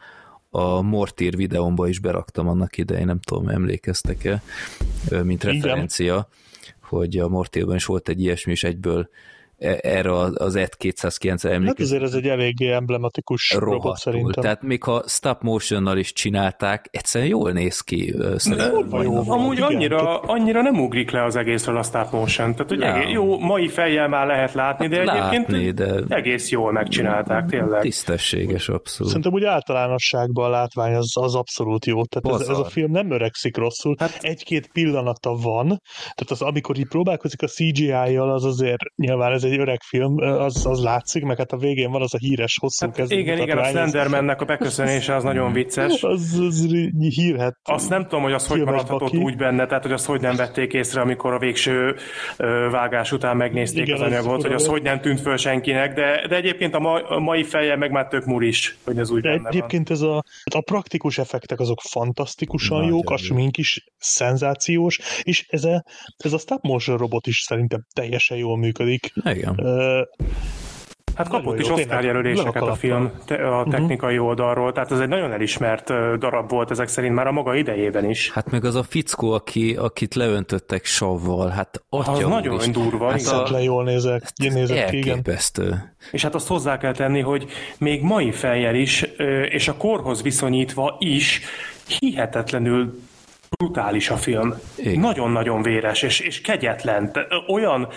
a 0.49 0.81
Mortír 0.81 1.35
videómba 1.35 1.87
is 1.87 1.99
beraktam 1.99 2.47
annak 2.47 2.77
idején, 2.77 3.05
nem 3.05 3.19
tudom, 3.19 3.47
emlékeztek-e, 3.47 4.41
mint 5.23 5.43
referencia, 5.43 6.03
Igen. 6.03 6.75
hogy 6.79 7.17
a 7.17 7.27
Mortírban 7.27 7.75
is 7.75 7.85
volt 7.85 8.09
egy 8.09 8.21
ilyesmi, 8.21 8.51
és 8.51 8.63
egyből 8.63 9.09
erre 9.81 10.13
az 10.13 10.55
ET209 10.57 11.43
emlékezni. 11.43 11.65
Hát 11.67 11.79
azért 11.79 12.03
ez 12.03 12.13
egy 12.13 12.27
eléggé 12.27 12.71
emblematikus 12.71 13.51
Rohadtul. 13.51 13.73
robot 13.73 13.97
szerintem. 13.97 14.43
Tehát 14.43 14.61
még 14.61 14.83
ha 14.83 15.03
stop 15.07 15.41
motionnal 15.41 15.97
is 15.97 16.13
csinálták, 16.13 16.87
egyszerűen 16.91 17.29
jól 17.29 17.51
néz 17.51 17.79
ki. 17.79 18.15
Szerintem. 18.35 19.01
Jó, 19.01 19.31
Amúgy 19.31 19.57
igen, 19.57 19.67
annyira, 19.67 20.19
annyira 20.19 20.61
nem 20.61 20.79
ugrik 20.79 21.11
le 21.11 21.23
az 21.23 21.35
egészről 21.35 21.77
a 21.77 21.83
stop 21.83 22.11
motion. 22.11 22.51
Tehát, 22.51 22.69
hogy 22.69 22.81
egész, 22.81 23.13
jó, 23.13 23.39
mai 23.39 23.67
fejjel 23.67 24.07
már 24.07 24.27
lehet 24.27 24.53
látni, 24.53 24.87
de 24.87 24.97
hát 24.97 25.17
egyébként 25.17 25.47
látni, 25.47 25.71
de 25.71 26.15
egész 26.15 26.49
jól 26.49 26.71
megcsinálták, 26.71 27.45
tényleg. 27.45 27.81
Tisztességes, 27.81 28.69
abszolút. 28.69 29.07
Szerintem 29.07 29.33
úgy 29.33 29.43
általánosságban 29.43 30.45
a 30.45 30.49
látvány 30.49 30.95
az, 30.95 31.17
az 31.17 31.35
abszolút 31.35 31.85
jó. 31.85 32.05
Tehát 32.05 32.41
ez, 32.41 32.47
ez, 32.47 32.57
a 32.57 32.65
film 32.65 32.91
nem 32.91 33.11
öregszik 33.11 33.57
rosszul. 33.57 33.95
Hát, 33.99 34.17
Egy-két 34.21 34.71
pillanata 34.71 35.35
van, 35.35 35.67
tehát 36.01 36.29
az, 36.29 36.41
amikor 36.41 36.77
így 36.77 36.87
próbálkozik 36.87 37.41
a 37.41 37.47
CGI-jal, 37.47 38.31
az 38.31 38.45
azért 38.45 38.81
nyilván 38.95 39.31
ez 39.31 39.43
egy 39.51 39.59
öreg 39.59 39.81
film, 39.81 40.17
az, 40.17 40.65
az 40.65 40.83
látszik, 40.83 41.23
meg 41.23 41.37
hát 41.37 41.51
a 41.51 41.57
végén 41.57 41.91
van 41.91 42.01
az 42.01 42.13
a 42.13 42.17
híres 42.17 42.57
hosszú 42.61 42.85
hát 42.85 42.95
kezdő. 42.95 43.17
Igen, 43.17 43.37
igen, 43.37 43.57
a 43.57 43.63
Slendermannek 43.63 44.41
a 44.41 44.45
beköszönése 44.45 45.15
az 45.15 45.23
nagyon 45.23 45.53
vicces. 45.53 46.03
Az, 46.03 46.39
az 46.47 46.65
hírhet. 46.97 47.57
Azt 47.63 47.89
nem 47.89 48.03
tudom, 48.03 48.21
hogy 48.21 48.33
az 48.33 48.47
hogy 48.47 48.63
maradhatott 48.63 49.13
úgy 49.13 49.35
benne, 49.35 49.65
tehát 49.65 49.83
hogy 49.83 49.91
azt 49.91 50.05
hogy 50.05 50.21
nem 50.21 50.35
vették 50.35 50.73
észre, 50.73 51.01
amikor 51.01 51.33
a 51.33 51.39
végső 51.39 51.95
vágás 52.71 53.11
után 53.11 53.37
megnézték 53.37 53.87
igen, 53.87 53.95
az 53.95 54.01
anyagot, 54.01 54.41
hogy 54.41 54.53
az 54.53 54.67
hogy 54.67 54.81
nem 54.81 54.99
tűnt 55.01 55.21
föl 55.21 55.37
senkinek, 55.37 55.93
de, 55.93 56.27
de 56.27 56.35
egyébként 56.35 56.75
a, 56.75 56.79
ma, 56.79 57.07
a 57.07 57.19
mai 57.19 57.43
feje 57.43 57.75
meg 57.75 57.91
már 57.91 58.07
tök 58.07 58.25
muris, 58.25 58.77
hogy 58.83 58.97
ez 58.97 59.11
úgy 59.11 59.21
de 59.21 59.29
benne 59.29 59.47
egyébként 59.47 59.87
van. 59.87 59.97
ez 59.97 60.03
a, 60.03 60.23
a 60.55 60.61
praktikus 60.61 61.17
effektek 61.17 61.59
azok 61.59 61.81
fantasztikusan 61.81 62.79
Nagy 62.79 62.89
jók, 62.89 63.09
a 63.09 63.17
smink 63.17 63.57
is 63.57 63.83
szenzációs, 63.97 64.99
és 65.21 65.45
ez 65.49 65.63
a, 65.63 65.83
ez 66.17 66.33
a 66.33 66.37
stop 66.37 66.63
motion 66.63 66.97
robot 66.97 67.27
is 67.27 67.39
szerintem 67.39 67.85
teljesen 67.95 68.37
jól 68.37 68.57
működik. 68.57 69.11
Igen. 69.37 69.55
Uh, 69.57 70.07
Hát 71.17 71.27
kapott 71.27 71.59
is 71.59 71.69
Oscar 71.69 72.03
jelöléseket 72.03 72.61
a 72.61 72.75
film 72.75 73.11
te, 73.25 73.47
a 73.47 73.61
mhm. 73.61 73.69
technikai 73.69 74.13
uh-huh. 74.13 74.27
oldalról, 74.27 74.71
tehát 74.71 74.91
ez 74.91 74.99
egy 74.99 75.07
nagyon 75.07 75.31
elismert 75.31 75.87
darab 76.17 76.49
volt 76.49 76.71
ezek 76.71 76.87
szerint 76.87 77.15
már 77.15 77.27
a 77.27 77.31
maga 77.31 77.55
idejében 77.55 78.09
is. 78.09 78.31
Hát 78.31 78.51
meg 78.51 78.65
az 78.65 78.75
a 78.75 78.83
fickó, 78.83 79.31
aki, 79.31 79.75
akit 79.75 80.15
leöntöttek 80.15 80.85
savval, 80.85 81.49
hát 81.49 81.83
atya 81.89 82.11
Az 82.11 82.19
nagyon 82.19 82.59
is. 82.59 82.69
durva. 82.69 83.09
Hát 83.09 83.25
a... 83.25 83.47
le 83.51 83.63
jól 83.63 83.83
nézek, 83.83 84.23
nézek 84.35 84.89
ki, 84.89 84.97
igen. 84.97 85.25
És 86.11 86.21
hát 86.21 86.35
azt 86.35 86.47
hozzá 86.47 86.77
kell 86.77 86.93
tenni, 86.93 87.19
hogy 87.19 87.45
még 87.77 88.01
mai 88.01 88.31
fejjel 88.31 88.75
is, 88.75 89.01
és 89.49 89.67
a 89.67 89.77
korhoz 89.77 90.21
viszonyítva 90.21 90.95
is 90.99 91.41
hihetetlenül 91.99 92.99
brutális 93.57 94.09
a 94.09 94.17
film. 94.17 94.53
Nagyon-nagyon 94.95 95.61
véres, 95.61 96.01
és, 96.01 96.19
és 96.19 96.41
kegyetlen. 96.41 97.11
Olyan, 97.47 97.87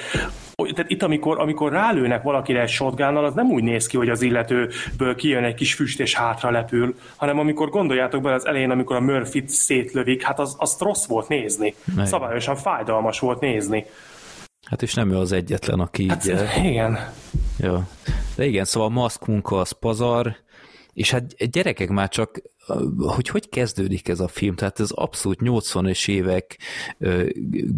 tehát 0.57 0.91
itt, 0.91 1.03
amikor, 1.03 1.39
amikor 1.41 1.73
rálőnek 1.73 2.23
valakire 2.23 2.61
egy 2.61 2.69
shotgunnal, 2.69 3.25
az 3.25 3.35
nem 3.35 3.51
úgy 3.51 3.63
néz 3.63 3.87
ki, 3.87 3.97
hogy 3.97 4.09
az 4.09 4.23
illetőből 4.23 5.15
kijön 5.17 5.45
egy 5.45 5.55
kis 5.55 5.75
füst 5.75 6.01
és 6.01 6.15
hátra 6.15 6.51
lepül, 6.51 6.95
hanem 7.17 7.39
amikor 7.39 7.69
gondoljátok 7.69 8.23
bele 8.23 8.35
az 8.35 8.47
elején, 8.47 8.71
amikor 8.71 8.97
a 8.97 9.01
Murphy-t 9.01 9.49
szétlövik, 9.49 10.23
hát 10.23 10.39
az, 10.39 10.55
az 10.59 10.77
rossz 10.81 11.07
volt 11.07 11.29
nézni. 11.29 11.75
Meg. 11.97 12.07
Szabályosan 12.07 12.57
fájdalmas 12.57 13.19
volt 13.19 13.41
nézni. 13.41 13.87
Hát 14.67 14.83
és 14.83 14.95
nem 14.95 15.13
ő 15.13 15.17
az 15.17 15.33
egyetlen, 15.33 15.81
aki 15.81 16.09
hát, 16.09 16.27
így... 16.27 16.65
Igen. 16.65 16.99
Jó. 17.59 17.83
De 18.37 18.47
igen, 18.47 18.65
szóval 18.65 18.89
a 18.89 18.93
maszk 18.93 19.27
munka 19.27 19.59
az 19.59 19.71
pazar, 19.71 20.37
és 20.93 21.11
hát 21.11 21.51
gyerekek 21.51 21.89
már 21.89 22.09
csak, 22.09 22.41
hogy 22.99 23.29
hogy 23.29 23.49
kezdődik 23.49 24.09
ez 24.09 24.21
a 24.21 24.29
film, 24.29 24.55
tehát 24.55 24.81
ez 24.81 24.91
abszolút 24.91 25.39
80-es 25.43 26.09
évek 26.09 26.59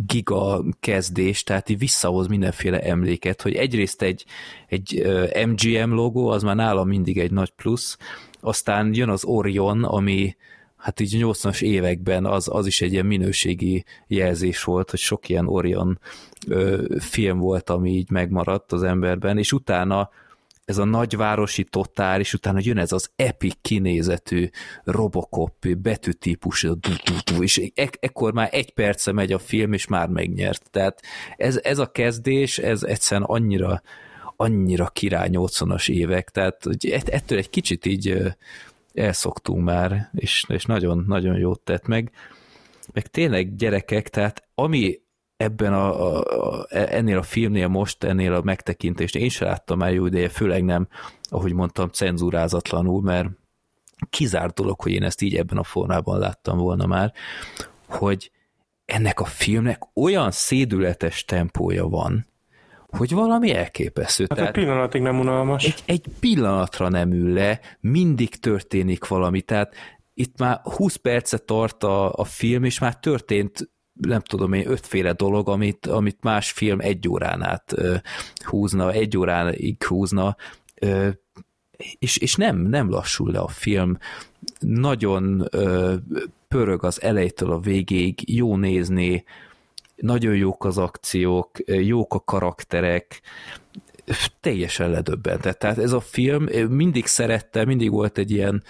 giga 0.06 0.64
kezdés, 0.80 1.42
tehát 1.42 1.68
így 1.68 1.78
visszahoz 1.78 2.26
mindenféle 2.26 2.80
emléket, 2.80 3.42
hogy 3.42 3.54
egyrészt 3.54 4.02
egy, 4.02 4.24
egy 4.66 5.06
MGM 5.46 5.92
logó, 5.92 6.28
az 6.28 6.42
már 6.42 6.56
nálam 6.56 6.88
mindig 6.88 7.18
egy 7.18 7.32
nagy 7.32 7.50
plusz, 7.50 7.98
aztán 8.40 8.94
jön 8.94 9.08
az 9.08 9.24
Orion, 9.24 9.84
ami 9.84 10.36
hát 10.76 11.00
így 11.00 11.16
80-as 11.18 11.62
években 11.62 12.26
az, 12.26 12.48
az 12.52 12.66
is 12.66 12.80
egy 12.80 12.92
ilyen 12.92 13.06
minőségi 13.06 13.84
jelzés 14.06 14.64
volt, 14.64 14.90
hogy 14.90 14.98
sok 14.98 15.28
ilyen 15.28 15.46
Orion 15.46 15.98
film 16.98 17.38
volt, 17.38 17.70
ami 17.70 17.90
így 17.90 18.10
megmaradt 18.10 18.72
az 18.72 18.82
emberben, 18.82 19.38
és 19.38 19.52
utána 19.52 20.10
ez 20.64 20.78
a 20.78 20.84
nagyvárosi 20.84 21.64
totál, 21.64 22.20
és 22.20 22.34
utána 22.34 22.58
jön 22.62 22.78
ez 22.78 22.92
az 22.92 23.10
epic 23.16 23.54
kinézetű 23.60 24.48
Robocop 24.84 25.66
betűtípus, 25.76 26.66
és 27.38 27.70
e- 27.74 27.90
ekkor 28.00 28.32
már 28.32 28.48
egy 28.52 28.72
perce 28.72 29.12
megy 29.12 29.32
a 29.32 29.38
film, 29.38 29.72
és 29.72 29.86
már 29.86 30.08
megnyert. 30.08 30.70
Tehát 30.70 31.02
ez, 31.36 31.60
ez 31.62 31.78
a 31.78 31.90
kezdés, 31.90 32.58
ez 32.58 32.82
egyszerűen 32.82 33.26
annyira, 33.28 33.82
annyira 34.36 34.86
király 34.86 35.28
80-as 35.32 35.90
évek, 35.90 36.30
tehát 36.30 36.66
ettől 37.06 37.38
egy 37.38 37.50
kicsit 37.50 37.86
így 37.86 38.34
elszoktunk 38.94 39.64
már, 39.64 40.10
és, 40.14 40.44
és 40.48 40.64
nagyon, 40.64 41.04
nagyon 41.06 41.38
jót 41.38 41.60
tett 41.60 41.86
meg. 41.86 42.12
Meg 42.92 43.06
tényleg 43.06 43.56
gyerekek, 43.56 44.08
tehát 44.08 44.42
ami 44.54 45.00
ebben 45.42 45.72
a, 45.72 46.16
a, 46.16 46.20
a, 46.20 46.66
ennél 46.70 47.18
a 47.18 47.22
filmnél 47.22 47.68
most, 47.68 48.04
ennél 48.04 48.34
a 48.34 48.42
megtekintést 48.42 49.16
én 49.16 49.28
sem 49.28 49.48
láttam 49.48 49.78
már 49.78 49.92
jó 49.92 50.06
ideje, 50.06 50.28
főleg 50.28 50.64
nem, 50.64 50.88
ahogy 51.22 51.52
mondtam, 51.52 51.88
cenzúrázatlanul, 51.88 53.02
mert 53.02 53.28
kizárt 54.10 54.54
dolog, 54.54 54.80
hogy 54.80 54.92
én 54.92 55.02
ezt 55.02 55.22
így 55.22 55.36
ebben 55.36 55.58
a 55.58 55.62
formában 55.62 56.18
láttam 56.18 56.58
volna 56.58 56.86
már, 56.86 57.12
hogy 57.88 58.30
ennek 58.84 59.20
a 59.20 59.24
filmnek 59.24 59.82
olyan 59.94 60.30
szédületes 60.30 61.24
tempója 61.24 61.86
van, 61.86 62.26
hogy 62.86 63.12
valami 63.12 63.54
elképesztő. 63.54 64.26
Hát 64.28 64.38
tehát 64.38 64.56
egy 64.56 64.62
pillanatig 64.62 65.02
nem 65.02 65.18
unalmas. 65.18 65.64
Egy, 65.64 65.82
egy 65.86 66.04
pillanatra 66.20 66.88
nem 66.88 67.12
ül 67.12 67.32
le, 67.32 67.60
mindig 67.80 68.40
történik 68.40 69.06
valami, 69.06 69.40
tehát 69.40 69.74
itt 70.14 70.38
már 70.38 70.60
20 70.62 70.96
percet 70.96 71.42
tart 71.42 71.82
a, 71.84 72.12
a 72.12 72.24
film, 72.24 72.64
és 72.64 72.78
már 72.78 72.98
történt 72.98 73.70
nem 74.06 74.20
tudom 74.20 74.52
én, 74.52 74.70
ötféle 74.70 75.12
dolog, 75.12 75.48
amit, 75.48 75.86
amit 75.86 76.18
más 76.20 76.50
film 76.50 76.80
egy 76.80 77.08
órán 77.08 77.42
át 77.42 77.74
húzna, 78.44 78.92
egy 78.92 79.16
óráig 79.16 79.84
húzna, 79.84 80.36
és, 81.98 82.16
és 82.16 82.34
nem, 82.34 82.56
nem 82.56 82.90
lassul 82.90 83.30
le 83.30 83.38
a 83.38 83.48
film. 83.48 83.98
Nagyon 84.60 85.48
pörög 86.48 86.84
az 86.84 87.02
elejétől 87.02 87.52
a 87.52 87.60
végéig, 87.60 88.34
jó 88.34 88.56
nézni, 88.56 89.24
nagyon 89.96 90.36
jók 90.36 90.64
az 90.64 90.78
akciók, 90.78 91.50
jók 91.66 92.14
a 92.14 92.20
karakterek, 92.20 93.22
teljesen 94.40 94.90
ledöbbentett. 94.90 95.58
Tehát 95.58 95.78
ez 95.78 95.92
a 95.92 96.00
film 96.00 96.44
mindig 96.68 97.06
szerette, 97.06 97.64
mindig 97.64 97.90
volt 97.90 98.18
egy 98.18 98.30
ilyen 98.30 98.62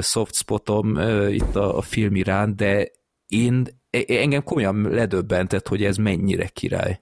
soft 0.00 0.34
spotom 0.34 0.98
itt 1.28 1.56
a, 1.56 1.76
a 1.76 1.80
film 1.80 2.14
iránt, 2.14 2.56
de 2.56 2.90
én 3.28 3.66
engem 4.06 4.42
komolyan 4.42 4.88
ledöbbentett, 4.90 5.68
hogy 5.68 5.84
ez 5.84 5.96
mennyire 5.96 6.46
király. 6.46 7.00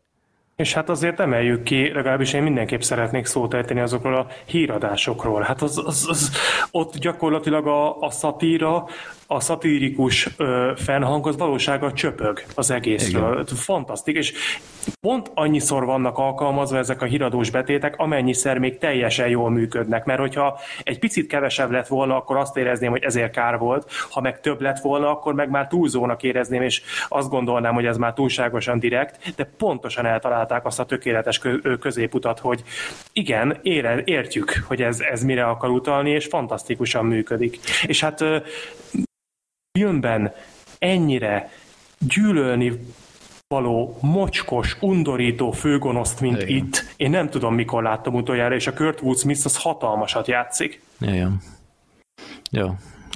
És 0.57 0.73
hát 0.73 0.89
azért 0.89 1.21
emeljük 1.21 1.63
ki, 1.63 1.93
legalábbis 1.93 2.33
én 2.33 2.43
mindenképp 2.43 2.81
szeretnék 2.81 3.27
szót 3.27 3.55
ejteni 3.55 3.81
azokról 3.81 4.15
a 4.15 4.27
híradásokról. 4.45 5.43
Hát 5.43 5.63
az, 5.63 5.83
az, 5.87 6.07
az 6.09 6.31
ott 6.71 6.99
gyakorlatilag 6.99 7.67
a, 7.67 7.99
a 7.99 8.11
szatíra 8.11 8.87
a 9.35 9.41
szatirikus 9.41 10.29
ö, 10.37 10.73
fennhang 10.77 11.27
az 11.27 11.37
valósággal 11.37 11.93
csöpög 11.93 12.43
az 12.55 12.71
egészről. 12.71 13.33
Igen. 13.33 13.57
Fantasztik, 13.57 14.17
és 14.17 14.33
pont 15.01 15.31
annyiszor 15.35 15.85
vannak 15.85 16.19
alkalmazva 16.19 16.79
ezek 16.79 17.03
a 17.03 17.05
híradós 17.05 17.51
betétek, 17.51 17.95
amennyiszer 17.97 18.59
még 18.59 18.79
teljesen 18.79 19.29
jól 19.29 19.51
működnek, 19.51 20.05
mert 20.05 20.21
hogyha 20.21 20.59
egy 20.83 20.99
picit 20.99 21.27
kevesebb 21.27 21.71
lett 21.71 21.87
volna, 21.87 22.17
akkor 22.17 22.37
azt 22.37 22.57
érezném, 22.57 22.91
hogy 22.91 23.03
ezért 23.03 23.33
kár 23.33 23.59
volt, 23.59 23.91
ha 24.11 24.21
meg 24.21 24.41
több 24.41 24.61
lett 24.61 24.79
volna, 24.79 25.11
akkor 25.11 25.35
meg 25.35 25.51
már 25.51 25.67
túlzónak 25.67 26.23
érezném, 26.23 26.63
és 26.63 26.83
azt 27.09 27.29
gondolnám, 27.29 27.75
hogy 27.75 27.87
ez 27.87 27.97
már 27.97 28.13
túlságosan 28.13 28.79
direkt, 28.79 29.33
de 29.37 29.51
pontosan 29.59 30.07
eltalálták 30.07 30.67
azt 30.67 30.81
a 30.81 30.85
tökéletes 30.85 31.41
középutat, 31.81 32.39
hogy 32.39 32.63
igen, 33.13 33.59
ére, 33.63 34.03
értjük, 34.05 34.65
hogy 34.67 34.83
ez, 34.83 35.01
ez 35.01 35.23
mire 35.23 35.45
akar 35.45 35.71
utalni, 35.71 36.11
és 36.11 36.27
fantasztikusan 36.27 37.05
működik. 37.05 37.59
És 37.87 38.01
hát 38.01 38.25
filmben 39.79 40.33
ennyire 40.79 41.51
gyűlölni 41.99 42.81
való, 43.49 43.99
mocskos, 44.01 44.77
undorító 44.81 45.51
főgonoszt, 45.51 46.21
mint 46.21 46.43
Igen. 46.43 46.57
itt. 46.57 46.85
Én 46.97 47.11
nem 47.11 47.29
tudom, 47.29 47.55
mikor 47.55 47.83
láttam 47.83 48.15
utoljára, 48.15 48.55
és 48.55 48.67
a 48.67 48.73
Kurt 48.73 49.01
Wood 49.01 49.19
Smith 49.19 49.41
az 49.45 49.57
hatalmasat 49.57 50.27
játszik. 50.27 50.83
Igen. 51.01 51.41
Jó. 52.51 52.69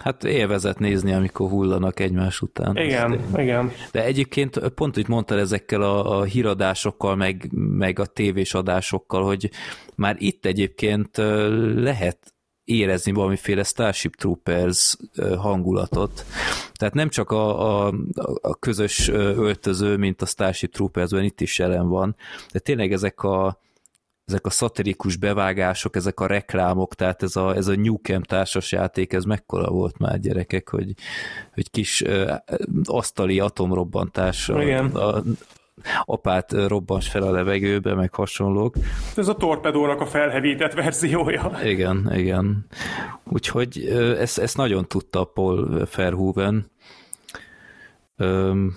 Hát 0.03 0.25
élvezet 0.25 0.79
nézni, 0.79 1.13
amikor 1.13 1.51
hullanak 1.51 2.01
egymás 2.01 2.41
után. 2.41 2.77
Igen, 2.77 3.13
Azt, 3.13 3.39
igen. 3.39 3.73
De 3.93 4.05
egyébként 4.05 4.69
pont, 4.69 4.95
hogy 4.95 5.09
mondtad 5.09 5.39
ezekkel 5.39 5.83
a, 5.83 6.19
a 6.19 6.23
híradásokkal, 6.23 7.17
meg, 7.17 7.49
meg 7.53 7.99
a 7.99 8.07
tévés 8.07 8.55
adásokkal, 8.55 9.25
hogy 9.25 9.51
már 9.95 10.17
itt 10.19 10.47
egyébként 10.47 11.17
lehet 11.75 12.36
érezni 12.67 13.13
valamiféle 13.13 13.63
Starship 13.63 14.17
Troopers 14.17 14.97
hangulatot. 15.39 16.25
Tehát 16.75 16.95
nem 16.95 17.09
csak 17.09 17.31
a, 17.31 17.87
a, 17.87 17.95
a 18.41 18.55
közös 18.55 19.09
öltöző, 19.09 19.97
mint 19.97 20.23
a 20.23 20.27
Starship 20.27 20.73
Troopers-ben 20.73 21.25
itt 21.25 21.41
is 21.41 21.59
jelen 21.59 21.89
van, 21.89 22.17
de 22.53 22.59
tényleg 22.59 22.93
ezek 22.93 23.23
a, 23.23 23.61
ezek 24.25 24.47
a 24.47 24.51
szatirikus 24.51 25.17
bevágások, 25.17 25.97
ezek 25.97 26.21
a 26.21 26.27
reklámok, 26.27 26.95
tehát 26.95 27.23
ez 27.23 27.37
a, 27.37 27.55
ez 27.55 27.69
a 27.69 27.75
New 27.75 27.97
Camp 27.97 28.27
társasjáték, 28.27 29.13
ez 29.13 29.25
mekkora 29.25 29.71
volt 29.71 29.99
már 29.99 30.21
gyerekek, 30.21 30.69
hogy, 30.69 30.93
hogy 31.55 31.71
kis 31.71 32.01
uh, 32.01 32.35
asztali 32.85 33.41
atomrobbantás 33.41 34.49
Igen. 34.49 34.87
A, 34.87 35.23
apát 36.05 36.53
robbans 36.53 37.09
fel 37.09 37.23
a 37.23 37.31
levegőbe, 37.31 37.95
meg 37.95 38.15
hasonlók. 38.15 38.75
Ez 39.17 39.29
a 39.29 39.35
torpedónak 39.35 40.01
a 40.01 40.07
felhevített 40.07 40.73
verziója. 40.73 41.51
Igen, 41.65 42.11
igen. 42.15 42.67
Úgyhogy 43.25 43.79
ezt, 44.19 44.39
ezt 44.39 44.57
nagyon 44.57 44.89
tudta 44.89 45.25
Paul 45.25 45.87
Verhoeven. 45.97 46.71
Öm, 48.17 48.77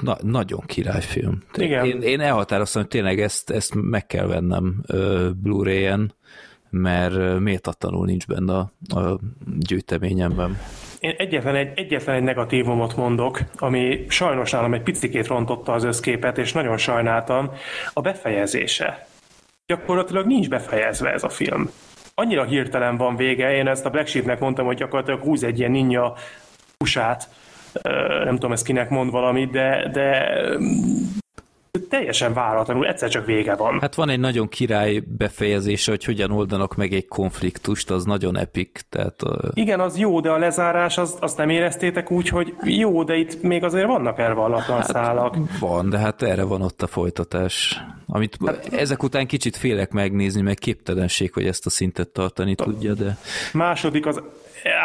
na, 0.00 0.16
nagyon 0.22 0.60
királyfilm. 0.66 1.42
Igen. 1.54 1.84
Én, 1.84 2.02
én 2.02 2.20
elhatároztam, 2.20 2.82
hogy 2.82 2.90
tényleg 2.90 3.20
ezt, 3.20 3.50
ezt 3.50 3.74
meg 3.74 4.06
kell 4.06 4.26
vennem 4.26 4.82
Blu-ray-en, 5.42 6.14
mert 6.70 7.38
méltatlanul 7.40 8.06
nincs 8.06 8.26
benne 8.26 8.52
a, 8.54 8.72
a 8.98 9.18
gyűjteményemben. 9.58 10.58
Én 11.02 11.14
egyetlen 11.18 11.54
egy, 11.54 11.78
egyetlen 11.78 12.16
egy 12.16 12.22
negatívumot 12.22 12.96
mondok, 12.96 13.40
ami 13.56 14.04
sajnos 14.08 14.50
nálam 14.50 14.74
egy 14.74 14.82
picikét 14.82 15.26
rontotta 15.26 15.72
az 15.72 15.84
összképet, 15.84 16.38
és 16.38 16.52
nagyon 16.52 16.76
sajnáltam, 16.76 17.50
a 17.92 18.00
befejezése. 18.00 19.06
Gyakorlatilag 19.66 20.26
nincs 20.26 20.48
befejezve 20.48 21.12
ez 21.12 21.22
a 21.22 21.28
film. 21.28 21.70
Annyira 22.14 22.44
hirtelen 22.44 22.96
van 22.96 23.16
vége, 23.16 23.54
én 23.54 23.68
ezt 23.68 23.86
a 23.86 23.90
Black 23.90 24.06
Sheepnek 24.06 24.40
mondtam, 24.40 24.66
hogy 24.66 24.76
gyakorlatilag 24.76 25.22
húz 25.22 25.42
egy 25.42 25.58
ilyen 25.58 25.70
ninja 25.70 26.14
pusát, 26.76 27.28
nem 28.24 28.34
tudom 28.34 28.52
ezt 28.52 28.64
kinek 28.64 28.88
mond 28.90 29.10
valamit, 29.10 29.50
de, 29.50 29.88
de 29.92 30.34
teljesen 31.88 32.32
váratlanul, 32.32 32.86
egyszer 32.86 33.08
csak 33.08 33.26
vége 33.26 33.54
van. 33.54 33.80
Hát 33.80 33.94
van 33.94 34.08
egy 34.08 34.20
nagyon 34.20 34.48
király 34.48 35.02
befejezése, 35.18 35.90
hogy 35.90 36.04
hogyan 36.04 36.30
oldanak 36.30 36.76
meg 36.76 36.92
egy 36.92 37.06
konfliktust, 37.06 37.90
az 37.90 38.04
nagyon 38.04 38.36
epik. 38.36 38.80
Tehát, 38.88 39.22
uh... 39.22 39.50
Igen, 39.54 39.80
az 39.80 39.98
jó, 39.98 40.20
de 40.20 40.30
a 40.30 40.38
lezárás, 40.38 40.98
az, 40.98 41.16
azt 41.20 41.36
nem 41.36 41.48
éreztétek 41.48 42.10
úgy, 42.10 42.28
hogy 42.28 42.54
jó, 42.62 43.04
de 43.04 43.16
itt 43.16 43.42
még 43.42 43.64
azért 43.64 43.86
vannak 43.86 44.18
elvallatlan 44.18 44.78
hát 44.78 44.90
szálak. 44.90 45.36
Van, 45.60 45.90
de 45.90 45.98
hát 45.98 46.22
erre 46.22 46.42
van 46.42 46.62
ott 46.62 46.82
a 46.82 46.86
folytatás. 46.86 47.80
Amit 48.06 48.36
hát, 48.46 48.66
ezek 48.72 49.02
után 49.02 49.26
kicsit 49.26 49.56
félek 49.56 49.90
megnézni, 49.90 50.40
meg 50.40 50.56
képtelenség, 50.56 51.32
hogy 51.32 51.46
ezt 51.46 51.66
a 51.66 51.70
szintet 51.70 52.08
tartani 52.08 52.54
tudja, 52.54 52.94
de... 52.94 53.16
Második 53.52 54.06
az 54.06 54.22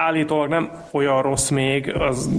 állítólag 0.05 0.49
nem 0.49 0.71
olyan 0.91 1.21
rossz 1.21 1.49
még, 1.49 1.95
az 1.95 2.29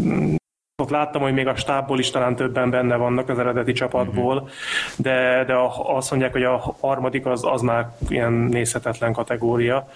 ott 0.82 0.90
láttam, 0.90 1.22
hogy 1.22 1.32
még 1.32 1.46
a 1.46 1.56
stábból 1.56 1.98
is 1.98 2.10
talán 2.10 2.36
többen 2.36 2.70
benne 2.70 2.96
vannak 2.96 3.28
az 3.28 3.38
eredeti 3.38 3.72
csapatból, 3.72 4.34
uh-huh. 4.34 4.50
de, 4.96 5.44
de 5.46 5.54
azt 5.76 6.10
mondják, 6.10 6.32
hogy 6.32 6.42
a 6.42 6.76
harmadik 6.80 7.26
az, 7.26 7.44
az 7.44 7.60
már 7.60 7.88
ilyen 8.08 8.32
nézhetetlen 8.32 9.12
kategória. 9.12 9.88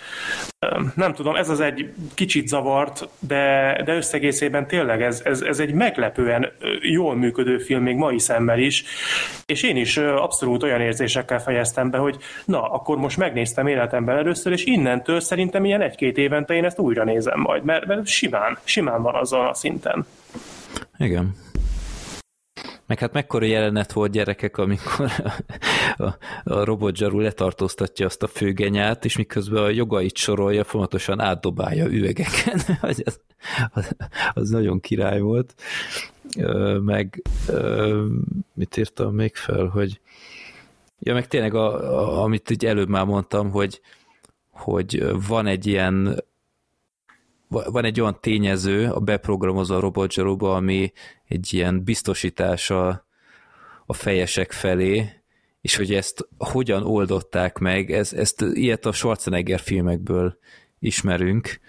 Nem 0.94 1.14
tudom, 1.14 1.36
ez 1.36 1.48
az 1.48 1.60
egy 1.60 1.92
kicsit 2.14 2.48
zavart, 2.48 3.09
de, 3.18 3.76
de 3.84 3.94
összegészében 3.94 4.66
tényleg 4.66 5.02
ez, 5.02 5.22
ez, 5.24 5.40
ez 5.40 5.60
egy 5.60 5.72
meglepően 5.72 6.52
jól 6.80 7.16
működő 7.16 7.59
film 7.59 7.82
még 7.82 7.96
mai 7.96 8.18
szemmel 8.18 8.59
is, 8.59 8.84
és 9.46 9.62
én 9.62 9.76
is 9.76 9.96
abszolút 9.96 10.62
olyan 10.62 10.80
érzésekkel 10.80 11.42
fejeztem 11.42 11.90
be, 11.90 11.98
hogy 11.98 12.16
na, 12.44 12.62
akkor 12.62 12.96
most 12.96 13.16
megnéztem 13.16 13.66
életemben 13.66 14.16
először, 14.16 14.52
és 14.52 14.64
innentől 14.64 15.20
szerintem 15.20 15.64
ilyen 15.64 15.80
egy-két 15.80 16.18
évente 16.18 16.54
én 16.54 16.64
ezt 16.64 16.78
újra 16.78 17.04
nézem 17.04 17.40
majd, 17.40 17.64
mert, 17.64 17.86
mert 17.86 18.06
simán, 18.06 18.59
simán 18.64 19.02
van 19.02 19.14
azon 19.14 19.46
a 19.46 19.54
szinten. 19.54 20.06
Igen. 20.99 21.35
Meg 22.86 22.99
hát 23.01 23.12
mekkora 23.12 23.44
jelenet 23.44 23.93
volt 23.93 24.11
gyerekek, 24.11 24.57
amikor 24.57 25.11
a, 25.97 26.05
a 26.44 26.65
robotzsaru 26.65 27.19
letartóztatja 27.19 28.07
azt 28.07 28.23
a 28.23 28.27
főgenyát, 28.27 29.05
és 29.05 29.16
miközben 29.16 29.62
a 29.62 29.69
jogait 29.69 30.16
sorolja, 30.16 30.65
folyamatosan 30.65 31.20
átdobálja 31.20 31.86
üvegeken. 31.86 32.61
az, 32.81 33.03
az, 33.73 33.97
az 34.32 34.51
nagyon 34.51 34.81
király 34.81 35.20
volt. 35.20 35.55
Meg 36.81 37.23
mit 38.55 38.77
írtam 38.77 39.15
még 39.15 39.35
fel, 39.35 39.66
hogy 39.66 40.01
ja, 40.99 41.15
meg 41.15 41.27
tényleg, 41.27 41.55
a, 41.55 41.99
a, 41.99 42.23
amit 42.23 42.51
így 42.51 42.66
előbb 42.66 42.89
már 42.89 43.05
mondtam, 43.05 43.51
hogy, 43.51 43.81
hogy 44.51 45.05
van 45.27 45.47
egy 45.47 45.66
ilyen 45.66 46.24
van 47.52 47.84
egy 47.84 48.00
olyan 48.00 48.18
tényező 48.20 48.90
a 48.90 49.00
beprogramozó 49.00 49.78
robotzsaróba, 49.78 50.54
ami 50.54 50.92
egy 51.28 51.54
ilyen 51.54 51.84
biztosítás 51.84 52.70
a, 52.70 53.06
a 53.86 53.92
fejesek 53.92 54.52
felé, 54.52 55.10
és 55.60 55.76
hogy 55.76 55.94
ezt 55.94 56.28
hogyan 56.38 56.86
oldották 56.86 57.58
meg, 57.58 57.92
ez, 57.92 58.12
ezt 58.12 58.44
ilyet 58.52 58.86
a 58.86 58.92
Schwarzenegger 58.92 59.60
filmekből 59.60 60.38
ismerünk, 60.78 61.60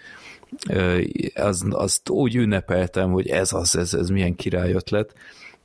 az, 1.34 1.66
azt 1.70 2.08
úgy 2.08 2.36
ünnepeltem, 2.36 3.10
hogy 3.10 3.28
ez 3.28 3.52
az, 3.52 3.76
ez, 3.76 3.94
ez 3.94 4.08
milyen 4.08 4.34
király 4.34 4.72
ötlet, 4.72 5.14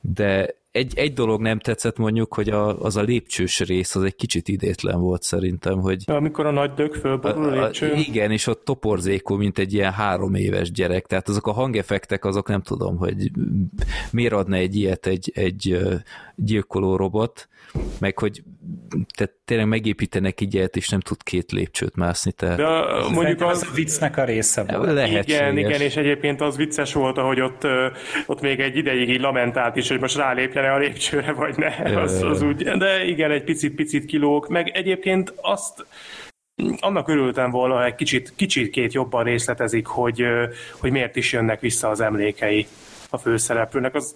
de 0.02 0.56
egy, 0.72 0.98
egy 0.98 1.14
dolog 1.14 1.42
nem 1.42 1.60
tetszett 1.60 1.98
mondjuk, 1.98 2.34
hogy 2.34 2.50
a, 2.50 2.82
az 2.82 2.96
a 2.96 3.02
lépcsős 3.02 3.60
rész 3.60 3.96
az 3.96 4.04
egy 4.04 4.16
kicsit 4.16 4.48
idétlen 4.48 5.00
volt 5.00 5.24
szerintem, 5.24 5.80
hogy... 5.80 6.04
Amikor 6.06 6.46
a 6.46 6.52
nagy 6.52 6.74
dög 6.74 6.94
fölborul 6.94 7.50
a, 7.50 7.64
lépcső. 7.64 7.94
Igen, 7.94 8.32
és 8.32 8.48
ott 8.48 8.64
toporzékú, 8.64 9.36
mint 9.36 9.60
egy 9.60 9.74
ilyen 9.74 9.92
három 9.92 10.36
éves 10.36 10.72
gyerek, 10.72 11.06
tehát 11.06 11.30
azok 11.30 11.48
a 11.48 11.52
hangeffektek, 11.52 12.26
azok 12.26 12.48
nem 12.48 12.62
tudom, 12.62 12.98
hogy 12.98 13.32
miért 14.12 14.34
adna 14.34 14.56
egy 14.56 14.76
ilyet 14.76 15.06
egy, 15.06 15.32
egy 15.36 15.80
gyilkoló 16.36 16.96
robot, 16.96 17.48
meg 18.00 18.20
hogy 18.20 18.44
tehát 19.16 19.34
tényleg 19.46 19.68
megépítenek 19.68 20.42
ilyet, 20.42 20.76
és 20.76 20.90
nem 20.90 21.00
tud 21.00 21.24
két 21.24 21.52
lépcsőt 21.52 21.96
mászni. 21.96 22.32
Tehát... 22.32 22.58
De 22.58 22.66
mondjuk 23.14 23.42
az, 23.42 23.62
az 23.62 23.76
viccnek 23.76 24.18
a 24.18 24.24
része 24.24 24.64
volt. 24.64 24.92
Lehetséges. 24.92 25.26
Igen, 25.26 25.58
igen, 25.58 25.82
és 25.82 25.96
egyébként 25.96 26.42
az 26.42 26.56
vicces 26.56 26.94
volt, 26.94 27.18
hogy 27.18 27.42
ott, 27.42 27.68
ott 28.26 28.42
még 28.42 28.60
egy 28.60 28.76
ideig 28.76 29.10
így 29.10 29.22
lamentált 29.22 29.76
is, 29.76 29.90
hogy 29.90 30.00
most 30.00 30.16
rálépjene 30.16 30.72
a 30.72 30.78
lépcsőre, 30.78 31.32
vagy 31.32 31.58
ne. 31.58 32.02
Az, 32.02 32.22
az 32.22 32.42
úgy, 32.42 32.64
de 32.64 33.06
igen, 33.06 33.32
egy 33.32 33.44
picit-picit 33.44 34.06
kilóg. 34.06 34.46
Meg 34.50 34.70
egyébként 34.70 35.34
azt 35.42 35.86
annak 36.80 37.08
örültem 37.08 37.52
volna, 37.52 37.76
hogy 37.76 37.86
egy 37.86 37.96
kicsit, 37.96 38.34
kicsit 38.36 38.70
két 38.70 38.94
jobban 38.94 39.24
részletezik, 39.24 39.86
hogy, 39.86 40.24
hogy 40.80 40.92
miért 40.92 41.16
is 41.16 41.34
jönnek 41.34 41.60
vissza 41.60 41.90
az 41.90 42.02
emlékei 42.02 42.68
a 43.10 43.18
főszereplőnek. 43.18 43.96
Az 43.96 44.16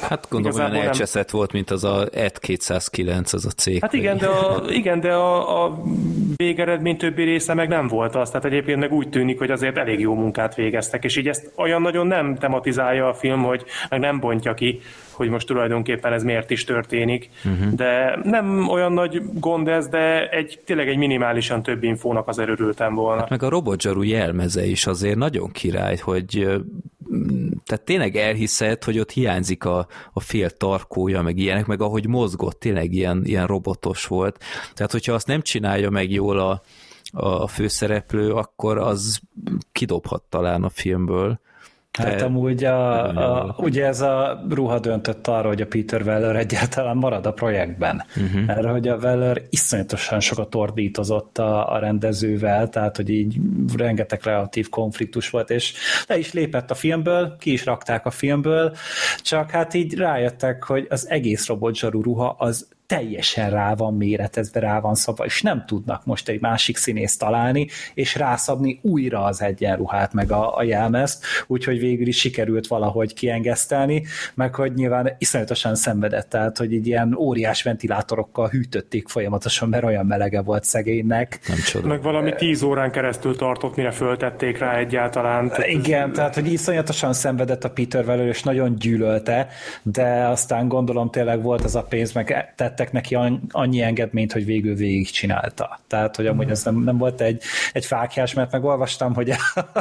hát 0.00 0.26
gondolom 0.30 0.58
olyan 0.58 0.74
elcseszett 0.74 1.30
nem... 1.30 1.36
volt, 1.36 1.52
mint 1.52 1.70
az 1.70 1.84
a 1.84 2.08
ET 2.12 2.38
209, 2.38 3.32
az 3.32 3.46
a 3.46 3.50
cég. 3.50 3.80
Hát 3.80 3.92
igen, 3.92 4.18
de 4.18 4.26
a, 4.26 4.62
igen, 4.70 5.00
de 5.00 5.12
a, 5.12 5.64
a 5.64 5.82
végeredmény 6.36 6.96
többi 6.96 7.22
része 7.22 7.54
meg 7.54 7.68
nem 7.68 7.86
volt 7.88 8.14
az. 8.14 8.28
Tehát 8.28 8.44
egyébként 8.44 8.78
meg 8.78 8.92
úgy 8.92 9.08
tűnik, 9.08 9.38
hogy 9.38 9.50
azért 9.50 9.76
elég 9.76 10.00
jó 10.00 10.14
munkát 10.14 10.54
végeztek, 10.54 11.04
és 11.04 11.16
így 11.16 11.28
ezt 11.28 11.52
olyan 11.56 11.82
nagyon 11.82 12.06
nem 12.06 12.36
tematizálja 12.36 13.08
a 13.08 13.14
film, 13.14 13.42
hogy 13.42 13.64
meg 13.88 14.00
nem 14.00 14.20
bontja 14.20 14.54
ki, 14.54 14.80
hogy 15.18 15.28
most 15.28 15.46
tulajdonképpen 15.46 16.12
ez 16.12 16.22
miért 16.22 16.50
is 16.50 16.64
történik. 16.64 17.30
Uh-huh. 17.44 17.72
De 17.72 18.18
nem 18.22 18.68
olyan 18.68 18.92
nagy 18.92 19.22
gond 19.34 19.68
ez, 19.68 19.88
de 19.88 20.28
egy, 20.28 20.60
tényleg 20.64 20.88
egy 20.88 20.96
minimálisan 20.96 21.62
több 21.62 21.82
infónak 21.82 22.28
az 22.28 22.38
örültem 22.38 22.94
volna. 22.94 23.20
Hát 23.20 23.30
meg 23.30 23.42
a 23.42 23.48
robotzsaru 23.48 24.02
jelmeze 24.02 24.66
is 24.66 24.86
azért 24.86 25.16
nagyon 25.16 25.50
király, 25.50 25.96
hogy 25.96 26.48
tehát 27.64 27.84
tényleg 27.84 28.16
elhiszed, 28.16 28.84
hogy 28.84 28.98
ott 28.98 29.10
hiányzik 29.10 29.64
a, 29.64 29.86
a 30.12 30.20
fél 30.20 30.50
tarkója, 30.50 31.22
meg 31.22 31.38
ilyenek, 31.38 31.66
meg 31.66 31.80
ahogy 31.80 32.06
mozgott, 32.06 32.60
tényleg 32.60 32.92
ilyen, 32.92 33.22
ilyen 33.24 33.46
robotos 33.46 34.06
volt. 34.06 34.44
Tehát, 34.74 34.92
hogyha 34.92 35.12
azt 35.12 35.26
nem 35.26 35.42
csinálja 35.42 35.90
meg 35.90 36.10
jól 36.10 36.38
a, 36.38 36.62
a 37.10 37.46
főszereplő, 37.46 38.32
akkor 38.32 38.78
az 38.78 39.20
kidobhat 39.72 40.22
talán 40.28 40.64
a 40.64 40.68
filmből. 40.68 41.40
Hát 41.98 42.22
amúgy 42.22 42.64
a, 42.64 43.08
a, 43.48 43.54
ugye 43.58 43.86
ez 43.86 44.00
a 44.00 44.44
ruha 44.50 44.78
döntött 44.78 45.26
arra, 45.26 45.48
hogy 45.48 45.60
a 45.60 45.66
Peter 45.66 46.02
Weller 46.02 46.36
egyáltalán 46.36 46.96
marad 46.96 47.26
a 47.26 47.32
projektben. 47.32 48.04
Uh-huh. 48.16 48.56
Erre, 48.56 48.68
hogy 48.68 48.88
a 48.88 48.96
Weller 48.96 49.42
iszonyatosan 49.50 50.20
sokat 50.20 50.54
ordítozott 50.54 51.38
a, 51.38 51.72
a 51.72 51.78
rendezővel, 51.78 52.68
tehát 52.68 52.96
hogy 52.96 53.10
így 53.10 53.36
rengeteg 53.76 54.20
relatív 54.22 54.68
konfliktus 54.68 55.30
volt, 55.30 55.50
és 55.50 55.74
le 56.06 56.18
is 56.18 56.32
lépett 56.32 56.70
a 56.70 56.74
filmből, 56.74 57.36
ki 57.38 57.52
is 57.52 57.64
rakták 57.64 58.06
a 58.06 58.10
filmből, 58.10 58.76
csak 59.22 59.50
hát 59.50 59.74
így 59.74 59.94
rájöttek, 59.94 60.64
hogy 60.64 60.86
az 60.90 61.08
egész 61.08 61.46
robotzsarú 61.46 62.02
ruha 62.02 62.34
az 62.38 62.68
teljesen 62.88 63.50
rá 63.50 63.74
van 63.74 63.94
méretezve, 63.94 64.60
rá 64.60 64.80
van 64.80 64.94
szabva, 64.94 65.24
és 65.24 65.42
nem 65.42 65.64
tudnak 65.66 66.04
most 66.04 66.28
egy 66.28 66.40
másik 66.40 66.76
színészt 66.76 67.18
találni, 67.18 67.68
és 67.94 68.14
rászabni 68.16 68.80
újra 68.82 69.24
az 69.24 69.42
egyenruhát, 69.42 70.12
meg 70.12 70.32
a, 70.32 70.56
a 70.56 70.62
jelmezt, 70.62 71.24
úgyhogy 71.46 71.78
végül 71.78 72.06
is 72.06 72.18
sikerült 72.18 72.66
valahogy 72.66 73.14
kiengesztelni, 73.14 74.04
meg 74.34 74.54
hogy 74.54 74.74
nyilván 74.74 75.14
iszonyatosan 75.18 75.74
szenvedett, 75.74 76.28
tehát 76.28 76.58
hogy 76.58 76.72
így 76.72 76.86
ilyen 76.86 77.14
óriás 77.14 77.62
ventilátorokkal 77.62 78.48
hűtötték 78.48 79.08
folyamatosan, 79.08 79.68
mert 79.68 79.84
olyan 79.84 80.06
melege 80.06 80.40
volt 80.40 80.64
szegénynek. 80.64 81.40
Nem 81.72 81.82
Meg 81.82 82.02
valami 82.02 82.34
tíz 82.34 82.62
órán 82.62 82.90
keresztül 82.90 83.36
tartott, 83.36 83.76
mire 83.76 83.90
föltették 83.90 84.58
rá 84.58 84.76
egyáltalán. 84.76 85.48
Tehát 85.48 85.66
Igen, 85.66 86.08
ez... 86.08 86.16
tehát 86.16 86.34
hogy 86.34 86.52
iszonyatosan 86.52 87.12
szenvedett 87.12 87.64
a 87.64 87.70
Peter 87.70 88.04
Weller, 88.04 88.26
és 88.26 88.42
nagyon 88.42 88.74
gyűlölte, 88.74 89.48
de 89.82 90.26
aztán 90.26 90.68
gondolom 90.68 91.10
tényleg 91.10 91.42
volt 91.42 91.64
az 91.64 91.74
a 91.74 91.82
pénz, 91.82 92.12
meg 92.12 92.52
tett 92.56 92.77
tettek 92.78 92.92
neki 92.92 93.38
annyi 93.50 93.80
engedményt, 93.82 94.32
hogy 94.32 94.44
végül 94.44 94.74
végig 94.74 95.10
csinálta. 95.10 95.78
Tehát, 95.86 96.16
hogy 96.16 96.26
amúgy 96.26 96.50
ez 96.50 96.64
nem, 96.64 96.76
nem 96.76 96.98
volt 96.98 97.20
egy, 97.20 97.42
egy 97.72 97.84
fákjás, 97.84 98.34
mert 98.34 98.52
megolvastam, 98.52 99.14
hogy, 99.14 99.32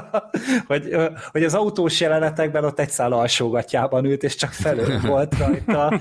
hogy, 0.67 0.95
hogy 1.31 1.43
az 1.43 1.53
autós 1.53 2.01
jelenetekben 2.01 2.63
ott 2.63 2.79
egy 2.79 2.89
szál 2.89 3.11
alsógatjában 3.11 4.05
ült, 4.05 4.23
és 4.23 4.35
csak 4.35 4.51
felül 4.51 4.99
volt 4.99 5.37
rajta. 5.37 5.99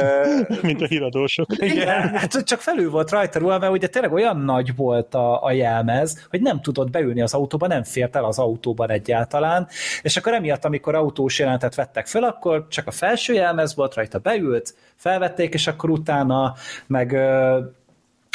Mint 0.62 0.82
a 0.82 0.86
híradósok. 0.86 1.46
Igen, 1.56 2.14
hát 2.14 2.44
csak 2.44 2.60
felül 2.60 2.90
volt 2.90 3.10
rajta 3.10 3.38
ruha, 3.38 3.58
mert 3.58 3.72
ugye 3.72 3.86
tényleg 3.86 4.12
olyan 4.12 4.38
nagy 4.38 4.76
volt 4.76 5.14
a, 5.14 5.44
a 5.44 5.52
jelmez, 5.52 6.26
hogy 6.30 6.40
nem 6.40 6.60
tudott 6.60 6.90
beülni 6.90 7.20
az 7.20 7.34
autóba, 7.34 7.66
nem 7.66 7.82
fért 7.82 8.16
el 8.16 8.24
az 8.24 8.38
autóban 8.38 8.90
egyáltalán, 8.90 9.68
és 10.02 10.16
akkor 10.16 10.32
emiatt, 10.32 10.64
amikor 10.64 10.94
autós 10.94 11.38
jelenetet 11.38 11.74
vettek 11.74 12.06
fel, 12.06 12.22
akkor 12.22 12.66
csak 12.68 12.86
a 12.86 12.90
felső 12.90 13.32
jelmez 13.32 13.74
volt 13.74 13.94
rajta, 13.94 14.18
beült, 14.18 14.74
felvették, 14.96 15.54
és 15.54 15.66
akkor 15.66 15.90
utána 15.90 16.35
meg 16.86 17.16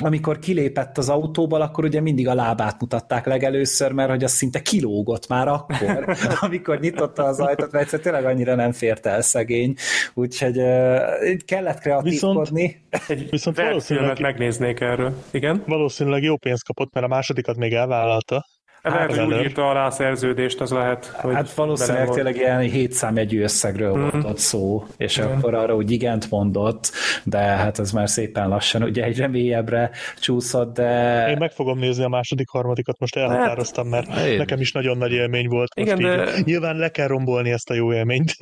amikor 0.03 0.39
kilépett 0.39 0.97
az 0.97 1.09
autóból, 1.09 1.61
akkor 1.61 1.83
ugye 1.83 2.01
mindig 2.01 2.27
a 2.27 2.33
lábát 2.33 2.81
mutatták 2.81 3.25
legelőször, 3.25 3.91
mert 3.91 4.09
hogy 4.09 4.23
az 4.23 4.31
szinte 4.31 4.61
kilógott 4.61 5.27
már 5.27 5.47
akkor, 5.47 6.15
amikor 6.39 6.79
nyitotta 6.79 7.23
az 7.23 7.39
ajtót, 7.39 7.71
mert 7.71 7.83
egyszer 7.83 7.99
tényleg 7.99 8.25
annyira 8.25 8.55
nem 8.55 8.71
fért 8.71 9.05
el 9.05 9.21
szegény, 9.21 9.75
úgyhogy 10.13 10.57
uh, 10.57 11.37
kellett 11.45 11.79
kreatívkodni. 11.79 12.85
Viszont, 12.89 13.29
viszont 13.29 13.57
valószínűleg 13.57 14.19
megnéznék 14.19 14.79
erről. 14.79 15.13
Igen? 15.31 15.63
Valószínűleg 15.67 16.23
jó 16.23 16.37
pénzt 16.37 16.65
kapott, 16.65 16.93
mert 16.93 17.05
a 17.05 17.09
másodikat 17.09 17.57
még 17.57 17.73
elvállalta. 17.73 18.45
Hát, 18.83 18.93
hát 18.93 19.25
úgy 19.25 19.41
írta 19.41 19.69
alá 19.69 19.85
a 19.85 19.91
szerződést, 19.91 20.61
az 20.61 20.71
lehet, 20.71 21.05
hogy 21.05 21.33
Hát 21.33 21.53
valószínűleg 21.53 22.09
tényleg 22.09 22.35
ilyen 22.35 22.59
hétszámjegyű 22.59 23.41
összegről 23.41 23.97
mm. 23.97 24.01
volt 24.01 24.23
ott 24.23 24.37
szó, 24.37 24.85
és 24.97 25.21
mm. 25.21 25.23
akkor 25.23 25.53
arra 25.53 25.75
úgy 25.75 25.91
igent 25.91 26.29
mondott, 26.29 26.91
de 27.23 27.37
hát 27.37 27.79
ez 27.79 27.91
már 27.91 28.09
szépen 28.09 28.49
lassan 28.49 28.83
ugye 28.83 29.03
egyre 29.03 29.27
mélyebbre 29.27 29.91
csúszott, 30.19 30.73
de... 30.73 31.29
Én 31.29 31.37
meg 31.37 31.51
fogom 31.51 31.79
nézni 31.79 32.03
a 32.03 32.07
második, 32.07 32.49
harmadikat, 32.49 32.99
most 32.99 33.15
elhatároztam, 33.15 33.87
mert 33.87 34.07
hát, 34.07 34.37
nekem 34.37 34.59
is 34.59 34.71
nagyon 34.71 34.97
nagy 34.97 35.11
élmény 35.11 35.47
volt. 35.47 35.71
Igen, 35.75 36.01
de... 36.01 36.31
Nyilván 36.43 36.75
le 36.75 36.89
kell 36.89 37.07
rombolni 37.07 37.51
ezt 37.51 37.69
a 37.69 37.73
jó 37.73 37.93
élményt. 37.93 38.33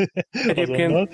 Egyébként 0.48 1.10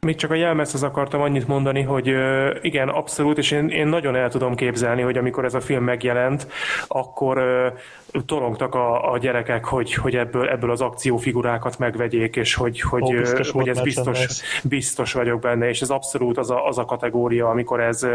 még 0.00 0.16
csak 0.16 0.30
a 0.30 0.34
jelmezhez 0.34 0.82
akartam 0.82 1.20
annyit 1.20 1.48
mondani, 1.48 1.82
hogy 1.82 2.14
igen, 2.60 2.88
abszolút, 2.88 3.38
és 3.38 3.50
én, 3.50 3.68
én 3.68 3.86
nagyon 3.86 4.16
el 4.16 4.30
tudom 4.30 4.54
képzelni, 4.54 5.02
hogy 5.02 5.16
amikor 5.16 5.44
ez 5.44 5.54
a 5.54 5.60
film 5.60 5.84
megjelent, 5.84 6.46
akkor 6.86 7.42
torongtak 8.26 8.74
a, 8.74 9.12
a 9.12 9.18
gyerekek, 9.18 9.64
hogy, 9.64 9.94
hogy 9.94 10.16
ebből, 10.16 10.48
ebből 10.48 10.70
az 10.70 10.80
akciófigurákat 10.80 11.78
megvegyék, 11.78 12.36
és 12.36 12.54
hogy, 12.54 12.80
hogy, 12.80 13.02
Ó, 13.02 13.12
hogy 13.52 13.68
ez 13.68 13.80
biztos, 13.80 14.26
biztos 14.62 15.12
vagyok 15.12 15.40
benne, 15.40 15.68
és 15.68 15.80
ez 15.80 15.90
abszolút 15.90 16.38
az 16.38 16.50
a, 16.50 16.66
az 16.66 16.78
a 16.78 16.84
kategória, 16.84 17.48
amikor 17.48 17.80
ez 17.80 18.06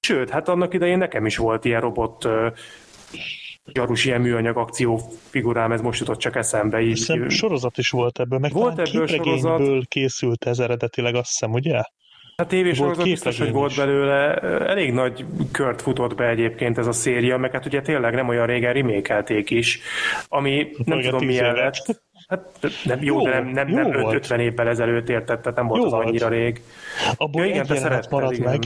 Sőt, 0.00 0.30
hát 0.30 0.48
annak 0.48 0.74
idején 0.74 0.98
nekem 0.98 1.26
is 1.26 1.36
volt 1.36 1.64
ilyen 1.64 1.80
robot 1.80 2.28
gyarus 3.72 4.04
ilyen 4.04 4.20
műanyag 4.20 4.56
akció 4.56 5.00
figurám, 5.28 5.72
ez 5.72 5.80
most 5.80 6.00
jutott 6.00 6.18
csak 6.18 6.36
eszembe. 6.36 6.80
Így. 6.80 6.88
Hiszem, 6.88 7.28
sorozat 7.28 7.78
is 7.78 7.90
volt 7.90 8.18
ebből, 8.18 8.38
meg 8.38 8.52
volt 8.52 8.78
ebből 8.78 9.06
sorozat. 9.06 9.86
készült 9.88 10.44
ez 10.44 10.58
eredetileg, 10.58 11.14
azt 11.14 11.28
hiszem, 11.30 11.52
ugye? 11.52 11.82
Hát 12.36 12.48
tévésorozat 12.48 13.04
biztos, 13.04 13.38
hogy 13.38 13.52
volt 13.52 13.76
belőle. 13.76 14.34
Elég 14.66 14.92
nagy 14.92 15.24
kört 15.52 15.82
futott 15.82 16.14
be 16.14 16.28
egyébként 16.28 16.78
ez 16.78 16.86
a 16.86 16.92
széria, 16.92 17.36
meg 17.36 17.52
hát 17.52 17.66
ugye 17.66 17.82
tényleg 17.82 18.14
nem 18.14 18.28
olyan 18.28 18.46
régen 18.46 18.72
remékelték 18.72 19.50
is, 19.50 19.80
ami 20.28 20.72
hát 20.76 20.86
nem 20.86 21.00
tudom 21.00 21.24
milyen 21.24 21.54
lett. 21.54 22.04
Hát 22.28 22.58
nem, 22.84 23.02
jó, 23.02 23.18
jó, 23.18 23.24
de 23.24 23.30
nem, 23.30 23.48
nem, 23.48 23.68
nem 23.68 24.08
50 24.14 24.40
évvel 24.40 24.68
ezelőtt 24.68 25.08
értett, 25.08 25.42
tehát 25.42 25.58
nem 25.58 25.66
volt 25.66 25.80
jó 25.80 25.86
az 25.86 25.92
annyira 25.92 26.28
volt. 26.28 26.40
rég. 26.40 26.62
Abból 27.16 27.46
ja, 27.46 27.48
igen, 27.48 27.92
egy 27.92 28.06
maradt 28.10 28.32
igen. 28.32 28.50
meg, 28.50 28.62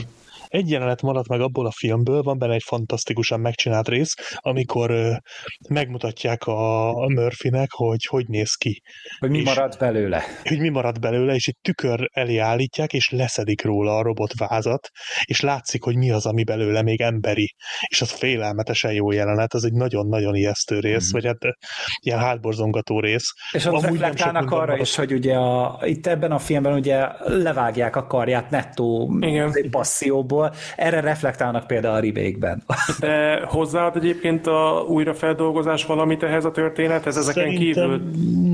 egy 0.51 0.69
jelenet 0.69 1.01
maradt 1.01 1.27
meg 1.27 1.41
abból 1.41 1.65
a 1.65 1.71
filmből, 1.71 2.21
van 2.21 2.37
benne 2.37 2.53
egy 2.53 2.63
fantasztikusan 2.65 3.39
megcsinált 3.39 3.87
rész, 3.87 4.13
amikor 4.35 4.91
ö, 4.91 5.13
megmutatják 5.69 6.43
a, 6.47 6.89
a 6.89 7.07
Murphynek, 7.07 7.71
hogy 7.71 8.05
hogy 8.05 8.27
néz 8.27 8.53
ki. 8.53 8.81
Hogy 9.19 9.29
mi 9.29 9.37
és, 9.37 9.43
marad 9.43 9.77
belőle. 9.79 10.23
Hogy 10.43 10.59
mi 10.59 10.69
marad 10.69 10.99
belőle, 10.99 11.33
és 11.33 11.47
egy 11.47 11.57
tükör 11.61 12.09
elé 12.13 12.37
állítják, 12.37 12.93
és 12.93 13.09
leszedik 13.09 13.63
róla 13.63 13.97
a 13.97 14.01
robotvázat, 14.01 14.89
és 15.23 15.41
látszik, 15.41 15.83
hogy 15.83 15.95
mi 15.95 16.11
az, 16.11 16.25
ami 16.25 16.43
belőle 16.43 16.81
még 16.81 17.01
emberi. 17.01 17.55
És 17.87 18.01
az 18.01 18.11
félelmetesen 18.11 18.93
jó 18.93 19.11
jelenet, 19.11 19.53
az 19.53 19.63
egy 19.63 19.73
nagyon-nagyon 19.73 20.35
ijesztő 20.35 20.79
rész, 20.79 21.07
mm. 21.07 21.11
vagy 21.11 21.25
hát 21.25 21.55
ilyen 21.99 22.19
hátborzongató 22.19 22.99
rész. 22.99 23.33
És 23.51 23.65
ott 23.65 23.81
reflektálnak 23.81 24.51
arra 24.51 24.77
is, 24.77 24.95
hogy 24.95 25.13
ugye 25.13 25.35
a, 25.35 25.79
itt 25.83 26.07
ebben 26.07 26.31
a 26.31 26.39
filmben 26.39 26.73
ugye 26.73 27.07
levágják 27.19 27.95
a 27.95 28.07
karját 28.07 28.49
nettó 28.49 29.17
Igen. 29.19 29.69
passzióból, 29.69 30.40
Szóval 30.41 30.57
erre 30.77 30.99
reflektálnak 30.99 31.67
például 31.67 31.95
a 31.95 31.99
remake-ben. 31.99 32.63
De 32.99 33.41
hozzáad 33.45 33.95
egyébként 33.95 34.47
a 34.47 34.85
újrafeldolgozás 34.87 35.85
valamit 35.85 36.23
ehhez 36.23 36.45
a 36.45 36.51
történethez, 36.51 37.17
ezeken 37.17 37.43
Szerintem 37.43 37.65
kívül? 37.65 38.01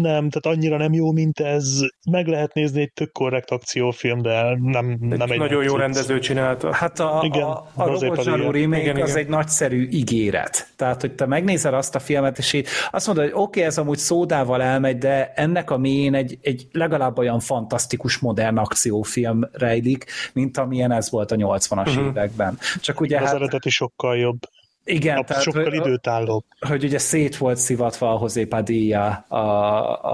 nem, 0.01 0.29
tehát 0.29 0.57
annyira 0.57 0.77
nem 0.77 0.93
jó, 0.93 1.11
mint 1.11 1.39
ez. 1.39 1.79
Meg 2.11 2.27
lehet 2.27 2.53
nézni 2.53 2.81
egy 2.81 2.93
tök 2.93 3.11
korrekt 3.11 3.51
akciófilm, 3.51 4.21
de 4.21 4.57
nem, 4.61 4.89
egy 4.89 5.17
nem 5.17 5.31
egy 5.31 5.39
Nagyon 5.39 5.63
jó 5.63 5.75
rendező 5.75 6.19
csinálta. 6.19 6.73
Hát 6.73 6.99
a, 6.99 7.21
igen, 7.23 7.43
a, 7.43 7.65
a 7.75 7.85
Robot 7.85 8.23
Zsarú 8.23 8.51
remake 8.51 8.81
igen, 8.81 9.01
az 9.01 9.09
igen. 9.09 9.21
egy 9.21 9.29
nagyszerű 9.29 9.87
ígéret. 9.91 10.67
Tehát, 10.75 11.01
hogy 11.01 11.11
te 11.11 11.25
megnézel 11.25 11.73
azt 11.73 11.95
a 11.95 11.99
filmet, 11.99 12.37
és 12.37 12.53
így 12.53 12.67
azt 12.91 13.07
mondod, 13.07 13.23
hogy 13.23 13.33
oké, 13.33 13.43
okay, 13.43 13.63
ez 13.63 13.77
amúgy 13.77 13.97
szódával 13.97 14.61
elmegy, 14.61 14.97
de 14.97 15.33
ennek 15.35 15.71
a 15.71 15.77
mélyén 15.77 16.13
egy, 16.13 16.37
egy 16.41 16.67
legalább 16.71 17.17
olyan 17.17 17.39
fantasztikus 17.39 18.17
modern 18.17 18.57
akciófilm 18.57 19.49
rejlik, 19.51 20.05
mint 20.33 20.57
amilyen 20.57 20.91
ez 20.91 21.09
volt 21.09 21.31
a 21.31 21.35
80 21.35 21.76
80-as 21.77 21.87
uh-huh. 21.87 21.95
Mhm. 21.95 22.07
években. 22.07 22.57
Csak 22.81 23.01
ugye 23.01 23.17
az 23.17 23.25
hát, 23.25 23.35
eredeti 23.35 23.69
sokkal 23.69 24.17
jobb. 24.17 24.39
Igen, 24.87 25.25
tehát, 25.25 25.43
sokkal 25.43 25.63
hogy, 25.63 25.73
időtállóbb. 25.73 26.43
Hogy 26.59 26.83
ugye 26.83 26.97
szét 26.97 27.37
volt 27.37 27.57
szivatva 27.57 28.15
a 28.15 28.19
José 28.21 28.45
Padilla 28.45 29.25
a, 29.27 29.37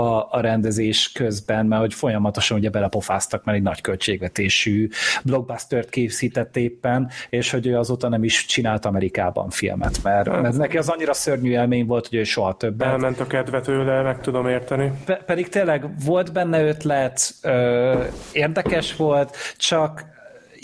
a, 0.01 0.27
a 0.31 0.41
rendezés 0.41 1.11
közben, 1.11 1.65
mert 1.65 1.81
hogy 1.81 1.93
folyamatosan 1.93 2.57
ugye 2.57 2.69
belepofáztak, 2.69 3.43
mert 3.43 3.57
egy 3.57 3.63
nagy 3.63 3.81
költségvetésű 3.81 4.89
blockbuster-t 5.23 5.89
készített 5.89 6.57
éppen, 6.57 7.09
és 7.29 7.51
hogy 7.51 7.67
ő 7.67 7.77
azóta 7.77 8.09
nem 8.09 8.23
is 8.23 8.45
csinált 8.45 8.85
Amerikában 8.85 9.49
filmet, 9.49 10.03
mert, 10.03 10.41
mert 10.41 10.57
neki 10.57 10.77
az 10.77 10.89
annyira 10.89 11.13
szörnyű 11.13 11.51
élmény 11.51 11.85
volt, 11.85 12.07
hogy 12.07 12.17
ő 12.17 12.23
soha 12.23 12.53
többet. 12.53 12.87
Elment 12.87 13.19
a 13.19 13.27
kedve 13.27 13.61
tőle, 13.61 14.01
meg 14.01 14.21
tudom 14.21 14.47
érteni. 14.47 14.91
Pe- 15.05 15.23
pedig 15.23 15.49
tényleg 15.49 16.03
volt 16.05 16.33
benne 16.33 16.63
ötlet, 16.63 17.33
ö, 17.41 18.03
érdekes 18.31 18.95
volt, 18.95 19.35
csak 19.57 20.12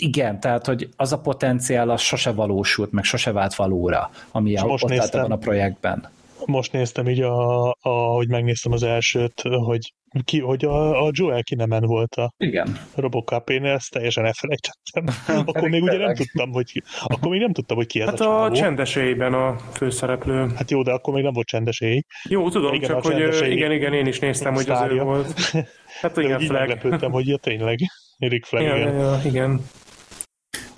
igen, 0.00 0.40
tehát, 0.40 0.66
hogy 0.66 0.88
az 0.96 1.12
a 1.12 1.20
potenciál 1.20 1.90
az 1.90 2.00
sose 2.00 2.32
valósult, 2.32 2.92
meg 2.92 3.04
sose 3.04 3.32
vált 3.32 3.54
valóra, 3.54 4.10
ami 4.30 4.56
a, 4.56 4.64
ott 4.64 5.14
a 5.14 5.36
projektben. 5.36 6.08
most 6.46 6.72
néztem 6.72 7.08
így, 7.08 7.20
a, 7.20 7.68
a, 7.80 7.88
hogy 7.88 8.28
megnéztem 8.28 8.72
az 8.72 8.82
elsőt, 8.82 9.42
hogy 9.64 9.92
ki, 10.24 10.40
hogy 10.40 10.64
a, 10.64 11.06
a 11.06 11.10
Joel 11.12 11.42
Kinemen 11.42 11.82
volt 11.82 12.14
a 12.14 12.32
Igen. 12.36 12.78
Robocop, 12.94 13.50
én 13.50 13.64
ezt 13.64 13.90
teljesen 13.90 14.24
elfelejtettem. 14.24 15.04
akkor 15.46 15.68
még 15.68 15.82
ugye 15.82 15.98
nem 15.98 16.14
tudtam, 16.14 16.52
hogy 16.52 16.82
akkor 17.04 17.30
még 17.30 17.40
nem 17.40 17.52
tudtam, 17.52 17.76
hogy 17.76 17.86
ki 17.86 18.00
ez 18.00 18.06
Hát 18.08 18.20
a 18.20 18.42
a 18.42 18.42
csávó. 18.42 18.54
csendesélyben 18.54 19.34
a 19.34 19.56
főszereplő. 19.72 20.52
Hát 20.56 20.70
jó, 20.70 20.82
de 20.82 20.92
akkor 20.92 21.14
még 21.14 21.22
nem 21.22 21.32
volt 21.32 21.46
csendesély. 21.46 22.02
Jó, 22.28 22.48
tudom, 22.48 22.74
Igen, 22.74 22.88
csak 22.88 23.04
a 23.04 23.08
hogy 23.08 23.50
igen, 23.50 23.72
igen, 23.72 23.92
én 23.92 24.06
is 24.06 24.18
néztem, 24.18 24.54
hogy 24.54 24.70
az 24.70 24.90
ő 24.90 25.02
volt. 25.02 25.34
Hát 26.00 26.16
igen, 26.16 26.40
Flag. 26.40 26.58
meglepődtem, 26.58 27.10
hogy 27.10 27.28
ja, 27.28 27.36
tényleg. 27.36 27.78
Rick 28.18 28.44
Flag, 28.44 28.62
Ja, 28.62 28.76
igen. 28.76 28.94
ja, 28.94 29.20
igen. 29.24 29.60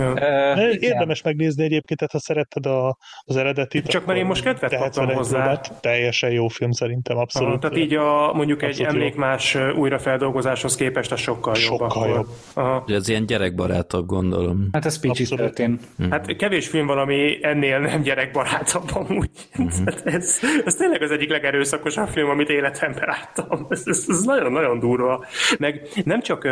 Ja. 0.03 0.13
Uh, 0.13 0.83
Érdemes 0.83 1.23
megnézni 1.23 1.65
egyébként, 1.65 1.99
tehát 1.99 2.13
ha 2.13 2.19
szeretted 2.19 2.67
a, 2.67 2.97
az 3.21 3.37
eredetit. 3.37 3.87
Csak 3.87 4.07
mert 4.07 4.19
én 4.19 4.27
most 4.27 4.43
kedvet 4.43 4.71
kaptam 4.71 5.07
71 5.07 5.17
hozzá. 5.17 5.39
próbát, 5.39 5.81
Teljesen 5.81 6.31
jó 6.31 6.49
film 6.49 6.71
szerintem, 6.71 7.17
abszolút. 7.17 7.49
Aha, 7.49 7.59
tehát 7.59 7.77
így 7.77 7.95
a, 7.95 8.33
mondjuk 8.33 8.63
egy 8.63 8.69
Abszolút 8.69 8.93
jó. 8.93 8.99
emlékmás 8.99 9.57
újrafeldolgozáshoz 9.77 10.77
képest 10.77 11.13
a 11.13 11.17
sokkal 11.17 11.55
jobb. 11.55 11.63
Sokkal 11.63 11.87
akkor. 11.87 12.09
jobb. 12.09 12.29
Aha. 12.55 12.85
Ez 12.87 13.09
ilyen 13.09 13.27
gyerekbarátabb, 13.27 14.07
gondolom. 14.07 14.69
hát 14.73 14.87
ez 14.87 15.01
Abszolút. 15.03 15.53
PG-13. 15.55 16.11
Hát 16.11 16.37
kevés 16.37 16.69
film 16.69 16.87
van, 16.87 16.99
ami 16.99 17.39
ennél 17.43 17.79
nem 17.79 18.03
gyerekbarátabb 18.03 18.91
amúgy. 18.95 19.31
Uh-huh. 19.63 20.15
Ez, 20.15 20.41
ez 20.65 20.75
tényleg 20.75 21.03
az 21.03 21.11
egyik 21.11 21.31
legerőszakosabb 21.31 22.09
film, 22.09 22.31
amit 22.31 22.49
életemben 22.49 23.05
láttam. 23.07 23.67
Ez, 23.71 23.83
ez, 23.85 24.05
ez 24.09 24.23
nagyon-nagyon 24.23 24.79
durva. 24.79 25.25
Meg 25.59 25.89
nem 26.05 26.21
csak, 26.21 26.45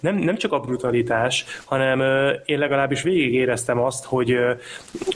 nem, 0.00 0.16
nem 0.16 0.36
csak 0.36 0.52
a 0.52 0.58
brutalitás, 0.60 1.44
hanem 1.64 2.00
én 2.44 2.58
legalábbis 2.94 3.02
végig 3.02 3.40
éreztem 3.40 3.78
azt, 3.78 4.04
hogy 4.04 4.38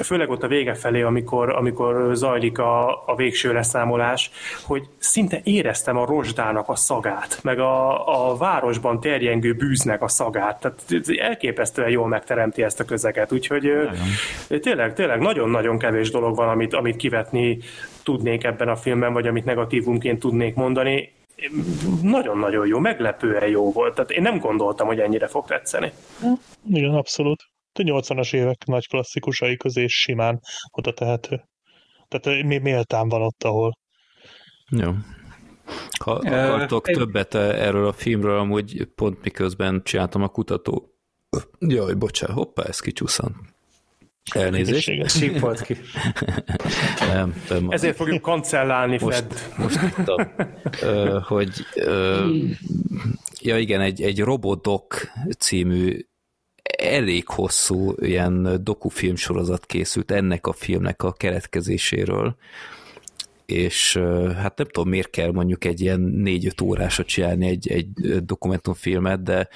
főleg 0.03 0.31
ott 0.31 0.43
a 0.43 0.49
vége 0.49 0.75
felé, 0.75 1.03
amikor, 1.03 1.51
amikor 1.51 2.11
zajlik 2.15 2.59
a, 2.59 3.03
a 3.07 3.15
végső 3.17 3.53
leszámolás, 3.53 4.31
hogy 4.63 4.83
szinte 4.99 5.41
éreztem 5.45 5.97
a 5.97 6.07
rozsdának 6.07 6.69
a 6.69 6.77
szagát, 6.77 7.39
meg 7.43 7.59
a, 7.59 8.31
a 8.31 8.37
városban 8.37 9.01
terjengő 9.01 9.53
bűznek 9.53 10.03
a 10.03 10.09
szagát. 10.09 10.61
Tehát 10.61 11.09
elképesztően 11.19 11.91
jól 11.91 12.09
megteremti 12.09 12.63
ezt 12.63 12.81
a 12.81 12.85
közeget. 12.85 13.33
Úgyhogy 13.33 13.67
ö, 13.67 14.59
tényleg, 14.59 14.95
tényleg 14.95 15.21
nagyon-nagyon 15.21 15.79
kevés 15.79 16.11
dolog 16.11 16.37
van, 16.37 16.49
amit, 16.49 16.75
amit 16.75 16.97
kivetni 16.97 17.59
tudnék 18.03 18.45
ebben 18.45 18.69
a 18.69 18.77
filmben, 18.77 19.13
vagy 19.13 19.27
amit 19.27 19.45
negatívumként 19.45 20.19
tudnék 20.19 20.55
mondani. 20.55 21.13
Nagyon-nagyon 22.03 22.67
jó, 22.67 22.79
meglepően 22.79 23.49
jó 23.49 23.73
volt. 23.73 23.95
Tehát 23.95 24.11
én 24.11 24.23
nem 24.23 24.39
gondoltam, 24.39 24.87
hogy 24.87 25.01
ennyire 25.01 25.27
fog 25.27 25.47
tetszeni. 25.47 25.93
Igen, 26.71 26.95
abszolút. 26.95 27.49
A 27.79 27.83
80-as 27.83 28.35
évek 28.35 28.65
nagy 28.65 28.89
klasszikusai 28.89 29.57
közé 29.57 29.87
simán 29.87 30.41
oda 30.71 30.93
tehető. 30.93 31.49
Tehát 32.09 32.43
mi 32.43 32.59
méltán 32.59 33.09
van 33.09 33.23
ott, 33.23 33.45
ahol. 33.45 33.79
Jó. 34.71 34.93
Ha 36.05 36.13
akartok 36.13 36.89
én- 36.89 36.95
többet 36.97 37.35
erről 37.35 37.87
a 37.87 37.93
filmről, 37.93 38.39
amúgy 38.39 38.89
pont 38.95 39.23
miközben 39.23 39.83
csináltam 39.85 40.23
a 40.23 40.29
kutató... 40.29 40.93
Jaj, 41.59 41.95
bocsánat, 41.95 42.37
hoppá, 42.37 42.63
ez 42.63 42.81
kicsúszant. 42.81 43.37
Elnézést. 44.35 45.09
Sípolt 45.09 45.63
ki. 45.63 45.77
Nem, 47.13 47.43
nem, 47.49 47.71
Ezért 47.71 47.97
fogjuk 47.97 48.23
kancellálni 48.23 48.99
most, 49.01 49.57
most 49.59 49.79
tudtam, 49.79 50.33
hogy 51.23 51.51
ja 53.49 53.59
igen, 53.59 53.81
egy, 53.81 54.03
egy 54.03 54.21
Robodok 54.21 55.13
című 55.39 56.07
elég 56.77 57.29
hosszú 57.29 57.95
ilyen 57.97 58.65
dokufilm 58.65 59.17
sorozat 59.17 59.67
készült 59.67 60.11
ennek 60.11 60.47
a 60.47 60.53
filmnek 60.53 61.03
a 61.03 61.13
keletkezéséről, 61.13 62.37
és 63.47 63.97
hát 64.37 64.59
nem 64.59 64.67
tudom, 64.67 64.89
miért 64.89 65.11
kell 65.11 65.33
mondjuk 65.33 65.65
egy 65.65 65.81
ilyen 65.81 66.01
négy-öt 66.01 66.61
órásra 66.61 67.05
csinálni 67.05 67.47
egy, 67.47 67.69
egy 67.69 67.91
dokumentumfilmet, 68.25 69.23
de 69.23 69.49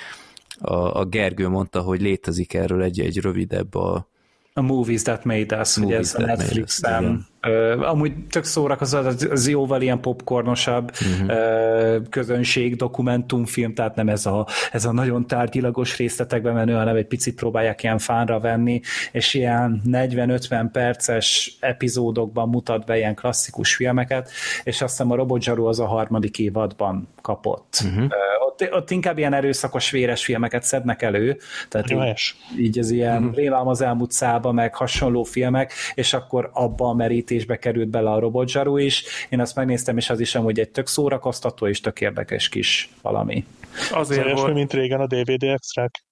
a, 0.59 0.75
a 0.75 1.05
Gergő 1.05 1.49
mondta, 1.49 1.81
hogy 1.81 2.01
létezik 2.01 2.55
erről 2.55 2.83
egy, 2.83 3.01
egy 3.01 3.19
rövidebb 3.19 3.75
a, 3.75 4.09
A 4.53 4.61
Movies 4.61 5.03
That 5.03 5.25
Made 5.25 5.61
Us, 5.61 5.77
ugye 5.77 5.87
Movies 5.87 6.01
ez 6.01 6.15
a 6.15 6.23
That 6.23 6.39
Made 6.39 7.19
Ö, 7.47 7.81
amúgy 7.81 8.12
tök 8.31 8.44
szórakozó, 8.44 8.98
az, 8.98 9.48
jóval 9.48 9.82
ilyen 9.82 10.01
popcornosabb 10.01 10.90
Mhm. 11.01 11.31
uh-huh. 11.31 12.09
közönség, 12.10 12.77
dokumentumfilm, 12.77 13.74
tehát 13.74 13.94
nem 13.94 14.09
ez 14.09 14.27
a, 14.27 14.47
ez 14.73 14.85
a 14.85 14.93
nagyon 14.93 15.27
tárgyilagos 15.27 15.97
részletekbe 15.97 16.52
menő, 16.52 16.74
hanem 16.74 16.97
egy 16.97 17.06
picit 17.06 17.35
próbálják 17.35 17.82
ilyen 17.82 17.98
fánra 17.98 18.40
venni, 18.40 18.81
és 19.12 19.35
ilyen 19.35 19.82
40-50 19.86 20.69
perces 20.73 21.56
epizódokban 21.60 22.48
mutat 22.48 22.86
be 22.86 22.97
ilyen 22.97 23.14
klasszikus 23.14 23.74
filmeket, 23.74 24.31
és 24.64 24.82
azt 24.82 24.90
hiszem 24.90 25.10
a 25.10 25.14
Robot 25.14 25.43
Zsaru 25.43 25.64
az 25.66 25.81
a 25.81 25.86
harmadik 25.86 26.39
évadban 26.39 27.09
kapott. 27.23 27.81
Mhm. 27.85 27.93
Uh-huh. 27.94 28.12
Ott, 28.47 28.73
ott 28.73 28.90
inkább 28.90 29.19
ilyen 29.19 29.35
erőszakos, 29.35 29.90
véres 29.90 30.24
filmeket 30.24 30.62
szednek 30.62 31.02
elő, 31.02 31.39
tehát 31.69 31.90
így, 31.90 32.35
így 32.59 32.78
az 32.78 32.90
ilyen 32.90 33.19
uh-huh. 33.19 33.35
Rélám 33.35 33.69
az 33.69 33.81
elmúlt 33.81 34.12
szába, 34.12 34.52
meg 34.52 34.74
hasonló 34.74 35.23
filmek, 35.23 35.73
és 35.94 36.12
akkor 36.12 36.51
abba 36.52 36.89
a 36.89 36.93
merítésbe 37.33 37.59
került 37.59 37.89
bele 37.89 38.11
a 38.11 38.19
Robot 38.19 38.49
Zsaru 38.49 38.77
is. 38.77 39.05
Én 39.29 39.41
azt 39.41 39.57
megnéztem, 39.57 39.97
és 39.97 40.11
az 40.11 40.21
is 40.21 40.35
amúgy 40.35 40.59
egy 40.61 40.71
tök 40.71 40.87
szórakoztató 40.87 41.67
és 41.67 41.81
tök 41.81 42.01
érdekes 42.01 42.49
kis 42.49 42.91
valami. 43.03 43.45
Az 43.91 43.97
Azért 43.99 44.25
olyasmi, 44.25 44.41
volt, 44.41 44.55
mint 44.55 44.73
régen 44.73 45.01
a 45.01 45.07
DVD 45.07 45.43
extrák. 45.43 46.05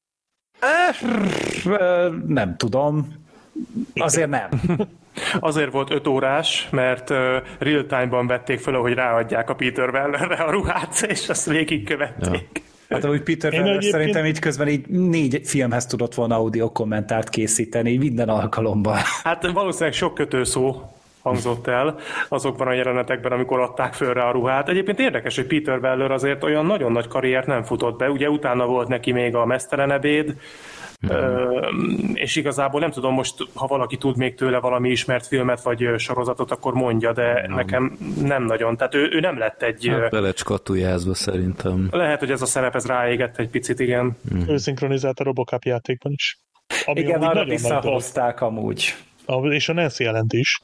Nem 2.26 2.56
tudom. 2.56 3.14
Azért 3.94 4.28
nem. 4.28 4.48
azért 5.40 5.72
volt 5.72 5.90
öt 5.90 6.06
órás, 6.06 6.68
mert 6.70 7.10
uh, 7.10 7.16
real 7.58 7.86
time-ban 7.86 8.26
vették 8.26 8.58
fel, 8.58 8.74
hogy 8.74 8.92
ráadják 8.92 9.50
a 9.50 9.54
Peter 9.54 9.88
Wellerre 9.88 10.34
a 10.34 10.50
ruhát, 10.50 11.02
és 11.12 11.28
azt 11.28 11.46
végigkövették. 11.46 12.62
Hát 12.88 13.04
úgy 13.04 13.22
Peter 13.22 13.52
Én 13.52 13.58
Feller 13.58 13.76
egyébként- 13.76 13.92
szerintem 13.92 14.24
így 14.24 14.38
közben 14.38 14.68
így 14.68 14.86
négy 14.88 15.40
filmhez 15.44 15.86
tudott 15.86 16.14
volna 16.14 16.34
audio 16.34 16.72
kommentárt 16.72 17.28
készíteni, 17.28 17.96
minden 17.96 18.28
alkalommal. 18.28 18.98
Hát 19.22 19.50
valószínűleg 19.52 19.94
sok 19.94 20.14
kötőszó 20.14 20.82
hangzott 21.22 21.66
el 21.66 21.98
azokban 22.28 22.66
a 22.66 22.72
jelenetekben, 22.72 23.32
amikor 23.32 23.60
adták 23.60 23.92
föl 23.94 24.14
rá 24.14 24.28
a 24.28 24.32
ruhát. 24.32 24.68
Egyébként 24.68 24.98
érdekes, 24.98 25.36
hogy 25.36 25.46
Peter 25.46 25.78
Weller 25.78 26.10
azért 26.10 26.44
olyan 26.44 26.66
nagyon 26.66 26.92
nagy 26.92 27.08
karriert 27.08 27.46
nem 27.46 27.62
futott 27.62 27.98
be. 27.98 28.10
Ugye 28.10 28.30
utána 28.30 28.66
volt 28.66 28.88
neki 28.88 29.12
még 29.12 29.34
a 29.34 29.46
Mesztelen 29.46 29.90
ebéd, 29.90 30.34
Ö, 31.08 31.60
és 32.14 32.36
igazából 32.36 32.80
nem 32.80 32.90
tudom 32.90 33.14
most, 33.14 33.34
ha 33.54 33.66
valaki 33.66 33.96
tud 33.96 34.16
még 34.16 34.34
tőle 34.34 34.58
valami 34.58 34.90
ismert 34.90 35.26
filmet 35.26 35.62
vagy 35.62 35.88
sorozatot, 35.98 36.50
akkor 36.50 36.72
mondja, 36.74 37.12
de 37.12 37.46
nekem 37.48 37.96
nem 38.22 38.44
nagyon. 38.44 38.76
Tehát 38.76 38.94
ő, 38.94 39.08
ő 39.12 39.20
nem 39.20 39.38
lett 39.38 39.62
egy... 39.62 39.86
hát 39.88 40.10
belecskatujázva 40.10 41.14
szerintem. 41.14 41.88
Lehet, 41.90 42.18
hogy 42.18 42.30
ez 42.30 42.42
a 42.42 42.46
szerep 42.46 42.74
ez 42.74 42.86
ráégett 42.86 43.38
egy 43.38 43.48
picit, 43.48 43.80
igen. 43.80 44.16
Ő 44.48 44.56
szinkronizált 44.56 45.18
a 45.20 45.24
Robocop 45.24 45.64
játékban 45.64 46.12
is. 46.12 46.38
Ami 46.84 47.00
Igen, 47.00 47.22
arra 47.22 47.44
visszahozták 47.44 48.40
amúgy. 48.40 48.94
A- 49.26 49.46
És 49.46 49.68
a 49.68 49.72
Nancy 49.72 50.04
jelent 50.04 50.32
is. 50.32 50.60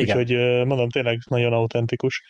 Igen. 0.00 0.18
Úgyhogy 0.18 0.66
mondom, 0.66 0.88
tényleg 0.88 1.18
nagyon 1.28 1.52
autentikus. 1.52 2.22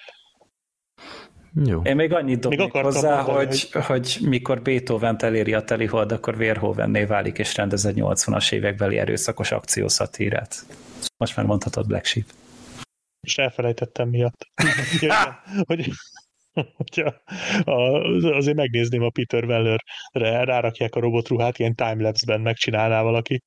Jó. 1.65 1.83
Én 1.83 1.97
még 1.97 2.13
annyit 2.13 2.41
dobnék 2.41 2.61
akartam 2.61 2.93
hozzá, 2.93 3.15
mondani, 3.17 3.37
hogy, 3.37 3.71
hogy... 3.71 3.85
hogy 3.85 4.19
mikor 4.21 4.63
Beethoven 4.63 5.17
eléri 5.19 5.55
a 5.55 5.63
telihold, 5.65 6.13
akkor 6.13 6.37
Verhoevenné 6.37 7.05
válik, 7.05 7.39
és 7.39 7.57
rendez 7.57 7.85
egy 7.85 7.97
80-as 7.99 8.53
évekbeli 8.53 8.99
erőszakos 8.99 9.53
akciószatírát. 9.53 10.55
Most 11.17 11.37
már 11.37 11.47
mondhatod 11.47 11.87
Black 11.87 12.05
Sheep. 12.05 12.27
És 13.21 13.39
elfelejtettem 13.39 14.09
miatt. 14.09 14.47
igen, 15.01 15.13
hogy 15.63 15.91
hogyha 16.77 17.23
a, 17.65 17.73
azért 18.37 18.57
megnézném 18.57 19.03
a 19.03 19.11
Peter 19.11 19.45
Weller-re, 19.45 20.45
rárakják 20.45 20.95
a 20.95 21.01
robotruhát, 21.01 21.59
ilyen 21.59 21.75
timelapse-ben 21.75 22.41
megcsinálná 22.41 23.03
valaki. 23.03 23.43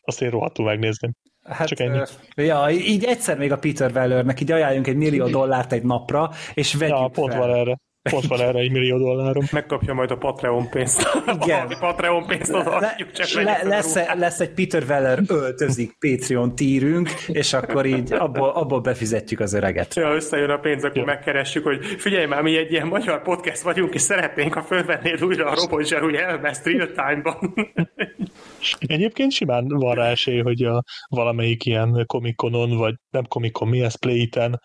Azt 0.00 0.22
én 0.22 0.30
rohadtul 0.30 0.64
megnézném. 0.64 1.12
Hát, 1.48 1.68
Csak 1.68 1.80
ennyi. 1.80 2.00
Ja, 2.34 2.70
így 2.70 3.04
egyszer 3.04 3.38
még 3.38 3.52
a 3.52 3.58
Peter 3.58 3.90
Wellernek 3.94 4.40
így 4.40 4.52
ajánljunk 4.52 4.86
egy 4.86 4.96
millió 4.96 5.26
dollárt 5.28 5.72
egy 5.72 5.82
napra, 5.82 6.30
és 6.54 6.74
vegyük 6.74 6.96
Ja, 6.96 7.08
pont 7.08 7.32
fel. 7.32 7.40
van 7.40 7.54
erre. 7.54 7.78
Pont 8.10 8.26
van 8.26 8.40
erre 8.40 8.58
egy 8.58 8.70
millió 8.70 8.98
dollárom. 8.98 9.44
Megkapja 9.52 9.94
majd 9.94 10.10
a 10.10 10.16
Patreon 10.16 10.68
pénzt. 10.70 11.08
Igen. 11.26 11.38
Valami 11.58 11.74
Patreon 11.80 12.26
pénzt 12.26 12.52
csak 12.52 12.64
Le, 12.64 12.80
vegyük 12.80 13.16
le, 13.18 13.24
fel 13.24 13.46
a 13.46 13.68
lesz, 13.68 13.94
ruhát. 13.94 14.18
lesz 14.18 14.40
egy 14.40 14.50
Peter 14.50 14.82
Weller 14.88 15.18
öltözik 15.28 15.96
Patreon 15.98 16.54
tírünk, 16.54 17.10
és 17.26 17.52
akkor 17.52 17.86
így 17.86 18.12
abból, 18.12 18.48
abból 18.48 18.80
befizetjük 18.80 19.40
az 19.40 19.52
öreget. 19.52 19.94
Ja, 19.94 20.14
összejön 20.14 20.50
a 20.50 20.58
pénz, 20.58 20.84
akkor 20.84 21.04
megkeressük, 21.04 21.64
hogy 21.64 21.84
figyelj 21.84 22.26
már, 22.26 22.42
mi 22.42 22.56
egy 22.56 22.72
ilyen 22.72 22.86
magyar 22.86 23.22
podcast 23.22 23.62
vagyunk, 23.62 23.94
és 23.94 24.00
szeretnénk, 24.00 24.54
ha 24.54 24.62
fölvennéd 24.62 25.24
újra 25.24 25.46
a 25.46 25.54
Robot 25.54 25.86
Zsarúj 25.86 26.18
elmezt 26.18 26.66
real 26.66 26.86
time-ban. 26.86 27.54
Egyébként 28.86 29.32
simán 29.32 29.68
van 29.68 29.94
rá 29.94 30.10
esély, 30.10 30.40
hogy 30.40 30.62
a 30.62 30.82
valamelyik 31.08 31.64
ilyen 31.64 32.04
komikonon, 32.06 32.76
vagy 32.76 32.94
nem 33.10 33.24
komikon, 33.26 33.68
mi 33.68 33.80
ez, 33.82 33.98
Play-ten 33.98 34.60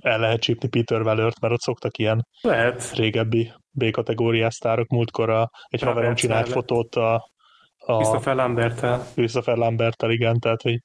el 0.00 0.18
lehet 0.18 0.40
csípni 0.40 0.68
Peter 0.68 1.00
Wellert, 1.00 1.40
mert 1.40 1.52
ott 1.52 1.60
szoktak 1.60 1.98
ilyen 1.98 2.26
Lehet. 2.40 2.92
régebbi 2.94 3.52
B-kategóriás 3.70 4.54
sztárok. 4.54 4.88
Múltkor 4.88 5.30
a, 5.30 5.50
egy 5.68 5.80
Robert 5.80 5.96
haverom 5.96 6.14
csinált 6.14 6.46
Scarlett. 6.46 6.68
fotót 6.68 6.94
a, 6.94 7.30
a 7.76 7.96
Christopher 7.96 8.34
Lambertel. 8.34 9.06
Christopher 9.14 9.56
Lambertel, 9.56 10.10
igen, 10.10 10.38
tehát 10.38 10.62
hogy 10.62 10.78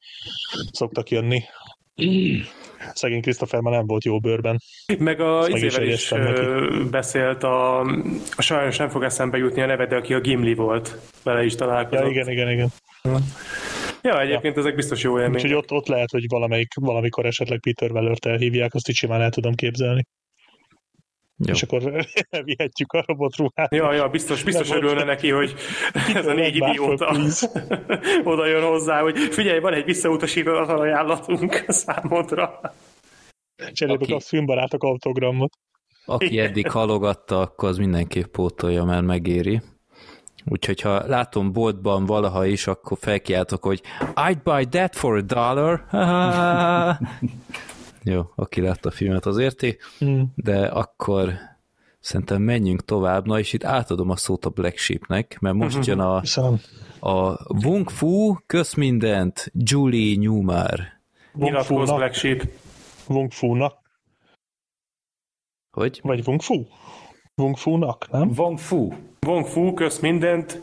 szoktak 0.71 1.09
jönni 1.09 1.43
Szegény 2.93 3.21
Christopher 3.21 3.59
már 3.59 3.73
nem 3.73 3.85
volt 3.85 4.03
jó 4.03 4.19
bőrben. 4.19 4.57
Meg 4.97 5.19
a 5.19 5.47
izével 5.47 5.87
is, 5.87 6.11
is 6.11 6.13
beszélt, 6.91 7.43
a, 7.43 7.79
a 8.35 8.41
sajnos 8.41 8.77
nem 8.77 8.89
fog 8.89 9.03
eszembe 9.03 9.37
jutni 9.37 9.61
a 9.61 9.65
neve, 9.65 9.85
de 9.85 9.95
aki 9.95 10.13
a 10.13 10.19
Gimli 10.19 10.53
volt. 10.53 10.97
Vele 11.23 11.43
is 11.43 11.55
találkozott. 11.55 12.05
Ja, 12.05 12.09
igen, 12.09 12.29
igen, 12.29 12.49
igen. 12.49 12.69
Ja, 14.05 14.21
egyébként 14.21 14.55
ja. 14.55 14.61
ezek 14.61 14.75
biztos 14.75 15.03
jó 15.03 15.19
élmény. 15.19 15.35
Úgyhogy 15.35 15.53
ott, 15.53 15.71
ott 15.71 15.87
lehet, 15.87 16.11
hogy 16.11 16.25
valamelyik, 16.27 16.73
valamikor 16.81 17.25
esetleg 17.25 17.59
Peter 17.59 17.91
Wellert 17.91 18.25
elhívják, 18.25 18.73
azt 18.73 18.89
így 18.89 18.95
simán 18.95 19.21
el 19.21 19.29
tudom 19.29 19.53
képzelni. 19.53 20.05
Jó. 21.37 21.53
És 21.53 21.63
akkor 21.63 22.05
vihetjük 22.51 22.91
a 22.91 23.03
robotruhát. 23.05 23.73
Ja, 23.73 23.93
ja, 23.93 24.09
biztos, 24.09 24.43
biztos 24.43 24.71
örülne 24.71 25.03
neki, 25.03 25.29
hogy 25.29 25.53
ez 26.15 26.27
a 26.27 26.33
négy 26.33 26.55
idióta 26.55 27.17
oda 28.31 28.45
jön 28.45 28.63
hozzá, 28.63 29.01
hogy 29.01 29.17
figyelj, 29.17 29.59
van 29.59 29.73
egy 29.73 29.85
visszautasító 29.85 30.51
ajánlatunk 30.51 31.65
számodra. 31.67 32.59
Cserébe 33.71 34.03
Aki... 34.03 34.13
a 34.13 34.19
filmbarátok 34.19 34.83
autogramot. 34.83 35.53
Aki 36.05 36.39
eddig 36.39 36.69
halogatta, 36.69 37.39
akkor 37.39 37.69
az 37.69 37.77
mindenképp 37.77 38.31
pótolja, 38.31 38.83
mert 38.83 39.05
megéri. 39.05 39.61
Úgyhogy 40.47 40.81
ha 40.81 41.07
látom 41.07 41.51
boltban 41.51 42.05
valaha 42.05 42.45
is, 42.45 42.67
akkor 42.67 42.97
felkiáltok, 43.01 43.63
hogy 43.63 43.81
I'd 43.99 44.39
buy 44.43 44.65
that 44.65 44.95
for 44.95 45.17
a 45.17 45.21
dollar. 45.21 45.85
Jó, 48.03 48.21
aki 48.35 48.61
látta 48.61 48.89
a 48.89 48.91
filmet 48.91 49.25
az 49.25 49.37
érti, 49.37 49.77
mm. 50.05 50.21
de 50.35 50.65
akkor 50.65 51.33
szerintem 51.99 52.41
menjünk 52.41 52.85
tovább. 52.85 53.25
Na 53.25 53.39
és 53.39 53.53
itt 53.53 53.63
átadom 53.63 54.09
a 54.09 54.15
szót 54.15 54.45
a 54.45 54.49
Black 54.49 54.77
Sheepnek, 54.77 55.37
mert 55.39 55.55
most 55.55 55.85
jön 55.85 55.99
a, 55.99 56.21
a 56.99 57.37
Wung 57.65 57.89
Fu, 57.89 58.35
kösz 58.45 58.73
mindent, 58.73 59.51
Julie 59.53 60.17
Newmar. 60.17 60.79
Nyilatkoz 61.33 61.91
Black 61.91 62.13
Sheep. 62.13 62.47
Wung 63.07 63.31
Fu-nak. 63.31 63.73
Hogy? 65.71 65.99
Vagy 66.03 66.21
Wung 66.25 66.41
Fu. 66.41 66.65
Wung 67.35 67.57
Fu-nak, 67.57 68.07
nem? 68.11 68.31
Wong 68.37 68.57
Fu. 68.57 68.93
Wong 69.27 69.45
Fu, 69.45 69.73
kösz 69.73 69.99
mindent. 69.99 70.61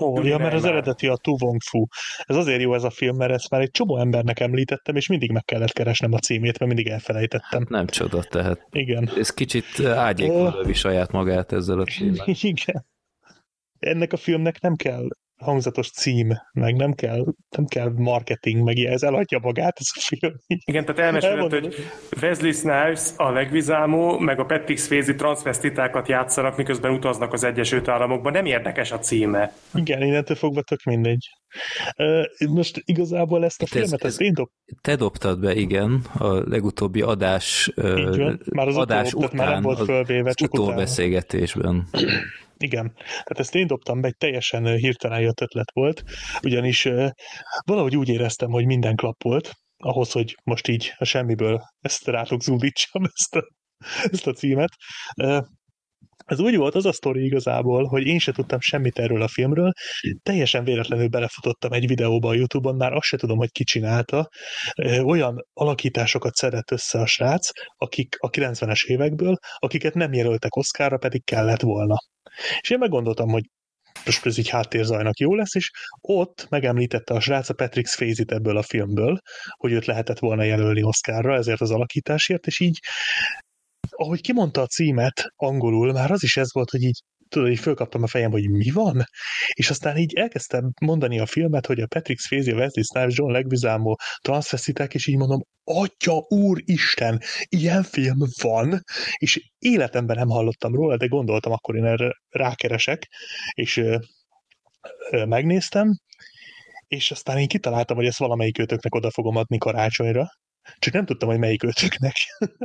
Ó, 0.00 0.22
ja, 0.22 0.38
mert 0.38 0.54
az 0.54 0.64
eredeti 0.64 1.06
a 1.06 1.16
Tu 1.16 1.36
Wong 1.40 1.60
Fu. 1.62 1.86
Ez 2.24 2.36
azért 2.36 2.60
jó 2.60 2.74
ez 2.74 2.84
a 2.84 2.90
film, 2.90 3.16
mert 3.16 3.32
ezt 3.32 3.50
már 3.50 3.60
egy 3.60 3.70
csomó 3.70 3.98
embernek 3.98 4.40
említettem, 4.40 4.96
és 4.96 5.06
mindig 5.06 5.32
meg 5.32 5.44
kellett 5.44 5.72
keresnem 5.72 6.12
a 6.12 6.18
címét, 6.18 6.58
mert 6.58 6.72
mindig 6.72 6.92
elfelejtettem. 6.92 7.66
Nem 7.68 7.86
csoda, 7.86 8.22
tehát. 8.22 8.66
Igen. 8.70 9.10
Ez 9.16 9.30
kicsit 9.30 9.80
ágyékolövi 9.84 10.72
saját 10.72 11.12
magát 11.12 11.52
ezzel 11.52 11.80
a 11.80 11.86
filmmel. 11.86 12.26
Igen. 12.40 12.86
Ennek 13.78 14.12
a 14.12 14.16
filmnek 14.16 14.60
nem 14.60 14.74
kell 14.76 15.08
hangzatos 15.40 15.90
cím, 15.90 16.32
meg 16.52 16.76
nem 16.76 16.92
kell, 16.92 17.24
nem 17.56 17.66
kell 17.66 17.92
marketing, 17.96 18.64
meg 18.64 18.78
ez 18.78 19.02
eladja 19.02 19.38
magát, 19.42 19.76
ez 19.78 19.86
a 19.94 20.00
film. 20.00 20.32
Igen, 20.46 20.84
tehát 20.84 21.00
elmeséled, 21.00 21.50
hogy 21.52 21.74
Wesley 22.22 22.52
Snipes, 22.52 23.02
a 23.16 23.30
legvizámó, 23.30 24.18
meg 24.18 24.38
a 24.38 24.44
Patrick 24.44 24.80
Swayze 24.80 25.14
transvestitákat 25.14 26.08
játszanak, 26.08 26.56
miközben 26.56 26.92
utaznak 26.92 27.32
az 27.32 27.44
Egyesült 27.44 27.88
Államokban. 27.88 28.32
Nem 28.32 28.44
érdekes 28.46 28.92
a 28.92 28.98
címe. 28.98 29.52
Igen, 29.74 30.02
innentől 30.02 30.36
fogva 30.36 30.62
tök 30.62 30.82
mindegy. 30.82 31.28
Most 32.48 32.82
igazából 32.84 33.44
ezt 33.44 33.62
a 33.62 33.64
Itt 33.64 33.70
filmet, 33.70 34.04
ez, 34.04 34.12
ez 34.12 34.20
én 34.20 34.34
dob... 34.34 34.48
Te 34.80 34.96
dobtad 34.96 35.40
be, 35.40 35.54
igen, 35.54 36.04
a 36.18 36.48
legutóbbi 36.48 37.00
adás, 37.00 37.70
van, 37.74 38.40
már 38.50 38.66
az 38.66 38.76
adás 38.76 39.12
után, 39.12 39.30
már 39.36 39.48
nem 39.48 39.62
volt 39.62 39.84
fölvéve, 39.84 40.32
csak 40.32 40.52
utóbeszélgetésben. 40.52 41.88
Igen, 42.64 42.92
tehát 42.94 43.38
ezt 43.38 43.54
én 43.54 43.66
dobtam 43.66 44.00
be, 44.00 44.08
egy 44.08 44.16
teljesen 44.16 44.76
hirtelen 44.76 45.20
jött 45.20 45.40
ötlet 45.40 45.70
volt, 45.72 46.02
ugyanis 46.42 46.88
valahogy 47.64 47.96
úgy 47.96 48.08
éreztem, 48.08 48.50
hogy 48.50 48.66
minden 48.66 48.96
klap 48.96 49.22
volt, 49.22 49.52
ahhoz, 49.76 50.12
hogy 50.12 50.36
most 50.44 50.68
így 50.68 50.92
a 50.96 51.04
semmiből 51.04 51.62
ezt 51.80 52.06
rátok 52.06 52.42
zúdítsam, 52.42 53.04
ezt 53.14 53.36
a, 53.36 53.42
ezt 54.10 54.26
a 54.26 54.32
címet. 54.32 54.70
Ez 56.30 56.40
úgy 56.40 56.56
volt 56.56 56.74
az 56.74 56.86
a 56.86 56.92
sztori 56.92 57.24
igazából, 57.24 57.84
hogy 57.84 58.06
én 58.06 58.18
se 58.18 58.32
tudtam 58.32 58.60
semmit 58.60 58.98
erről 58.98 59.22
a 59.22 59.28
filmről, 59.28 59.72
teljesen 60.22 60.64
véletlenül 60.64 61.08
belefutottam 61.08 61.72
egy 61.72 61.86
videóba 61.86 62.28
a 62.28 62.34
Youtube-on, 62.34 62.76
már 62.76 62.92
azt 62.92 63.06
se 63.06 63.16
tudom, 63.16 63.38
hogy 63.38 63.50
ki 63.50 63.64
csinálta, 63.64 64.28
olyan 65.04 65.46
alakításokat 65.52 66.34
szedett 66.34 66.70
össze 66.70 67.00
a 67.00 67.06
srác, 67.06 67.48
akik 67.76 68.16
a 68.18 68.30
90-es 68.30 68.84
évekből, 68.84 69.36
akiket 69.56 69.94
nem 69.94 70.12
jelöltek 70.12 70.56
Oszkára, 70.56 70.96
pedig 70.96 71.24
kellett 71.24 71.60
volna. 71.60 71.96
És 72.60 72.70
én 72.70 72.78
meggondoltam, 72.78 73.28
hogy 73.28 73.44
most 74.04 74.26
ez 74.26 74.38
így 74.38 74.48
háttérzajnak 74.48 75.18
jó 75.18 75.34
lesz, 75.34 75.54
és 75.54 75.70
ott 76.00 76.46
megemlítette 76.48 77.14
a 77.14 77.20
srác 77.20 77.48
a 77.48 77.54
Patrick 77.54 77.88
swayze 77.88 78.24
ebből 78.26 78.56
a 78.56 78.62
filmből, 78.62 79.18
hogy 79.56 79.72
őt 79.72 79.86
lehetett 79.86 80.18
volna 80.18 80.42
jelölni 80.42 80.82
Oscarra 80.82 81.34
ezért 81.34 81.60
az 81.60 81.70
alakításért, 81.70 82.46
és 82.46 82.60
így 82.60 82.78
ahogy 83.90 84.20
kimondta 84.20 84.60
a 84.60 84.66
címet 84.66 85.32
angolul, 85.36 85.92
már 85.92 86.10
az 86.10 86.22
is 86.22 86.36
ez 86.36 86.52
volt, 86.52 86.70
hogy 86.70 86.82
így 86.82 87.02
tudod, 87.28 87.50
így 87.50 87.58
fölkaptam 87.58 88.02
a 88.02 88.06
fejem, 88.06 88.30
hogy 88.30 88.50
mi 88.50 88.70
van, 88.70 89.04
és 89.52 89.70
aztán 89.70 89.96
így 89.96 90.14
elkezdtem 90.14 90.72
mondani 90.80 91.20
a 91.20 91.26
filmet, 91.26 91.66
hogy 91.66 91.80
a 91.80 91.86
Patrick 91.86 92.20
Swayze, 92.20 92.52
Wesley 92.52 92.84
Snipes, 92.84 93.16
John 93.16 93.32
Leguizamo 93.32 93.94
transvestiták, 94.22 94.94
és 94.94 95.06
így 95.06 95.16
mondom, 95.16 95.40
atya 95.64 96.24
úr 96.28 96.62
Isten, 96.64 97.20
ilyen 97.48 97.82
film 97.82 98.18
van, 98.42 98.82
és 99.16 99.50
életemben 99.58 100.16
nem 100.16 100.28
hallottam 100.28 100.74
róla, 100.74 100.96
de 100.96 101.06
gondoltam, 101.06 101.52
akkor 101.52 101.76
én 101.76 101.84
erre 101.84 102.12
rákeresek, 102.28 103.08
és 103.52 103.76
ö, 103.76 103.98
ö, 105.10 105.24
megnéztem, 105.24 105.98
és 106.88 107.10
aztán 107.10 107.38
én 107.38 107.48
kitaláltam, 107.48 107.96
hogy 107.96 108.06
ezt 108.06 108.18
valamelyik 108.18 108.58
őtöknek 108.58 108.94
oda 108.94 109.10
fogom 109.10 109.36
adni 109.36 109.58
karácsonyra, 109.58 110.28
csak 110.78 110.94
nem 110.94 111.04
tudtam, 111.04 111.28
hogy 111.28 111.38
melyik 111.38 111.62
ötöknek. 111.62 112.14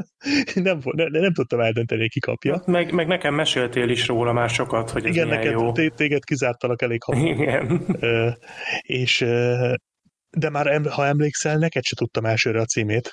nem, 0.54 0.80
nem, 0.84 1.08
nem 1.12 1.34
tudtam 1.34 1.60
eldönteni, 1.60 2.10
ki 2.10 2.20
kapja. 2.20 2.54
Hát 2.54 2.68
meg, 2.68 2.92
meg 2.92 3.08
nekem 3.08 3.34
meséltél 3.34 3.90
is 3.90 4.08
róla 4.08 4.34
már 4.34 4.50
sokat, 4.50 4.90
hogy 4.90 5.06
Igen, 5.06 5.28
neked, 5.28 5.52
jó. 5.52 5.72
téged 5.72 6.24
kizártalak 6.24 6.82
elég 6.82 7.04
hamar. 7.04 7.28
Igen. 7.28 7.86
Ö, 8.00 8.30
és 8.82 9.26
de 10.30 10.50
már 10.50 10.82
ha 10.90 11.06
emlékszel, 11.06 11.58
neked 11.58 11.84
se 11.84 11.96
tudtam 11.96 12.26
elsőre 12.26 12.62
a 12.62 12.66
címét. 12.66 13.10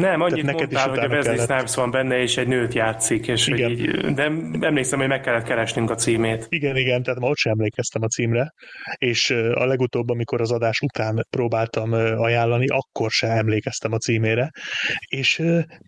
Nem, 0.00 0.20
annyit 0.20 0.44
neked 0.44 0.72
mondtál, 0.72 0.88
hogy 0.88 0.98
a 0.98 1.06
Wesley 1.06 1.36
Snipes 1.36 1.74
van 1.74 1.90
benne, 1.90 2.18
és 2.18 2.36
egy 2.36 2.46
nőt 2.46 2.74
játszik, 2.74 3.26
és 3.26 3.46
igen. 3.46 3.70
Így, 3.70 4.14
de 4.14 4.22
emlékszem, 4.60 4.98
hogy 4.98 5.08
meg 5.08 5.20
kellett 5.20 5.44
keresnünk 5.44 5.90
a 5.90 5.94
címét. 5.94 6.46
Igen, 6.48 6.76
igen, 6.76 7.02
tehát 7.02 7.20
ma 7.20 7.28
ott 7.28 7.36
sem 7.36 7.52
emlékeztem 7.52 8.02
a 8.02 8.06
címre, 8.06 8.52
és 8.96 9.30
a 9.30 9.64
legutóbb, 9.64 10.08
amikor 10.08 10.40
az 10.40 10.52
adás 10.52 10.80
után 10.80 11.26
próbáltam 11.30 11.92
ajánlani, 12.16 12.66
akkor 12.66 13.10
sem 13.10 13.30
emlékeztem 13.30 13.92
a 13.92 13.98
címére, 13.98 14.50
és 15.08 15.42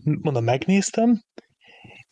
mondom, 0.04 0.44
megnéztem, 0.44 1.20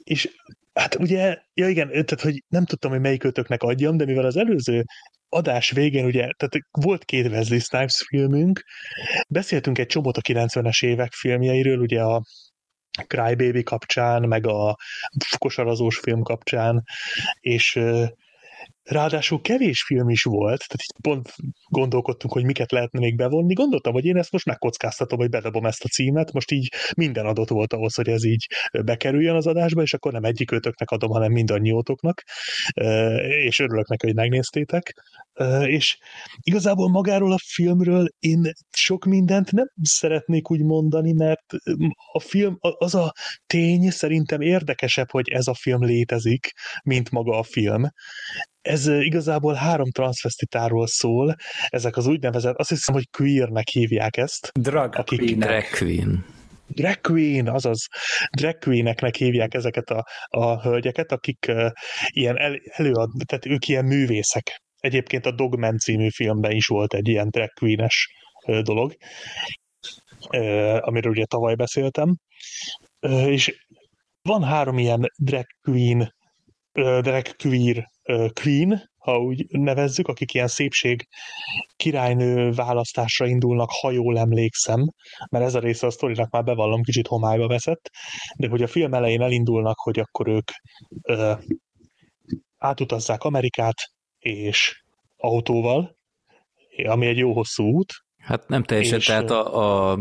és 0.05 0.28
Hát 0.72 0.94
ugye, 0.94 1.36
ja 1.55 1.68
igen, 1.68 1.89
tehát 1.89 2.20
hogy 2.20 2.43
nem 2.48 2.64
tudtam, 2.64 2.90
hogy 2.90 3.01
melyik 3.01 3.24
ötöknek 3.24 3.62
adjam, 3.62 3.97
de 3.97 4.05
mivel 4.05 4.24
az 4.24 4.36
előző 4.36 4.85
adás 5.31 5.70
végén 5.70 6.05
ugye, 6.05 6.20
tehát 6.20 6.59
volt 6.70 7.05
két 7.05 7.27
Wesley 7.27 7.59
Snipes 7.59 8.05
filmünk, 8.09 8.65
beszéltünk 9.28 9.78
egy 9.78 9.86
csomót 9.86 10.16
a 10.16 10.20
90-es 10.20 10.85
évek 10.85 11.12
filmjeiről, 11.12 11.78
ugye 11.78 12.02
a 12.02 12.23
Crybaby 13.07 13.62
kapcsán, 13.62 14.23
meg 14.23 14.47
a 14.47 14.77
kosarazós 15.39 15.98
film 15.98 16.23
kapcsán, 16.23 16.82
és 17.40 17.81
Ráadásul 18.82 19.40
kevés 19.40 19.82
film 19.82 20.09
is 20.09 20.23
volt, 20.23 20.65
tehát 20.66 20.82
így 20.82 20.94
pont 21.01 21.35
gondolkodtunk, 21.69 22.32
hogy 22.32 22.44
miket 22.44 22.70
lehetne 22.70 22.98
még 22.98 23.16
bevonni. 23.16 23.52
Gondoltam, 23.52 23.93
hogy 23.93 24.05
én 24.05 24.16
ezt 24.16 24.32
most 24.32 24.44
megkockáztatom, 24.44 25.19
hogy 25.19 25.28
bedobom 25.28 25.66
ezt 25.66 25.85
a 25.85 25.89
címet. 25.89 26.32
Most 26.32 26.51
így 26.51 26.73
minden 26.97 27.27
adott 27.27 27.48
volt 27.48 27.73
ahhoz, 27.73 27.94
hogy 27.94 28.09
ez 28.09 28.24
így 28.24 28.47
bekerüljön 28.85 29.36
az 29.36 29.47
adásba, 29.47 29.82
és 29.82 29.94
akkor 29.94 30.12
nem 30.12 30.24
egyik 30.24 30.52
őtöknek 30.52 30.90
adom, 30.90 31.11
hanem 31.11 31.32
mindannyiótoknak. 31.32 32.23
És 33.44 33.59
örülök 33.59 33.89
neki, 33.89 34.07
hogy 34.07 34.15
megnéztétek. 34.15 34.94
És 35.65 35.98
igazából 36.40 36.89
magáról 36.89 37.32
a 37.32 37.39
filmről 37.44 38.09
én 38.19 38.52
sok 38.70 39.05
mindent 39.05 39.52
nem 39.52 39.70
szeretnék 39.82 40.51
úgy 40.51 40.62
mondani, 40.62 41.12
mert 41.12 41.44
a 42.12 42.20
film, 42.20 42.57
az 42.61 42.94
a 42.94 43.12
tény 43.47 43.90
szerintem 43.90 44.40
érdekesebb, 44.40 45.11
hogy 45.11 45.28
ez 45.28 45.47
a 45.47 45.55
film 45.55 45.85
létezik, 45.85 46.52
mint 46.82 47.11
maga 47.11 47.39
a 47.39 47.43
film 47.43 47.82
ez 48.61 48.87
igazából 48.87 49.55
három 49.55 49.91
transvestitáról 49.91 50.87
szól, 50.87 51.35
ezek 51.69 51.97
az 51.97 52.07
úgynevezett, 52.07 52.57
azt 52.57 52.69
hiszem, 52.69 52.95
hogy 52.95 53.11
queernek 53.11 53.69
hívják 53.69 54.16
ezt. 54.16 54.51
Drag 54.53 54.97
akik, 54.97 55.37
Drag 55.37 55.65
queen. 55.78 56.24
Drag 56.66 57.01
queen, 57.01 57.49
azaz 57.49 57.87
drag 58.37 58.59
queeneknek 58.59 59.15
hívják 59.15 59.55
ezeket 59.55 59.91
a, 59.91 60.05
a 60.27 60.62
hölgyeket, 60.62 61.12
akik 61.12 61.47
uh, 61.49 61.70
ilyen 62.07 62.39
el, 62.39 62.61
előad, 62.65 63.11
tehát 63.27 63.47
ők 63.47 63.66
ilyen 63.66 63.85
művészek. 63.85 64.62
Egyébként 64.77 65.27
a 65.27 65.31
Dogman 65.31 65.78
című 65.78 66.09
filmben 66.11 66.51
is 66.51 66.66
volt 66.66 66.95
egy 66.95 67.09
ilyen 67.09 67.28
drag 67.31 67.49
queen-es 67.49 68.09
uh, 68.47 68.61
dolog, 68.61 68.95
uh, 70.37 70.78
amiről 70.81 71.12
ugye 71.12 71.24
tavaly 71.24 71.55
beszéltem. 71.55 72.16
Uh, 73.01 73.32
és 73.32 73.66
van 74.23 74.45
három 74.45 74.78
ilyen 74.78 75.07
drag 75.16 75.47
queen, 75.62 76.15
uh, 76.73 77.01
drag 77.01 77.37
queer 77.37 77.90
Queen, 78.32 78.90
ha 78.97 79.18
úgy 79.18 79.47
nevezzük, 79.48 80.09
akik 80.09 80.35
ilyen 80.35 80.48
szépség 80.48 81.09
királynő 81.77 82.51
választásra 82.51 83.27
indulnak, 83.27 83.70
ha 83.81 83.90
jól 83.90 84.18
emlékszem, 84.18 84.93
mert 85.31 85.44
ez 85.44 85.55
a 85.55 85.59
része 85.59 85.86
a 85.86 85.90
sztorinak 85.90 86.31
már 86.31 86.44
bevallom, 86.44 86.82
kicsit 86.82 87.06
homályba 87.06 87.47
veszett, 87.47 87.90
de 88.36 88.48
hogy 88.48 88.62
a 88.62 88.66
film 88.66 88.94
elején 88.94 89.22
elindulnak, 89.22 89.78
hogy 89.78 89.98
akkor 89.98 90.28
ők 90.28 90.51
ö, 91.02 91.32
átutazzák 92.59 93.22
Amerikát, 93.22 93.77
és 94.18 94.82
autóval, 95.16 95.97
ami 96.85 97.06
egy 97.06 97.18
jó 97.18 97.32
hosszú 97.32 97.64
út, 97.64 97.93
Hát 98.20 98.48
nem 98.48 98.62
teljesen, 98.62 98.98
és, 98.98 99.06
tehát 99.06 99.31
a, 99.31 99.56
a, 99.56 99.98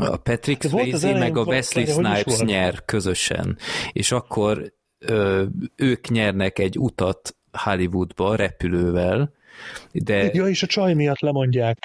a 0.00 0.16
Patrick 0.16 0.62
Swayze 0.62 1.18
meg 1.18 1.36
a 1.36 1.44
Wesley 1.44 1.86
Snipes 1.86 2.38
nyer 2.38 2.84
közösen, 2.84 3.58
és 3.92 4.12
akkor 4.12 4.72
ö, 4.98 5.44
ők 5.76 6.08
nyernek 6.08 6.58
egy 6.58 6.78
utat 6.78 7.36
Hollywoodba 7.52 8.36
repülővel, 8.36 9.32
de... 9.92 10.30
Ja, 10.32 10.46
és 10.46 10.62
a 10.62 10.66
csaj 10.66 10.94
miatt 10.94 11.20
lemondják. 11.20 11.78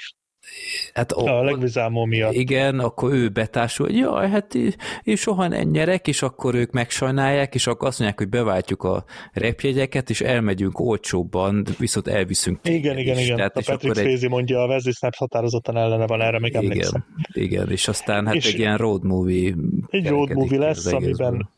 Hát 0.93 1.11
a, 1.11 1.39
a 1.39 1.43
legvizámó 1.43 2.05
miatt. 2.05 2.33
Igen, 2.33 2.79
akkor 2.79 3.13
ő 3.13 3.29
betársul, 3.29 3.85
hogy 3.85 3.97
jaj, 3.97 4.29
hát 4.29 4.55
én 5.03 5.15
soha 5.15 5.47
nem 5.47 5.69
nyerek, 5.69 6.07
és 6.07 6.21
akkor 6.21 6.55
ők 6.55 6.71
megsajnálják, 6.71 7.55
és 7.55 7.67
akkor 7.67 7.87
azt 7.87 7.99
mondják, 7.99 8.19
hogy 8.19 8.29
beváltjuk 8.29 8.83
a 8.83 9.05
repjegyeket, 9.33 10.09
és 10.09 10.21
elmegyünk 10.21 10.79
olcsóbban, 10.79 11.65
viszont 11.77 12.07
elviszünk. 12.07 12.59
Igen, 12.63 12.97
igen, 12.97 13.17
is. 13.17 13.23
igen. 13.23 13.35
Tehát, 13.35 13.57
a 13.57 13.61
Patrick 13.65 13.95
Swayze 13.95 14.25
egy... 14.25 14.31
mondja, 14.31 14.61
a 14.61 14.67
Wesley 14.67 14.93
Snipes 14.93 15.17
határozottan 15.17 15.77
ellene 15.77 16.07
van, 16.07 16.21
erre 16.21 16.39
még 16.39 16.55
emlékszem. 16.55 17.05
Igen, 17.33 17.49
igen, 17.49 17.71
és 17.71 17.87
aztán 17.87 18.25
hát 18.25 18.35
és 18.35 18.53
egy 18.53 18.59
ilyen 18.59 18.77
road 18.77 19.03
movie. 19.03 19.55
Egy 19.89 20.07
road 20.07 20.33
movie 20.33 20.59
lesz, 20.59 20.85
amiben 20.85 21.49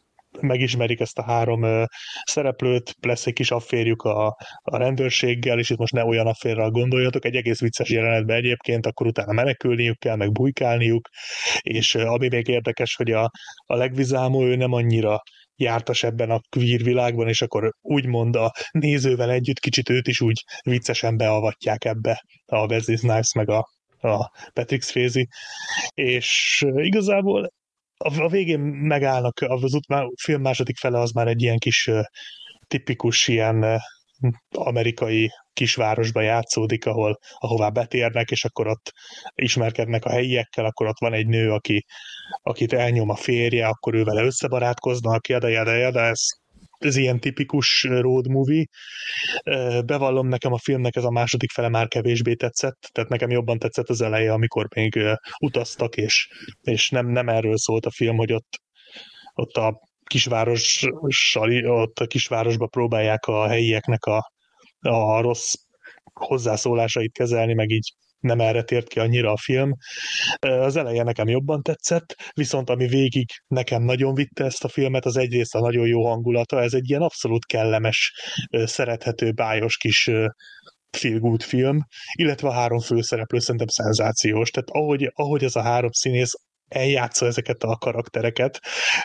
megismerik 0.42 1.00
ezt 1.00 1.18
a 1.18 1.24
három 1.24 1.88
szereplőt, 2.24 2.96
lesz 3.02 3.26
egy 3.26 3.34
kis 3.34 3.52
afférjük 3.52 4.02
a, 4.02 4.38
a 4.62 4.78
rendőrséggel, 4.78 5.60
és 5.60 5.70
itt 5.70 5.78
most 5.78 5.94
ne 5.94 6.06
olyan 6.06 6.28
afférral 6.28 6.70
gondoljatok, 6.70 7.26
egy 7.26 7.36
egész 7.36 7.60
vicces 7.60 7.90
jelenetben 7.90 8.38
egyébként, 8.38 8.86
akkor 8.86 9.08
utána 9.08 9.34
menekülniük 9.34 9.98
kell, 10.00 10.16
meg 10.16 10.32
bujkálniuk, 10.32 11.10
és 11.62 11.96
uh, 11.96 12.12
ami 12.12 12.28
még 12.28 12.48
érdekes, 12.48 12.96
hogy 12.96 13.12
a, 13.12 13.32
a 13.66 13.76
legvizámú 13.76 14.44
ő 14.44 14.56
nem 14.56 14.74
annyira 14.74 15.22
jártas 15.56 16.04
ebben 16.04 16.30
a 16.30 16.42
queer 16.50 16.84
világban, 16.84 17.28
és 17.28 17.42
akkor 17.42 17.74
úgymond 17.82 18.36
a 18.36 18.52
nézővel 18.72 19.32
együtt 19.32 19.60
kicsit 19.60 19.90
őt 19.90 20.08
is 20.08 20.22
úgy 20.22 20.44
viccesen 20.62 21.18
beavatják 21.18 21.86
ebbe 21.86 22.24
a 22.46 22.66
Wesley 22.66 22.98
Snipes 22.98 23.34
meg 23.34 23.50
a, 23.50 23.68
a 24.02 24.32
Patrick 24.54 24.84
Swayze, 24.84 25.28
és 25.94 26.62
igazából 26.76 27.50
a, 28.04 28.30
végén 28.30 28.60
megállnak, 28.60 29.42
az 29.42 29.74
út, 29.74 29.86
a 29.86 30.12
film 30.22 30.42
második 30.42 30.78
fele 30.78 31.00
az 31.00 31.12
már 31.12 31.28
egy 31.28 31.42
ilyen 31.42 31.58
kis 31.58 31.90
tipikus 32.68 33.28
ilyen 33.28 33.82
amerikai 34.56 35.30
kisvárosba 35.54 36.22
játszódik, 36.22 36.86
ahol, 36.86 37.20
ahová 37.38 37.70
betérnek, 37.70 38.32
és 38.32 38.46
akkor 38.46 38.68
ott 38.68 38.92
ismerkednek 39.36 40.06
a 40.06 40.10
helyiekkel, 40.10 40.66
akkor 40.66 40.88
ott 40.88 41.00
van 41.00 41.14
egy 41.14 41.28
nő, 41.28 41.52
aki, 41.52 41.86
akit 42.42 42.74
elnyom 42.74 43.10
a 43.10 43.16
férje, 43.16 43.68
akkor 43.68 43.96
ővel 43.96 44.26
összebarátkoznak, 44.26 45.28
jada, 45.28 45.48
jada, 45.48 45.74
jada, 45.74 46.00
ez 46.00 46.22
ez 46.80 46.96
ilyen 46.96 47.20
tipikus 47.20 47.84
road 47.84 48.28
movie. 48.28 48.66
Bevallom, 49.86 50.28
nekem 50.28 50.54
a 50.54 50.58
filmnek 50.58 50.96
ez 50.96 51.04
a 51.04 51.12
második 51.12 51.52
fele 51.52 51.70
már 51.70 51.88
kevésbé 51.88 52.34
tetszett, 52.34 52.90
tehát 52.92 53.10
nekem 53.10 53.30
jobban 53.30 53.60
tetszett 53.60 53.90
az 53.90 54.02
eleje, 54.02 54.34
amikor 54.34 54.68
még 54.76 55.00
utaztak, 55.40 55.96
és, 55.96 56.28
és 56.62 56.90
nem, 56.90 57.08
nem 57.08 57.30
erről 57.30 57.58
szólt 57.58 57.86
a 57.86 57.92
film, 57.92 58.18
hogy 58.18 58.34
ott, 58.34 58.62
ott 59.34 59.58
a 59.58 59.82
kisvárossal, 60.04 61.66
ott 61.66 62.00
a 62.00 62.08
kisvárosba 62.08 62.68
próbálják 62.68 63.26
a 63.26 63.48
helyieknek 63.48 64.06
a, 64.06 64.32
a 64.80 65.22
rossz 65.22 65.54
hozzászólásait 66.14 67.12
kezelni, 67.12 67.54
meg 67.54 67.70
így 67.70 67.94
nem 68.20 68.40
erre 68.40 68.64
tért 68.64 68.88
ki 68.88 69.00
annyira 69.00 69.32
a 69.32 69.38
film. 69.38 69.72
Az 70.40 70.76
eleje 70.76 71.04
nekem 71.04 71.28
jobban 71.28 71.62
tetszett, 71.62 72.16
viszont 72.34 72.70
ami 72.70 72.88
végig 72.88 73.30
nekem 73.48 73.84
nagyon 73.84 74.14
vitte 74.14 74.46
ezt 74.46 74.64
a 74.64 74.68
filmet, 74.68 75.06
az 75.06 75.18
egyrészt 75.18 75.56
a 75.56 75.60
nagyon 75.60 75.88
jó 75.88 76.06
hangulata, 76.06 76.62
ez 76.62 76.74
egy 76.74 76.90
ilyen 76.90 77.02
abszolút 77.02 77.46
kellemes, 77.46 78.14
szerethető, 78.66 79.32
bájos 79.32 79.78
kis 79.78 80.10
feel 80.98 81.20
good 81.20 81.42
film, 81.42 81.80
illetve 82.14 82.48
a 82.48 82.54
három 82.54 82.80
főszereplő 82.80 83.40
szerintem 83.40 83.68
szenzációs. 83.68 84.50
Tehát 84.50 84.70
ahogy, 84.70 85.12
ahogy 85.14 85.44
ez 85.44 85.56
a 85.56 85.62
három 85.62 85.92
színész 85.92 86.34
eljátsza 86.70 87.26
ezeket 87.26 87.64
a 87.64 87.78
karaktereket 87.78 88.60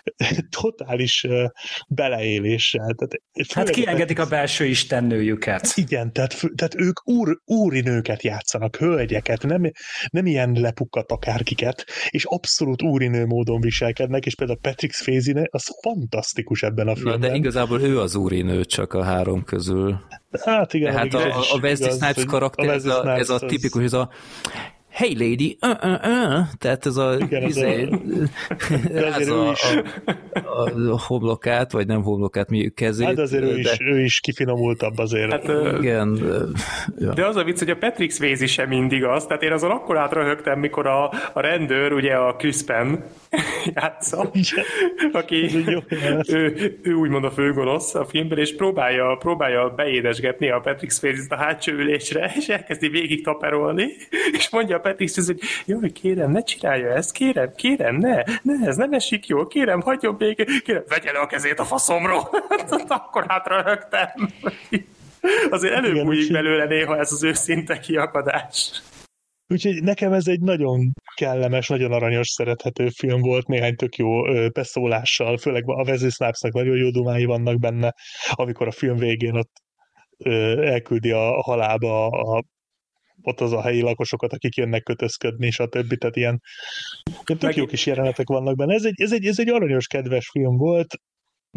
totális 0.61 1.27
beleéléssel. 1.89 2.95
Tehát, 2.95 3.49
hát 3.55 3.71
kiengedik 3.71 4.19
a 4.19 4.27
belső 4.27 4.65
istennőjüket. 4.65 5.73
Igen, 5.75 6.13
tehát, 6.13 6.41
tehát 6.55 6.75
ők 6.75 7.09
úr, 7.09 7.41
úri 7.45 7.81
nőket 7.81 8.23
játszanak, 8.23 8.77
hölgyeket, 8.77 9.43
nem, 9.43 9.71
nem 10.11 10.27
ilyen 10.27 10.53
lepukkat 10.53 11.11
akárkiket, 11.11 11.85
és 12.09 12.25
abszolút 12.25 12.83
úri 12.83 13.09
nő 13.09 13.25
módon 13.27 13.61
viselkednek, 13.61 14.27
és 14.27 14.35
például 14.35 14.59
Patrick 14.59 14.95
Swayze 14.95 15.49
az 15.51 15.65
fantasztikus 15.83 16.63
ebben 16.63 16.89
a 16.89 16.95
filmben. 16.95 17.19
Na, 17.21 17.27
de 17.27 17.35
igazából 17.35 17.81
ő 17.81 18.01
az 18.01 18.15
úri 18.15 18.43
nő 18.43 18.65
csak 18.65 18.93
a 18.93 19.05
három 19.05 19.45
közül. 19.45 20.01
Hát 20.45 20.75
igen. 20.75 20.93
Tehát 20.93 21.15
a, 21.15 21.39
a 21.53 21.59
Wesley 21.63 21.91
Snipes 21.91 22.25
karakter, 22.25 22.69
a 22.69 22.73
ez, 22.73 22.85
a, 22.85 23.17
ez 23.17 23.31
a 23.31 23.39
tipikus, 23.39 23.83
ez 23.83 23.93
a 23.93 24.11
hey 24.95 25.15
lady, 25.19 25.59
uh, 25.61 25.71
uh, 25.71 25.91
uh. 25.93 26.47
tehát 26.59 26.87
ez 26.87 26.97
a, 26.97 27.17
Igen, 27.19 27.43
izé, 27.43 27.89
ez 28.95 29.29
a, 29.29 29.49
a, 29.49 29.55
a, 30.35 30.91
a 30.91 31.01
homlokát, 31.07 31.73
vagy 31.73 31.87
nem 31.87 32.03
homlokát, 32.03 32.49
mi 32.49 32.69
kezét. 32.75 33.07
Hát 33.07 33.19
azért 33.19 33.45
de, 33.45 33.51
ő, 33.51 33.59
is, 33.59 33.77
ő 33.81 34.01
is 34.01 34.21
kifinomultabb 34.21 34.99
azért. 34.99 35.31
Hát, 35.31 35.49
Igen. 35.79 36.21
Ja. 36.99 37.13
De 37.13 37.27
az 37.27 37.37
a 37.37 37.45
vicc, 37.45 37.59
hogy 37.59 37.71
a 37.71 37.77
Patrick 37.77 38.13
Swayze 38.13 38.47
sem 38.47 38.69
mindig 38.69 39.05
az, 39.05 39.27
tehát 39.27 39.43
én 39.43 39.53
azon 39.53 39.71
akkor 39.71 39.99
átröhögtem, 39.99 40.59
mikor 40.59 40.87
a, 40.87 41.05
a 41.33 41.41
rendőr, 41.41 41.93
ugye 41.93 42.15
a 42.15 42.37
Crispin 42.37 43.05
játsza, 43.75 44.31
aki 45.13 45.51
ő, 46.27 46.79
ő 46.83 46.93
úgymond 46.93 47.25
a 47.25 47.31
főgonosz 47.31 47.95
a 47.95 48.05
filmben, 48.05 48.39
és 48.39 48.57
próbálja, 48.57 49.17
próbálja 49.19 49.69
beédesgetni 49.77 50.51
a 50.51 50.61
Patrick 50.61 50.93
Swayze-t 50.93 51.33
a 51.33 51.37
hátsó 51.37 51.73
ülésre, 51.73 52.33
és 52.37 52.49
elkezdi 52.49 52.89
végig 52.89 53.25
taperolni, 53.25 53.87
és 54.33 54.51
mondja 54.51 54.83
Patrick 54.85 55.13
Swayze, 55.13 55.33
hogy 55.33 55.43
jaj, 55.67 55.93
kérem, 55.93 56.31
ne 56.31 56.43
csinálja 56.43 56.95
ezt, 56.95 57.13
kérem, 57.13 57.55
kérem, 57.55 57.97
ne, 57.97 58.23
ne, 58.43 58.67
ez 58.67 58.77
nem 58.77 58.93
esik 58.93 59.27
jól, 59.27 59.47
kérem, 59.47 59.81
hagyjon 59.81 60.15
még, 60.19 60.63
kérem, 60.65 60.85
vegye 60.89 61.13
le 61.13 61.19
a 61.19 61.27
kezét 61.27 61.59
a 61.59 61.65
faszomról. 61.65 62.29
Akkor 62.89 63.25
hátrahögtem. 63.29 64.09
Azért 65.51 65.75
előbújik 65.75 66.33
belőle 66.33 66.65
néha 66.65 66.99
ez 66.99 67.13
az 67.13 67.23
őszinte 67.23 67.79
kiakadás. 67.79 68.83
Úgyhogy 69.47 69.83
nekem 69.83 70.13
ez 70.13 70.27
egy 70.27 70.41
nagyon 70.41 70.93
kellemes, 71.15 71.69
nagyon 71.69 71.93
aranyos, 71.93 72.29
szerethető 72.29 72.89
film 72.89 73.21
volt, 73.21 73.47
néhány 73.47 73.75
tök 73.75 73.97
jó 73.97 74.23
beszólással, 74.49 75.37
főleg 75.37 75.63
a 75.67 75.83
Wesley 75.83 76.11
Snipesnak 76.11 76.53
nagyon 76.53 76.77
jó 76.77 76.91
dumái 76.91 77.25
vannak 77.25 77.59
benne, 77.59 77.95
amikor 78.31 78.67
a 78.67 78.73
film 78.73 78.97
végén 78.97 79.35
ott 79.35 79.53
elküldi 80.65 81.11
a 81.11 81.43
halába 81.43 82.07
a 82.07 82.43
ott 83.27 83.41
az 83.41 83.53
a 83.53 83.63
helyi 83.63 83.81
lakosokat, 83.81 84.33
akik 84.33 84.55
jönnek 84.55 84.83
kötözködni, 84.83 85.47
és 85.47 85.59
a 85.59 85.67
többi, 85.67 85.97
tehát 85.97 86.17
ilyen, 86.17 86.41
tök 87.39 87.57
jó 87.57 87.67
kis 87.67 87.87
jelenetek 87.87 88.29
vannak 88.29 88.57
benne. 88.57 88.75
Ez 88.75 88.85
egy, 88.85 89.01
ez, 89.01 89.13
egy, 89.13 89.27
ez 89.27 89.39
egy 89.39 89.49
aranyos, 89.49 89.87
kedves 89.87 90.29
film 90.31 90.57
volt, 90.57 90.95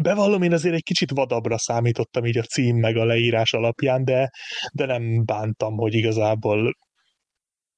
Bevallom, 0.02 0.42
én 0.42 0.52
azért 0.52 0.74
egy 0.74 0.82
kicsit 0.82 1.10
vadabbra 1.10 1.58
számítottam 1.58 2.24
így 2.24 2.38
a 2.38 2.42
cím 2.42 2.76
meg 2.76 2.96
a 2.96 3.04
leírás 3.04 3.52
alapján, 3.52 4.04
de, 4.04 4.30
de 4.72 4.86
nem 4.86 5.24
bántam, 5.24 5.76
hogy 5.76 5.94
igazából 5.94 6.72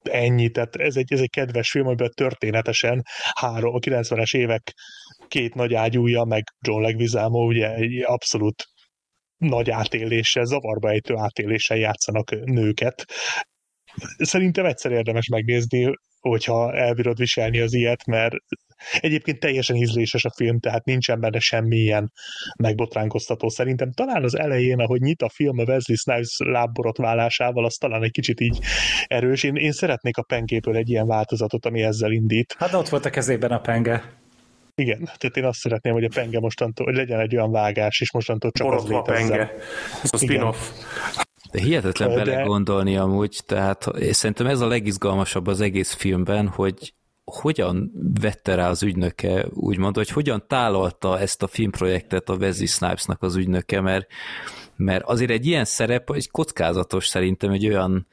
ennyi, 0.03 0.51
tehát 0.51 0.77
ez 0.77 0.97
egy, 0.97 1.13
ez 1.13 1.21
egy 1.21 1.31
kedves 1.31 1.71
film, 1.71 1.87
amiben 1.87 2.11
történetesen 2.15 3.03
három, 3.33 3.75
a 3.75 3.79
90-es 3.79 4.37
évek 4.37 4.73
két 5.29 5.55
nagy 5.55 5.75
ágyúja, 5.75 6.25
meg 6.25 6.43
John 6.67 6.83
Leguizamo 6.83 7.47
ugye 7.47 7.75
egy 7.75 8.03
abszolút 8.03 8.65
nagy 9.37 9.71
átéléssel, 9.71 10.45
zavarba 10.45 10.91
ejtő 10.91 11.15
átéléssel 11.17 11.77
játszanak 11.77 12.31
nőket. 12.31 13.05
Szerintem 14.19 14.65
egyszer 14.65 14.93
érdemes 14.93 15.29
megnézni, 15.29 15.95
hogyha 16.21 16.75
elbírod 16.75 17.19
viselni 17.19 17.61
az 17.61 17.73
ilyet, 17.73 18.07
mert 18.07 18.35
egyébként 19.01 19.41
teljesen 19.41 19.77
ízléses 19.77 20.25
a 20.25 20.33
film, 20.37 20.61
tehát 20.61 20.85
nincsen 20.85 21.21
benne 21.21 21.39
semmilyen 21.39 22.13
megbotránkoztató. 22.57 23.49
Szerintem 23.49 23.93
talán 23.93 24.25
az 24.25 24.39
elején, 24.39 24.79
ahogy 24.79 25.01
nyit 25.01 25.23
a 25.23 25.29
film 25.29 25.59
a 25.59 25.63
Wesley 25.63 25.97
Snipes 25.97 26.37
lábborotválásával, 26.39 27.65
az 27.65 27.75
talán 27.75 28.03
egy 28.03 28.11
kicsit 28.11 28.41
így 28.41 28.59
erős. 29.07 29.43
Én, 29.43 29.57
én 29.57 29.73
szeretnék 29.73 30.17
a 30.17 30.23
pengéből 30.23 30.77
egy 30.77 30.89
ilyen 30.89 31.07
változatot, 31.07 31.67
ami 31.67 31.83
ezzel 31.83 32.13
indít. 32.13 32.55
Hát 32.59 32.73
ott 32.73 32.89
volt 32.89 33.05
a 33.05 33.11
kezében 33.11 33.51
a 33.51 33.61
penge. 33.61 34.19
Igen, 34.75 35.05
tehát 35.05 35.37
én 35.37 35.45
azt 35.45 35.59
szeretném, 35.59 35.93
hogy 35.93 36.05
a 36.05 36.09
penge 36.15 36.41
mostantól, 36.41 36.87
hogy 36.87 36.95
legyen 36.95 37.21
egy 37.21 37.37
olyan 37.37 37.51
vágás, 37.51 38.01
és 38.01 38.13
mostantól 38.13 38.51
csak 38.51 38.67
Borotva 38.67 39.01
az 39.01 39.07
létezzen. 39.07 39.29
penge. 39.29 39.53
Ez 40.03 40.13
a 40.13 40.17
spin-off. 40.17 40.69
De 41.53 41.61
hihetetlen 41.61 42.09
de... 42.09 42.25
belegondolni 42.25 42.97
amúgy, 42.97 43.41
tehát 43.47 43.91
szerintem 44.11 44.47
ez 44.47 44.61
a 44.61 44.67
legizgalmasabb 44.67 45.47
az 45.47 45.61
egész 45.61 45.93
filmben, 45.93 46.49
hogy 46.49 46.95
hogyan 47.25 47.93
vette 48.21 48.55
rá 48.55 48.69
az 48.69 48.83
ügynöke, 48.83 49.47
úgymond, 49.51 49.97
hogy 49.97 50.09
hogyan 50.09 50.45
tálalta 50.47 51.19
ezt 51.19 51.43
a 51.43 51.47
filmprojektet 51.47 52.29
a 52.29 52.35
Wesley 52.35 52.67
Snipesnak 52.67 53.23
az 53.23 53.37
ügynöke, 53.37 53.81
mert 53.81 54.07
mert 54.77 55.05
azért 55.05 55.31
egy 55.31 55.47
ilyen 55.47 55.65
szerep 55.65 56.11
egy 56.11 56.31
kockázatos 56.31 57.07
szerintem 57.07 57.51
egy 57.51 57.67
olyan, 57.67 58.07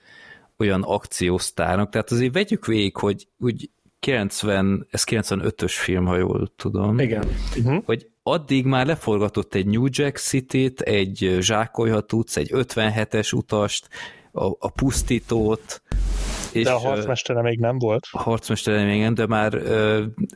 olyan 0.57 0.83
akciósztárnak, 0.83 1.89
tehát 1.89 2.11
azért 2.11 2.33
vegyük 2.33 2.65
végig, 2.65 2.95
hogy 2.95 3.27
úgy 3.37 3.69
90, 3.99 4.87
ez 4.91 5.03
95-ös 5.05 5.73
film, 5.73 6.05
ha 6.05 6.17
jól 6.17 6.53
tudom. 6.55 6.99
Igen. 6.99 7.25
Uh-huh. 7.57 7.83
Hogy 7.85 8.09
addig 8.23 8.65
már 8.65 8.85
leforgatott 8.85 9.53
egy 9.53 9.65
New 9.65 9.85
Jack 9.89 10.17
City-t, 10.17 10.81
egy 10.81 11.37
zsákolyhat 11.39 12.13
utc, 12.13 12.37
egy 12.37 12.49
57-es 12.53 13.35
utast, 13.35 13.87
a, 14.31 14.45
a 14.45 14.69
pusztítót, 14.69 15.81
és, 16.57 16.63
de 16.63 16.71
a 16.71 16.77
harcmestere 16.77 17.41
még 17.41 17.59
nem 17.59 17.77
volt. 17.77 18.07
A 18.11 18.21
harcmestere 18.21 18.85
még 18.85 19.01
nem, 19.01 19.13
de 19.13 19.27
már, 19.27 19.61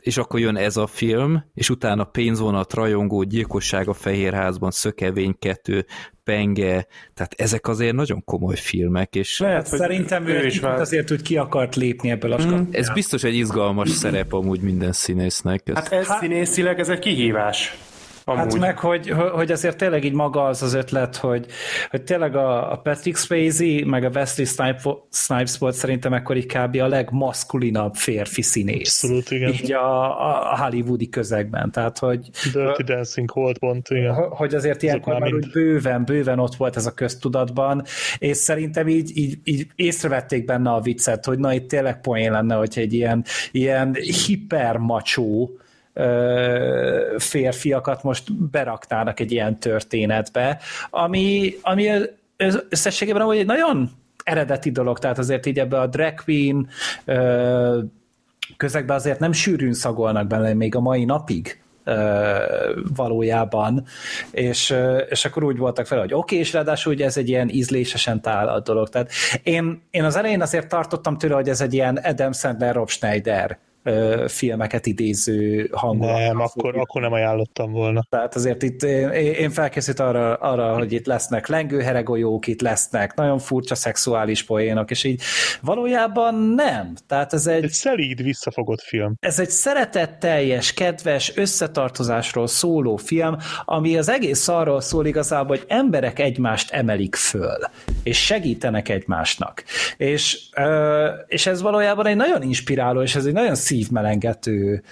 és 0.00 0.16
akkor 0.16 0.40
jön 0.40 0.56
ez 0.56 0.76
a 0.76 0.86
film, 0.86 1.44
és 1.54 1.70
utána 1.70 2.04
pénzvonat, 2.04 2.74
rajongó, 2.74 3.22
gyilkosság 3.22 3.88
a 3.88 3.92
Fehérházban, 3.92 4.70
Szökevény 4.70 5.36
2, 5.38 5.86
Penge, 6.24 6.86
tehát 7.14 7.34
ezek 7.36 7.68
azért 7.68 7.94
nagyon 7.94 8.24
komoly 8.24 8.56
filmek, 8.56 9.14
és... 9.14 9.38
Lehet, 9.40 9.66
szerintem 9.66 10.26
ő, 10.26 10.40
ő 10.40 10.46
is 10.46 10.60
azért 10.60 11.10
úgy 11.10 11.22
ki 11.22 11.36
akart 11.36 11.76
lépni 11.76 12.10
ebből 12.10 12.32
a 12.32 12.46
mm, 12.46 12.62
Ez 12.70 12.90
biztos 12.90 13.24
egy 13.24 13.34
izgalmas 13.34 13.90
szerep 13.90 14.32
amúgy 14.32 14.60
minden 14.60 14.92
színésznek. 14.92 15.62
Hát 15.74 15.92
ez 15.92 16.06
hát, 16.06 16.20
színészileg 16.20 16.78
ez 16.78 16.88
egy 16.88 16.98
kihívás. 16.98 17.76
Amúgy. 18.24 18.40
Hát 18.42 18.58
meg, 18.58 18.78
hogy, 18.78 19.10
hogy 19.32 19.52
azért 19.52 19.76
tényleg 19.76 20.04
így 20.04 20.12
maga 20.12 20.44
az 20.44 20.62
az 20.62 20.74
ötlet, 20.74 21.16
hogy, 21.16 21.46
hogy 21.90 22.02
tényleg 22.02 22.36
a, 22.36 22.72
a 22.72 22.76
Patrick 22.76 23.18
Swayze, 23.18 23.84
meg 23.84 24.04
a 24.04 24.08
Wesley 24.08 24.46
Snipes 25.10 25.58
volt 25.58 25.74
szerintem 25.74 26.12
ekkor 26.12 26.36
így 26.36 26.46
kb. 26.46 26.76
a 26.76 26.86
legmaszkulinabb 26.86 27.94
férfi 27.94 28.42
színész. 28.42 29.02
Abszolút, 29.02 29.30
igen. 29.30 29.52
Így 29.52 29.72
a, 29.72 30.50
a 30.52 30.58
hollywoodi 30.64 31.08
közegben. 31.08 31.70
Tehát, 31.70 31.98
hogy... 31.98 32.30
Dirty 32.52 32.82
Dancing 32.82 33.30
volt 33.34 33.58
pont, 33.58 33.88
igen. 33.88 34.14
Hogy 34.14 34.54
azért 34.54 34.82
ilyenkor 34.82 35.12
már 35.12 35.30
mind... 35.30 35.34
úgy 35.34 35.50
bőven, 35.50 36.04
bőven 36.04 36.38
ott 36.38 36.54
volt 36.54 36.76
ez 36.76 36.86
a 36.86 36.94
köztudatban, 36.94 37.84
és 38.18 38.36
szerintem 38.36 38.88
így, 38.88 39.10
így, 39.14 39.38
így 39.44 39.66
észrevették 39.74 40.44
benne 40.44 40.70
a 40.70 40.80
viccet, 40.80 41.24
hogy 41.24 41.38
na 41.38 41.52
itt 41.52 41.68
tényleg 41.68 42.00
poén 42.00 42.32
lenne, 42.32 42.54
hogy 42.54 42.72
egy 42.76 42.92
ilyen, 42.92 43.24
ilyen 43.52 43.94
hipermacsó 44.26 45.56
férfiakat 47.18 48.02
most 48.02 48.32
beraknának 48.32 49.20
egy 49.20 49.32
ilyen 49.32 49.58
történetbe, 49.58 50.58
ami, 50.90 51.54
ami 51.62 51.90
összességében 52.68 53.30
egy 53.30 53.46
nagyon 53.46 53.90
eredeti 54.24 54.70
dolog, 54.70 54.98
tehát 54.98 55.18
azért 55.18 55.46
így 55.46 55.58
ebbe 55.58 55.80
a 55.80 55.86
drag 55.86 56.14
queen 56.24 56.68
közegben 58.56 58.96
azért 58.96 59.18
nem 59.18 59.32
sűrűn 59.32 59.72
szagolnak 59.72 60.26
bele 60.26 60.54
még 60.54 60.74
a 60.74 60.80
mai 60.80 61.04
napig 61.04 61.62
valójában, 62.96 63.84
és, 64.30 64.74
és 65.08 65.24
akkor 65.24 65.44
úgy 65.44 65.56
voltak 65.58 65.86
fel, 65.86 65.98
hogy 65.98 66.12
oké, 66.12 66.16
okay, 66.16 66.38
és 66.38 66.52
ráadásul 66.52 66.92
ugye 66.92 67.04
ez 67.04 67.16
egy 67.16 67.28
ilyen 67.28 67.48
ízlésesen 67.48 68.18
a 68.18 68.60
dolog. 68.60 68.88
Tehát 68.88 69.10
én, 69.42 69.82
én 69.90 70.04
az 70.04 70.16
elején 70.16 70.40
azért 70.40 70.68
tartottam 70.68 71.18
tőle, 71.18 71.34
hogy 71.34 71.48
ez 71.48 71.60
egy 71.60 71.74
ilyen 71.74 71.96
Adam 71.96 72.32
Sandler, 72.32 72.74
Rob 72.74 72.88
Schneider 72.88 73.58
filmeket 74.26 74.86
idéző 74.86 75.68
hangulat. 75.72 76.18
Nem, 76.18 76.40
akkor, 76.40 76.78
akkor 76.78 77.00
nem 77.00 77.12
ajánlottam 77.12 77.72
volna. 77.72 78.02
Tehát 78.08 78.34
azért 78.34 78.62
itt 78.62 78.82
én, 78.82 79.10
én 79.10 79.50
felkészült 79.50 80.00
arra, 80.00 80.34
arra, 80.34 80.74
hogy 80.74 80.92
itt 80.92 81.06
lesznek 81.06 81.46
lengőheregolyók, 81.46 82.46
itt 82.46 82.60
lesznek 82.60 83.14
nagyon 83.14 83.38
furcsa 83.38 83.74
szexuális 83.74 84.42
poénok, 84.42 84.90
és 84.90 85.04
így 85.04 85.22
valójában 85.60 86.34
nem. 86.34 86.94
Tehát 87.06 87.32
ez 87.32 87.46
egy... 87.46 87.64
Egy 87.64 87.70
szelíd, 87.70 88.22
visszafogott 88.22 88.80
film. 88.82 89.14
Ez 89.20 89.38
egy 89.38 89.50
szeretetteljes, 89.50 90.74
kedves, 90.74 91.36
összetartozásról 91.36 92.46
szóló 92.46 92.96
film, 92.96 93.36
ami 93.64 93.96
az 93.96 94.08
egész 94.08 94.48
arról 94.48 94.80
szól 94.80 95.06
igazából, 95.06 95.56
hogy 95.56 95.66
emberek 95.68 96.18
egymást 96.18 96.70
emelik 96.70 97.14
föl, 97.14 97.58
és 98.02 98.24
segítenek 98.24 98.88
egymásnak. 98.88 99.64
És, 99.96 100.38
és 101.26 101.46
ez 101.46 101.62
valójában 101.62 102.06
egy 102.06 102.16
nagyon 102.16 102.42
inspiráló, 102.42 103.02
és 103.02 103.14
ez 103.14 103.24
egy 103.24 103.32
nagyon 103.32 103.54
szívmelengető 103.72 104.82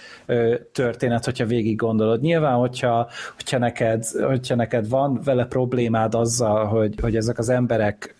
történet, 0.73 1.25
hogyha 1.25 1.47
végig 1.47 1.77
gondolod. 1.77 2.21
Nyilván, 2.21 2.55
hogyha, 2.55 3.09
hogyha, 3.35 3.59
neked, 3.59 4.05
hogyha 4.07 4.55
neked 4.55 4.89
van 4.89 5.21
vele 5.25 5.45
problémád 5.45 6.15
azzal, 6.15 6.67
hogy, 6.67 6.95
hogy 7.01 7.17
ezek 7.17 7.39
az 7.39 7.49
emberek 7.49 8.15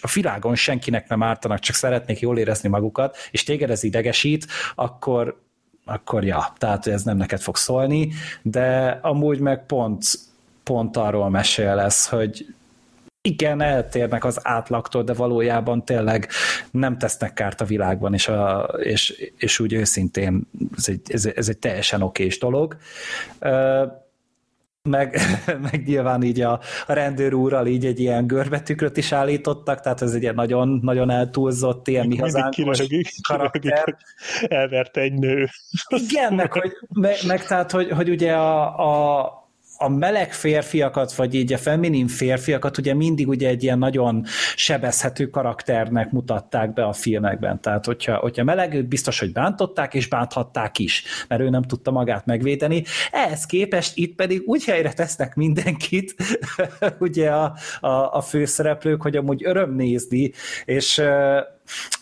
a 0.00 0.10
világon 0.14 0.54
senkinek 0.54 1.08
nem 1.08 1.22
ártanak, 1.22 1.58
csak 1.58 1.76
szeretnék 1.76 2.20
jól 2.20 2.38
érezni 2.38 2.68
magukat, 2.68 3.16
és 3.30 3.42
téged 3.42 3.70
ez 3.70 3.82
idegesít, 3.82 4.46
akkor, 4.74 5.40
akkor 5.84 6.24
ja, 6.24 6.52
tehát 6.58 6.86
ez 6.86 7.02
nem 7.02 7.16
neked 7.16 7.40
fog 7.40 7.56
szólni, 7.56 8.12
de 8.42 8.98
amúgy 9.02 9.38
meg 9.38 9.66
pont, 9.66 10.04
pont 10.62 10.96
arról 10.96 11.30
mesél 11.30 11.78
ez, 11.78 12.08
hogy 12.08 12.46
igen, 13.28 13.60
eltérnek 13.60 14.24
az 14.24 14.40
átlagtól, 14.42 15.02
de 15.02 15.12
valójában 15.12 15.84
tényleg 15.84 16.28
nem 16.70 16.98
tesznek 16.98 17.32
kárt 17.32 17.60
a 17.60 17.64
világban, 17.64 18.14
és, 18.14 18.28
a, 18.28 18.60
és, 18.78 19.30
és 19.36 19.60
úgy 19.60 19.72
őszintén 19.72 20.50
ez 20.76 20.88
egy, 20.88 21.00
ez, 21.06 21.26
ez 21.26 21.48
egy 21.48 21.58
teljesen 21.58 22.02
okés 22.02 22.38
dolog. 22.38 22.76
Meg, 24.82 25.18
meg 25.70 25.82
nyilván 25.86 26.22
így 26.22 26.40
a, 26.40 26.60
a 26.86 26.92
rendőr 26.92 27.34
úrral 27.34 27.66
így 27.66 27.86
egy 27.86 28.00
ilyen 28.00 28.26
görbetükröt 28.26 28.96
is 28.96 29.12
állítottak, 29.12 29.80
tehát 29.80 30.02
ez 30.02 30.14
egy 30.14 30.22
ilyen 30.22 30.34
nagyon, 30.34 30.80
nagyon 30.82 31.10
eltúlzott 31.10 31.88
ilyen 31.88 32.06
mi 32.06 32.16
hazánkos 32.16 32.82
karakter. 33.28 33.96
Elverte 34.42 35.00
egy 35.00 35.12
nő. 35.12 35.48
Igen, 35.88 36.34
meg, 36.34 36.52
hogy, 36.52 36.72
meg, 36.88 37.16
meg 37.26 37.46
tehát, 37.46 37.70
hogy, 37.70 37.90
hogy 37.90 38.10
ugye 38.10 38.32
a, 38.32 39.22
a 39.22 39.43
a 39.84 39.88
meleg 39.88 40.32
férfiakat, 40.32 41.14
vagy 41.14 41.34
így 41.34 41.52
a 41.52 41.58
feminin 41.58 42.06
férfiakat 42.06 42.78
ugye 42.78 42.94
mindig 42.94 43.28
ugye 43.28 43.48
egy 43.48 43.62
ilyen 43.62 43.78
nagyon 43.78 44.24
sebezhető 44.56 45.26
karakternek 45.26 46.10
mutatták 46.10 46.72
be 46.72 46.84
a 46.84 46.92
filmekben. 46.92 47.60
Tehát, 47.60 47.84
hogyha, 47.84 48.16
hogyha 48.16 48.44
meleg, 48.44 48.84
biztos, 48.84 49.18
hogy 49.18 49.32
bántották, 49.32 49.94
és 49.94 50.08
bánthatták 50.08 50.78
is, 50.78 51.04
mert 51.28 51.40
ő 51.40 51.48
nem 51.48 51.62
tudta 51.62 51.90
magát 51.90 52.26
megvédeni. 52.26 52.84
Ehhez 53.10 53.46
képest 53.46 53.96
itt 53.96 54.14
pedig 54.14 54.42
úgy 54.46 54.64
helyre 54.64 54.92
tesznek 54.92 55.34
mindenkit, 55.34 56.14
ugye 56.98 57.30
a, 57.30 57.56
a, 57.80 57.88
a 57.88 58.20
főszereplők, 58.20 59.02
hogy 59.02 59.16
amúgy 59.16 59.44
öröm 59.44 59.74
nézni, 59.74 60.32
és 60.64 61.02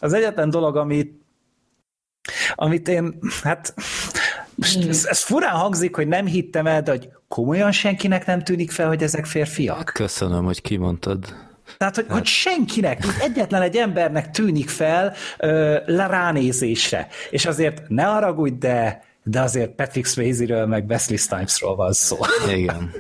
az 0.00 0.12
egyetlen 0.12 0.50
dolog, 0.50 0.76
amit 0.76 1.20
amit 2.54 2.88
én, 2.88 3.18
hát 3.42 3.74
most 4.54 4.88
ez, 4.88 5.04
ez 5.04 5.22
furán 5.22 5.56
hangzik, 5.56 5.96
hogy 5.96 6.08
nem 6.08 6.26
hittem 6.26 6.66
el, 6.66 6.82
de 6.82 6.90
hogy 6.90 7.08
komolyan 7.28 7.72
senkinek 7.72 8.26
nem 8.26 8.42
tűnik 8.42 8.70
fel, 8.70 8.88
hogy 8.88 9.02
ezek 9.02 9.26
férfiak? 9.26 9.90
Köszönöm, 9.94 10.44
hogy 10.44 10.62
kimondtad. 10.62 11.34
Tehát, 11.78 11.94
hogy, 11.94 12.04
hát. 12.08 12.16
hogy 12.16 12.26
senkinek, 12.26 13.04
egyetlen 13.20 13.62
egy 13.62 13.76
embernek 13.76 14.30
tűnik 14.30 14.68
fel 14.68 15.14
ö, 15.38 15.76
ránézésre. 15.86 17.08
És 17.30 17.46
azért 17.46 17.82
ne 17.88 18.02
haragudj, 18.02 18.58
de, 18.58 19.02
de 19.22 19.40
azért 19.40 19.70
Patrick 19.70 20.06
Swayze-ről, 20.06 20.66
meg 20.66 20.84
Wesley 20.88 21.16
Snipesról 21.16 21.76
van 21.76 21.92
szó. 21.92 22.18
Igen. 22.50 22.90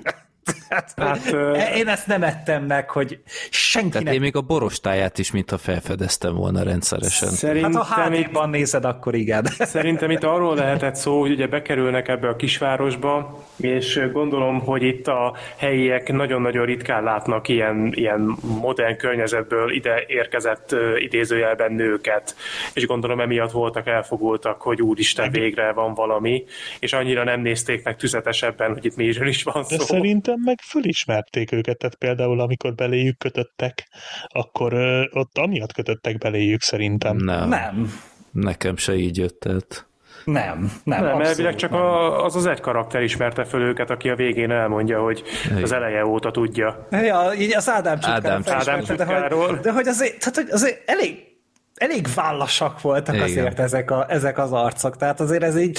Hát, 0.68 0.92
hát, 0.96 1.34
én 1.76 1.88
ezt 1.88 2.06
nem 2.06 2.22
ettem 2.22 2.64
meg, 2.64 2.90
hogy 2.90 3.18
senkinek... 3.50 3.98
Tehát 3.98 4.14
én 4.14 4.20
még 4.20 4.36
a 4.36 4.40
borostáját 4.40 5.18
is, 5.18 5.30
mintha 5.30 5.58
felfedeztem 5.58 6.34
volna 6.34 6.62
rendszeresen. 6.62 7.28
Szerintem 7.28 7.72
hát 7.72 7.84
ha 7.84 8.02
HD-ban 8.02 8.50
nézed, 8.50 8.84
akkor 8.84 9.14
igen. 9.14 9.46
Szerintem 9.58 10.10
itt 10.10 10.24
arról 10.24 10.54
lehetett 10.54 10.94
szó, 10.94 11.20
hogy 11.20 11.30
ugye 11.30 11.46
bekerülnek 11.46 12.08
ebbe 12.08 12.28
a 12.28 12.36
kisvárosba, 12.36 13.44
és 13.56 14.00
gondolom, 14.12 14.60
hogy 14.60 14.82
itt 14.82 15.06
a 15.06 15.36
helyiek 15.56 16.12
nagyon-nagyon 16.12 16.64
ritkán 16.64 17.02
látnak 17.02 17.48
ilyen, 17.48 17.92
ilyen 17.94 18.36
modern 18.60 18.96
környezetből 18.96 19.72
ide 19.72 20.04
érkezett 20.06 20.76
idézőjelben 20.98 21.72
nőket, 21.72 22.36
és 22.74 22.86
gondolom 22.86 23.20
emiatt 23.20 23.50
voltak 23.50 23.86
elfogultak, 23.86 24.62
hogy 24.62 24.82
úristen, 24.82 25.30
végre 25.30 25.72
van 25.72 25.94
valami, 25.94 26.44
és 26.78 26.92
annyira 26.92 27.24
nem 27.24 27.40
nézték 27.40 27.84
meg 27.84 27.96
tüzetesebben, 27.96 28.72
hogy 28.72 28.84
itt 28.84 28.96
miről 28.96 29.28
is 29.28 29.42
van 29.42 29.64
szó. 29.64 29.76
De 29.76 29.82
szerintem 29.82 30.41
meg 30.44 30.60
fölismerték 30.60 31.52
őket, 31.52 31.78
tehát 31.78 31.94
például 31.94 32.40
amikor 32.40 32.74
beléjük 32.74 33.18
kötöttek, 33.18 33.88
akkor 34.26 34.72
ö, 34.72 35.04
ott 35.10 35.38
amiatt 35.38 35.72
kötöttek 35.72 36.18
beléjük 36.18 36.62
szerintem. 36.62 37.16
Nem. 37.16 37.48
Nem. 37.48 37.92
Nekem 38.30 38.76
se 38.76 38.94
így 38.94 39.16
jött, 39.16 39.40
tehát... 39.40 39.86
Nem, 40.24 40.72
nem. 40.84 41.04
Nem, 41.04 41.20
elvileg 41.20 41.54
csak 41.54 41.72
A, 41.72 42.24
az 42.24 42.36
az 42.36 42.46
egy 42.46 42.60
karakter 42.60 43.02
ismerte 43.02 43.44
föl 43.44 43.62
őket, 43.62 43.90
aki 43.90 44.08
a 44.08 44.16
végén 44.16 44.50
elmondja, 44.50 45.00
hogy 45.00 45.22
Igen. 45.44 45.62
az 45.62 45.72
eleje 45.72 46.06
óta 46.06 46.30
tudja. 46.30 46.86
Ja, 46.90 47.32
így 47.38 47.54
az 47.56 47.68
Ádám 47.68 47.98
Ádám, 48.00 48.42
Ádám 48.46 48.80
de, 48.96 49.34
hogy, 49.34 49.60
de 49.60 49.72
hogy 49.72 49.86
azért, 49.86 50.18
tehát, 50.18 50.34
hogy 50.34 50.48
azért 50.50 50.90
elég 50.90 51.32
elég 51.74 52.06
vállasak 52.14 52.80
voltak 52.80 53.14
Igen. 53.14 53.26
azért 53.26 53.58
ezek, 53.58 53.90
a, 53.90 54.06
ezek 54.08 54.38
az 54.38 54.52
arcok, 54.52 54.96
tehát 54.96 55.20
azért 55.20 55.42
ez 55.42 55.56
így 55.56 55.78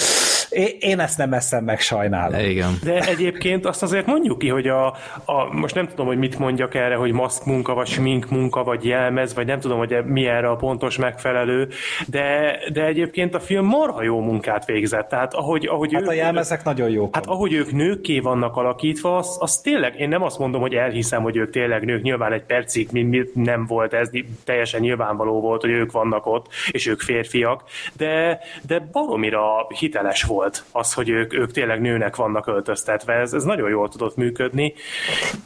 Én 0.80 1.00
ezt 1.00 1.18
nem 1.18 1.34
eszem 1.34 1.64
meg, 1.64 1.80
sajnálom. 1.80 2.40
Igen. 2.40 2.78
De 2.84 3.00
egyébként 3.00 3.66
azt 3.66 3.84
azért 3.84 4.06
mondjuk 4.06 4.38
ki, 4.38 4.50
hogy 4.50 4.68
a, 4.68 4.86
a, 5.26 5.54
most 5.54 5.76
nem 5.76 5.88
tudom, 5.88 6.06
hogy 6.06 6.18
mit 6.18 6.40
mondjak 6.40 6.76
erre, 6.76 6.96
hogy 6.96 7.12
maszk 7.12 7.46
munka, 7.46 7.74
vagy 7.74 7.88
smink 7.88 8.30
munka, 8.30 8.64
vagy 8.64 8.86
jelmez, 8.86 9.34
vagy 9.34 9.46
nem 9.46 9.60
tudom, 9.60 9.78
hogy 9.78 10.06
mi 10.06 10.26
erre 10.26 10.50
a 10.50 10.56
pontos 10.56 10.98
megfelelő, 10.98 11.68
de, 12.08 12.58
de 12.74 12.86
egyébként 12.86 13.36
a 13.36 13.40
film 13.40 13.66
marha 13.66 14.04
jó 14.04 14.20
munkát 14.20 14.66
végzett. 14.66 15.10
Tehát 15.10 15.34
ahogy, 15.34 15.66
ahogy 15.66 15.94
hát 15.94 16.02
ők, 16.02 16.08
a 16.08 16.14
jelmezek 16.14 16.64
nagyon 16.64 16.90
jók. 16.90 17.16
Hát 17.16 17.26
ahogy 17.26 17.54
ők 17.54 17.72
nőkké 17.72 18.20
vannak 18.20 18.56
alakítva, 18.56 19.18
az, 19.18 19.38
az 19.40 19.58
tényleg, 19.58 20.00
én 20.00 20.10
nem 20.10 20.24
azt 20.24 20.40
mondom, 20.40 20.62
hogy 20.62 20.74
elhiszem, 20.74 21.22
hogy 21.22 21.36
ők 21.36 21.50
tényleg 21.50 21.86
nők, 21.86 22.02
nyilván 22.02 22.32
egy 22.32 22.44
percig 22.44 22.90
nem 23.34 23.66
volt 23.66 23.94
ez, 23.94 24.10
teljesen 24.44 24.82
nyilvánvaló 24.82 25.42
volt, 25.42 25.62
hogy 25.62 25.70
ők 25.72 25.92
vannak 25.92 26.26
ott, 26.26 26.48
és 26.72 26.88
ők 26.88 27.00
férfiak, 27.02 27.64
de, 27.94 28.40
de 28.68 28.90
baromira 28.92 29.68
hiteles 29.80 30.24
volt 30.24 30.43
az, 30.72 30.94
hogy 30.94 31.10
ők, 31.10 31.34
ők 31.34 31.52
tényleg 31.52 31.82
nőnek 31.82 32.16
vannak 32.16 32.48
öltöztetve, 32.48 33.14
ez, 33.14 33.34
ez 33.34 33.44
nagyon 33.44 33.70
jól 33.70 33.90
tudott 33.90 34.16
működni, 34.16 34.74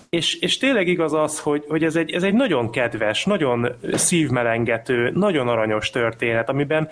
és, 0.10 0.36
és 0.36 0.58
tényleg 0.58 0.88
igaz 0.88 1.14
az, 1.14 1.40
hogy, 1.40 1.64
hogy 1.68 1.84
ez, 1.84 1.96
egy, 1.96 2.12
ez 2.12 2.24
egy 2.24 2.34
nagyon 2.34 2.72
kedves, 2.72 3.26
nagyon 3.26 3.76
szívmelengető, 3.94 5.12
nagyon 5.14 5.48
aranyos 5.48 5.90
történet, 5.90 6.50
amiben 6.50 6.90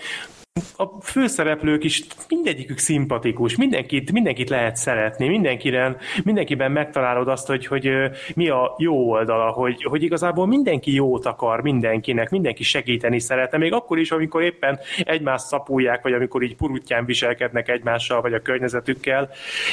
a 0.77 1.01
főszereplők 1.01 1.83
is 1.83 2.03
mindegyikük 2.27 2.77
szimpatikus, 2.77 3.55
mindenkit, 3.55 4.11
mindenkit 4.11 4.49
lehet 4.49 4.75
szeretni, 4.75 5.27
mindenkiben, 5.27 5.97
mindenkiben 6.23 6.71
megtalálod 6.71 7.27
azt, 7.27 7.47
hogy, 7.47 7.65
hogy 7.65 7.91
mi 8.35 8.49
a 8.49 8.75
jó 8.77 9.09
oldala, 9.09 9.51
hogy, 9.51 9.83
hogy 9.83 10.03
igazából 10.03 10.47
mindenki 10.47 10.93
jót 10.93 11.25
akar 11.25 11.61
mindenkinek, 11.61 12.29
mindenki 12.29 12.63
segíteni 12.63 13.19
szeretne, 13.19 13.57
még 13.57 13.73
akkor 13.73 13.99
is, 13.99 14.11
amikor 14.11 14.43
éppen 14.43 14.79
egymást 15.03 15.45
szapulják, 15.45 16.01
vagy 16.01 16.13
amikor 16.13 16.43
így 16.43 16.55
purutján 16.55 17.05
viselkednek 17.05 17.69
egymással, 17.69 18.21
vagy 18.21 18.33
a 18.33 18.41
környezetükkel, 18.41 19.29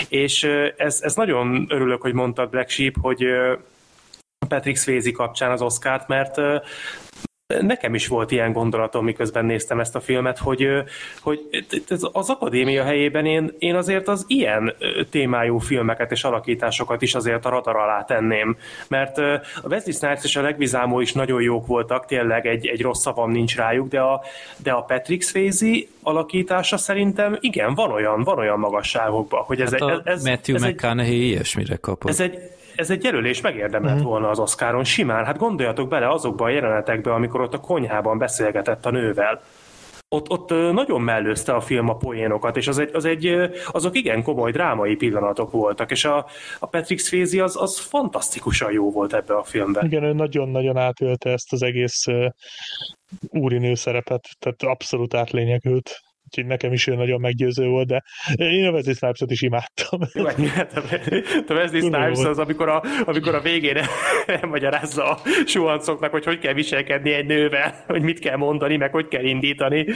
és 0.08 0.44
ez, 0.76 1.00
ez 1.02 1.14
nagyon 1.14 1.66
örülök, 1.68 2.02
hogy 2.02 2.14
mondtad 2.14 2.50
Black 2.50 2.68
Sheep, 2.68 2.94
hogy 3.00 3.24
Patrick 4.48 4.78
Swayze 4.78 5.10
kapcsán 5.10 5.50
az 5.50 5.62
Oscárt, 5.62 6.08
mert 6.08 6.40
nekem 7.60 7.94
is 7.94 8.06
volt 8.06 8.30
ilyen 8.30 8.52
gondolatom, 8.52 9.04
miközben 9.04 9.44
néztem 9.44 9.80
ezt 9.80 9.94
a 9.96 10.00
filmet, 10.00 10.38
hogy, 10.38 10.66
hogy 11.20 11.40
az 12.12 12.30
akadémia 12.30 12.84
helyében 12.84 13.26
én, 13.26 13.54
én 13.58 13.74
azért 13.74 14.08
az 14.08 14.24
ilyen 14.28 14.74
témájú 15.10 15.58
filmeket 15.58 16.10
és 16.10 16.24
alakításokat 16.24 17.02
is 17.02 17.14
azért 17.14 17.44
a 17.44 17.48
radar 17.48 17.76
alá 17.76 18.04
tenném. 18.04 18.56
Mert 18.88 19.18
a 19.18 19.40
Wesley 19.64 19.94
Snipes 19.94 20.24
és 20.24 20.36
a 20.36 20.42
Legvizámó 20.42 21.00
is 21.00 21.12
nagyon 21.12 21.42
jók 21.42 21.66
voltak, 21.66 22.06
tényleg 22.06 22.46
egy, 22.46 22.66
egy 22.66 22.82
rossz 22.82 23.00
szavam 23.00 23.30
nincs 23.30 23.56
rájuk, 23.56 23.88
de 23.88 24.00
a, 24.00 24.22
de 24.56 24.72
a 24.72 24.82
Patrick 24.82 25.22
Swayze 25.22 25.76
alakítása 26.02 26.76
szerintem 26.76 27.36
igen, 27.40 27.74
van 27.74 27.90
olyan, 27.90 28.22
van 28.22 28.38
olyan 28.38 28.58
magasságokban, 28.58 29.42
hogy 29.42 29.60
ez 29.60 29.70
hát 29.70 29.80
egy... 29.80 30.00
Ez, 30.04 30.24
Matthew 30.24 30.56
ez 30.56 30.62
McConaughey 30.62 31.14
egy, 31.14 31.22
ilyesmire 31.22 31.76
kapott. 31.76 32.10
Ez 32.10 32.20
egy, 32.20 32.38
ez 32.74 32.90
egy 32.90 33.04
jelölés 33.04 33.40
megérdemelt 33.40 34.00
mm. 34.00 34.04
volna 34.04 34.28
az 34.28 34.38
Oscaron 34.38 34.84
simán. 34.84 35.24
Hát 35.24 35.38
gondoljatok 35.38 35.88
bele 35.88 36.10
azokba 36.10 36.44
a 36.44 36.48
jelenetekbe, 36.48 37.12
amikor 37.12 37.40
ott 37.40 37.54
a 37.54 37.60
konyhában 37.60 38.18
beszélgetett 38.18 38.86
a 38.86 38.90
nővel. 38.90 39.40
Ott, 40.08 40.30
ott 40.30 40.50
nagyon 40.50 41.00
mellőzte 41.00 41.54
a 41.54 41.60
film 41.60 41.88
a 41.88 41.96
poénokat, 41.96 42.56
és 42.56 42.68
az 42.68 42.78
egy, 42.78 42.90
az 42.92 43.04
egy, 43.04 43.50
azok 43.66 43.96
igen 43.96 44.22
komoly 44.22 44.50
drámai 44.50 44.96
pillanatok 44.96 45.50
voltak, 45.50 45.90
és 45.90 46.04
a, 46.04 46.26
a 46.58 46.66
Patrick 46.66 47.00
Swayze 47.04 47.42
az, 47.42 47.56
az 47.56 47.78
fantasztikusan 47.78 48.72
jó 48.72 48.90
volt 48.90 49.12
ebbe 49.12 49.34
a 49.34 49.44
filmben. 49.44 49.84
Igen, 49.84 50.02
ő 50.02 50.12
nagyon-nagyon 50.12 50.76
átölte 50.76 51.30
ezt 51.30 51.52
az 51.52 51.62
egész 51.62 52.04
úrinő 53.28 53.74
szerepet, 53.74 54.28
tehát 54.38 54.62
abszolút 54.62 55.14
átlényegült 55.14 56.00
úgyhogy 56.32 56.46
nekem 56.46 56.72
is 56.72 56.86
ő 56.86 56.94
nagyon 56.94 57.20
meggyőző 57.20 57.66
volt, 57.66 57.86
de 57.86 58.02
én 58.36 58.66
a 58.66 58.70
Wesley 58.70 58.94
Snipes-ot 58.94 59.30
is 59.30 59.42
imádtam. 59.42 60.00
Jó, 60.12 60.24
hát 60.24 60.72
a 61.50 61.54
Wesley 61.54 61.80
Snipes 61.80 62.24
az, 62.24 62.38
amikor 62.38 62.68
a, 62.68 62.82
amikor 63.04 63.34
a 63.34 63.40
végén 63.40 63.76
magyarázza 64.54 65.10
a 65.10 65.20
suhancoknak, 65.46 66.10
hogy 66.10 66.24
hogy 66.24 66.38
kell 66.38 66.52
viselkedni 66.52 67.12
egy 67.12 67.26
nővel, 67.26 67.84
hogy 67.86 68.02
mit 68.02 68.18
kell 68.18 68.36
mondani, 68.36 68.76
meg 68.76 68.92
hogy 68.92 69.08
kell 69.08 69.24
indítani. 69.24 69.86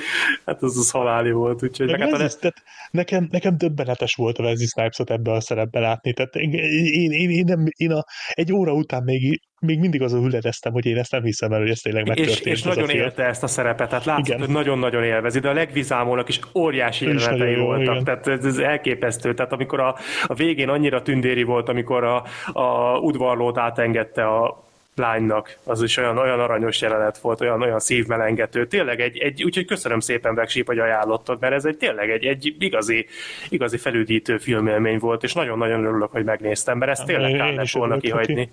Hát 0.46 0.62
az 0.62 0.78
az 0.78 0.90
haláli 0.90 1.30
volt. 1.30 1.62
Úgyhogy 1.62 1.90
meg 1.90 2.00
hát 2.00 2.12
a... 2.12 2.16
tehát 2.16 2.62
nekem, 2.90 3.28
nekem 3.30 3.56
döbbenetes 3.56 4.14
volt 4.14 4.38
a 4.38 4.42
Wesley 4.42 4.66
Snipes-ot 4.66 5.10
ebbe 5.10 5.32
a 5.32 5.40
szerepbe 5.40 5.80
látni. 5.80 6.12
Tehát 6.12 6.34
én, 6.34 6.52
én, 6.52 7.10
én, 7.12 7.30
én, 7.30 7.44
nem, 7.44 7.64
én 7.76 7.92
a, 7.92 8.04
egy 8.30 8.52
óra 8.52 8.72
után 8.72 9.02
még 9.02 9.40
még 9.61 9.78
mindig 9.78 10.03
azon 10.03 10.23
hüledeztem, 10.23 10.73
hogy 10.73 10.87
én 10.87 10.97
ezt 10.97 11.12
nem 11.12 11.23
hiszem 11.23 11.53
el, 11.53 11.61
hogy 11.61 11.70
ez 11.70 11.78
tényleg 11.78 12.07
megtörtént. 12.07 12.39
És, 12.39 12.53
és 12.53 12.62
nagyon 12.62 12.89
élte 12.89 13.24
ezt 13.24 13.43
a 13.43 13.47
szerepet, 13.47 13.89
tehát 13.89 14.05
látszott, 14.05 14.27
igen. 14.27 14.39
hogy 14.39 14.49
nagyon-nagyon 14.49 15.05
élvezi, 15.05 15.39
de 15.39 15.49
a 15.49 15.53
legvizámónak 15.53 16.28
is 16.28 16.41
óriási 16.55 17.07
jelenetei 17.07 17.57
voltak, 17.57 17.97
jó, 17.97 18.03
tehát 18.03 18.27
ez, 18.27 18.59
elképesztő, 18.59 19.35
tehát 19.35 19.53
amikor 19.53 19.81
a, 19.81 19.97
a 20.27 20.35
végén 20.35 20.69
annyira 20.69 21.03
tündéri 21.03 21.43
volt, 21.43 21.69
amikor 21.69 22.05
a, 22.05 22.24
a 22.53 22.99
udvarlót 22.99 23.59
átengedte 23.59 24.27
a 24.27 24.65
lánynak, 24.97 25.59
az 25.65 25.83
is 25.83 25.97
olyan, 25.97 26.19
olyan 26.19 26.41
aranyos 26.41 26.81
jelenet 26.81 27.19
volt, 27.19 27.41
olyan, 27.41 27.62
olyan 27.62 27.81
szívmelengető. 27.81 28.66
Tényleg 28.66 29.01
egy, 29.01 29.19
egy 29.19 29.45
úgyhogy 29.45 29.65
köszönöm 29.65 30.01
szépen 30.01 30.35
Vegsíp, 30.35 30.66
hogy 30.66 30.78
ajánlottad, 30.78 31.41
mert 31.41 31.55
ez 31.55 31.65
egy 31.65 31.77
tényleg 31.77 32.11
egy, 32.11 32.24
egy 32.24 32.55
igazi, 32.59 33.07
igazi 33.49 33.77
felüdítő 33.77 34.39
filmélmény 34.39 34.99
volt, 34.99 35.23
és 35.23 35.33
nagyon-nagyon 35.33 35.85
örülök, 35.85 36.11
hogy 36.12 36.24
megnéztem, 36.24 36.78
mert 36.78 36.91
ezt 36.91 37.05
tényleg 37.05 37.33
kár 37.33 37.55
lett 37.55 37.70
volna 37.70 37.97
kihagyni. 37.97 38.51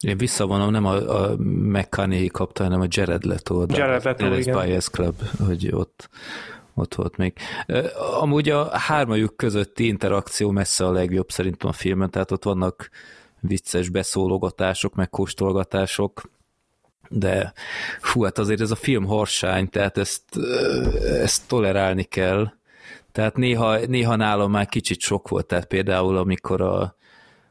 Én 0.00 0.16
visszavonom, 0.16 0.70
nem 0.70 0.84
a, 0.84 1.22
a 1.22 1.36
McConaughey 1.46 2.26
kapta, 2.26 2.62
hanem 2.62 2.80
a 2.80 2.86
Jared 2.88 3.24
Leto. 3.24 3.64
Jared 3.68 4.04
Leto, 4.04 4.24
Dallas 4.24 4.46
igen. 4.46 4.64
Bias 4.64 4.90
Club, 4.90 5.14
hogy 5.46 5.68
ott, 5.72 6.08
ott 6.74 6.94
volt 6.94 7.16
még. 7.16 7.32
Amúgy 8.20 8.48
a 8.48 8.78
hármajuk 8.78 9.36
közötti 9.36 9.86
interakció 9.86 10.50
messze 10.50 10.86
a 10.86 10.92
legjobb 10.92 11.30
szerintem 11.30 11.68
a 11.68 11.72
filmen, 11.72 12.10
tehát 12.10 12.30
ott 12.30 12.44
vannak 12.44 12.90
vicces 13.40 13.88
beszólogatások, 13.88 14.94
meg 14.94 15.10
kóstolgatások, 15.10 16.22
de 17.08 17.52
fú, 18.00 18.22
hát 18.22 18.38
azért 18.38 18.60
ez 18.60 18.70
a 18.70 18.76
film 18.76 19.04
harsány, 19.04 19.68
tehát 19.68 19.98
ezt, 19.98 20.22
ezt 21.02 21.48
tolerálni 21.48 22.02
kell. 22.02 22.52
Tehát 23.12 23.36
néha, 23.36 23.78
néha 23.86 24.16
nálam 24.16 24.50
már 24.50 24.66
kicsit 24.66 25.00
sok 25.00 25.28
volt, 25.28 25.46
tehát 25.46 25.66
például 25.66 26.16
amikor 26.16 26.60
a, 26.60 26.96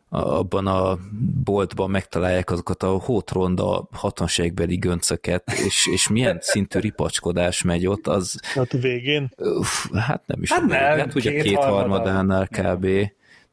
abban 0.10 0.68
a 0.68 0.98
boltban 1.44 1.90
megtalálják 1.90 2.52
azokat 2.52 2.84
a 2.84 2.88
hótronda 2.88 3.88
hatonságbeli 3.92 4.76
göncöket, 4.76 5.52
és, 5.66 5.88
és 5.92 6.08
milyen 6.08 6.38
szintű 6.42 6.80
ripacskodás 6.80 7.62
megy 7.62 7.88
ott, 7.88 8.08
az... 8.08 8.40
Hát 8.42 8.74
a 8.74 8.78
végén? 8.78 9.34
Hát 9.94 10.22
nem 10.26 10.42
is. 10.42 10.52
Hát, 10.52 10.66
nem, 10.66 10.98
hát 10.98 11.16
ugye 11.16 11.42
két 11.42 11.58
harmadánál 11.58 12.48
kb. 12.48 12.88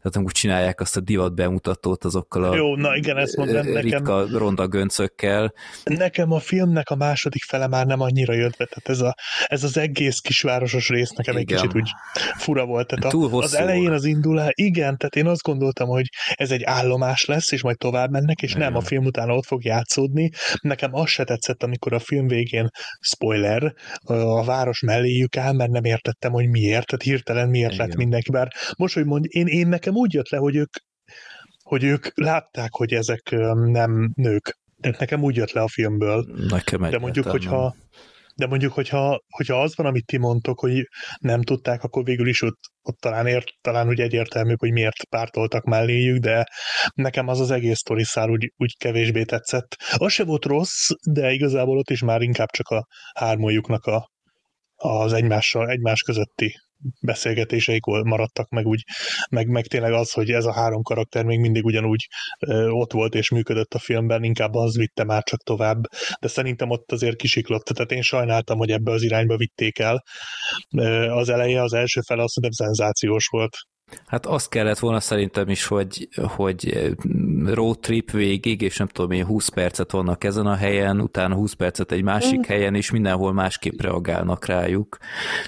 Tehát 0.04 0.18
amikor 0.18 0.34
csinálják 0.34 0.80
azt 0.80 0.96
a 0.96 1.00
divat 1.00 1.34
bemutatót 1.34 2.04
azokkal 2.04 2.44
a 2.44 2.56
Jó, 2.56 2.76
na 2.76 2.96
igen, 2.96 3.16
ezt 3.16 3.36
mondom, 3.36 3.62
ritka 3.62 4.20
nekem, 4.20 4.38
ronda 4.38 4.66
göncökkel. 4.66 5.52
Nekem 5.84 6.32
a 6.32 6.38
filmnek 6.38 6.90
a 6.90 6.94
második 6.94 7.42
fele 7.42 7.66
már 7.66 7.86
nem 7.86 8.00
annyira 8.00 8.32
jött 8.32 8.56
be, 8.56 8.64
tehát 8.64 8.88
ez, 8.88 9.00
a, 9.00 9.14
ez 9.46 9.64
az 9.64 9.76
egész 9.76 10.18
kisvárosos 10.18 10.88
rész 10.88 11.10
nekem 11.10 11.36
igen. 11.36 11.56
egy 11.56 11.62
kicsit 11.62 11.76
úgy 11.76 11.90
fura 12.36 12.64
volt. 12.64 12.86
Tehát 12.86 13.12
Túl 13.12 13.40
a, 13.40 13.42
az 13.42 13.54
elején 13.54 13.90
az 13.90 14.04
indulás, 14.04 14.50
igen, 14.54 14.96
tehát 14.96 15.16
én 15.16 15.26
azt 15.26 15.42
gondoltam, 15.42 15.88
hogy 15.88 16.06
ez 16.34 16.50
egy 16.50 16.62
állomás 16.62 17.24
lesz, 17.24 17.52
és 17.52 17.62
majd 17.62 17.78
tovább 17.78 18.10
mennek, 18.10 18.42
és 18.42 18.50
igen. 18.50 18.62
nem, 18.62 18.76
a 18.76 18.80
film 18.80 19.04
utána 19.04 19.34
ott 19.34 19.46
fog 19.46 19.64
játszódni. 19.64 20.30
Nekem 20.60 20.94
az 20.94 21.08
se 21.08 21.24
tetszett, 21.24 21.62
amikor 21.62 21.92
a 21.92 21.98
film 21.98 22.26
végén, 22.26 22.68
spoiler, 23.00 23.74
a 24.02 24.44
város 24.44 24.80
melléjük 24.80 25.36
áll, 25.36 25.52
mert 25.52 25.70
nem 25.70 25.84
értettem, 25.84 26.32
hogy 26.32 26.48
miért, 26.48 26.86
tehát 26.86 27.04
hirtelen 27.04 27.48
miért 27.48 27.72
igen. 27.72 27.86
lett 27.86 27.96
mindenki, 27.96 28.30
bár 28.30 28.48
most, 28.76 28.94
hogy 28.94 29.04
mondj, 29.04 29.28
én, 29.30 29.46
én 29.46 29.68
nekem 29.68 29.92
úgy 29.96 30.12
jött 30.12 30.28
le, 30.28 30.38
hogy 30.38 30.56
ők, 30.56 30.72
hogy 31.62 31.84
ők 31.84 32.06
látták, 32.14 32.72
hogy 32.72 32.92
ezek 32.92 33.30
nem 33.54 34.12
nők. 34.14 34.58
Tehát 34.80 34.98
nekem 34.98 35.22
úgy 35.22 35.36
jött 35.36 35.52
le 35.52 35.60
a 35.60 35.68
filmből. 35.68 36.26
Nekem 36.48 36.80
De 36.90 36.98
mondjuk, 36.98 37.26
hogyha 37.26 37.74
de 38.36 38.46
mondjuk, 38.46 38.72
hogyha, 38.72 39.20
hogyha 39.28 39.62
az 39.62 39.76
van, 39.76 39.86
amit 39.86 40.06
ti 40.06 40.16
mondtok, 40.16 40.60
hogy 40.60 40.88
nem 41.18 41.42
tudták, 41.42 41.82
akkor 41.82 42.04
végül 42.04 42.28
is 42.28 42.42
ott, 42.42 42.58
ott 42.82 42.98
talán, 43.00 43.26
ért, 43.26 43.48
talán 43.60 43.88
úgy 43.88 44.00
egyértelmű, 44.00 44.54
hogy 44.58 44.72
miért 44.72 45.04
pártoltak 45.04 45.64
melléjük, 45.64 46.18
de 46.18 46.46
nekem 46.94 47.28
az 47.28 47.40
az 47.40 47.50
egész 47.50 47.78
sztoriszál 47.78 48.30
úgy, 48.30 48.52
úgy 48.56 48.76
kevésbé 48.76 49.24
tetszett. 49.24 49.76
Az 49.96 50.12
se 50.12 50.24
volt 50.24 50.44
rossz, 50.44 50.90
de 51.06 51.32
igazából 51.32 51.78
ott 51.78 51.90
is 51.90 52.02
már 52.02 52.20
inkább 52.20 52.50
csak 52.50 52.68
a 52.68 52.86
hármójuknak 53.14 53.84
a, 53.84 54.10
az 54.74 55.12
egymással, 55.12 55.68
egymás 55.68 56.02
közötti 56.02 56.54
beszélgetéseik 57.00 57.84
maradtak 57.84 58.48
meg 58.48 58.66
úgy, 58.66 58.84
meg, 59.30 59.48
meg 59.48 59.66
tényleg 59.66 59.92
az, 59.92 60.12
hogy 60.12 60.30
ez 60.30 60.44
a 60.44 60.52
három 60.52 60.82
karakter 60.82 61.24
még 61.24 61.40
mindig 61.40 61.64
ugyanúgy 61.64 62.06
ö, 62.46 62.68
ott 62.68 62.92
volt 62.92 63.14
és 63.14 63.30
működött 63.30 63.74
a 63.74 63.78
filmben, 63.78 64.22
inkább 64.22 64.54
az 64.54 64.76
vitte 64.76 65.04
már 65.04 65.22
csak 65.22 65.42
tovább, 65.42 65.82
de 66.20 66.28
szerintem 66.28 66.70
ott 66.70 66.92
azért 66.92 67.16
kisiklott, 67.16 67.64
tehát 67.64 67.92
én 67.92 68.02
sajnáltam, 68.02 68.58
hogy 68.58 68.70
ebbe 68.70 68.90
az 68.90 69.02
irányba 69.02 69.36
vitték 69.36 69.78
el. 69.78 70.04
Ö, 70.76 71.10
az 71.10 71.28
eleje, 71.28 71.62
az 71.62 71.72
első 71.72 72.00
fele 72.00 72.22
azt 72.22 72.34
hiszem 72.34 72.50
szenzációs 72.50 73.26
volt, 73.26 73.56
Hát 74.06 74.26
azt 74.26 74.48
kellett 74.48 74.78
volna 74.78 75.00
szerintem 75.00 75.48
is, 75.48 75.66
hogy, 75.66 76.08
hogy 76.36 76.92
road 77.44 77.78
trip 77.78 78.10
végig, 78.10 78.60
és 78.60 78.76
nem 78.76 78.86
tudom 78.86 79.10
én, 79.10 79.24
20 79.24 79.48
percet 79.48 79.90
vannak 79.90 80.24
ezen 80.24 80.46
a 80.46 80.54
helyen, 80.54 81.00
utána 81.00 81.34
20 81.34 81.52
percet 81.52 81.92
egy 81.92 82.02
másik 82.02 82.38
mm. 82.38 82.42
helyen, 82.42 82.74
és 82.74 82.90
mindenhol 82.90 83.32
másképp 83.32 83.80
reagálnak 83.80 84.46
rájuk. 84.46 84.98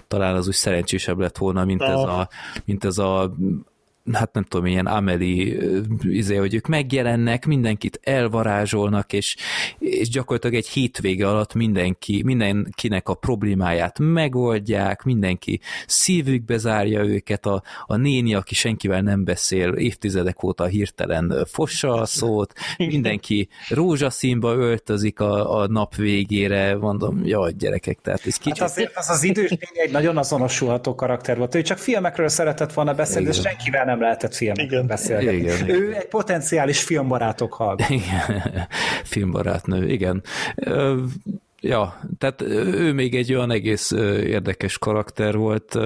Talán 0.08 0.34
az 0.34 0.46
úgy 0.46 0.54
szerencsésebb 0.54 1.18
lett 1.18 1.36
volna, 1.36 1.64
mint, 1.64 1.82
ez, 1.82 1.98
a, 1.98 2.28
mint 2.64 2.84
ez 2.84 2.98
a 2.98 3.34
hát 4.12 4.32
nem 4.32 4.42
tudom, 4.42 4.66
ilyen 4.66 4.86
Ameli, 4.86 5.58
izé, 6.02 6.36
hogy 6.36 6.54
ők 6.54 6.66
megjelennek, 6.66 7.46
mindenkit 7.46 8.00
elvarázsolnak, 8.02 9.12
és, 9.12 9.36
és 9.78 10.08
gyakorlatilag 10.08 10.56
egy 10.56 10.68
hétvége 10.68 11.28
alatt 11.28 11.54
mindenki, 11.54 12.22
mindenkinek 12.24 13.08
a 13.08 13.14
problémáját 13.14 13.98
megoldják, 13.98 15.02
mindenki 15.02 15.60
szívükbe 15.86 16.56
zárja 16.56 17.04
őket, 17.04 17.46
a, 17.46 17.62
a 17.86 17.96
néni, 17.96 18.34
aki 18.34 18.54
senkivel 18.54 19.00
nem 19.00 19.24
beszél, 19.24 19.72
évtizedek 19.72 20.42
óta 20.42 20.64
hirtelen 20.64 21.46
fossa 21.50 21.92
a 21.92 22.04
szót, 22.04 22.52
mindenki 22.76 23.48
rózsaszínba 23.68 24.54
öltözik 24.54 25.20
a, 25.20 25.60
a 25.60 25.66
nap 25.66 25.94
végére, 25.94 26.76
mondom, 26.76 27.24
jaj, 27.24 27.52
gyerekek, 27.52 27.98
tehát 28.02 28.26
ez 28.26 28.36
kicsit... 28.36 28.58
Hát 28.58 28.68
azért 28.68 28.96
az 28.96 29.10
az 29.10 29.22
idős 29.22 29.50
egy 29.72 29.90
nagyon 29.90 30.16
azonosulható 30.16 30.94
karakter 30.94 31.36
volt, 31.38 31.54
ő 31.54 31.62
csak 31.62 31.78
filmekről 31.78 32.28
szeretett 32.28 32.72
volna 32.72 32.94
beszélni, 32.94 33.26
de 33.26 33.32
senkivel 33.32 33.84
nem 33.84 33.95
nem 33.96 34.04
lehetett 34.04 34.34
filmekről 34.34 34.82
beszélgetni. 34.82 35.36
Igen, 35.36 35.68
ő 35.68 35.88
igen. 35.88 36.00
egy 36.00 36.08
potenciális 36.08 36.82
filmbarátok 36.82 37.52
hallgat. 37.52 37.88
Igen. 38.00 38.42
Filmbarátnő, 39.04 39.88
igen. 39.88 40.22
Ja, 41.60 42.00
tehát 42.18 42.42
ő 42.42 42.92
még 42.92 43.14
egy 43.14 43.34
olyan 43.34 43.50
egész 43.50 43.90
érdekes 43.90 44.78
karakter 44.78 45.36
volt. 45.36 45.78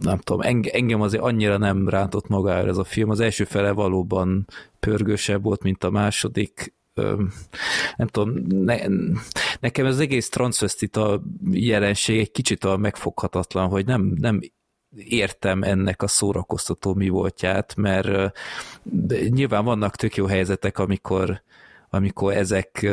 Nem 0.00 0.18
tudom, 0.18 0.40
engem 0.70 1.00
azért 1.00 1.22
annyira 1.22 1.56
nem 1.56 1.88
rántott 1.88 2.28
magára 2.28 2.68
ez 2.68 2.76
a 2.76 2.84
film. 2.84 3.10
Az 3.10 3.20
első 3.20 3.44
fele 3.44 3.70
valóban 3.70 4.46
pörgősebb 4.80 5.42
volt, 5.42 5.62
mint 5.62 5.84
a 5.84 5.90
második. 5.90 6.74
Nem 7.96 8.06
tudom, 8.06 8.32
ne, 8.48 8.76
nekem 9.60 9.86
ez 9.86 9.94
az 9.94 10.00
egész 10.00 10.28
transvestita 10.28 11.22
jelenség 11.50 12.18
egy 12.18 12.30
kicsit 12.30 12.64
a 12.64 12.76
megfoghatatlan, 12.76 13.68
hogy 13.68 13.86
nem, 13.86 14.16
nem 14.20 14.40
értem 14.96 15.62
ennek 15.62 16.02
a 16.02 16.06
szórakoztató 16.06 16.94
mi 16.94 17.08
voltját, 17.08 17.76
mert 17.76 18.38
nyilván 19.28 19.64
vannak 19.64 19.96
tök 19.96 20.16
jó 20.16 20.26
helyzetek, 20.26 20.78
amikor 20.78 21.44
amikor 21.90 22.32
ezek 22.32 22.88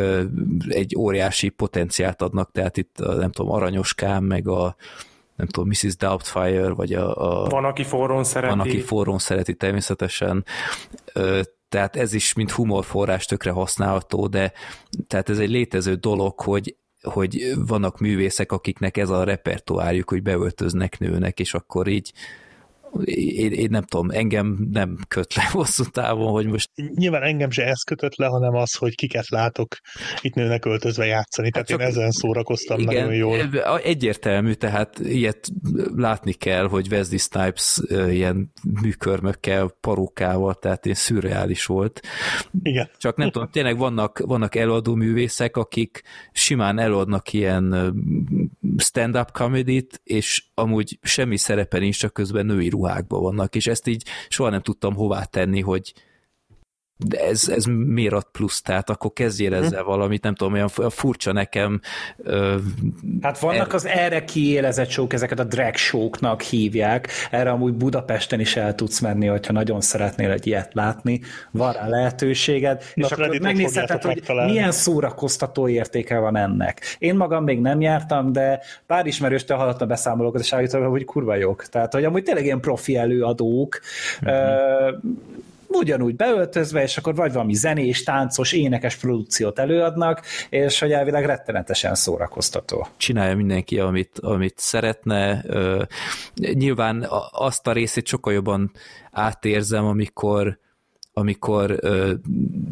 egy 0.67 0.95
óriási 0.97 1.49
potenciált 1.49 2.21
adnak, 2.21 2.51
tehát 2.51 2.77
itt 2.77 2.97
nem 2.97 3.31
tudom, 3.31 3.51
Aranyoskám, 3.51 4.23
meg 4.23 4.47
a 4.47 4.75
nem 5.35 5.47
tudom, 5.47 5.69
Mrs. 5.69 5.95
Doubtfire, 5.95 6.69
vagy 6.69 6.93
a, 6.93 7.43
a 7.43 7.49
van, 7.49 7.65
aki 7.65 7.83
forrón 7.83 8.23
szereti. 8.23 8.55
Van, 8.55 8.67
aki 8.67 8.81
forrón 8.81 9.19
szereti 9.19 9.55
természetesen. 9.55 10.45
Tehát 11.69 11.95
ez 11.95 12.13
is, 12.13 12.33
mint 12.33 12.51
humorforrás 12.51 13.25
tökre 13.25 13.51
használható, 13.51 14.27
de 14.27 14.51
tehát 15.07 15.29
ez 15.29 15.39
egy 15.39 15.49
létező 15.49 15.93
dolog, 15.93 16.39
hogy 16.39 16.75
hogy 17.03 17.53
vannak 17.67 17.99
művészek, 17.99 18.51
akiknek 18.51 18.97
ez 18.97 19.09
a 19.09 19.23
repertoárjuk, 19.23 20.09
hogy 20.09 20.21
beöltöznek 20.21 20.99
nőnek, 20.99 21.39
és 21.39 21.53
akkor 21.53 21.87
így 21.87 22.13
én, 23.03 23.51
én 23.51 23.67
nem 23.69 23.83
tudom, 23.83 24.09
engem 24.09 24.67
nem 24.71 24.97
köt 25.07 25.33
le 25.33 25.43
hosszú 25.51 25.83
távon, 25.83 26.31
hogy 26.31 26.45
most... 26.45 26.69
Nyilván 26.95 27.23
engem 27.23 27.49
se 27.49 27.63
ez 27.65 27.81
kötött 27.81 28.15
le, 28.15 28.25
hanem 28.25 28.55
az, 28.55 28.75
hogy 28.75 28.95
kiket 28.95 29.29
látok 29.29 29.75
itt 30.21 30.33
nőnek 30.33 30.65
öltözve 30.65 31.05
játszani, 31.05 31.49
tehát 31.49 31.69
hát 31.69 31.79
én 31.79 31.85
ezen 31.85 32.11
szórakoztam 32.11 32.79
igen, 32.79 32.93
nagyon 32.93 33.15
jól. 33.15 33.37
Egyértelmű, 33.83 34.53
tehát 34.53 34.99
ilyet 34.99 35.47
látni 35.95 36.33
kell, 36.33 36.67
hogy 36.67 36.87
Wesley 36.91 37.17
Snipes 37.17 37.79
ilyen 37.89 38.51
műkörmökkel, 38.81 39.75
parókával, 39.79 40.53
tehát 40.53 40.85
én 40.85 40.93
szürreális 40.93 41.65
volt. 41.65 42.01
Igen. 42.61 42.89
Csak 42.97 43.17
nem 43.17 43.31
tudom, 43.31 43.49
tényleg 43.51 43.77
vannak, 43.77 44.19
vannak 44.19 44.55
előadó 44.55 44.95
művészek, 44.95 45.57
akik 45.57 46.01
simán 46.31 46.79
előadnak 46.79 47.33
ilyen 47.33 47.93
stand-up 48.77 49.31
comedy 49.31 49.87
és 50.03 50.43
amúgy 50.53 50.99
semmi 51.01 51.37
szerepe 51.37 51.79
nincs, 51.79 51.99
csak 51.99 52.13
közben 52.13 52.45
női 52.45 52.69
ruhákban 52.83 53.21
vannak, 53.21 53.55
és 53.55 53.67
ezt 53.67 53.87
így 53.87 54.05
soha 54.29 54.49
nem 54.49 54.61
tudtam 54.61 54.95
hová 54.95 55.23
tenni, 55.23 55.61
hogy 55.61 55.93
de 57.05 57.19
ez, 57.19 57.47
ez 57.47 57.65
miért 57.65 58.13
ad 58.13 58.27
plusz, 58.31 58.61
tehát 58.61 58.89
akkor 58.89 59.13
kezdjél 59.13 59.49
mhm. 59.49 59.63
ezzel 59.63 59.83
valamit, 59.83 60.23
nem 60.23 60.35
tudom, 60.35 60.53
olyan 60.53 60.67
furcsa 60.67 61.31
nekem. 61.31 61.81
hát 63.21 63.39
vannak 63.39 63.67
er... 63.67 63.73
az 63.73 63.85
erre 63.85 64.23
kiélezett 64.23 64.89
show 64.89 65.07
ezeket 65.09 65.39
a 65.39 65.43
drag 65.43 65.75
show-knak 65.75 66.41
hívják, 66.41 67.07
erre 67.31 67.49
amúgy 67.49 67.73
Budapesten 67.73 68.39
is 68.39 68.55
el 68.55 68.75
tudsz 68.75 68.99
menni, 68.99 69.27
hogyha 69.27 69.53
nagyon 69.53 69.81
szeretnél 69.81 70.31
egy 70.31 70.47
ilyet 70.47 70.73
látni, 70.73 71.21
van 71.51 71.73
rá 71.73 71.87
lehetőséged, 71.87 72.83
Na, 72.93 73.05
és 73.05 73.11
akkor 73.11 73.39
megnézheted, 73.39 74.01
hogy 74.01 74.15
megtalálni. 74.15 74.51
milyen 74.51 74.71
szórakoztató 74.71 75.67
értéke 75.67 76.17
van 76.19 76.35
ennek. 76.35 76.81
Én 76.99 77.15
magam 77.15 77.43
még 77.43 77.59
nem 77.59 77.81
jártam, 77.81 78.31
de 78.31 78.59
pár 78.85 79.05
ismerőstől 79.05 79.57
hallottam 79.57 79.87
beszámolókat, 79.87 80.41
és 80.41 80.53
állítom, 80.53 80.89
hogy 80.89 81.05
kurva 81.05 81.35
jók. 81.35 81.65
Tehát, 81.65 81.93
hogy 81.93 82.03
amúgy 82.03 82.23
tényleg 82.23 82.45
ilyen 82.45 82.59
profi 82.59 82.95
előadók, 82.95 83.79
uh-huh 84.21 85.01
ugyanúgy 85.75 86.15
beöltözve, 86.15 86.81
és 86.81 86.97
akkor 86.97 87.15
vagy 87.15 87.33
valami 87.33 87.53
zenés, 87.53 88.03
táncos, 88.03 88.51
énekes 88.51 88.95
produkciót 88.95 89.59
előadnak, 89.59 90.21
és 90.49 90.79
hogy 90.79 90.91
elvileg 90.91 91.25
rettenetesen 91.25 91.95
szórakoztató. 91.95 92.87
Csinálja 92.97 93.35
mindenki, 93.35 93.79
amit, 93.79 94.19
amit 94.19 94.57
szeretne. 94.57 95.45
Nyilván 96.35 97.07
azt 97.31 97.67
a 97.67 97.71
részét 97.71 98.07
sokkal 98.07 98.33
jobban 98.33 98.71
átérzem, 99.11 99.85
amikor 99.85 100.61
amikor 101.15 101.79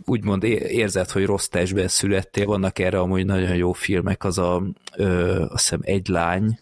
úgymond 0.05 0.43
érzed, 0.43 1.09
hogy 1.09 1.25
rossz 1.25 1.47
testben 1.47 1.87
születtél, 1.87 2.45
vannak 2.45 2.79
erre 2.79 2.99
amúgy 2.99 3.25
nagyon 3.25 3.55
jó 3.55 3.71
filmek, 3.71 4.23
az 4.23 4.37
a, 4.37 4.55
azt 5.49 5.51
hiszem, 5.51 5.79
Egy 5.81 6.07
lány, 6.07 6.59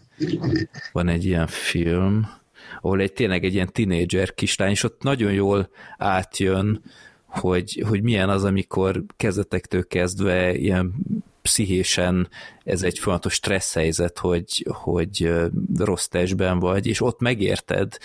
van 0.92 1.08
egy 1.08 1.26
ilyen 1.26 1.48
film, 1.48 2.39
ahol 2.82 3.02
egy 3.02 3.14
tényleg 3.14 3.44
egy 3.44 3.54
ilyen 3.54 3.72
tinédzser 3.72 4.34
kislány, 4.34 4.70
és 4.70 4.84
ott 4.84 5.04
nagyon 5.04 5.32
jól 5.32 5.70
átjön, 5.98 6.82
hogy, 7.26 7.84
hogy 7.88 8.04
milyen 8.04 8.30
az, 8.30 8.44
amikor 8.44 9.04
kezdetektől 9.18 9.88
kezdve 9.88 10.56
ilyen 10.56 10.94
pszichésen 11.42 12.30
ez 12.64 12.84
egy 12.84 13.00
folyamatos 13.00 13.34
stressz 13.34 13.74
helyzet, 13.74 14.20
hogy, 14.20 14.66
hogy 14.70 15.32
rossz 15.78 16.06
testben 16.06 16.60
vagy, 16.60 16.88
és 16.88 17.02
ott 17.02 17.20
megérted, 17.20 17.98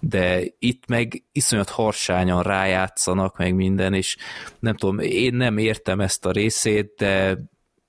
de 0.00 0.42
itt 0.58 0.86
meg 0.86 1.22
iszonyat 1.32 1.68
harsányan 1.68 2.42
rájátszanak 2.42 3.36
meg 3.36 3.54
minden, 3.54 3.94
és 3.94 4.16
nem 4.58 4.76
tudom, 4.76 4.98
én 4.98 5.34
nem 5.34 5.58
értem 5.58 6.00
ezt 6.00 6.26
a 6.26 6.30
részét, 6.30 6.92
de 6.96 7.38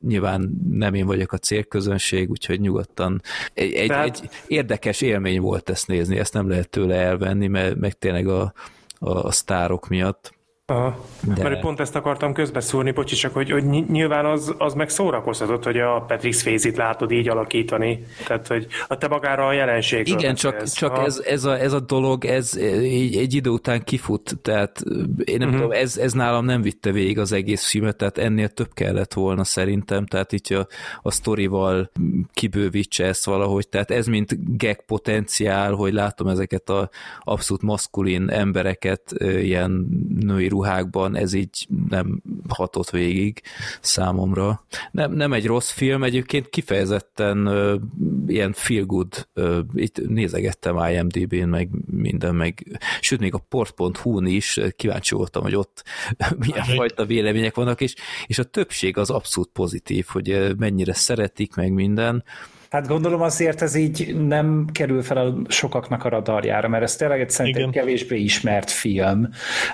nyilván 0.08 0.62
nem 0.70 0.94
én 0.94 1.06
vagyok 1.06 1.32
a 1.32 1.38
célközönség, 1.38 2.30
úgyhogy 2.30 2.60
nyugodtan 2.60 3.22
egy, 3.54 3.74
egy, 3.74 3.88
Tehát... 3.88 4.06
egy 4.06 4.30
érdekes 4.48 5.02
élmény 5.02 5.42
volt 5.42 5.70
ezt 5.70 5.88
nézni, 5.88 6.18
ezt 6.18 6.34
nem 6.34 6.50
lehet 6.50 6.70
tőle 6.70 6.96
elvenni, 6.96 7.48
mert 7.48 7.76
meg 7.76 7.94
tényleg 7.94 8.28
a, 8.28 8.54
a, 9.00 9.10
a 9.10 9.32
sztárok 9.32 9.88
miatt. 9.88 10.38
Aha. 10.70 11.06
De... 11.36 11.44
Mert 11.44 11.60
pont 11.60 11.80
ezt 11.80 11.96
akartam 11.96 12.34
közbeszúrni, 12.34 12.92
bocsi, 12.92 13.16
csak 13.16 13.34
hogy, 13.34 13.52
hogy 13.52 13.64
nyilván 13.64 14.26
az, 14.26 14.56
az 14.58 14.74
meg 14.74 14.90
szórakoztatott, 14.90 15.64
hogy 15.64 15.78
a 15.78 16.02
Patrick 16.08 16.38
swayze 16.38 16.72
látod 16.76 17.12
így 17.12 17.30
alakítani. 17.30 18.06
Tehát, 18.28 18.48
hogy 18.48 18.68
a 18.88 18.98
te 18.98 19.08
magára 19.08 19.48
a 19.48 19.54
jelenség. 19.54 20.08
Igen, 20.08 20.36
csak, 20.36 20.56
ez. 20.56 20.74
csak 20.74 20.98
ez, 21.06 21.22
ez, 21.26 21.46
a, 21.46 21.60
ez 21.60 21.74
a 21.74 21.80
dolog, 21.80 22.26
ez 22.26 22.56
egy, 22.56 23.16
egy 23.16 23.34
idő 23.34 23.50
után 23.50 23.84
kifut, 23.84 24.38
tehát 24.42 24.84
én 25.24 25.38
nem 25.38 25.48
uh-huh. 25.48 25.64
tudom, 25.64 25.72
ez, 25.72 25.98
ez 25.98 26.14
nálam 26.14 26.46
nem 26.46 26.62
vitte 26.62 26.92
végig 26.92 27.20
az 27.20 27.32
egész 27.32 27.70
filmet, 27.70 27.96
tehát 27.96 28.18
ennél 28.18 28.50
több 28.50 28.74
kellett 28.74 29.14
volna 29.14 29.44
szerintem, 29.44 30.06
tehát 30.06 30.32
itt 30.32 30.48
a, 30.48 30.68
a 31.02 31.12
sztorival 31.12 31.92
kibővítse 32.34 33.06
ezt 33.06 33.26
valahogy, 33.26 33.70
tehát 33.70 33.92
ez 33.92 34.08
mint 34.08 34.58
gag 34.58 34.86
potenciál, 34.86 35.74
hogy 35.74 35.94
látom 35.94 36.28
ezeket 36.28 36.70
a 36.70 36.90
abszolút 37.20 37.62
maszkulin 37.62 38.30
embereket 38.30 39.14
ilyen 39.20 39.88
női 40.20 40.48
ruhákban 40.60 41.16
ez 41.16 41.34
így 41.34 41.68
nem 41.90 42.22
hatott 42.48 42.90
végig 42.90 43.42
számomra. 43.82 44.66
Nem, 44.92 45.12
nem 45.12 45.34
egy 45.34 45.46
rossz 45.46 45.72
film, 45.72 46.04
egyébként 46.04 46.50
kifejezetten 46.50 47.48
uh, 47.48 47.82
ilyen 48.28 48.54
feel 48.54 48.84
good, 48.84 49.28
uh, 49.36 49.58
itt 49.74 50.08
nézegettem 50.08 50.78
IMDb-n, 50.78 51.48
meg 51.48 51.70
minden, 51.86 52.36
meg 52.36 52.80
sőt, 53.02 53.20
még 53.20 53.34
a 53.34 53.46
port.hu-n 53.50 54.26
is 54.26 54.60
kíváncsi 54.76 55.16
voltam, 55.16 55.44
hogy 55.44 55.56
ott 55.56 55.84
milyen 56.46 56.64
fajta 56.64 57.06
vélemények 57.06 57.56
vannak, 57.56 57.82
és, 57.82 57.96
és 58.28 58.40
a 58.40 58.44
többség 58.44 58.98
az 58.98 59.10
abszolút 59.10 59.50
pozitív, 59.54 60.06
hogy 60.08 60.56
mennyire 60.58 60.94
szeretik, 60.94 61.56
meg 61.56 61.72
minden, 61.72 62.24
Hát 62.70 62.88
gondolom 62.88 63.22
azért 63.22 63.62
ez 63.62 63.76
így 63.76 64.16
nem 64.28 64.66
kerül 64.72 65.02
fel 65.02 65.18
a 65.18 65.34
sokaknak 65.48 66.06
a 66.06 66.10
radarjára, 66.10 66.68
mert 66.68 66.84
ez 66.84 66.96
tényleg 66.96 67.22
egy 67.22 67.30
szerintem 67.30 67.70
Igen. 67.70 67.74
kevésbé 67.74 68.18
ismert 68.18 68.70
film. 68.70 69.30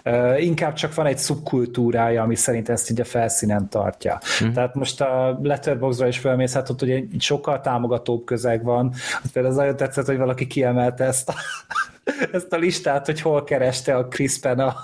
Uh, 0.05 0.43
inkább 0.43 0.73
csak 0.73 0.95
van 0.95 1.05
egy 1.05 1.17
szubkultúrája, 1.17 2.23
ami 2.23 2.35
szerint 2.35 2.69
ezt 2.69 2.91
így 2.91 2.99
a 2.99 3.05
felszínen 3.05 3.69
tartja. 3.69 4.19
Hmm. 4.39 4.53
Tehát 4.53 4.76
most 4.76 5.01
a 5.01 5.39
Letterboxdra 5.43 6.07
is 6.07 6.17
felmész, 6.17 6.53
hát 6.53 6.69
ott 6.69 6.81
ugye 6.81 7.03
sokkal 7.19 7.61
támogatóbb 7.61 8.26
közeg 8.26 8.63
van. 8.63 8.93
Például 9.34 9.53
az 9.53 9.59
nagyon 9.59 9.76
tetszett, 9.76 10.05
hogy 10.05 10.17
valaki 10.17 10.47
kiemelte 10.47 11.03
ezt 11.03 11.30
a 11.30 11.34
ezt 12.32 12.53
a 12.53 12.57
listát, 12.57 13.06
hogy 13.06 13.22
hol 13.22 13.44
kereste 13.44 13.95
a 13.95 14.07
Crispen 14.07 14.60
a, 14.60 14.76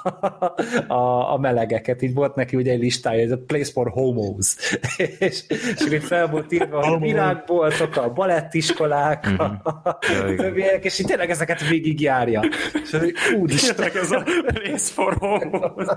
a, 0.94 1.34
a 1.34 1.38
melegeket. 1.38 2.02
Így 2.02 2.14
volt 2.14 2.36
neki 2.36 2.56
ugye 2.56 2.72
egy 2.72 2.80
listája, 2.80 3.24
ez 3.24 3.32
a 3.32 3.38
Place 3.48 3.72
for 3.72 3.90
Homos. 3.90 4.56
és, 4.98 5.44
és 5.50 5.86
itt 5.90 6.04
fel 6.04 6.28
volt 6.28 6.52
írva, 6.52 6.86
hogy 6.86 6.94
a 6.94 6.98
virágboltok, 6.98 7.96
a 7.96 8.14
balettiskolák, 8.14 9.30
mm-hmm. 9.30 9.40
a, 9.64 9.98
többiek, 10.36 10.86
és 10.86 11.00
így 11.00 11.06
tényleg 11.06 11.30
ezeket 11.30 11.68
végigjárja. 11.68 12.42
És 12.84 12.94
az, 12.94 13.12
úristen. 13.40 13.90
ez 13.94 14.12
a 14.12 14.24
Place 14.46 14.92
for 14.94 15.16
Homos. 15.20 15.88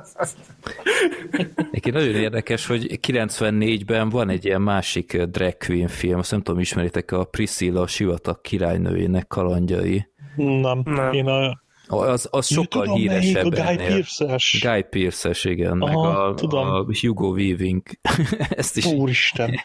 Egyébként 1.57 1.95
nagyon 1.95 2.15
érdekes, 2.15 2.67
hogy 2.67 2.99
94-ben 3.07 4.09
van 4.09 4.29
egy 4.29 4.45
ilyen 4.45 4.63
másik 4.63 5.23
drag 5.23 5.57
queen 5.57 5.89
film, 5.89 6.19
azt 6.19 6.31
nem 6.31 6.43
tudom, 6.43 6.61
ismeritek 6.61 7.13
a 7.13 7.25
Priscilla, 7.25 7.81
a 7.81 7.87
sivatag 7.87 8.41
királynőjének 8.41 9.27
kalandjai. 9.27 10.13
Nem. 10.36 10.82
nem. 10.85 11.12
Én 11.12 11.27
a 11.27 11.62
az, 11.86 12.28
az 12.31 12.47
sokkal 12.47 12.82
tudom, 12.82 12.98
híresebb. 12.98 13.44
A 13.44 13.48
Guy 13.48 13.77
Pearce-es. 13.77 14.59
Guy 14.62 14.82
Pearce-es, 14.82 15.44
igen. 15.44 15.81
Aha, 15.81 16.09
meg 16.09 16.16
a, 16.16 16.35
tudom. 16.35 16.66
a 16.66 16.85
Hugo 17.01 17.28
Weaving. 17.28 17.82
Ezt 18.48 18.77
is 18.77 18.86
Úristen. 18.86 19.51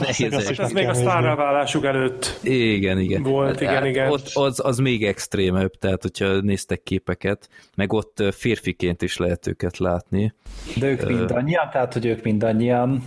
nehéz. 0.00 0.32
Ezt 0.32 0.58
ez 0.58 0.72
még 0.72 0.88
a 0.88 0.94
sztárráválásuk 0.94 1.84
előtt 1.84 2.38
igen, 2.42 2.98
igen. 2.98 3.22
volt, 3.22 3.60
igen, 3.60 3.74
hát, 3.74 3.86
igen. 3.86 4.10
Ott 4.10 4.30
az, 4.34 4.60
az 4.64 4.78
még 4.78 5.04
extrémebb, 5.04 5.70
tehát 5.70 6.02
hogyha 6.02 6.40
néztek 6.40 6.82
képeket, 6.82 7.48
meg 7.76 7.92
ott 7.92 8.22
férfiként 8.32 9.02
is 9.02 9.16
lehet 9.16 9.46
őket 9.46 9.78
látni. 9.78 10.34
De 10.76 10.86
ők 10.86 11.08
mindannyian, 11.08 11.68
tehát 11.70 11.92
hogy 11.92 12.06
ők 12.06 12.22
mindannyian 12.22 13.02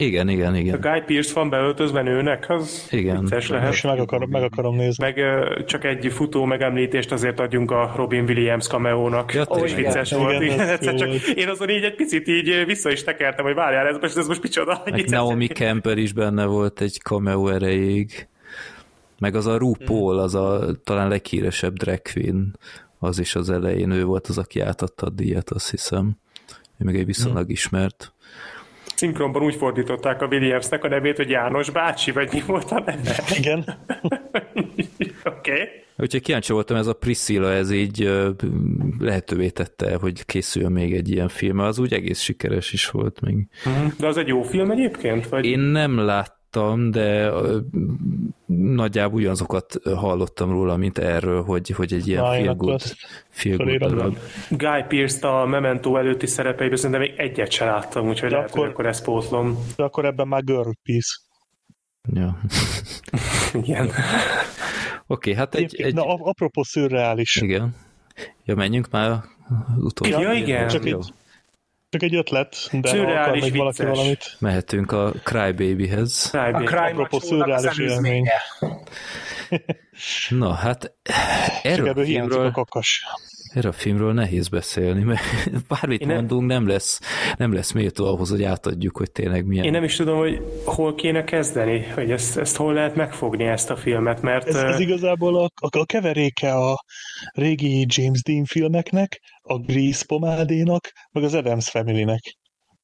igen, 0.00 0.28
igen, 0.28 0.56
igen. 0.56 0.74
A 0.74 0.78
Guy 0.78 1.00
Pearce 1.06 1.34
van 1.34 1.50
beöltözve 1.50 2.02
nőnek, 2.02 2.44
az 2.48 2.88
igen. 2.90 3.20
vicces 3.20 3.48
lehet. 3.48 3.72
És 3.72 3.82
meg 3.82 3.98
akarom, 3.98 4.30
meg 4.30 4.42
akarom 4.42 4.76
nézni. 4.76 5.04
Meg 5.04 5.24
csak 5.64 5.84
egy 5.84 6.12
futó 6.12 6.44
megemlítést 6.44 7.12
azért 7.12 7.40
adjunk 7.40 7.70
a 7.70 7.92
Robin 7.96 8.24
Williams 8.24 8.66
cameónak. 8.66 9.34
Ja, 9.34 9.44
oh, 9.46 9.64
is 9.64 9.74
vicces 9.74 10.10
igen. 10.10 10.22
volt. 10.22 10.42
Igen, 10.42 10.78
igen, 10.80 10.96
csak 10.96 11.08
én 11.34 11.48
azon 11.48 11.68
így 11.70 11.82
egy 11.82 11.94
picit 11.94 12.28
így 12.28 12.64
vissza 12.66 12.90
is 12.90 13.04
tekertem, 13.04 13.44
hogy 13.44 13.54
várjál, 13.54 13.86
ez 13.86 13.96
most, 14.00 14.16
ez 14.16 14.26
most 14.26 14.42
micsoda. 14.42 14.82
Meg 14.84 15.08
Naomi 15.08 15.46
Campbell 15.46 15.96
is 15.96 16.12
benne 16.12 16.44
volt 16.44 16.80
egy 16.80 16.98
cameo 17.02 17.48
erejéig. 17.48 18.28
Meg 19.18 19.34
az 19.34 19.46
a 19.46 19.58
RuPaul, 19.58 20.18
az 20.18 20.34
a 20.34 20.76
talán 20.84 21.08
leghíresebb 21.08 21.76
drag 21.76 22.02
queen, 22.12 22.58
az 22.98 23.18
is 23.18 23.34
az 23.34 23.50
elején, 23.50 23.90
ő 23.90 24.04
volt 24.04 24.26
az, 24.26 24.38
aki 24.38 24.60
átadta 24.60 25.06
a 25.06 25.10
díjat, 25.10 25.50
azt 25.50 25.70
hiszem. 25.70 26.16
Ő 26.78 26.84
meg 26.84 26.96
egy 26.96 27.06
viszonylag 27.06 27.42
hmm. 27.42 27.50
ismert 27.50 28.12
szinkronban 29.00 29.42
úgy 29.42 29.54
fordították 29.54 30.22
a 30.22 30.26
Williamsnek 30.26 30.84
a 30.84 30.88
nevét, 30.88 31.16
hogy 31.16 31.30
János 31.30 31.70
bácsi, 31.70 32.10
vagy 32.10 32.28
mi 32.32 32.42
volt 32.46 32.70
a 32.70 32.82
neve? 32.86 33.22
Igen. 33.38 33.64
Oké. 35.24 35.52
okay. 35.52 35.68
Úgyhogy 35.96 36.22
kíváncsi 36.22 36.52
voltam, 36.52 36.76
ez 36.76 36.86
a 36.86 36.92
Priscilla, 36.92 37.52
ez 37.52 37.70
így 37.70 38.10
lehetővé 38.98 39.48
tette, 39.48 39.96
hogy 39.96 40.24
készüljön 40.24 40.72
még 40.72 40.94
egy 40.94 41.10
ilyen 41.10 41.28
film, 41.28 41.58
az 41.58 41.78
úgy 41.78 41.92
egész 41.92 42.20
sikeres 42.20 42.72
is 42.72 42.90
volt 42.90 43.20
még. 43.20 43.48
Mhm. 43.64 43.86
De 43.98 44.06
az 44.06 44.16
egy 44.16 44.28
jó 44.28 44.42
film 44.42 44.70
egyébként? 44.70 45.28
Vagy? 45.28 45.44
Én 45.44 45.58
nem 45.58 45.98
láttam 45.98 46.39
hallottam, 46.50 46.90
de 46.90 47.30
nagyjából 48.46 49.18
ugyanazokat 49.18 49.80
hallottam 49.84 50.50
róla, 50.50 50.76
mint 50.76 50.98
erről, 50.98 51.42
hogy, 51.42 51.70
hogy 51.70 51.92
egy 51.92 52.08
ilyen 52.08 52.24
feel 52.24 52.54
good, 52.54 52.82
feel 53.28 53.56
good 53.56 53.78
darab. 53.78 54.18
Guy 54.50 54.84
Pearce 54.88 55.28
a 55.28 55.46
Memento 55.46 55.96
előtti 55.96 56.26
szerepeiben 56.26 56.76
szerintem 56.76 57.00
még 57.00 57.14
egyet 57.16 57.50
sem 57.50 57.66
láttam, 57.66 58.08
úgyhogy 58.08 58.28
de 58.28 58.34
lehet, 58.34 58.50
akkor, 58.50 58.60
hogy 58.60 58.70
akkor 58.70 58.86
ezt 58.86 59.04
pótlom. 59.04 59.58
De 59.76 59.82
akkor 59.82 60.04
ebben 60.04 60.28
már 60.28 60.44
Girl 60.44 60.70
Peace. 60.82 61.18
Ja. 62.12 62.40
Igen. 63.62 63.86
Oké, 63.86 63.94
okay, 65.06 65.34
hát 65.34 65.54
egy, 65.54 65.80
egy... 65.80 65.94
Na, 65.94 66.14
apropó 66.14 66.62
szürreális. 66.62 67.36
Igen. 67.36 67.74
Ja, 68.44 68.54
menjünk 68.54 68.90
már 68.90 69.20
utolsó. 69.78 70.20
Ja, 70.20 70.32
igen. 70.32 70.68
Csak 70.68 70.84
egy, 70.84 71.12
csak 71.90 72.02
egy 72.02 72.14
ötlet, 72.14 72.68
de 72.72 72.88
Szürreális 72.88 73.18
akar 73.18 73.40
még 73.40 73.56
valaki 73.56 73.84
valamit. 73.84 74.36
Mehetünk 74.38 74.92
a 74.92 75.12
Crybabyhez. 75.24 76.30
Crybaby. 76.30 76.64
A 76.64 77.06
Cry 77.06 77.18
szürreális 77.20 77.78
élmény. 77.78 78.28
Na, 80.28 80.52
hát 80.52 80.94
erről 81.62 81.88
a 81.88 82.04
filmről... 82.04 82.46
a 82.46 82.50
kakas. 82.50 83.04
Erről 83.52 83.70
a 83.70 83.74
filmről 83.74 84.12
nehéz 84.12 84.48
beszélni, 84.48 85.02
mert 85.02 85.22
bármit 85.68 86.00
Én 86.00 86.06
mondunk, 86.06 86.46
nem 86.46 86.66
lesz, 86.66 87.00
nem 87.36 87.52
lesz 87.52 87.72
méltó 87.72 88.06
ahhoz, 88.06 88.30
hogy 88.30 88.42
átadjuk, 88.42 88.96
hogy 88.96 89.10
tényleg 89.10 89.44
milyen. 89.44 89.64
Én 89.64 89.70
nem 89.70 89.84
is 89.84 89.96
tudom, 89.96 90.18
hogy 90.18 90.40
hol 90.64 90.94
kéne 90.94 91.24
kezdeni, 91.24 91.86
hogy 91.94 92.10
ezt, 92.10 92.36
ezt 92.36 92.56
hol 92.56 92.72
lehet 92.72 92.94
megfogni 92.94 93.44
ezt 93.44 93.70
a 93.70 93.76
filmet, 93.76 94.22
mert... 94.22 94.46
Ez, 94.46 94.54
ez 94.54 94.80
igazából 94.80 95.38
a, 95.38 95.44
a, 95.44 95.78
a 95.78 95.84
keveréke 95.84 96.54
a 96.54 96.84
régi 97.32 97.86
James 97.88 98.22
Dean 98.22 98.44
filmeknek, 98.44 99.20
a 99.42 99.58
Grease 99.58 100.04
pomádénak, 100.06 100.92
meg 101.12 101.24
az 101.24 101.34
Adams 101.34 101.70
Family-nek. 101.70 102.20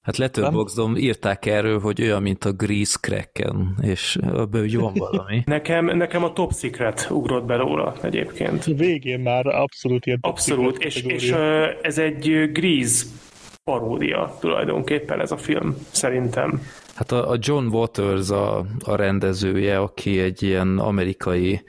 Hát 0.06 0.16
Letterboxdom 0.16 0.96
írták 0.96 1.46
erről, 1.46 1.80
hogy 1.80 2.02
olyan, 2.02 2.22
mint 2.22 2.44
a 2.44 2.52
Grease 2.52 2.98
Kraken, 3.00 3.74
és 3.82 4.18
ebből 4.22 4.70
jó 4.70 4.80
van 4.80 4.92
valami. 4.94 5.42
nekem, 5.56 5.84
nekem 5.84 6.24
a 6.24 6.32
Top 6.32 6.52
Secret 6.54 7.06
ugrott 7.10 7.44
belőle 7.44 7.92
egyébként. 8.02 8.64
Végén 8.64 9.20
már 9.20 9.46
abszolút 9.46 10.06
ilyen 10.06 10.18
Abszolút, 10.20 10.84
és, 10.84 11.02
és 11.02 11.34
ez 11.82 11.98
egy 11.98 12.50
Grease 12.52 13.04
paródia 13.64 14.36
tulajdonképpen 14.40 15.20
ez 15.20 15.30
a 15.30 15.36
film, 15.36 15.76
szerintem. 15.90 16.62
Hát 16.94 17.12
a, 17.12 17.30
a 17.30 17.36
John 17.40 17.66
Waters 17.66 18.30
a, 18.30 18.58
a 18.84 18.94
rendezője, 18.94 19.78
aki 19.78 20.20
egy 20.20 20.42
ilyen 20.42 20.78
amerikai 20.78 21.62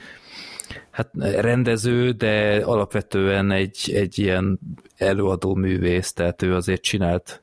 hát 0.92 1.10
rendező, 1.22 2.12
de 2.12 2.62
alapvetően 2.66 3.52
egy, 3.52 3.92
egy 3.94 4.20
ilyen 4.20 4.60
előadó 4.98 5.56
művész, 5.56 6.14
tehát 6.14 6.42
ő 6.42 6.56
azért 6.56 6.82
csinált 6.82 7.42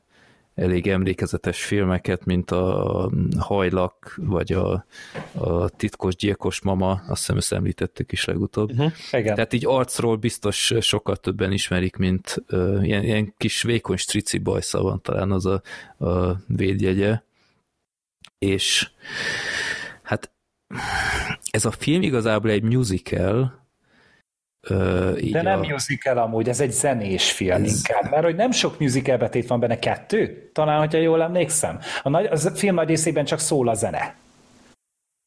elég 0.55 0.87
emlékezetes 0.87 1.63
filmeket, 1.63 2.25
mint 2.25 2.51
a 2.51 3.11
Hajlak, 3.39 4.19
vagy 4.21 4.53
a, 4.53 4.85
a 5.33 5.69
Titkos 5.69 6.15
Gyilkos 6.15 6.61
Mama, 6.61 6.91
azt 6.91 7.19
hiszem 7.19 7.37
ezt 7.37 7.53
említettük 7.53 8.11
is 8.11 8.25
legutóbb. 8.25 8.71
Uh-huh. 8.71 8.91
Igen. 9.11 9.35
Tehát 9.35 9.53
így 9.53 9.65
arcról 9.65 10.15
biztos 10.15 10.73
sokkal 10.79 11.15
többen 11.15 11.51
ismerik, 11.51 11.95
mint 11.95 12.43
uh, 12.49 12.79
ilyen, 12.83 13.03
ilyen 13.03 13.33
kis 13.37 13.61
vékony 13.61 13.97
strici 13.97 14.37
bajsza 14.37 14.81
van 14.81 15.01
talán 15.01 15.31
az 15.31 15.45
a, 15.45 15.61
a 16.05 16.41
védjegye. 16.47 17.21
És 18.37 18.89
hát 20.03 20.31
ez 21.51 21.65
a 21.65 21.71
film 21.71 22.01
igazából 22.01 22.51
egy 22.51 22.63
musical, 22.63 23.64
Uh, 24.69 25.31
De 25.31 25.41
nem 25.41 25.59
a... 25.59 25.67
musical 25.67 26.17
amúgy, 26.17 26.49
ez 26.49 26.59
egy 26.59 26.71
zenés 26.71 27.31
film 27.31 27.63
ez... 27.63 27.75
inkább, 27.75 28.11
mert 28.11 28.23
hogy 28.23 28.35
nem 28.35 28.51
sok 28.51 28.79
musical 28.79 29.17
betét 29.17 29.47
van 29.47 29.59
benne, 29.59 29.79
kettő? 29.79 30.49
Talán, 30.53 30.79
hogyha 30.79 30.97
jól 30.97 31.21
emlékszem. 31.21 31.79
A, 32.03 32.09
nagy, 32.09 32.25
a 32.25 32.37
film 32.37 32.75
nagy 32.75 32.87
részében 32.87 33.25
csak 33.25 33.39
szól 33.39 33.67
a 33.67 33.73
zene. 33.73 34.15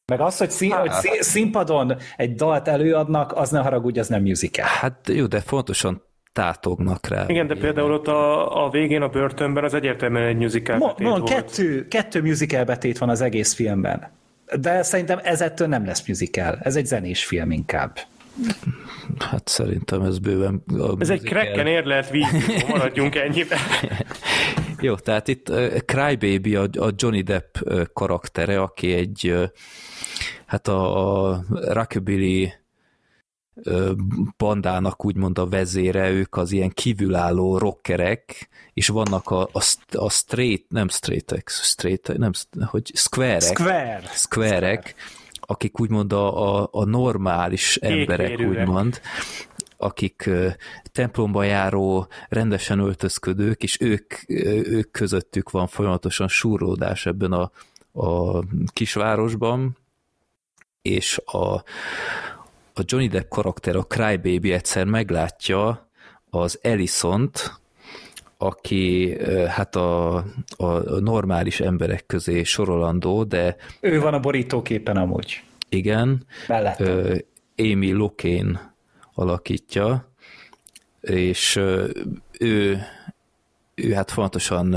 Meg 0.05 0.19
az, 0.19 0.37
hogy, 0.37 0.49
szín, 0.49 0.71
hát. 0.71 0.87
hogy 0.87 1.21
színpadon 1.21 1.97
egy 2.17 2.35
dalt 2.35 2.67
előadnak, 2.67 3.35
az 3.35 3.49
ne 3.49 3.59
haragudj, 3.59 3.99
az 3.99 4.07
nem 4.07 4.21
musical. 4.21 4.65
Hát 4.65 5.09
jó, 5.13 5.25
de 5.25 5.39
fontosan 5.39 6.03
tátognak 6.33 7.07
rá. 7.07 7.25
Igen, 7.27 7.47
de 7.47 7.55
például 7.55 7.93
ott 7.93 8.07
a, 8.07 8.65
a 8.65 8.69
végén 8.69 9.01
a 9.01 9.07
börtönben 9.07 9.63
az 9.63 9.73
egyértelműen 9.73 10.27
egy 10.27 10.37
musical 10.37 10.77
Mo, 10.77 10.87
betét 10.87 11.07
volt. 11.07 11.29
Kettő, 11.29 11.87
kettő 11.87 12.21
musical 12.21 12.63
betét 12.63 12.97
van 12.97 13.09
az 13.09 13.21
egész 13.21 13.53
filmben. 13.53 14.11
De 14.59 14.83
szerintem 14.83 15.19
ez 15.23 15.41
ettől 15.41 15.67
nem 15.67 15.85
lesz 15.85 16.07
musical. 16.07 16.59
Ez 16.61 16.75
egy 16.75 16.85
zenés 16.85 17.25
film 17.25 17.51
inkább. 17.51 17.99
Hát 19.19 19.47
szerintem 19.47 20.01
ez 20.01 20.19
bőven... 20.19 20.63
Ez 20.99 21.09
egy 21.09 21.21
krekken 21.21 21.67
érlelt 21.67 22.09
vízió, 22.09 22.67
maradjunk 22.67 23.15
ennyiben. 23.15 23.59
Jó, 24.81 24.95
tehát 24.95 25.27
itt 25.27 25.51
Crybaby 25.85 26.55
a, 26.55 26.67
a 26.71 26.91
Johnny 26.95 27.21
Depp 27.21 27.55
karaktere, 27.93 28.61
aki 28.61 28.93
egy 28.93 29.49
hát 30.45 30.67
a, 30.67 31.29
a 31.29 31.43
rockabilly 31.49 32.53
bandának 34.37 35.05
úgymond 35.05 35.37
a 35.37 35.47
vezére, 35.47 36.09
ők 36.09 36.35
az 36.37 36.51
ilyen 36.51 36.69
kívülálló 36.69 37.57
rockerek, 37.57 38.49
és 38.73 38.87
vannak 38.87 39.29
a, 39.29 39.41
a, 39.41 39.61
a 39.91 40.09
straight, 40.09 40.65
nem 40.69 40.87
straightek, 40.87 41.49
straight, 41.49 42.17
nem, 42.17 42.31
hogy 42.65 42.91
square 42.93 43.39
Square. 43.39 44.93
Akik 45.49 45.79
úgymond 45.79 46.13
a, 46.13 46.59
a, 46.61 46.69
a 46.71 46.85
normális 46.85 47.75
emberek, 47.75 48.29
Ékvérűek. 48.29 48.67
úgymond, 48.67 49.01
akik 49.77 50.29
templomba 50.91 51.43
járó, 51.43 52.07
rendesen 52.27 52.79
öltözködők, 52.79 53.63
és 53.63 53.81
ők, 53.81 54.13
ők 54.67 54.91
közöttük 54.91 55.49
van 55.49 55.67
folyamatosan 55.67 56.27
súrlódás 56.27 57.05
ebben 57.05 57.31
a, 57.31 57.51
a 57.91 58.43
kisvárosban, 58.73 59.77
és 60.81 61.21
a, 61.25 61.53
a 62.73 62.83
Johnny 62.85 63.07
Depp 63.07 63.29
karakter, 63.29 63.75
a 63.75 63.83
Crybaby 63.83 64.51
egyszer 64.51 64.85
meglátja 64.85 65.89
az 66.29 66.59
Ellison-t, 66.61 67.59
aki 68.41 69.17
hát 69.47 69.75
a, 69.75 70.15
a 70.57 70.99
normális 70.99 71.59
emberek 71.59 72.05
közé 72.05 72.43
sorolandó, 72.43 73.23
de... 73.23 73.55
Ő 73.79 73.99
van 73.99 74.13
a 74.13 74.19
borítóképen 74.19 74.97
amúgy. 74.97 75.43
Igen. 75.69 76.25
Mellettem. 76.47 77.17
Amy 77.57 77.91
Locane 77.91 78.73
alakítja, 79.13 80.13
és 81.01 81.55
ő, 82.39 82.81
ő 83.75 83.91
hát 83.93 84.11
fontosan 84.11 84.75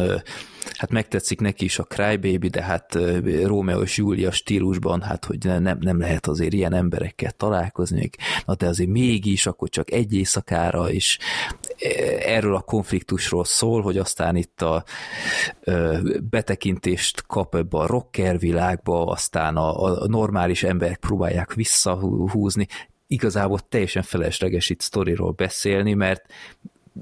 hát 0.82 0.90
megtetszik 0.90 1.40
neki 1.40 1.64
is 1.64 1.78
a 1.78 1.84
Crybaby, 1.84 2.48
de 2.48 2.62
hát 2.62 2.98
Rómeó 3.44 3.80
és 3.80 3.96
Júlia 3.96 4.30
stílusban, 4.30 5.02
hát 5.02 5.24
hogy 5.24 5.44
nem, 5.44 5.78
nem 5.80 5.98
lehet 5.98 6.26
azért 6.26 6.52
ilyen 6.52 6.72
emberekkel 6.72 7.30
találkozni, 7.30 8.10
na 8.44 8.54
de 8.54 8.66
azért 8.66 8.90
mégis, 8.90 9.46
akkor 9.46 9.68
csak 9.68 9.92
egy 9.92 10.14
éjszakára, 10.14 10.90
és 10.90 11.18
erről 12.18 12.54
a 12.54 12.60
konfliktusról 12.60 13.44
szól, 13.44 13.82
hogy 13.82 13.98
aztán 13.98 14.36
itt 14.36 14.62
a 14.62 14.84
betekintést 16.30 17.26
kap 17.26 17.54
ebbe 17.54 17.78
a 17.78 17.86
rocker 17.86 18.38
világba, 18.38 19.04
aztán 19.04 19.56
a, 19.56 20.00
a 20.02 20.06
normális 20.06 20.62
emberek 20.62 20.98
próbálják 20.98 21.54
visszahúzni, 21.54 22.66
igazából 23.06 23.59
teljesen 23.59 24.02
felesleges 24.02 24.70
itt 24.70 24.80
sztoriról 24.80 25.30
beszélni, 25.30 25.94
mert 25.94 26.22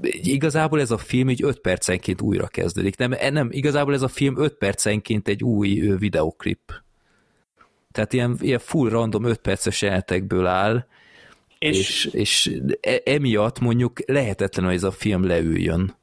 igazából 0.01 0.79
ez 0.79 0.91
a 0.91 0.97
film 0.97 1.29
így 1.29 1.43
5 1.43 1.59
percenként 1.59 2.21
újra 2.21 2.47
kezdődik. 2.47 2.97
Nem, 2.97 3.13
nem, 3.33 3.47
igazából 3.51 3.93
ez 3.93 4.01
a 4.01 4.07
film 4.07 4.37
5 4.37 4.53
percenként 4.53 5.27
egy 5.27 5.43
új 5.43 5.93
videoklip. 5.97 6.59
Tehát 7.91 8.13
ilyen, 8.13 8.37
ilyen 8.39 8.59
full 8.59 8.89
random 8.89 9.23
5 9.23 9.37
perces 9.37 9.81
jelenetekből 9.81 10.45
áll, 10.45 10.85
és, 11.59 12.05
és, 12.05 12.05
és 12.13 12.51
e, 12.81 13.01
emiatt 13.05 13.59
mondjuk 13.59 13.99
lehetetlen, 14.05 14.65
hogy 14.65 14.75
ez 14.75 14.83
a 14.83 14.91
film 14.91 15.25
leüljön. 15.25 15.95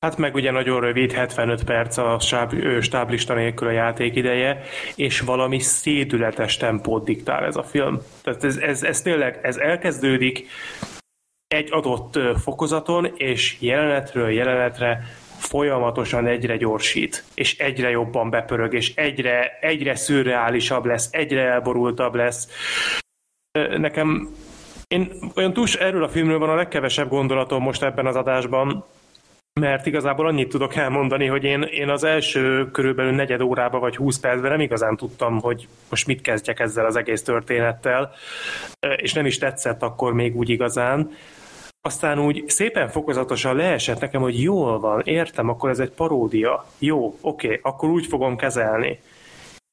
Hát 0.00 0.16
meg 0.16 0.34
ugye 0.34 0.50
nagyon 0.50 0.80
rövid, 0.80 1.12
75 1.12 1.64
perc 1.64 1.96
a 1.96 2.18
stáb, 2.20 2.54
stáblista 2.80 3.34
nélkül 3.34 3.68
a 3.68 3.70
játék 3.70 4.16
ideje, 4.16 4.62
és 4.94 5.20
valami 5.20 5.58
szédületes 5.58 6.56
tempót 6.56 7.04
diktál 7.04 7.44
ez 7.44 7.56
a 7.56 7.62
film. 7.62 7.98
Tehát 8.22 8.44
ez, 8.44 8.56
ez, 8.56 8.82
ez 8.82 9.02
tényleg, 9.02 9.38
ez 9.42 9.56
elkezdődik, 9.56 10.46
egy 11.48 11.68
adott 11.72 12.18
fokozaton, 12.42 13.12
és 13.16 13.56
jelenetről 13.60 14.30
jelenetre 14.30 15.02
folyamatosan 15.38 16.26
egyre 16.26 16.56
gyorsít, 16.56 17.24
és 17.34 17.58
egyre 17.58 17.90
jobban 17.90 18.30
bepörög, 18.30 18.74
és 18.74 18.94
egyre, 18.94 19.58
egyre 19.60 19.94
szürreálisabb 19.94 20.84
lesz, 20.84 21.08
egyre 21.10 21.42
elborultabb 21.42 22.14
lesz. 22.14 22.48
Nekem 23.76 24.28
én 24.88 25.12
olyan 25.34 25.52
túls 25.52 25.74
erről 25.74 26.02
a 26.02 26.08
filmről 26.08 26.38
van 26.38 26.48
a 26.48 26.54
legkevesebb 26.54 27.08
gondolatom 27.08 27.62
most 27.62 27.82
ebben 27.82 28.06
az 28.06 28.16
adásban, 28.16 28.84
mert 29.60 29.86
igazából 29.86 30.26
annyit 30.26 30.48
tudok 30.48 30.74
elmondani, 30.74 31.26
hogy 31.26 31.44
én, 31.44 31.62
én 31.62 31.88
az 31.88 32.04
első 32.04 32.70
körülbelül 32.70 33.12
negyed 33.12 33.40
órába 33.40 33.78
vagy 33.78 33.96
húsz 33.96 34.18
percben 34.18 34.50
nem 34.50 34.60
igazán 34.60 34.96
tudtam, 34.96 35.40
hogy 35.40 35.68
most 35.90 36.06
mit 36.06 36.20
kezdjek 36.20 36.60
ezzel 36.60 36.86
az 36.86 36.96
egész 36.96 37.22
történettel, 37.22 38.12
és 38.96 39.12
nem 39.12 39.26
is 39.26 39.38
tetszett 39.38 39.82
akkor 39.82 40.12
még 40.12 40.36
úgy 40.36 40.48
igazán. 40.48 41.10
Aztán 41.88 42.18
úgy 42.18 42.44
szépen 42.48 42.88
fokozatosan 42.88 43.56
leesett 43.56 44.00
nekem, 44.00 44.20
hogy 44.20 44.42
jól 44.42 44.80
van, 44.80 45.00
értem, 45.04 45.48
akkor 45.48 45.70
ez 45.70 45.78
egy 45.78 45.90
paródia. 45.90 46.64
Jó, 46.78 47.06
oké, 47.20 47.46
okay, 47.46 47.60
akkor 47.62 47.88
úgy 47.88 48.06
fogom 48.06 48.36
kezelni. 48.36 49.00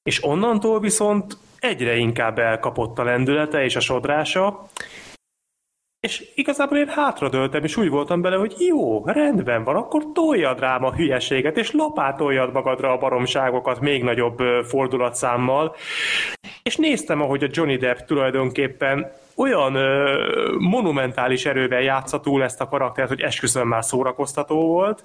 És 0.04 0.24
onnantól 0.24 0.80
viszont 0.80 1.38
egyre 1.60 1.96
inkább 1.96 2.40
elkapott 2.40 3.00
a 3.00 3.04
lendülete 3.04 3.64
és 3.64 3.76
a 3.76 3.80
sodrása, 3.80 4.68
és 6.00 6.32
igazából 6.36 6.78
én 6.78 6.88
hátradőltem, 6.88 7.64
és 7.64 7.78
úgy 7.78 7.90
voltam 7.90 8.22
bele, 8.22 8.36
hogy 8.36 8.56
jó, 8.60 9.06
rendben 9.06 9.64
van, 9.64 9.76
akkor 9.76 10.12
toljad 10.14 10.60
rám 10.60 10.84
a 10.84 10.94
hülyeséget, 10.94 11.58
és 11.58 11.72
lapátoljad 11.72 12.54
magadra 12.54 12.92
a 12.92 12.98
baromságokat 12.98 13.80
még 13.80 14.04
nagyobb 14.04 14.38
fordulatszámmal. 14.64 15.76
És 16.64 16.76
néztem, 16.76 17.22
ahogy 17.22 17.44
a 17.44 17.50
Johnny 17.52 17.78
Depp 17.78 17.98
tulajdonképpen 17.98 19.12
olyan 19.36 19.76
ö, 19.76 20.56
monumentális 20.60 21.46
erővel 21.46 21.82
játsza 21.82 22.20
túl 22.20 22.44
ezt 22.44 22.62
a 22.62 22.68
karaktert, 22.68 23.10
hogy 23.10 23.22
esküszöm 23.22 23.68
már 23.68 23.84
szórakoztató 23.84 24.68
volt. 24.68 25.04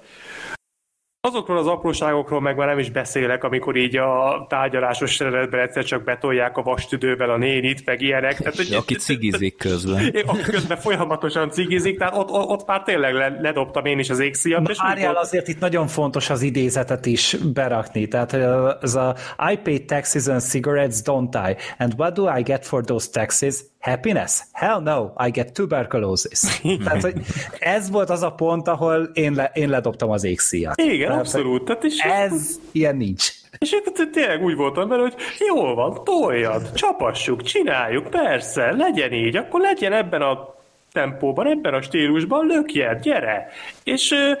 Azokról 1.27 1.57
az 1.57 1.67
apróságokról 1.67 2.41
meg 2.41 2.55
már 2.55 2.67
nem 2.67 2.79
is 2.79 2.89
beszélek, 2.89 3.43
amikor 3.43 3.75
így 3.75 3.97
a 3.97 4.45
tárgyalásos 4.49 5.15
szereletben 5.15 5.59
egyszer 5.59 5.83
csak 5.83 6.03
betolják 6.03 6.57
a 6.57 6.61
vastüdővel 6.61 7.29
a 7.29 7.37
nénit, 7.37 7.85
meg 7.85 8.01
ilyenek. 8.01 8.37
Tehát, 8.37 8.55
hogy, 8.55 8.73
aki 8.73 8.95
cigizik 8.95 9.57
közben. 9.57 10.05
Aki 10.25 10.41
közben 10.41 10.77
folyamatosan 10.77 11.49
cigizik, 11.49 11.97
tehát 11.97 12.15
ott, 12.15 12.29
ott 12.29 12.67
már 12.67 12.83
tényleg 12.83 13.13
ledobtam 13.41 13.85
én 13.85 13.99
is 13.99 14.09
az 14.09 14.19
égszíjat. 14.19 14.69
És 14.69 14.77
Várjál, 14.77 15.15
azért 15.15 15.47
itt 15.47 15.59
nagyon 15.59 15.87
fontos 15.87 16.29
az 16.29 16.41
idézetet 16.41 17.05
is 17.05 17.35
berakni. 17.53 18.07
Tehát 18.07 18.33
ez 18.81 18.95
a 18.95 19.15
I 19.51 19.57
pay 19.63 19.85
taxes 19.85 20.27
on 20.27 20.39
cigarettes, 20.39 21.01
don't 21.03 21.49
I? 21.49 21.55
And 21.77 21.93
what 21.97 22.13
do 22.13 22.37
I 22.37 22.41
get 22.41 22.65
for 22.65 22.83
those 22.83 23.09
taxes? 23.11 23.59
Happiness? 23.81 24.41
Hell 24.51 24.81
no, 24.81 25.11
I 25.27 25.29
get 25.29 25.53
tuberculosis. 25.53 26.61
Tehát, 26.83 27.01
hogy 27.01 27.13
ez 27.59 27.89
volt 27.89 28.09
az 28.09 28.23
a 28.23 28.31
pont, 28.31 28.67
ahol 28.67 29.09
én, 29.13 29.33
le, 29.33 29.51
én 29.53 29.69
ledobtam 29.69 30.09
az 30.09 30.23
égszíjat. 30.23 30.81
Igen, 30.81 31.07
Tehát, 31.07 31.21
abszolút. 31.21 31.65
Tehát 31.65 31.83
és 31.83 31.99
ez 31.99 32.59
ilyen 32.71 32.95
nincs. 32.95 33.29
És 33.57 33.71
itt 33.71 34.09
tényleg 34.11 34.43
úgy 34.43 34.55
voltam 34.55 34.87
vele, 34.87 35.01
hogy 35.01 35.15
jól 35.47 35.75
van, 35.75 36.03
toljad, 36.03 36.71
csapassuk, 36.73 37.41
csináljuk, 37.41 38.09
persze, 38.09 38.71
legyen 38.71 39.13
így, 39.13 39.35
akkor 39.35 39.61
legyen 39.61 39.93
ebben 39.93 40.21
a 40.21 40.55
tempóban, 40.91 41.47
ebben 41.47 41.73
a 41.73 41.81
stílusban, 41.81 42.45
lökjed, 42.45 43.01
gyere! 43.01 43.47
És 43.83 44.11
ö, 44.11 44.31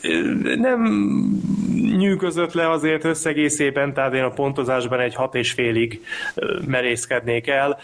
ö, 0.00 0.32
nem 0.56 0.82
nyűgözött 1.96 2.52
le 2.52 2.70
azért 2.70 3.04
összegészében, 3.04 3.94
tehát 3.94 4.14
én 4.14 4.22
a 4.22 4.30
pontozásban 4.30 5.00
egy 5.00 5.14
hat 5.14 5.34
és 5.34 5.52
félig 5.52 6.04
merészkednék 6.66 7.46
el, 7.46 7.78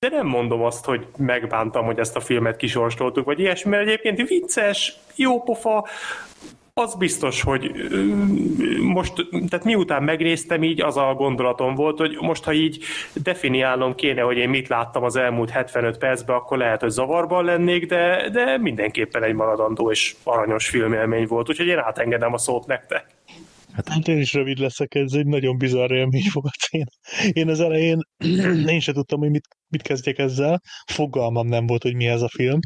de 0.00 0.08
nem 0.08 0.26
mondom 0.26 0.62
azt, 0.62 0.84
hogy 0.84 1.06
megbántam, 1.16 1.84
hogy 1.84 1.98
ezt 1.98 2.16
a 2.16 2.20
filmet 2.20 2.56
kisorstoltuk, 2.56 3.24
vagy 3.24 3.38
ilyesmi, 3.38 3.70
mert 3.70 3.86
egyébként 3.86 4.28
vicces, 4.28 4.96
jó 5.14 5.42
pofa, 5.42 5.86
az 6.74 6.94
biztos, 6.94 7.42
hogy 7.42 7.72
most, 8.80 9.12
tehát 9.48 9.64
miután 9.64 10.02
megnéztem 10.02 10.62
így, 10.62 10.80
az 10.80 10.96
a 10.96 11.14
gondolatom 11.14 11.74
volt, 11.74 11.98
hogy 11.98 12.16
most, 12.20 12.44
ha 12.44 12.52
így 12.52 12.84
definiálnom 13.14 13.94
kéne, 13.94 14.20
hogy 14.20 14.36
én 14.36 14.48
mit 14.48 14.68
láttam 14.68 15.04
az 15.04 15.16
elmúlt 15.16 15.50
75 15.50 15.98
percben, 15.98 16.36
akkor 16.36 16.58
lehet, 16.58 16.80
hogy 16.80 16.90
zavarban 16.90 17.44
lennék, 17.44 17.86
de, 17.86 18.28
de 18.32 18.58
mindenképpen 18.58 19.22
egy 19.22 19.34
maradandó 19.34 19.90
és 19.90 20.16
aranyos 20.24 20.68
filmélmény 20.68 21.26
volt, 21.26 21.48
úgyhogy 21.48 21.66
én 21.66 21.78
átengedem 21.78 22.32
a 22.32 22.38
szót 22.38 22.66
nektek. 22.66 23.06
Hát, 23.78 23.88
hát 23.88 24.08
én 24.08 24.18
is 24.18 24.32
rövid 24.32 24.58
leszek, 24.58 24.94
ez 24.94 25.12
egy 25.12 25.26
nagyon 25.26 25.58
bizarr 25.58 25.92
élmény 25.92 26.28
volt. 26.32 26.66
Én, 26.70 26.84
én 27.32 27.48
az 27.48 27.60
elején 27.60 27.98
én 28.74 28.80
sem 28.80 28.94
tudtam, 28.94 29.18
hogy 29.18 29.30
mit, 29.30 29.46
mit 29.68 29.82
kezdjek 29.82 30.18
ezzel. 30.18 30.60
Fogalmam 30.86 31.46
nem 31.46 31.66
volt, 31.66 31.82
hogy 31.82 31.94
mi 31.94 32.06
ez 32.06 32.22
a 32.22 32.28
film. 32.28 32.58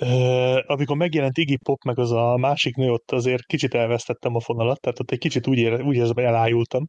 Uh, 0.00 0.58
amikor 0.66 0.96
megjelent 0.96 1.38
Iggy 1.38 1.58
Pop, 1.64 1.82
meg 1.84 1.98
az 1.98 2.12
a 2.12 2.36
másik 2.36 2.74
nő, 2.74 2.90
ott 2.90 3.10
azért 3.10 3.46
kicsit 3.46 3.74
elvesztettem 3.74 4.34
a 4.34 4.40
fonalat, 4.40 4.80
tehát 4.80 5.00
ott 5.00 5.10
egy 5.10 5.18
kicsit 5.18 5.46
úgy, 5.46 5.58
ér, 5.58 5.82
úgy 5.82 5.96
érzem, 5.96 6.24
elájultam, 6.24 6.86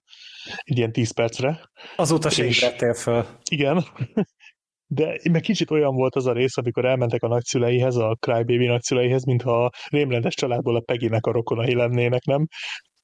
egy 0.64 0.78
ilyen 0.78 0.92
10 0.92 1.14
percre. 1.14 1.70
Azóta 1.96 2.30
se 2.30 2.46
ébredtél 2.46 2.94
föl. 2.94 3.26
Igen. 3.50 3.84
De 4.88 5.20
meg 5.32 5.42
kicsit 5.42 5.72
olyan 5.72 5.96
volt 5.96 6.16
az 6.16 6.26
a 6.26 6.34
rész, 6.34 6.58
amikor 6.58 6.86
elmentek 6.86 7.24
a 7.24 7.28
nagyszüleihez, 7.28 7.96
a 7.96 8.18
Crybaby 8.20 8.66
nagyszüleihez, 8.66 9.26
mintha 9.26 9.66
a 9.66 9.70
rémlendes 9.90 10.36
családból 10.36 10.76
a 10.76 10.80
Peginek 10.80 11.26
a 11.26 11.32
rokonai 11.32 11.76
lennének, 11.76 12.24
nem? 12.24 12.48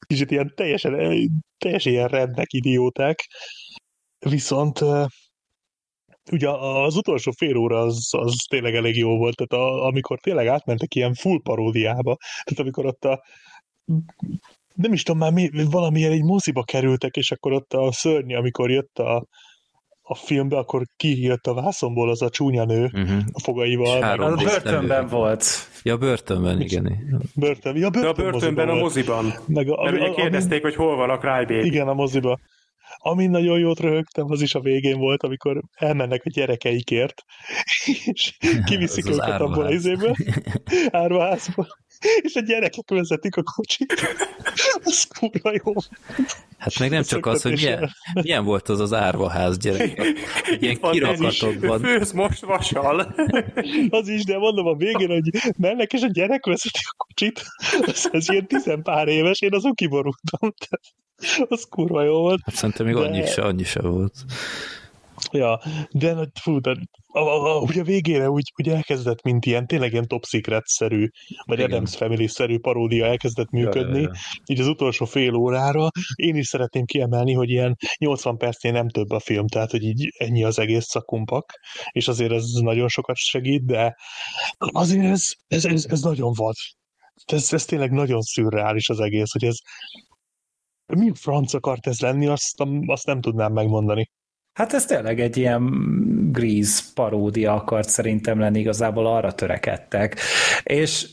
Kicsit 0.07 0.31
ilyen 0.31 0.51
teljesen, 0.55 0.99
eh, 0.99 1.23
teljesen 1.57 1.91
ilyen 1.91 2.07
rendnek 2.07 2.53
idióták. 2.53 3.27
Viszont 4.19 4.81
eh, 4.81 5.05
ugye 6.31 6.49
az 6.49 6.95
utolsó 6.95 7.31
fél 7.31 7.57
óra 7.57 7.79
az, 7.79 8.07
az 8.11 8.35
tényleg 8.49 8.75
elég 8.75 8.97
jó 8.97 9.17
volt, 9.17 9.35
tehát 9.35 9.65
a, 9.65 9.85
amikor 9.85 10.19
tényleg 10.19 10.47
átmentek 10.47 10.95
ilyen 10.95 11.13
full 11.13 11.41
paródiába, 11.43 12.17
tehát 12.43 12.59
amikor 12.59 12.85
ott 12.85 13.05
a 13.05 13.23
nem 14.75 14.93
is 14.93 15.03
tudom 15.03 15.19
már 15.19 15.31
mi, 15.31 15.49
valamilyen 15.69 16.11
egy 16.11 16.23
moziba 16.23 16.63
kerültek, 16.63 17.15
és 17.15 17.31
akkor 17.31 17.51
ott 17.51 17.73
a 17.73 17.91
szörny, 17.91 18.33
amikor 18.33 18.71
jött 18.71 18.99
a, 18.99 19.25
a 20.11 20.15
filmbe, 20.15 20.57
akkor 20.57 20.83
ki 20.97 21.23
jött 21.23 21.47
a 21.47 21.53
vászomból 21.53 22.09
az 22.09 22.21
a 22.21 22.29
csúnya 22.29 22.65
nő 22.65 22.83
uh-huh. 22.83 23.19
a 23.31 23.39
fogaival. 23.39 24.01
Három 24.01 24.31
a 24.31 24.35
börtönben 24.35 25.07
volt. 25.07 25.45
Ja, 25.83 25.97
börtönben, 25.97 26.61
igen. 26.61 26.83
Börtön, 27.35 27.75
ja, 27.75 27.89
börtön, 27.89 28.25
ja, 28.25 28.31
börtönben 28.31 28.67
moziban 28.67 28.69
a 28.69 28.81
moziban. 28.81 29.33
Meg 29.47 29.69
a, 29.69 29.83
Mert 29.83 29.95
ugye 29.95 30.09
kérdezték, 30.09 30.61
hogy 30.61 30.75
hol 30.75 30.95
van 30.95 31.09
a 31.09 31.17
Crybaby. 31.17 31.65
Igen, 31.65 31.87
a 31.87 31.93
moziba. 31.93 32.39
Ami 32.97 33.25
nagyon 33.25 33.59
jót 33.59 33.79
röhögtem, 33.79 34.25
az 34.31 34.41
is 34.41 34.55
a 34.55 34.59
végén 34.59 34.97
volt, 34.97 35.23
amikor 35.23 35.61
elmennek 35.75 36.21
a 36.25 36.29
gyerekeikért, 36.29 37.23
és 38.13 38.37
kiviszik 38.69 39.09
őket 39.09 39.41
abból 39.41 39.65
az 39.65 39.73
izéből, 39.73 40.15
árvaházból, 40.91 41.67
és 42.21 42.35
a 42.35 42.39
gyerekek 42.39 42.89
vezetik 42.89 43.35
a 43.35 43.43
kocsit. 43.43 43.93
Az 44.83 45.07
kurva 45.19 45.51
jó. 45.63 45.73
Hát 46.57 46.79
meg 46.79 46.89
nem 46.89 47.03
csak 47.03 47.25
az, 47.25 47.41
hogy 47.41 47.51
milyen, 47.51 47.89
milyen 48.13 48.45
volt 48.45 48.69
az 48.69 48.79
az 48.79 48.93
árvaház 48.93 49.57
gyerek. 49.57 49.99
Egy 50.51 50.63
ilyen 50.63 50.79
kirakatokban. 50.79 51.79
Főz 51.79 52.11
most 52.11 52.41
vasal. 52.41 53.15
Az 53.89 54.07
is, 54.07 54.23
de 54.23 54.37
mondom 54.37 54.65
a 54.65 54.75
végén, 54.75 55.09
hogy 55.09 55.53
mennek, 55.57 55.93
és 55.93 56.01
a 56.01 56.07
gyerek 56.11 56.45
vezeti 56.45 56.79
a 56.83 56.93
kocsit. 56.97 57.43
Az, 57.81 58.09
az 58.11 58.31
ilyen 58.31 58.47
tizenpár 58.47 59.07
éves, 59.07 59.41
én 59.41 59.53
azon 59.53 59.73
kiborultam. 59.73 60.53
Az 61.47 61.65
kurva 61.69 62.03
jó 62.03 62.19
volt. 62.19 62.41
Hát 62.45 62.55
szerintem 62.55 62.85
még 62.85 62.95
de... 62.95 63.01
annyi 63.01 63.25
se, 63.25 63.41
annyi 63.41 63.63
se 63.63 63.81
volt. 63.81 64.13
Ja, 65.31 65.59
de 65.91 66.29
fú, 66.41 66.59
de 66.59 66.75
a, 67.07 67.19
a, 67.19 67.55
a, 67.55 67.59
ugye 67.59 67.81
a 67.81 67.83
végére 67.83 68.29
úgy, 68.29 68.51
úgy 68.55 68.69
elkezdett, 68.69 69.21
mint 69.21 69.45
ilyen 69.45 69.67
tényleg 69.67 69.91
ilyen 69.91 70.07
top 70.07 70.25
secret-szerű, 70.25 71.07
vagy 71.45 71.59
Igen. 71.59 71.71
Adams 71.71 71.95
Family-szerű 71.95 72.59
paródia 72.59 73.05
elkezdett 73.05 73.49
működni, 73.49 74.01
ja, 74.01 74.01
ja, 74.01 74.11
ja. 74.13 74.43
így 74.45 74.59
az 74.59 74.67
utolsó 74.67 75.05
fél 75.05 75.33
órára. 75.33 75.87
Én 76.15 76.35
is 76.35 76.47
szeretném 76.47 76.85
kiemelni, 76.85 77.33
hogy 77.33 77.49
ilyen 77.49 77.77
80 77.97 78.37
percnél 78.37 78.71
nem 78.71 78.89
több 78.89 79.09
a 79.09 79.19
film, 79.19 79.47
tehát 79.47 79.71
hogy 79.71 79.83
így 79.83 80.13
ennyi 80.17 80.43
az 80.43 80.59
egész 80.59 80.85
szakumpak, 80.85 81.59
és 81.91 82.07
azért 82.07 82.31
ez 82.31 82.45
nagyon 82.51 82.87
sokat 82.87 83.15
segít, 83.15 83.65
de 83.65 83.95
azért 84.57 85.05
ez, 85.05 85.33
ez, 85.47 85.65
ez, 85.65 85.85
ez 85.89 86.01
nagyon 86.01 86.33
vad. 86.35 86.55
Ez, 87.25 87.53
ez 87.53 87.65
tényleg 87.65 87.91
nagyon 87.91 88.21
szürreális 88.21 88.89
az 88.89 88.99
egész, 88.99 89.31
hogy 89.31 89.43
ez 89.43 89.57
mi 90.85 91.11
franc 91.13 91.53
akart 91.53 91.87
ez 91.87 91.99
lenni, 91.99 92.27
azt, 92.27 92.63
azt 92.85 93.05
nem 93.05 93.21
tudnám 93.21 93.53
megmondani. 93.53 94.09
Hát 94.59 94.73
ez 94.73 94.85
tényleg 94.85 95.19
egy 95.19 95.37
ilyen 95.37 95.63
Grease 96.31 96.81
paródia 96.93 97.53
akart 97.53 97.89
szerintem 97.89 98.39
lenni, 98.39 98.59
igazából 98.59 99.07
arra 99.07 99.31
törekedtek. 99.31 100.19
És 100.63 101.05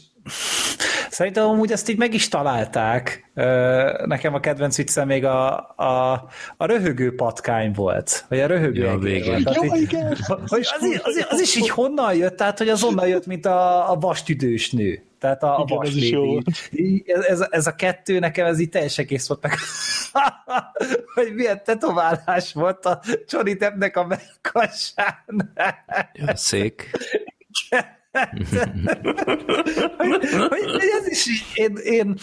Szerintem 1.10 1.44
amúgy 1.44 1.72
ezt 1.72 1.88
így 1.88 1.98
meg 1.98 2.14
is 2.14 2.28
találták. 2.28 3.30
Nekem 4.04 4.34
a 4.34 4.40
kedvenc 4.40 4.76
viccem 4.76 5.06
még 5.06 5.24
a, 5.24 5.56
a, 5.76 6.12
a 6.56 6.66
röhögő 6.66 7.14
patkány 7.14 7.72
volt, 7.72 8.24
vagy 8.28 8.40
a 8.40 8.46
röhögő 8.46 8.84
ja, 8.84 8.98
végén. 8.98 9.42
Volt. 9.44 9.56
Jó, 9.56 9.74
így, 9.74 9.96
az, 10.28 10.52
az, 11.02 11.26
az, 11.28 11.40
is 11.40 11.56
így 11.56 11.68
honnan 11.68 12.14
jött? 12.14 12.36
Tehát, 12.36 12.58
hogy 12.58 12.68
az 12.68 12.82
onnan 12.82 13.08
jött, 13.08 13.26
mint 13.26 13.46
a, 13.46 13.90
a 13.90 13.94
vastüdős 13.94 14.70
nő. 14.70 15.02
Tehát 15.18 15.42
a, 15.42 15.64
Igen, 15.66 15.78
a 15.78 15.84
ez, 15.84 15.96
is 15.96 16.10
jó. 16.10 16.38
Ez, 17.04 17.46
ez, 17.50 17.66
a 17.66 17.74
kettő 17.74 18.18
nekem 18.18 18.46
ez 18.46 18.58
így 18.58 18.68
teljesen 18.68 19.06
kész 19.06 19.28
volt 19.28 19.42
meg, 19.42 19.52
hogy 21.14 21.34
milyen 21.34 21.60
tetoválás 21.64 22.52
volt 22.52 22.86
a 22.86 23.00
Johnny 23.28 23.54
Deppnek 23.54 23.96
a 23.96 24.06
melkasán. 24.06 25.52
Ja, 26.12 26.36
szék. 26.36 26.90
Hogy, 29.96 30.28
hogy 30.48 30.90
ez 31.00 31.08
is 31.08 31.26
így, 31.26 31.44
én, 31.54 31.76
én 31.82 32.16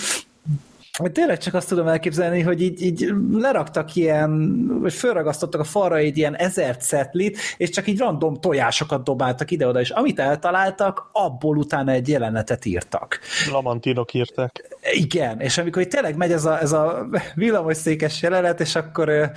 tényleg 1.12 1.38
csak 1.38 1.54
azt 1.54 1.68
tudom 1.68 1.88
elképzelni, 1.88 2.42
hogy 2.42 2.62
így, 2.62 2.82
így 2.82 3.14
leraktak 3.32 3.96
ilyen, 3.96 4.64
vagy 4.82 4.94
felragasztottak 4.94 5.62
a 5.62 5.64
falra 5.64 5.98
egy 5.98 6.18
ilyen 6.18 6.36
ezer 6.36 6.78
cetlit, 6.78 7.38
és 7.58 7.70
csak 7.70 7.88
így 7.88 8.00
random 8.00 8.40
tojásokat 8.40 9.04
dobáltak 9.04 9.52
ide-oda, 9.52 9.80
és 9.80 9.90
amit 9.90 10.20
eltaláltak, 10.20 11.10
abból 11.12 11.58
utána 11.58 11.92
egy 11.92 12.08
jelenetet 12.08 12.66
írtak. 12.66 13.20
Lamantinok 13.52 14.14
írták. 14.14 14.78
Igen, 14.94 15.40
és 15.40 15.58
amikor 15.58 15.82
így 15.82 15.88
tényleg 15.88 16.16
megy 16.18 16.32
ez 16.32 16.46
a, 16.46 16.62
ez 16.62 16.72
a 16.72 17.08
villamosszékes 17.36 18.22
jelenet, 18.22 18.60
és 18.60 18.76
akkor 18.76 19.32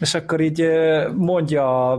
és 0.00 0.14
akkor 0.14 0.40
így 0.40 0.68
mondja 1.16 1.92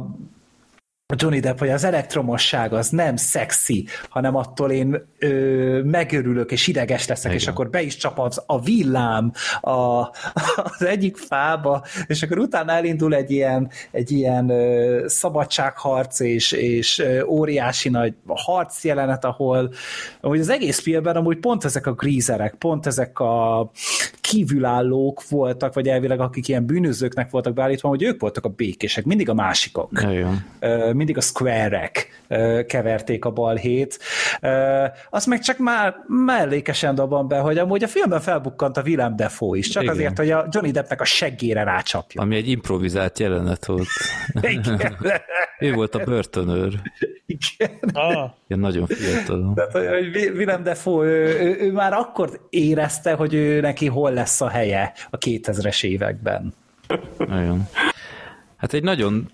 Johnny 1.16 1.40
Depp, 1.40 1.60
hogy 1.60 1.70
az 1.70 1.84
elektromosság 1.84 2.74
az 2.74 2.90
nem 2.90 3.16
szexi, 3.16 3.88
hanem 4.10 4.36
attól 4.36 4.72
én 4.72 5.08
ö, 5.20 5.82
megörülök 5.84 6.52
és 6.52 6.68
ideges 6.68 7.08
leszek, 7.08 7.32
Igen. 7.32 7.38
és 7.38 7.48
akkor 7.48 7.70
be 7.70 7.82
is 7.82 7.96
csap 7.96 8.20
az, 8.20 8.44
a 8.46 8.62
villám 8.62 9.32
a, 9.62 9.78
az 10.56 10.84
egyik 10.86 11.18
fába, 11.18 11.84
és 12.08 12.24
akkor 12.24 12.40
utána 12.40 12.72
elindul 12.72 13.16
egy 13.16 13.32
ilyen, 13.32 13.70
egy 13.92 14.12
ilyen 14.12 14.50
ö, 14.50 15.04
szabadságharc 15.08 16.20
és, 16.20 16.52
és 16.52 17.00
ö, 17.00 17.24
óriási 17.24 17.90
nagy 17.90 18.14
harc 18.28 18.84
jelenet, 18.84 19.26
ahol 19.26 19.74
amúgy 20.22 20.40
az 20.40 20.50
egész 20.50 20.80
filmben 20.80 21.16
amúgy 21.16 21.38
pont 21.38 21.66
ezek 21.66 21.88
a 21.88 21.94
grízerek, 21.94 22.54
pont 22.54 22.86
ezek 22.86 23.20
a 23.20 23.72
kívülállók 24.32 25.30
voltak, 25.30 25.74
vagy 25.74 25.88
elvileg 25.88 26.20
akik 26.20 26.48
ilyen 26.48 26.66
bűnözőknek 26.66 27.30
voltak 27.30 27.54
beállítva, 27.54 27.90
hogy 27.90 28.04
ők 28.04 28.22
voltak 28.22 28.46
a 28.46 28.50
békések, 28.50 29.06
mindig 29.06 29.30
a 29.30 29.34
másikok. 29.34 29.90
Igen 29.92 30.46
mindig 30.94 31.18
a 31.18 31.22
square-ek 31.22 32.24
keverték 32.68 33.26
a 33.26 33.32
balhét. 33.32 34.00
Azt 35.10 35.28
meg 35.28 35.40
csak 35.40 35.58
már 35.58 35.96
mellékesen 36.08 36.96
dobom 36.96 37.28
be, 37.28 37.38
hogy 37.38 37.58
amúgy 37.58 37.84
a 37.84 37.88
filmben 37.88 38.20
felbukkant 38.22 38.78
a 38.78 38.82
Willem 38.82 39.16
Defoe 39.16 39.58
is, 39.58 39.70
csak 39.70 39.84
Igen. 39.84 39.96
azért, 39.96 40.18
hogy 40.18 40.32
a 40.32 40.48
Johnny 40.50 40.72
Deppnek 40.72 41.02
a 41.02 41.06
seggére 41.06 41.64
rácsapja. 41.64 42.22
Ami 42.22 42.36
egy 42.36 42.50
improvizált 42.50 43.20
jelenet 43.20 43.66
volt. 43.66 43.88
Igen. 44.42 44.98
ő 45.60 45.74
volt 45.74 45.96
a 45.96 46.04
börtönőr. 46.04 46.74
Igen. 47.26 47.80
Ah. 47.94 48.30
Igen, 48.48 48.60
nagyon 48.60 48.88
fiatal. 48.88 49.54
Tehát, 49.56 49.72
hogy 49.72 50.32
Willem 50.36 50.64
Defoe, 50.64 51.06
ő, 51.06 51.40
ő, 51.40 51.58
ő 51.60 51.72
már 51.72 51.94
akkor 51.94 52.48
érezte, 52.50 53.14
hogy 53.14 53.34
ő 53.34 53.60
neki 53.60 53.88
hol 53.88 54.12
lesz 54.22 54.42
a 54.42 54.50
helye 54.50 54.94
a 55.10 55.18
2000-es 55.18 55.84
években. 55.84 56.54
Nagyon. 57.18 57.68
Hát 58.56 58.74
egy 58.74 58.84
nagyon 58.84 59.32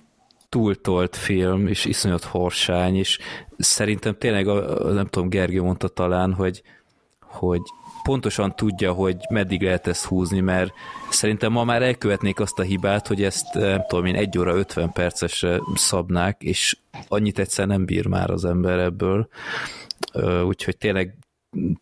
túltolt 0.49 1.15
film, 1.15 1.67
és 1.67 1.85
iszonyat 1.85 2.23
horsány, 2.23 2.95
és 2.95 3.19
szerintem 3.57 4.15
tényleg, 4.17 4.45
nem 4.93 5.07
tudom, 5.07 5.29
Gergő 5.29 5.61
mondta 5.61 5.87
talán, 5.87 6.33
hogy, 6.33 6.61
hogy 7.21 7.61
pontosan 8.03 8.55
tudja, 8.55 8.91
hogy 8.91 9.17
meddig 9.29 9.61
lehet 9.61 9.87
ezt 9.87 10.05
húzni, 10.05 10.39
mert 10.39 10.71
szerintem 11.09 11.51
ma 11.51 11.63
már 11.63 11.81
elkövetnék 11.81 12.39
azt 12.39 12.59
a 12.59 12.63
hibát, 12.63 13.07
hogy 13.07 13.23
ezt 13.23 13.53
nem 13.53 13.83
tudom 13.87 14.05
én, 14.05 14.15
egy 14.15 14.37
óra 14.37 14.55
50 14.55 14.91
percesre 14.91 15.59
szabnák, 15.75 16.41
és 16.41 16.77
annyit 17.07 17.39
egyszer 17.39 17.67
nem 17.67 17.85
bír 17.85 18.05
már 18.05 18.29
az 18.29 18.45
ember 18.45 18.79
ebből. 18.79 19.27
Úgyhogy 20.43 20.77
tényleg 20.77 21.15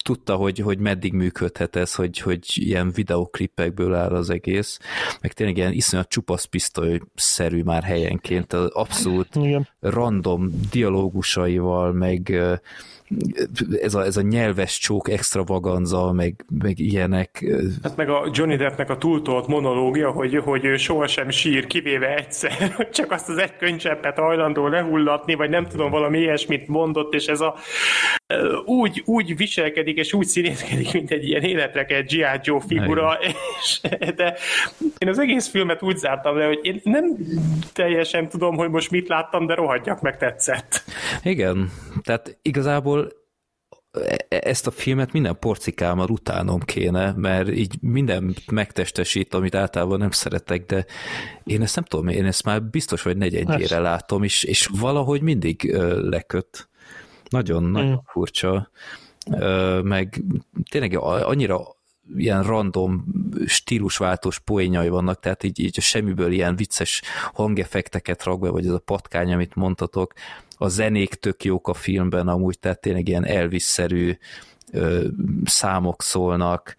tudta, 0.03 0.35
hogy, 0.35 0.59
hogy 0.59 0.79
meddig 0.79 1.13
működhet 1.13 1.75
ez, 1.75 1.95
hogy, 1.95 2.19
hogy 2.19 2.39
ilyen 2.53 2.91
videoklipekből 2.91 3.93
áll 3.93 4.15
az 4.15 4.29
egész, 4.29 4.79
meg 5.21 5.33
tényleg 5.33 5.57
ilyen 5.57 5.71
iszonyat 5.71 6.09
csupasz 6.09 6.43
pisztoly-szerű 6.45 7.63
már 7.63 7.83
helyenként, 7.83 8.53
az 8.53 8.69
abszolút 8.73 9.35
Igen. 9.35 9.67
random 9.79 10.49
dialógusaival, 10.71 11.91
meg 11.91 12.41
ez 13.81 13.93
a, 13.93 14.03
ez 14.03 14.17
a 14.17 14.21
nyelves 14.21 14.77
csók 14.77 15.09
extravaganza, 15.09 16.11
meg, 16.11 16.45
meg 16.59 16.79
ilyenek. 16.79 17.45
Hát 17.83 17.95
meg 17.95 18.09
a 18.09 18.29
Johnny 18.31 18.55
Deppnek 18.55 18.89
a 18.89 18.97
túltolt 18.97 19.47
monológia, 19.47 20.11
hogy, 20.11 20.35
hogy 20.35 20.65
ő 20.65 20.77
sohasem 20.77 21.29
sír, 21.29 21.67
kivéve 21.67 22.15
egyszer, 22.15 22.71
hogy 22.75 22.89
csak 22.89 23.11
azt 23.11 23.29
az 23.29 23.37
egy 23.37 23.55
könycseppet 23.57 24.17
hajlandó 24.17 24.67
lehullatni, 24.67 25.33
vagy 25.33 25.49
nem 25.49 25.67
tudom, 25.67 25.91
valami 25.91 26.19
ilyesmit 26.19 26.67
mondott, 26.67 27.13
és 27.13 27.25
ez 27.25 27.41
a 27.41 27.55
úgy, 28.65 29.01
úgy 29.05 29.37
viselkedik, 29.37 29.97
és 29.97 30.13
úgy 30.13 30.25
színészkedik, 30.25 30.93
mint 30.93 31.11
egy 31.11 31.27
ilyen 31.27 31.41
életre 31.41 31.83
egy 31.83 32.05
G.I. 32.05 32.39
Joe 32.43 32.61
figura, 32.67 33.17
és, 33.59 33.81
de 34.15 34.37
én 34.97 35.09
az 35.09 35.19
egész 35.19 35.47
filmet 35.47 35.83
úgy 35.83 35.97
zártam 35.97 36.37
le, 36.37 36.45
hogy 36.45 36.59
én 36.61 36.81
nem 36.83 37.17
teljesen 37.73 38.29
tudom, 38.29 38.55
hogy 38.55 38.69
most 38.69 38.91
mit 38.91 39.07
láttam, 39.07 39.45
de 39.45 39.53
rohadjak 39.53 40.01
meg 40.01 40.17
tetszett. 40.17 40.83
Igen, 41.23 41.71
tehát 42.03 42.37
igazából 42.41 42.94
ezt 44.29 44.67
a 44.67 44.71
filmet 44.71 45.11
minden 45.11 45.39
porcikámmal 45.39 46.09
utánom 46.09 46.59
kéne, 46.59 47.13
mert 47.17 47.49
így 47.49 47.75
minden 47.81 48.35
megtestesít, 48.51 49.33
amit 49.33 49.55
általában 49.55 49.99
nem 49.99 50.11
szeretek, 50.11 50.65
de 50.65 50.85
én 51.43 51.61
ezt 51.61 51.75
nem 51.75 51.83
tudom, 51.83 52.07
én 52.07 52.25
ezt 52.25 52.43
már 52.43 52.63
biztos, 52.63 53.01
hogy 53.01 53.17
negyedjére 53.17 53.79
látom, 53.79 54.23
és, 54.23 54.43
és 54.43 54.69
valahogy 54.79 55.21
mindig 55.21 55.73
leköt. 56.01 56.69
Nagyon, 57.29 57.63
mm. 57.63 57.71
nagyon 57.71 58.01
furcsa. 58.05 58.69
Uh, 59.31 59.83
meg 59.83 60.23
tényleg 60.69 60.97
annyira 60.97 61.75
ilyen 62.15 62.43
random 62.43 63.05
stílusváltós 63.45 64.39
poénjai 64.39 64.89
vannak, 64.89 65.19
tehát 65.19 65.43
így, 65.43 65.59
így 65.59 65.75
a 65.77 65.81
semmiből 65.81 66.31
ilyen 66.31 66.55
vicces 66.55 67.01
hangeffekteket 67.33 68.23
rak 68.23 68.39
be, 68.39 68.49
vagy 68.49 68.65
ez 68.65 68.71
a 68.71 68.79
patkány, 68.79 69.33
amit 69.33 69.55
mondtatok, 69.55 70.13
a 70.57 70.67
zenék 70.67 71.13
tök 71.13 71.43
jók 71.43 71.67
a 71.67 71.73
filmben 71.73 72.27
amúgy, 72.27 72.59
tehát 72.59 72.81
tényleg 72.81 73.07
ilyen 73.07 73.25
Elvis-szerű 73.25 74.17
számok 75.45 76.03
szólnak, 76.03 76.75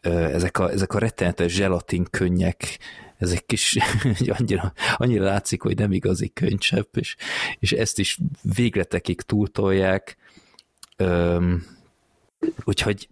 ö, 0.00 0.10
ezek, 0.10 0.58
a, 0.58 0.70
ezek 0.70 0.94
a 0.94 0.98
rettenetes 0.98 1.52
zselatin 1.52 2.06
könnyek, 2.10 2.78
ezek 3.18 3.46
kis, 3.46 3.76
annyira, 4.38 4.72
annyira 4.96 5.24
látszik, 5.24 5.62
hogy 5.62 5.78
nem 5.78 5.92
igazi 5.92 6.28
könycsepp, 6.28 6.96
és, 6.96 7.16
és 7.58 7.72
ezt 7.72 7.98
is 7.98 8.18
végletekig 8.54 9.20
túltolják. 9.20 10.16
Ö, 10.96 11.54
úgyhogy 12.64 13.08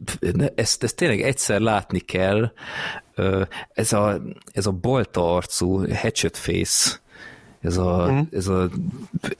ezt, 0.54 0.82
ezt 0.82 0.96
tényleg 0.96 1.20
egyszer 1.20 1.60
látni 1.60 2.00
kell. 2.00 2.52
Ez 3.72 3.92
a, 3.92 4.22
ez 4.52 4.66
a 4.66 4.72
bolta 4.72 5.34
arcú 5.34 5.94
hatchet 5.94 6.36
face, 6.36 7.00
ez 7.60 7.76
a, 7.76 8.12
mm. 8.12 8.20
ez 8.30 8.48
a 8.48 8.68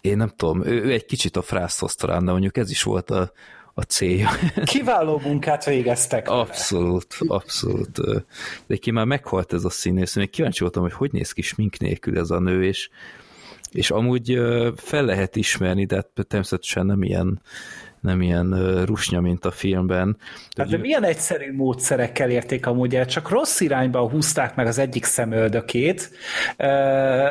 én 0.00 0.16
nem 0.16 0.32
tudom, 0.36 0.64
ő, 0.64 0.82
ő 0.82 0.92
egy 0.92 1.04
kicsit 1.04 1.36
a 1.36 1.42
frászt 1.42 1.98
talán, 1.98 2.24
de 2.24 2.30
mondjuk 2.30 2.56
ez 2.56 2.70
is 2.70 2.82
volt 2.82 3.10
a, 3.10 3.32
a 3.74 3.82
célja. 3.82 4.28
Kiváló 4.64 5.20
munkát 5.24 5.64
végeztek. 5.64 6.28
Abszolút, 6.28 7.16
abszolút. 7.26 8.00
De 8.66 8.76
ki 8.76 8.90
már 8.90 9.04
meghalt 9.04 9.52
ez 9.52 9.64
a 9.64 9.70
színész, 9.70 10.14
még 10.14 10.30
kíváncsi 10.30 10.60
voltam, 10.60 10.82
hogy 10.82 10.92
hogy 10.92 11.12
néz 11.12 11.32
ki 11.32 11.42
smink 11.42 11.78
nélkül 11.78 12.18
ez 12.18 12.30
a 12.30 12.38
nő, 12.38 12.64
és, 12.64 12.88
és 13.70 13.90
amúgy 13.90 14.38
fel 14.76 15.04
lehet 15.04 15.36
ismerni, 15.36 15.84
de 15.84 15.94
hát 15.94 16.26
természetesen 16.26 16.86
nem 16.86 17.02
ilyen 17.02 17.40
nem 18.00 18.22
ilyen 18.22 18.82
rusnya, 18.84 19.20
mint 19.20 19.44
a 19.44 19.50
filmben. 19.50 20.16
Hát 20.56 20.68
de 20.68 20.76
milyen 20.76 21.04
egyszerű 21.04 21.54
módszerekkel 21.54 22.30
érték 22.30 22.66
amúgy 22.66 22.96
el, 22.96 23.06
csak 23.06 23.28
rossz 23.28 23.60
irányba 23.60 24.08
húzták 24.08 24.54
meg 24.54 24.66
az 24.66 24.78
egyik 24.78 25.04
szemöldökét, 25.04 26.10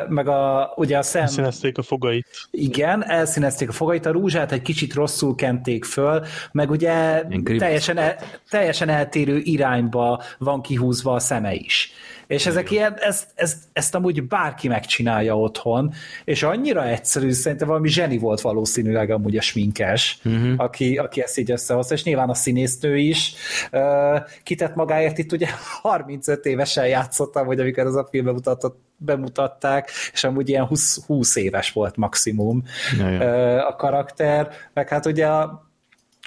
meg 0.08 0.28
a, 0.28 0.72
ugye 0.76 0.98
a 0.98 1.02
szem... 1.02 1.22
Elszínezték 1.22 1.78
a 1.78 1.82
fogait. 1.82 2.26
Igen, 2.50 3.04
elszínezték 3.04 3.68
a 3.68 3.72
fogait, 3.72 4.06
a 4.06 4.10
rúzsát 4.10 4.52
egy 4.52 4.62
kicsit 4.62 4.94
rosszul 4.94 5.34
kenték 5.34 5.84
föl, 5.84 6.24
meg 6.52 6.70
ugye 6.70 7.22
teljesen, 7.58 7.98
el, 7.98 8.16
teljesen 8.50 8.88
eltérő 8.88 9.38
irányba 9.38 10.22
van 10.38 10.62
kihúzva 10.62 11.14
a 11.14 11.18
szeme 11.18 11.54
is. 11.54 11.92
És 12.30 12.46
ezek 12.46 12.70
ilyen, 12.70 12.94
ezt, 12.98 13.26
ezt, 13.34 13.56
ezt 13.72 13.94
amúgy 13.94 14.26
bárki 14.26 14.68
megcsinálja 14.68 15.38
otthon, 15.38 15.92
és 16.24 16.42
annyira 16.42 16.86
egyszerű, 16.86 17.30
szerintem 17.30 17.68
valami 17.68 17.88
zseni 17.88 18.18
volt 18.18 18.40
valószínűleg 18.40 19.10
amúgy 19.10 19.36
a 19.36 19.40
sminkes, 19.40 20.18
uh-huh. 20.24 20.52
aki, 20.56 20.96
aki 20.96 21.22
ezt 21.22 21.38
így 21.38 21.50
összehozta, 21.50 21.94
és 21.94 22.04
nyilván 22.04 22.28
a 22.28 22.34
színésznő 22.34 22.96
is. 22.96 23.34
Uh, 23.72 24.18
kitett 24.42 24.74
magáért 24.74 25.18
itt 25.18 25.32
ugye 25.32 25.48
35 25.82 26.44
évesen 26.44 26.86
játszottam, 26.86 27.46
hogy 27.46 27.60
amikor 27.60 27.86
ez 27.86 27.94
a 27.94 28.08
film 28.10 28.24
bemutatott, 28.24 28.78
bemutatták, 28.96 29.90
és 30.12 30.24
amúgy 30.24 30.48
ilyen 30.48 30.66
20, 30.66 31.04
20 31.06 31.36
éves 31.36 31.72
volt 31.72 31.96
maximum 31.96 32.62
uh, 32.98 33.66
a 33.66 33.76
karakter, 33.76 34.50
meg 34.74 34.88
hát 34.88 35.06
ugye 35.06 35.26
a 35.26 35.69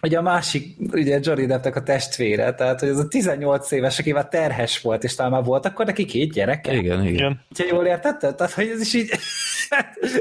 ugye 0.04 0.18
a 0.18 0.22
másik, 0.22 0.76
ugye 0.92 1.20
Johnny 1.22 1.46
Deppnek 1.46 1.76
a 1.76 1.84
testvére, 1.84 2.54
tehát 2.54 2.80
hogy 2.80 2.90
az 2.90 2.98
a 2.98 3.08
18 3.08 3.72
éves, 3.72 4.00
aki 4.00 4.12
már 4.12 4.28
terhes 4.28 4.82
volt, 4.82 5.04
és 5.04 5.16
talán 5.16 5.32
már 5.32 5.44
volt, 5.44 5.66
akkor 5.66 5.86
neki 5.86 6.06
két 6.06 6.32
gyereke. 6.32 6.74
Igen, 6.74 7.06
igen. 7.06 7.42
Úgyhogy 7.52 7.68
jól 7.70 7.86
értetted? 7.86 8.36
Tehát, 8.36 8.54
hogy 8.54 8.68
ez 8.68 8.82
is 8.82 8.94
így... 8.94 9.10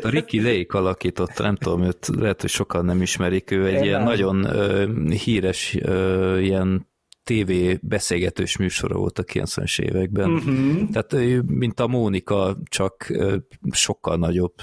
a 0.03 0.09
Ricky 0.09 0.43
Lake 0.43 0.79
alakította, 0.79 1.43
nem 1.43 1.57
tudom, 1.57 1.83
őt 1.83 2.07
lehet, 2.17 2.41
hogy 2.41 2.51
sokan 2.51 2.85
nem 2.85 3.03
ismerik, 3.03 3.51
ő 3.51 3.67
egy 3.67 3.75
Én 3.75 3.83
ilyen 3.83 4.03
nem. 4.03 4.09
nagyon 4.09 4.45
uh, 4.45 5.13
híres 5.13 5.79
uh, 5.85 6.39
ilyen 6.43 6.91
TV 7.25 7.53
beszélgetős 7.81 8.57
műsora 8.57 8.97
volt 8.97 9.19
a 9.19 9.25
90-es 9.25 9.81
években. 9.81 10.31
Uh-huh. 10.31 10.89
Tehát 10.93 11.43
mint 11.47 11.81
a 11.81 11.87
Mónika, 11.87 12.57
csak 12.65 13.07
uh, 13.11 13.35
sokkal 13.71 14.17
nagyobb. 14.17 14.55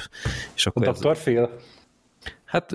És 0.56 0.66
akkor 0.66 0.88
a 0.88 0.92
Dr. 0.92 1.10
Ez... 1.10 1.24
Phil? 1.24 1.50
Hát 2.50 2.72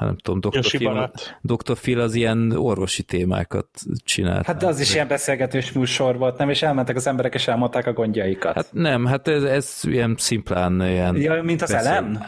nem 0.00 0.16
tudom, 0.16 0.40
Dr. 0.40 0.60
Phil, 0.60 1.10
Dr. 1.40 1.78
Phil 1.78 2.00
az 2.00 2.14
ilyen 2.14 2.52
orvosi 2.52 3.02
témákat 3.02 3.66
csinált. 4.04 4.46
Hát 4.46 4.56
de 4.56 4.66
az 4.66 4.80
is 4.80 4.94
ilyen 4.94 5.08
beszélgetős 5.08 5.72
műsor 5.72 6.18
volt, 6.18 6.38
nem? 6.38 6.50
És 6.50 6.62
elmentek 6.62 6.96
az 6.96 7.06
emberek, 7.06 7.34
és 7.34 7.48
elmondták 7.48 7.86
a 7.86 7.92
gondjaikat. 7.92 8.54
Hát 8.54 8.68
nem, 8.72 9.06
hát 9.06 9.28
ez, 9.28 9.42
ez 9.42 9.80
ilyen 9.82 10.14
szimplán 10.18 10.80
ilyen... 10.80 11.16
Ja, 11.16 11.42
mint 11.42 11.62
az 11.62 11.70
beszél... 11.70 11.90
elem? 11.90 12.18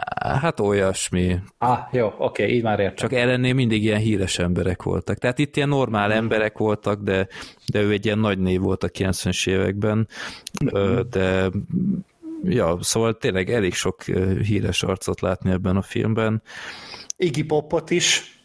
Hát 0.40 0.60
olyasmi. 0.60 1.38
Ah, 1.58 1.78
jó, 1.92 2.06
oké, 2.06 2.42
okay, 2.42 2.54
így 2.54 2.62
már 2.62 2.78
értem. 2.78 2.96
Csak 2.96 3.12
ellennél 3.12 3.54
mindig 3.54 3.82
ilyen 3.82 4.00
híres 4.00 4.38
emberek 4.38 4.82
voltak. 4.82 5.18
Tehát 5.18 5.38
itt 5.38 5.56
ilyen 5.56 5.68
normál 5.68 6.08
hmm. 6.08 6.16
emberek 6.16 6.58
voltak, 6.58 7.02
de, 7.02 7.26
de 7.72 7.80
ő 7.80 7.90
egy 7.90 8.04
ilyen 8.04 8.18
nagy 8.18 8.38
név 8.38 8.60
volt 8.60 8.84
a 8.84 8.88
90-es 8.88 9.48
években, 9.48 10.08
de 11.10 11.50
ja, 12.44 12.78
szóval 12.80 13.16
tényleg 13.16 13.50
elég 13.50 13.74
sok 13.74 14.02
híres 14.42 14.82
arcot 14.82 15.20
látni 15.20 15.50
ebben 15.50 15.76
a 15.76 15.82
filmben. 15.82 16.42
Iggy 17.16 17.46
Popot 17.46 17.90
is. 17.90 18.38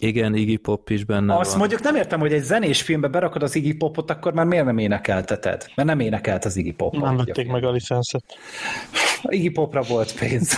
Igen, 0.00 0.34
Iggy 0.34 0.58
Pop 0.58 0.90
is 0.90 1.04
benne 1.04 1.36
Azt 1.36 1.50
van. 1.50 1.58
mondjuk 1.58 1.80
nem 1.82 1.94
értem, 1.94 2.20
hogy 2.20 2.32
egy 2.32 2.42
zenés 2.42 2.82
filmbe 2.82 3.08
berakod 3.08 3.42
az 3.42 3.54
Iggy 3.54 3.76
Popot, 3.76 4.10
akkor 4.10 4.32
már 4.32 4.46
miért 4.46 4.64
nem 4.64 4.78
énekelteted? 4.78 5.66
Mert 5.74 5.88
nem 5.88 6.00
énekelt 6.00 6.44
az 6.44 6.56
Iggy 6.56 6.74
Pop. 6.74 6.96
Nem 6.96 7.16
vették 7.16 7.48
meg 7.48 7.64
a 7.64 7.70
licenszet. 7.70 8.24
Iggy 9.22 9.52
Popra 9.52 9.82
volt 9.82 10.18
pénz. 10.18 10.54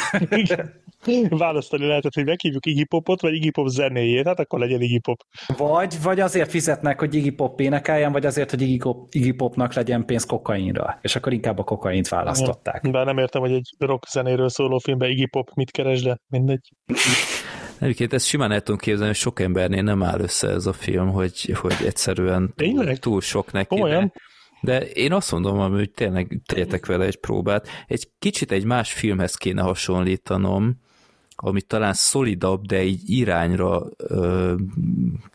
Választani 1.30 1.86
lehetett, 1.86 2.14
hogy 2.14 2.24
meghívjuk 2.24 2.66
Iggy 2.66 2.86
Popot, 2.86 3.20
vagy 3.20 3.34
Iggy 3.34 3.50
Pop 3.50 3.66
zenéjét, 3.66 4.26
hát 4.26 4.40
akkor 4.40 4.58
legyen 4.58 4.80
Iggy 4.80 5.00
Pop. 5.00 5.20
Vagy, 5.56 5.94
vagy 6.02 6.20
azért 6.20 6.50
fizetnek, 6.50 6.98
hogy 6.98 7.14
Iggy 7.14 7.34
Pop 7.34 7.60
énekeljen, 7.60 8.12
vagy 8.12 8.26
azért, 8.26 8.50
hogy 8.50 8.62
Iggy, 8.62 8.88
Iggy 9.10 9.36
Popnak 9.36 9.74
legyen 9.74 10.04
pénz 10.04 10.24
kokainra. 10.24 10.98
És 11.02 11.16
akkor 11.16 11.32
inkább 11.32 11.58
a 11.58 11.64
kokaint 11.64 12.08
választották. 12.08 12.86
De 12.86 13.04
nem 13.04 13.18
értem, 13.18 13.40
hogy 13.40 13.52
egy 13.52 13.74
rock 13.78 14.08
zenéről 14.08 14.48
szóló 14.48 14.78
filmben 14.78 15.10
Iggy 15.10 15.30
Pop 15.30 15.50
mit 15.54 15.70
keres, 15.70 16.02
de 16.02 16.18
mindegy. 16.28 16.68
Egyébként 17.78 18.12
ezt 18.12 18.26
simán 18.26 18.52
el 18.52 18.60
tudom 18.60 18.80
képzelni, 18.80 19.06
hogy 19.06 19.16
sok 19.16 19.40
embernél 19.40 19.82
nem 19.82 20.02
áll 20.02 20.20
össze 20.20 20.48
ez 20.48 20.66
a 20.66 20.72
film, 20.72 21.10
hogy, 21.10 21.52
hogy 21.60 21.76
egyszerűen 21.84 22.52
túl, 22.56 22.96
túl 22.98 23.20
sok 23.20 23.52
neki. 23.52 23.66
Komolyan? 23.66 24.12
De, 24.60 24.78
de 24.78 24.86
én 24.86 25.12
azt 25.12 25.32
mondom, 25.32 25.70
hogy 25.70 25.90
tényleg 25.90 26.40
tegyetek 26.46 26.86
vele 26.86 27.04
egy 27.04 27.16
próbát. 27.16 27.68
Egy 27.86 28.08
kicsit 28.18 28.52
egy 28.52 28.64
más 28.64 28.92
filmhez 28.92 29.34
kéne 29.34 29.62
hasonlítanom, 29.62 30.80
amit 31.44 31.66
talán 31.66 31.92
szolidabb, 31.92 32.66
de 32.66 32.82
így 32.82 33.00
irányra 33.06 33.86
ö, 33.96 34.54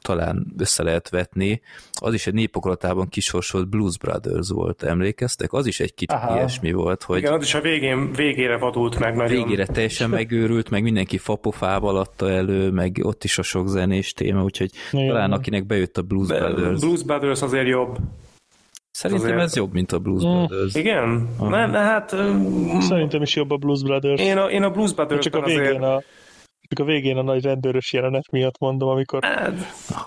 talán 0.01 0.53
össze 0.57 0.83
lehet 0.83 1.09
vetni. 1.09 1.61
Az 1.93 2.13
is 2.13 2.27
egy 2.27 2.33
népokolatában 2.33 3.07
kisorsolt 3.09 3.69
Blues 3.69 3.97
Brothers 3.97 4.49
volt, 4.49 4.83
emlékeztek? 4.83 5.53
Az 5.53 5.65
is 5.65 5.79
egy 5.79 5.93
kicsit 5.93 6.17
Aha. 6.17 6.35
ilyesmi 6.35 6.71
volt, 6.71 7.03
hogy... 7.03 7.17
Igen, 7.17 7.33
az 7.33 7.43
is 7.43 7.53
a 7.53 7.61
végén, 7.61 8.11
végére 8.11 8.57
vadult 8.57 8.99
meg 8.99 9.15
nagyon. 9.15 9.43
Végére 9.43 9.65
teljesen 9.65 10.09
megőrült, 10.09 10.69
meg 10.69 10.83
mindenki 10.83 11.17
fapofával 11.17 11.97
adta 11.97 12.29
elő, 12.29 12.71
meg 12.71 12.99
ott 13.01 13.23
is 13.23 13.37
a 13.37 13.41
sok 13.41 13.67
zenés 13.67 14.13
téma, 14.13 14.43
úgyhogy 14.43 14.71
Igen. 14.91 15.07
talán 15.07 15.31
akinek 15.31 15.65
bejött 15.65 15.97
a 15.97 16.01
Blues 16.01 16.27
Be, 16.27 16.39
Brothers. 16.39 16.79
Blues 16.79 17.03
Brothers 17.03 17.41
azért 17.41 17.67
jobb. 17.67 17.97
Szerintem 18.97 19.27
azért... 19.27 19.41
ez 19.41 19.55
jobb, 19.55 19.73
mint 19.73 19.91
a 19.91 19.99
Blues 19.99 20.23
mm. 20.23 20.27
Brothers. 20.27 20.75
Igen? 20.75 21.27
Uh-huh. 21.33 21.49
Ne, 21.49 21.65
ne, 21.65 21.77
hát... 21.77 22.15
Szerintem 22.79 23.21
is 23.21 23.35
jobb 23.35 23.51
a 23.51 23.57
Blues 23.57 23.83
Brothers. 23.83 24.21
Én 24.21 24.37
a, 24.37 24.49
én 24.49 24.63
a 24.63 24.69
Blues 24.69 24.93
Brothers 24.93 25.23
csak 25.23 25.35
a 25.35 25.41
végén 25.41 25.61
azért... 25.61 25.83
a 25.83 26.03
csak 26.69 26.79
a 26.79 26.83
végén 26.83 27.17
a 27.17 27.21
nagy 27.21 27.43
rendőrös 27.43 27.93
jelenet 27.93 28.31
miatt 28.31 28.59
mondom, 28.59 28.89
amikor 28.89 29.23
hát, 29.23 29.53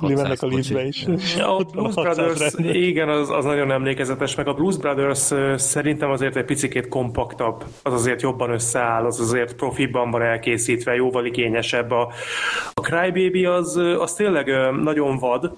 mennek 0.01 0.43
a 0.43 0.47
liftbe 0.47 0.87
is. 0.87 1.07
Ja, 1.37 1.57
a 1.57 1.65
Blues 1.65 1.95
Brothers, 1.95 2.55
igen, 2.73 3.09
az, 3.09 3.31
az 3.31 3.45
nagyon 3.45 3.71
emlékezetes, 3.71 4.35
meg 4.35 4.49
a 4.49 4.55
Blues 4.55 4.77
Brothers 4.77 5.33
szerintem 5.57 6.11
azért 6.11 6.37
egy 6.37 6.45
picit 6.45 6.89
kompaktabb, 6.89 7.65
az 7.83 7.93
azért 7.93 8.23
jobban 8.23 8.51
összeáll, 8.51 9.05
az 9.05 9.21
azért 9.21 9.55
profibban 9.55 10.11
van 10.11 10.23
elkészítve, 10.23 10.95
jóval 10.95 11.25
igényesebb. 11.25 11.91
A, 11.91 12.13
a 12.73 12.81
Crybaby 12.81 13.45
az, 13.45 13.77
az 13.77 14.15
tényleg 14.15 14.47
nagyon 14.83 15.19
vad, 15.19 15.57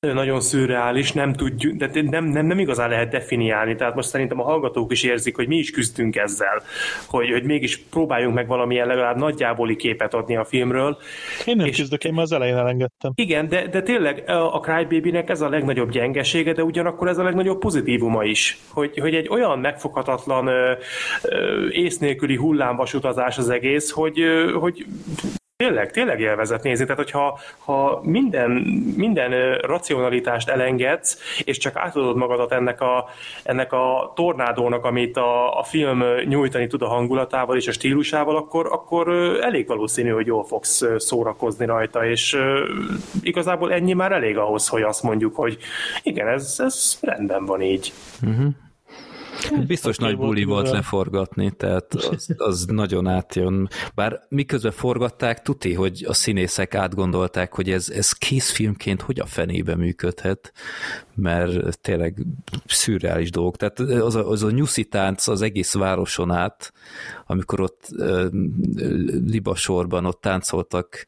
nagyon 0.00 0.40
szürreális, 0.40 1.12
nem 1.12 1.32
tudjuk, 1.32 1.76
de 1.76 1.90
nem, 2.02 2.24
nem, 2.24 2.46
nem 2.46 2.58
igazán 2.58 2.88
lehet 2.88 3.08
definiálni, 3.08 3.74
tehát 3.74 3.94
most 3.94 4.08
szerintem 4.08 4.40
a 4.40 4.44
hallgatók 4.44 4.92
is 4.92 5.02
érzik, 5.02 5.36
hogy 5.36 5.48
mi 5.48 5.56
is 5.56 5.70
küzdünk 5.70 6.16
ezzel, 6.16 6.62
hogy, 7.06 7.30
hogy 7.30 7.44
mégis 7.44 7.78
próbáljunk 7.78 8.34
meg 8.34 8.46
valamilyen 8.46 8.86
legalább 8.86 9.16
nagyjáboli 9.16 9.76
képet 9.76 10.14
adni 10.14 10.36
a 10.36 10.44
filmről. 10.44 10.98
Én 11.46 11.56
nem 11.56 11.66
és, 11.66 11.76
küzdök, 11.76 12.04
én 12.04 12.12
már 12.12 12.22
az 12.22 12.32
elején 12.32 12.56
elengedtem. 12.56 13.12
Igen, 13.14 13.48
de, 13.48 13.66
de 13.66 13.82
tényleg 13.82 14.24
a 14.26 14.60
Crybaby-nek 14.60 15.28
ez 15.28 15.40
a 15.40 15.48
legnagyobb 15.48 15.90
gyengesége, 15.90 16.52
de 16.52 16.64
ugyanakkor 16.64 17.08
ez 17.08 17.18
a 17.18 17.22
legnagyobb 17.22 17.58
pozitívuma 17.58 18.24
is, 18.24 18.58
hogy, 18.68 18.98
hogy 18.98 19.14
egy 19.14 19.28
olyan 19.28 19.58
megfoghatatlan 19.58 20.46
ö, 20.46 20.72
ö, 21.22 21.68
ész 21.68 21.98
nélküli 21.98 22.36
hullámvasutazás 22.36 23.38
az 23.38 23.48
egész, 23.48 23.90
hogy, 23.90 24.20
ö, 24.20 24.52
hogy 24.52 24.86
Tényleg, 25.64 25.90
tényleg 25.90 26.20
élvezet 26.20 26.62
nézni. 26.62 26.84
Tehát, 26.84 27.00
hogyha 27.00 27.38
ha 27.58 28.00
minden, 28.02 28.50
minden 28.96 29.54
racionalitást 29.54 30.48
elengedsz, 30.48 31.18
és 31.44 31.58
csak 31.58 31.76
átadod 31.76 32.16
magadat 32.16 32.52
ennek 32.52 32.80
a, 32.80 33.08
ennek 33.42 33.72
a 33.72 34.12
tornádónak, 34.14 34.84
amit 34.84 35.16
a, 35.16 35.58
a 35.58 35.62
film 35.62 36.02
nyújtani 36.24 36.66
tud 36.66 36.82
a 36.82 36.88
hangulatával 36.88 37.56
és 37.56 37.68
a 37.68 37.72
stílusával, 37.72 38.36
akkor, 38.36 38.66
akkor 38.66 39.08
elég 39.42 39.66
valószínű, 39.66 40.10
hogy 40.10 40.26
jól 40.26 40.44
fogsz 40.44 40.84
szórakozni 40.96 41.66
rajta, 41.66 42.06
és 42.06 42.36
igazából 43.22 43.72
ennyi 43.72 43.92
már 43.92 44.12
elég 44.12 44.36
ahhoz, 44.36 44.68
hogy 44.68 44.82
azt 44.82 45.02
mondjuk, 45.02 45.34
hogy 45.34 45.58
igen, 46.02 46.28
ez, 46.28 46.54
ez 46.58 46.98
rendben 47.00 47.44
van 47.44 47.62
így. 47.62 47.92
Uh-huh. 48.22 48.54
Biztos 49.66 49.96
nagy 49.96 50.16
buli 50.16 50.44
volt, 50.44 50.62
volt 50.62 50.74
leforgatni, 50.74 51.50
tehát 51.50 51.94
az, 51.94 52.34
az 52.36 52.64
nagyon 52.64 53.06
átjön. 53.06 53.68
Bár 53.94 54.20
miközben 54.28 54.72
forgatták, 54.72 55.42
tuti, 55.42 55.74
hogy 55.74 56.04
a 56.08 56.12
színészek 56.12 56.74
átgondolták, 56.74 57.54
hogy 57.54 57.70
ez, 57.70 57.88
ez 57.88 58.12
készfilmként 58.12 59.02
hogy 59.02 59.20
a 59.20 59.26
fenébe 59.26 59.76
működhet, 59.76 60.52
mert 61.14 61.78
tényleg 61.80 62.26
szürreális 62.66 63.30
dolgok. 63.30 63.56
Tehát 63.56 63.78
az 63.80 64.14
a, 64.14 64.28
az 64.28 64.42
a 64.42 64.50
nyuszi 64.50 64.84
tánc 64.84 65.28
az 65.28 65.42
egész 65.42 65.72
városon 65.72 66.30
át, 66.30 66.72
amikor 67.26 67.60
ott 67.60 67.88
libasorban 69.26 70.04
ott 70.04 70.20
táncoltak 70.20 71.06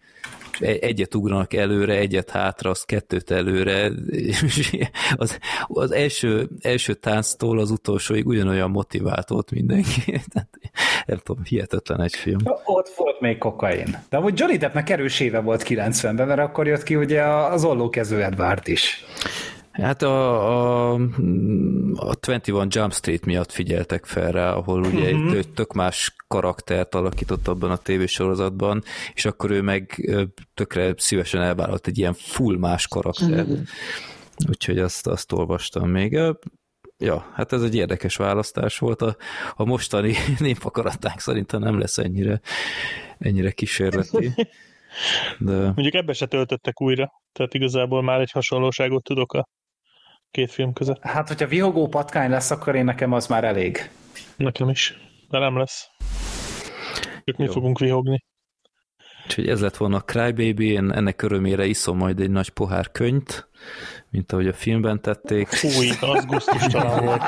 egyet 0.61 1.15
ugranak 1.15 1.55
előre, 1.55 1.95
egyet 1.95 2.31
hátra, 2.31 2.71
az 2.71 2.83
kettőt 2.83 3.31
előre, 3.31 3.91
az, 5.17 5.39
az 5.67 5.93
első, 5.93 6.49
első 6.61 6.95
tánctól 6.95 7.59
az 7.59 7.71
utolsóig 7.71 8.27
ugyanolyan 8.27 8.71
motivált 8.71 9.29
volt 9.29 9.51
mindenki. 9.51 10.21
nem 11.07 11.19
tudom, 11.23 11.45
hihetetlen 11.45 12.01
egy 12.01 12.15
film. 12.15 12.39
Ott 12.65 12.89
volt 12.97 13.21
még 13.21 13.39
kokain. 13.39 13.99
De 14.09 14.17
amúgy 14.17 14.39
Johnny 14.39 14.57
Deppnek 14.57 14.91
erős 14.91 15.21
éve 15.21 15.41
volt 15.41 15.65
90-ben, 15.69 16.27
mert 16.27 16.41
akkor 16.41 16.67
jött 16.67 16.83
ki 16.83 16.97
ugye 16.97 17.23
az 17.25 17.65
ollókező 17.65 18.23
Edward 18.23 18.69
is. 18.69 19.05
Hát 19.81 20.03
a, 20.03 20.93
a, 20.93 20.95
a 21.95 22.15
21 22.21 22.75
Jump 22.75 22.93
Street 22.93 23.25
miatt 23.25 23.53
figyeltek 23.53 24.05
fel 24.05 24.33
rá, 24.33 24.53
ahol 24.53 24.81
ugye 24.81 25.13
uh-huh. 25.13 25.37
egy 25.37 25.49
tök 25.49 25.73
más 25.73 26.15
karaktert 26.29 26.95
alakított 26.95 27.49
abban 27.49 27.71
a 27.71 27.77
tévésorozatban, 27.77 28.83
és 29.15 29.25
akkor 29.25 29.51
ő 29.51 29.63
meg 29.63 30.11
tökre 30.55 30.95
szívesen 30.97 31.43
elvállalt 31.43 31.87
egy 31.87 31.99
ilyen 31.99 32.15
full 32.15 32.59
más 32.59 32.89
karaktert. 32.89 33.49
Uh-huh. 33.49 33.67
Úgyhogy 34.49 34.79
azt, 34.79 35.07
azt 35.07 35.33
olvastam 35.33 35.89
még. 35.89 36.19
Ja, 36.99 37.31
hát 37.35 37.53
ez 37.53 37.63
egy 37.63 37.75
érdekes 37.75 38.17
választás 38.17 38.79
volt. 38.79 39.03
A, 39.03 39.17
a 39.55 39.65
mostani 39.65 40.15
népakaratánk 40.39 41.21
szerintem 41.21 41.61
nem 41.61 41.79
lesz 41.79 41.99
ennyire, 41.99 42.41
ennyire 43.19 43.51
kísérleti. 43.51 44.33
De... 45.39 45.53
Mondjuk 45.53 45.95
ebbe 45.95 46.13
se 46.13 46.27
töltöttek 46.27 46.81
újra, 46.81 47.13
tehát 47.33 47.55
igazából 47.55 48.03
már 48.03 48.21
egy 48.21 48.31
hasonlóságot 48.31 49.03
tudok 49.03 49.33
a 49.33 49.49
két 50.31 50.51
film 50.51 50.73
között. 50.73 51.03
Hát, 51.03 51.29
hogyha 51.29 51.47
vihogó 51.47 51.89
patkány 51.89 52.31
lesz, 52.31 52.51
akkor 52.51 52.75
én 52.75 52.85
nekem 52.85 53.13
az 53.13 53.27
már 53.27 53.45
elég. 53.45 53.91
Nekem 54.37 54.69
is, 54.69 54.99
de 55.29 55.39
nem 55.39 55.59
lesz. 55.59 55.89
Ők 57.25 57.37
mi 57.37 57.47
fogunk 57.47 57.79
vihogni. 57.79 58.25
Úgyhogy 59.25 59.49
ez 59.49 59.61
lett 59.61 59.77
volna 59.77 59.97
a 59.97 60.01
Crybaby, 60.01 60.71
én 60.71 60.91
ennek 60.91 61.23
örömére 61.23 61.65
iszom 61.65 61.97
majd 61.97 62.21
egy 62.21 62.31
nagy 62.31 62.51
pohár 62.51 62.91
könyt, 62.91 63.49
mint 64.11 64.33
ahogy 64.33 64.47
a 64.47 64.53
filmben 64.53 65.01
tették. 65.01 65.49
Fúj, 65.49 65.91
az 66.01 66.27
gusztustalan 66.27 67.05
volt. 67.05 67.23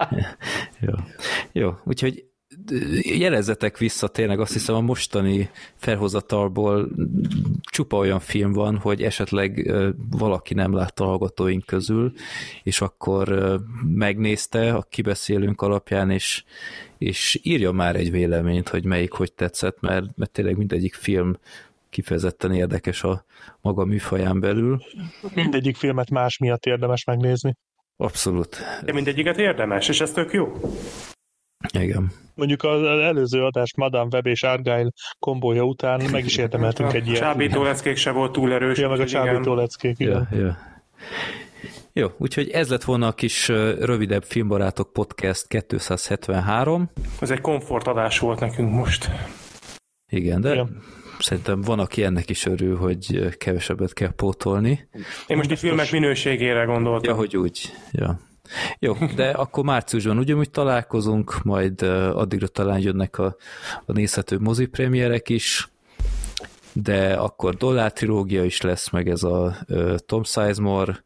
Jó. 0.86 0.92
Jó, 1.52 1.72
úgyhogy 1.84 2.24
jelezzetek 3.02 3.78
vissza, 3.78 4.08
tényleg 4.08 4.40
azt 4.40 4.52
hiszem 4.52 4.74
a 4.74 4.80
mostani 4.80 5.50
felhozatalból 5.76 6.90
csupa 7.60 7.96
olyan 7.96 8.20
film 8.20 8.52
van, 8.52 8.76
hogy 8.76 9.02
esetleg 9.02 9.72
valaki 10.10 10.54
nem 10.54 10.72
látta 10.72 11.04
a 11.04 11.06
hallgatóink 11.06 11.66
közül, 11.66 12.12
és 12.62 12.80
akkor 12.80 13.56
megnézte 13.94 14.74
a 14.74 14.82
kibeszélőnk 14.82 15.62
alapján, 15.62 16.10
és, 16.10 16.44
és 16.98 17.40
írja 17.42 17.72
már 17.72 17.96
egy 17.96 18.10
véleményt, 18.10 18.68
hogy 18.68 18.84
melyik 18.84 19.12
hogy 19.12 19.32
tetszett, 19.32 19.80
mert, 19.80 20.16
mert 20.16 20.30
tényleg 20.30 20.56
mindegyik 20.56 20.94
film 20.94 21.36
kifejezetten 21.90 22.52
érdekes 22.52 23.02
a 23.02 23.24
maga 23.60 23.84
műfaján 23.84 24.40
belül. 24.40 24.82
Mindegyik 25.34 25.76
filmet 25.76 26.10
más 26.10 26.38
miatt 26.38 26.64
érdemes 26.66 27.04
megnézni. 27.04 27.56
Abszolút. 27.96 28.56
De 28.84 28.92
mindegyiket 28.92 29.38
érdemes, 29.38 29.88
és 29.88 30.00
ez 30.00 30.12
tök 30.12 30.32
jó. 30.32 30.52
Igen. 31.72 32.12
Mondjuk 32.34 32.62
az 32.62 32.82
előző 32.82 33.44
adás 33.44 33.74
Madame 33.76 34.08
Web 34.12 34.26
és 34.26 34.42
Argyle 34.42 34.90
kombója 35.18 35.62
után 35.62 36.10
meg 36.10 36.24
is 36.24 36.36
érdemeltünk 36.36 36.92
egy 36.92 37.06
ilyen. 37.06 37.20
Csábító 37.20 37.62
leckék 37.62 37.96
se 37.96 38.10
volt 38.10 38.32
túl 38.32 38.52
erős. 38.52 38.78
Ja, 38.78 38.88
meg 38.88 39.00
a 39.00 39.06
csábító 39.06 39.54
leckék, 39.54 39.98
igen. 39.98 40.28
Ja, 40.30 40.38
ja. 40.38 40.58
Jó, 41.92 42.08
úgyhogy 42.16 42.50
ez 42.50 42.68
lett 42.68 42.84
volna 42.84 43.06
a 43.06 43.12
kis 43.12 43.48
rövidebb 43.78 44.22
Filmbarátok 44.22 44.92
Podcast 44.92 45.46
273. 45.66 46.90
Ez 47.20 47.30
egy 47.30 47.40
komfortadás 47.40 48.18
volt 48.18 48.40
nekünk 48.40 48.72
most. 48.72 49.10
Igen, 50.12 50.40
de 50.40 50.52
igen. 50.52 50.82
szerintem 51.18 51.60
van, 51.60 51.78
aki 51.78 52.04
ennek 52.04 52.30
is 52.30 52.46
örül, 52.46 52.76
hogy 52.76 53.36
kevesebbet 53.36 53.92
kell 53.92 54.12
pótolni. 54.16 54.88
Én 55.26 55.36
most 55.36 55.50
a 55.50 55.56
filmek 55.56 55.92
minőségére 55.92 56.64
gondoltam. 56.64 57.10
Ja, 57.10 57.18
hogy 57.18 57.36
úgy. 57.36 57.72
Ja. 57.92 58.20
Jó, 58.78 58.96
de 59.14 59.30
akkor 59.30 59.64
márciusban 59.64 60.18
ugyanúgy 60.18 60.50
találkozunk, 60.50 61.42
majd 61.42 61.82
addigra 61.82 62.48
talán 62.48 62.80
jönnek 62.80 63.18
a, 63.18 63.36
a 63.84 63.92
nézhető 63.92 64.38
mozipremierek 64.38 65.28
is, 65.28 65.68
de 66.72 67.14
akkor 67.14 67.54
Dollár 67.54 67.92
trilógia 67.92 68.44
is 68.44 68.60
lesz, 68.60 68.90
meg 68.90 69.08
ez 69.08 69.22
a 69.22 69.56
uh, 69.68 69.96
Tom 69.96 70.22
Sizemore 70.22 71.04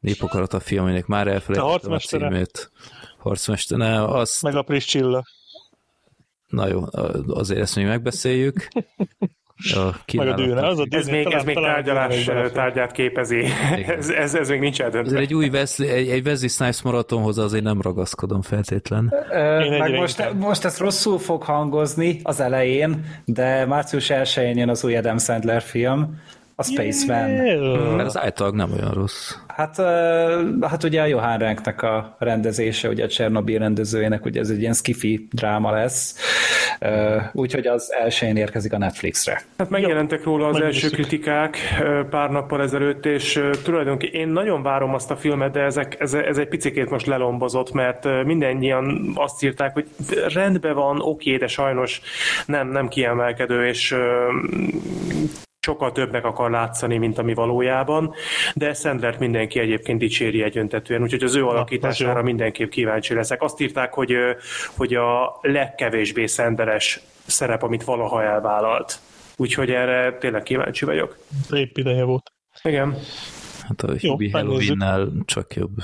népokarata 0.00 0.60
film, 0.60 0.82
aminek 0.82 1.06
már 1.06 1.26
elfelejtettem 1.26 1.92
a 1.92 1.98
címét. 1.98 2.70
Harcmester, 3.18 3.78
ne, 3.78 4.04
az... 4.04 4.40
Meg 4.42 4.56
a 4.56 4.62
Priscilla. 4.62 5.24
Na 6.46 6.66
jó, 6.66 6.84
azért 7.26 7.60
ezt 7.60 7.76
még 7.76 7.86
megbeszéljük. 7.86 8.68
A 9.70 10.14
Meg 10.16 10.28
a 10.28 10.34
dűne, 10.34 10.66
az 10.66 10.78
a 10.78 10.86
ez 10.90 11.06
még, 11.06 11.26
ez 11.26 11.44
még 11.44 11.54
tárgyalás 11.54 12.30
tárgyát 12.52 12.92
képezi. 12.92 13.44
ez, 13.86 14.08
ez, 14.08 14.34
ez 14.34 14.48
még 14.48 14.60
nincs 14.60 14.80
eldöntve. 14.80 15.16
Ez 15.16 15.22
egy 15.22 15.34
új 15.34 15.48
Wesley, 15.48 15.88
egy, 15.88 16.08
egy 16.08 16.26
Wesley 16.26 16.48
Snipes 16.48 16.82
maratonhoz 16.82 17.38
azért 17.38 17.64
nem 17.64 17.80
ragaszkodom 17.80 18.42
feltétlen. 18.42 19.14
Ö, 19.30 19.78
meg 19.78 19.94
most, 19.94 20.32
most 20.38 20.64
ez 20.64 20.78
rosszul 20.78 21.18
fog 21.18 21.42
hangozni 21.42 22.20
az 22.22 22.40
elején, 22.40 23.04
de 23.24 23.66
március 23.66 24.06
1-én 24.08 24.58
jön 24.58 24.68
az 24.68 24.84
új 24.84 24.96
Adam 24.96 25.18
Sandler 25.18 25.62
film, 25.62 26.20
a 26.54 26.62
Spaceman. 26.62 27.30
Yeah. 27.30 27.96
Mert 27.96 28.08
az 28.08 28.18
általában 28.18 28.58
nem 28.58 28.78
olyan 28.78 28.92
rossz. 28.92 29.34
Hát, 29.46 29.76
hát 30.60 30.84
ugye 30.84 31.00
a 31.00 31.06
Johan 31.06 31.38
Renknek 31.38 31.82
a 31.82 32.16
rendezése, 32.18 32.88
ugye 32.88 33.04
a 33.04 33.08
Csernobyl 33.08 33.58
rendezőjének, 33.58 34.24
ugye 34.24 34.40
ez 34.40 34.50
egy 34.50 34.60
ilyen 34.60 34.72
skifi 34.72 35.28
dráma 35.30 35.70
lesz, 35.70 36.16
úgyhogy 37.32 37.66
az 37.66 37.92
elsőjén 37.92 38.36
érkezik 38.36 38.72
a 38.72 38.78
Netflixre. 38.78 39.42
Hát 39.58 39.70
megjelentek 39.70 40.24
róla 40.24 40.48
az 40.48 40.60
első 40.60 40.88
kritikák 40.88 41.56
pár 42.10 42.30
nappal 42.30 42.62
ezelőtt, 42.62 43.06
és 43.06 43.40
tulajdonképpen 43.62 44.20
én 44.20 44.28
nagyon 44.28 44.62
várom 44.62 44.94
azt 44.94 45.10
a 45.10 45.16
filmet, 45.16 45.52
de 45.52 45.60
ezek, 45.60 46.00
ez, 46.00 46.14
ez 46.14 46.38
egy 46.38 46.48
picikét 46.48 46.90
most 46.90 47.06
lelombozott, 47.06 47.72
mert 47.72 48.24
mindennyian 48.24 49.12
azt 49.14 49.44
írták, 49.44 49.72
hogy 49.72 49.86
rendben 50.34 50.74
van, 50.74 51.00
oké, 51.00 51.36
de 51.36 51.46
sajnos 51.46 52.00
nem, 52.46 52.68
nem 52.68 52.88
kiemelkedő, 52.88 53.66
és 53.66 53.94
sokkal 55.62 55.92
többnek 55.92 56.24
akar 56.24 56.50
látszani, 56.50 56.98
mint 56.98 57.18
ami 57.18 57.34
valójában, 57.34 58.14
de 58.54 58.74
Sandlert 58.74 59.18
mindenki 59.18 59.58
egyébként 59.58 59.98
dicséri 59.98 60.42
egyöntetően, 60.42 61.02
úgyhogy 61.02 61.22
az 61.22 61.34
ő 61.34 61.46
alakítására 61.46 62.12
Na, 62.12 62.22
mindenképp 62.22 62.70
kíváncsi 62.70 63.14
leszek. 63.14 63.42
Azt 63.42 63.60
írták, 63.60 63.92
hogy, 63.92 64.14
hogy 64.76 64.94
a 64.94 65.38
legkevésbé 65.40 66.26
szenderes 66.26 67.00
szerep, 67.26 67.62
amit 67.62 67.84
valaha 67.84 68.22
elvállalt. 68.22 68.98
Úgyhogy 69.36 69.70
erre 69.70 70.18
tényleg 70.18 70.42
kíváncsi 70.42 70.84
vagyok. 70.84 71.18
Épp 71.50 71.76
ideje 71.76 72.04
volt. 72.04 72.32
Igen. 72.62 72.96
Hát 73.68 73.82
a 73.82 73.98
Hubie 74.00 74.30
Halloween-nál 74.32 75.08
csak 75.24 75.54
jobb. 75.54 75.70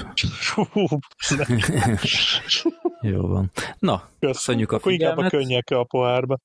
Jó 3.00 3.26
van. 3.26 3.50
Na, 3.78 4.09
köszönjük 4.20 4.72
a 4.72 4.78
figyelmet. 4.78 5.16
Inkább 5.16 5.32
a 5.32 5.36
könnyek 5.36 5.70
a 5.70 5.84
pohárba. 5.84 6.38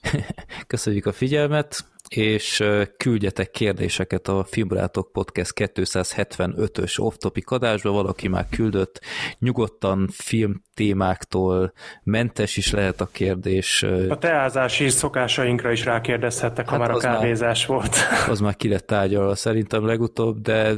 Köszönjük 0.66 1.06
a 1.06 1.12
figyelmet 1.12 1.84
és 2.08 2.64
küldjetek 2.96 3.50
kérdéseket 3.50 4.28
a 4.28 4.44
Filmbarátok 4.44 5.12
Podcast 5.12 5.52
275-ös 5.54 7.00
off-topic 7.00 7.52
adásba, 7.52 7.90
valaki 7.90 8.28
már 8.28 8.46
küldött, 8.48 9.00
nyugodtan 9.38 10.08
film 10.12 10.62
témáktól 10.74 11.72
mentes 12.02 12.56
is 12.56 12.70
lehet 12.70 13.00
a 13.00 13.08
kérdés. 13.12 13.82
A 14.08 14.18
teázási 14.18 14.88
szokásainkra 14.88 15.72
is 15.72 15.84
rákérdezhettek, 15.84 16.68
hát 16.68 16.78
ha 16.78 16.86
már 16.86 16.90
a 16.90 16.98
kávézás 16.98 17.66
már, 17.66 17.78
volt. 17.78 17.96
Az 18.30 18.40
már 18.40 18.56
ki 18.56 18.68
lett 18.68 18.86
tárgyalva 18.86 19.34
szerintem 19.34 19.86
legutóbb, 19.86 20.40
de 20.40 20.74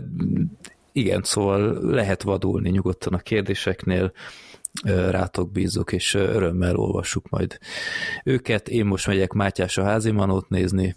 igen, 0.93 1.23
szóval 1.23 1.79
lehet 1.83 2.23
vadulni 2.23 2.71
nyugodtan 2.71 3.15
a 3.15 3.19
kérdéseknél 3.19 4.13
rátok 5.11 5.53
bízok, 5.53 5.93
és 5.93 6.15
örömmel 6.15 6.77
olvassuk 6.77 7.29
majd 7.29 7.59
őket. 8.25 8.69
Én 8.69 8.85
most 8.85 9.07
megyek 9.07 9.33
Mátyás 9.33 9.79
a 9.79 9.85
házimanót 9.85 10.49
nézni, 10.49 10.97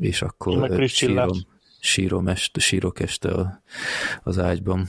és 0.00 0.22
akkor 0.22 0.88
sírom, 0.88 1.38
sírom 1.80 2.28
este, 2.28 2.60
sírok 2.60 3.00
este 3.00 3.28
a, 3.28 3.62
az 4.22 4.38
ágyban. 4.38 4.86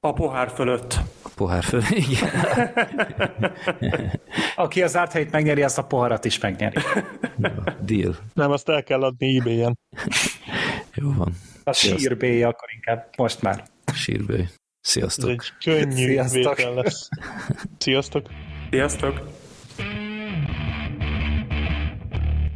A 0.00 0.12
pohár 0.12 0.50
fölött. 0.50 0.92
A 1.22 1.28
pohár 1.34 1.64
fölött, 1.64 1.88
igen. 2.08 2.30
Aki 4.56 4.82
az 4.82 4.96
árt 4.96 5.12
helyét 5.12 5.30
megnyeri, 5.30 5.62
azt 5.62 5.78
a 5.78 5.84
poharat 5.84 6.24
is 6.24 6.38
megnyeri. 6.38 6.80
deal. 7.80 8.16
Nem, 8.34 8.50
azt 8.50 8.68
el 8.68 8.82
kell 8.82 9.02
adni 9.02 9.38
ebay-en. 9.38 9.78
Jó 10.94 11.12
van. 11.12 11.32
A 11.64 11.72
sírbély 11.72 12.42
akkor 12.42 12.68
inkább, 12.74 13.08
most 13.16 13.42
már. 13.42 13.64
Sírbély. 13.94 14.48
Sziasztok. 14.80 15.30
Ez 15.30 15.36
egy 15.36 15.52
könnyű 15.64 16.04
Sziasztok. 16.04 16.74
lesz. 16.74 17.08
Sziasztok. 17.78 18.26
Sziasztok. 18.70 19.28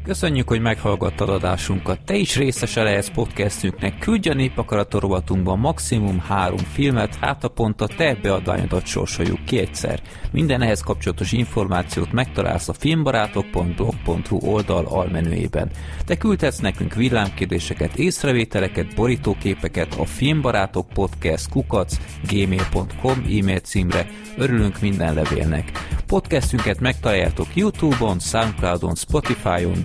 Köszönjük, 0.04 0.48
hogy 0.48 0.60
meghallgattad 0.60 1.28
adásunkat. 1.28 2.00
Te 2.04 2.14
is 2.14 2.36
részese 2.36 2.82
lehetsz 2.82 3.08
podcastünknek. 3.08 3.98
Küldj 3.98 4.28
a 4.28 4.34
népakaratorobatunkban 4.34 5.58
maximum 5.58 6.18
három 6.18 6.58
filmet, 6.58 7.14
hát 7.14 7.44
a 7.44 7.48
pont 7.48 7.80
a 7.80 7.86
te 7.86 8.14
beadványodat 8.22 8.86
sorsoljuk 8.86 9.44
ki 9.44 9.58
egyszer. 9.58 10.00
Minden 10.32 10.62
ehhez 10.62 10.80
kapcsolatos 10.80 11.32
információt 11.32 12.12
megtalálsz 12.12 12.68
a 12.68 12.72
filmbarátok.blog.hu 12.72 14.36
oldal 14.36 14.84
almenüjében. 14.84 15.70
Te 16.06 16.16
küldhetsz 16.16 16.58
nekünk 16.58 16.94
villámkérdéseket, 16.94 17.96
észrevételeket, 17.96 18.94
borítóképeket 18.94 19.94
a 19.94 20.04
filmbarátok 20.04 20.88
podcast 20.88 21.48
kukac 21.48 21.96
gmail.com 22.28 23.24
e-mail 23.38 23.58
címre. 23.58 24.06
Örülünk 24.36 24.80
minden 24.80 25.14
levélnek. 25.14 25.70
Podcastünket 26.06 26.80
megtaláljátok 26.80 27.46
Youtube-on, 27.54 28.18
Soundcloud-on, 28.18 28.94
Spotify-on, 28.94 29.84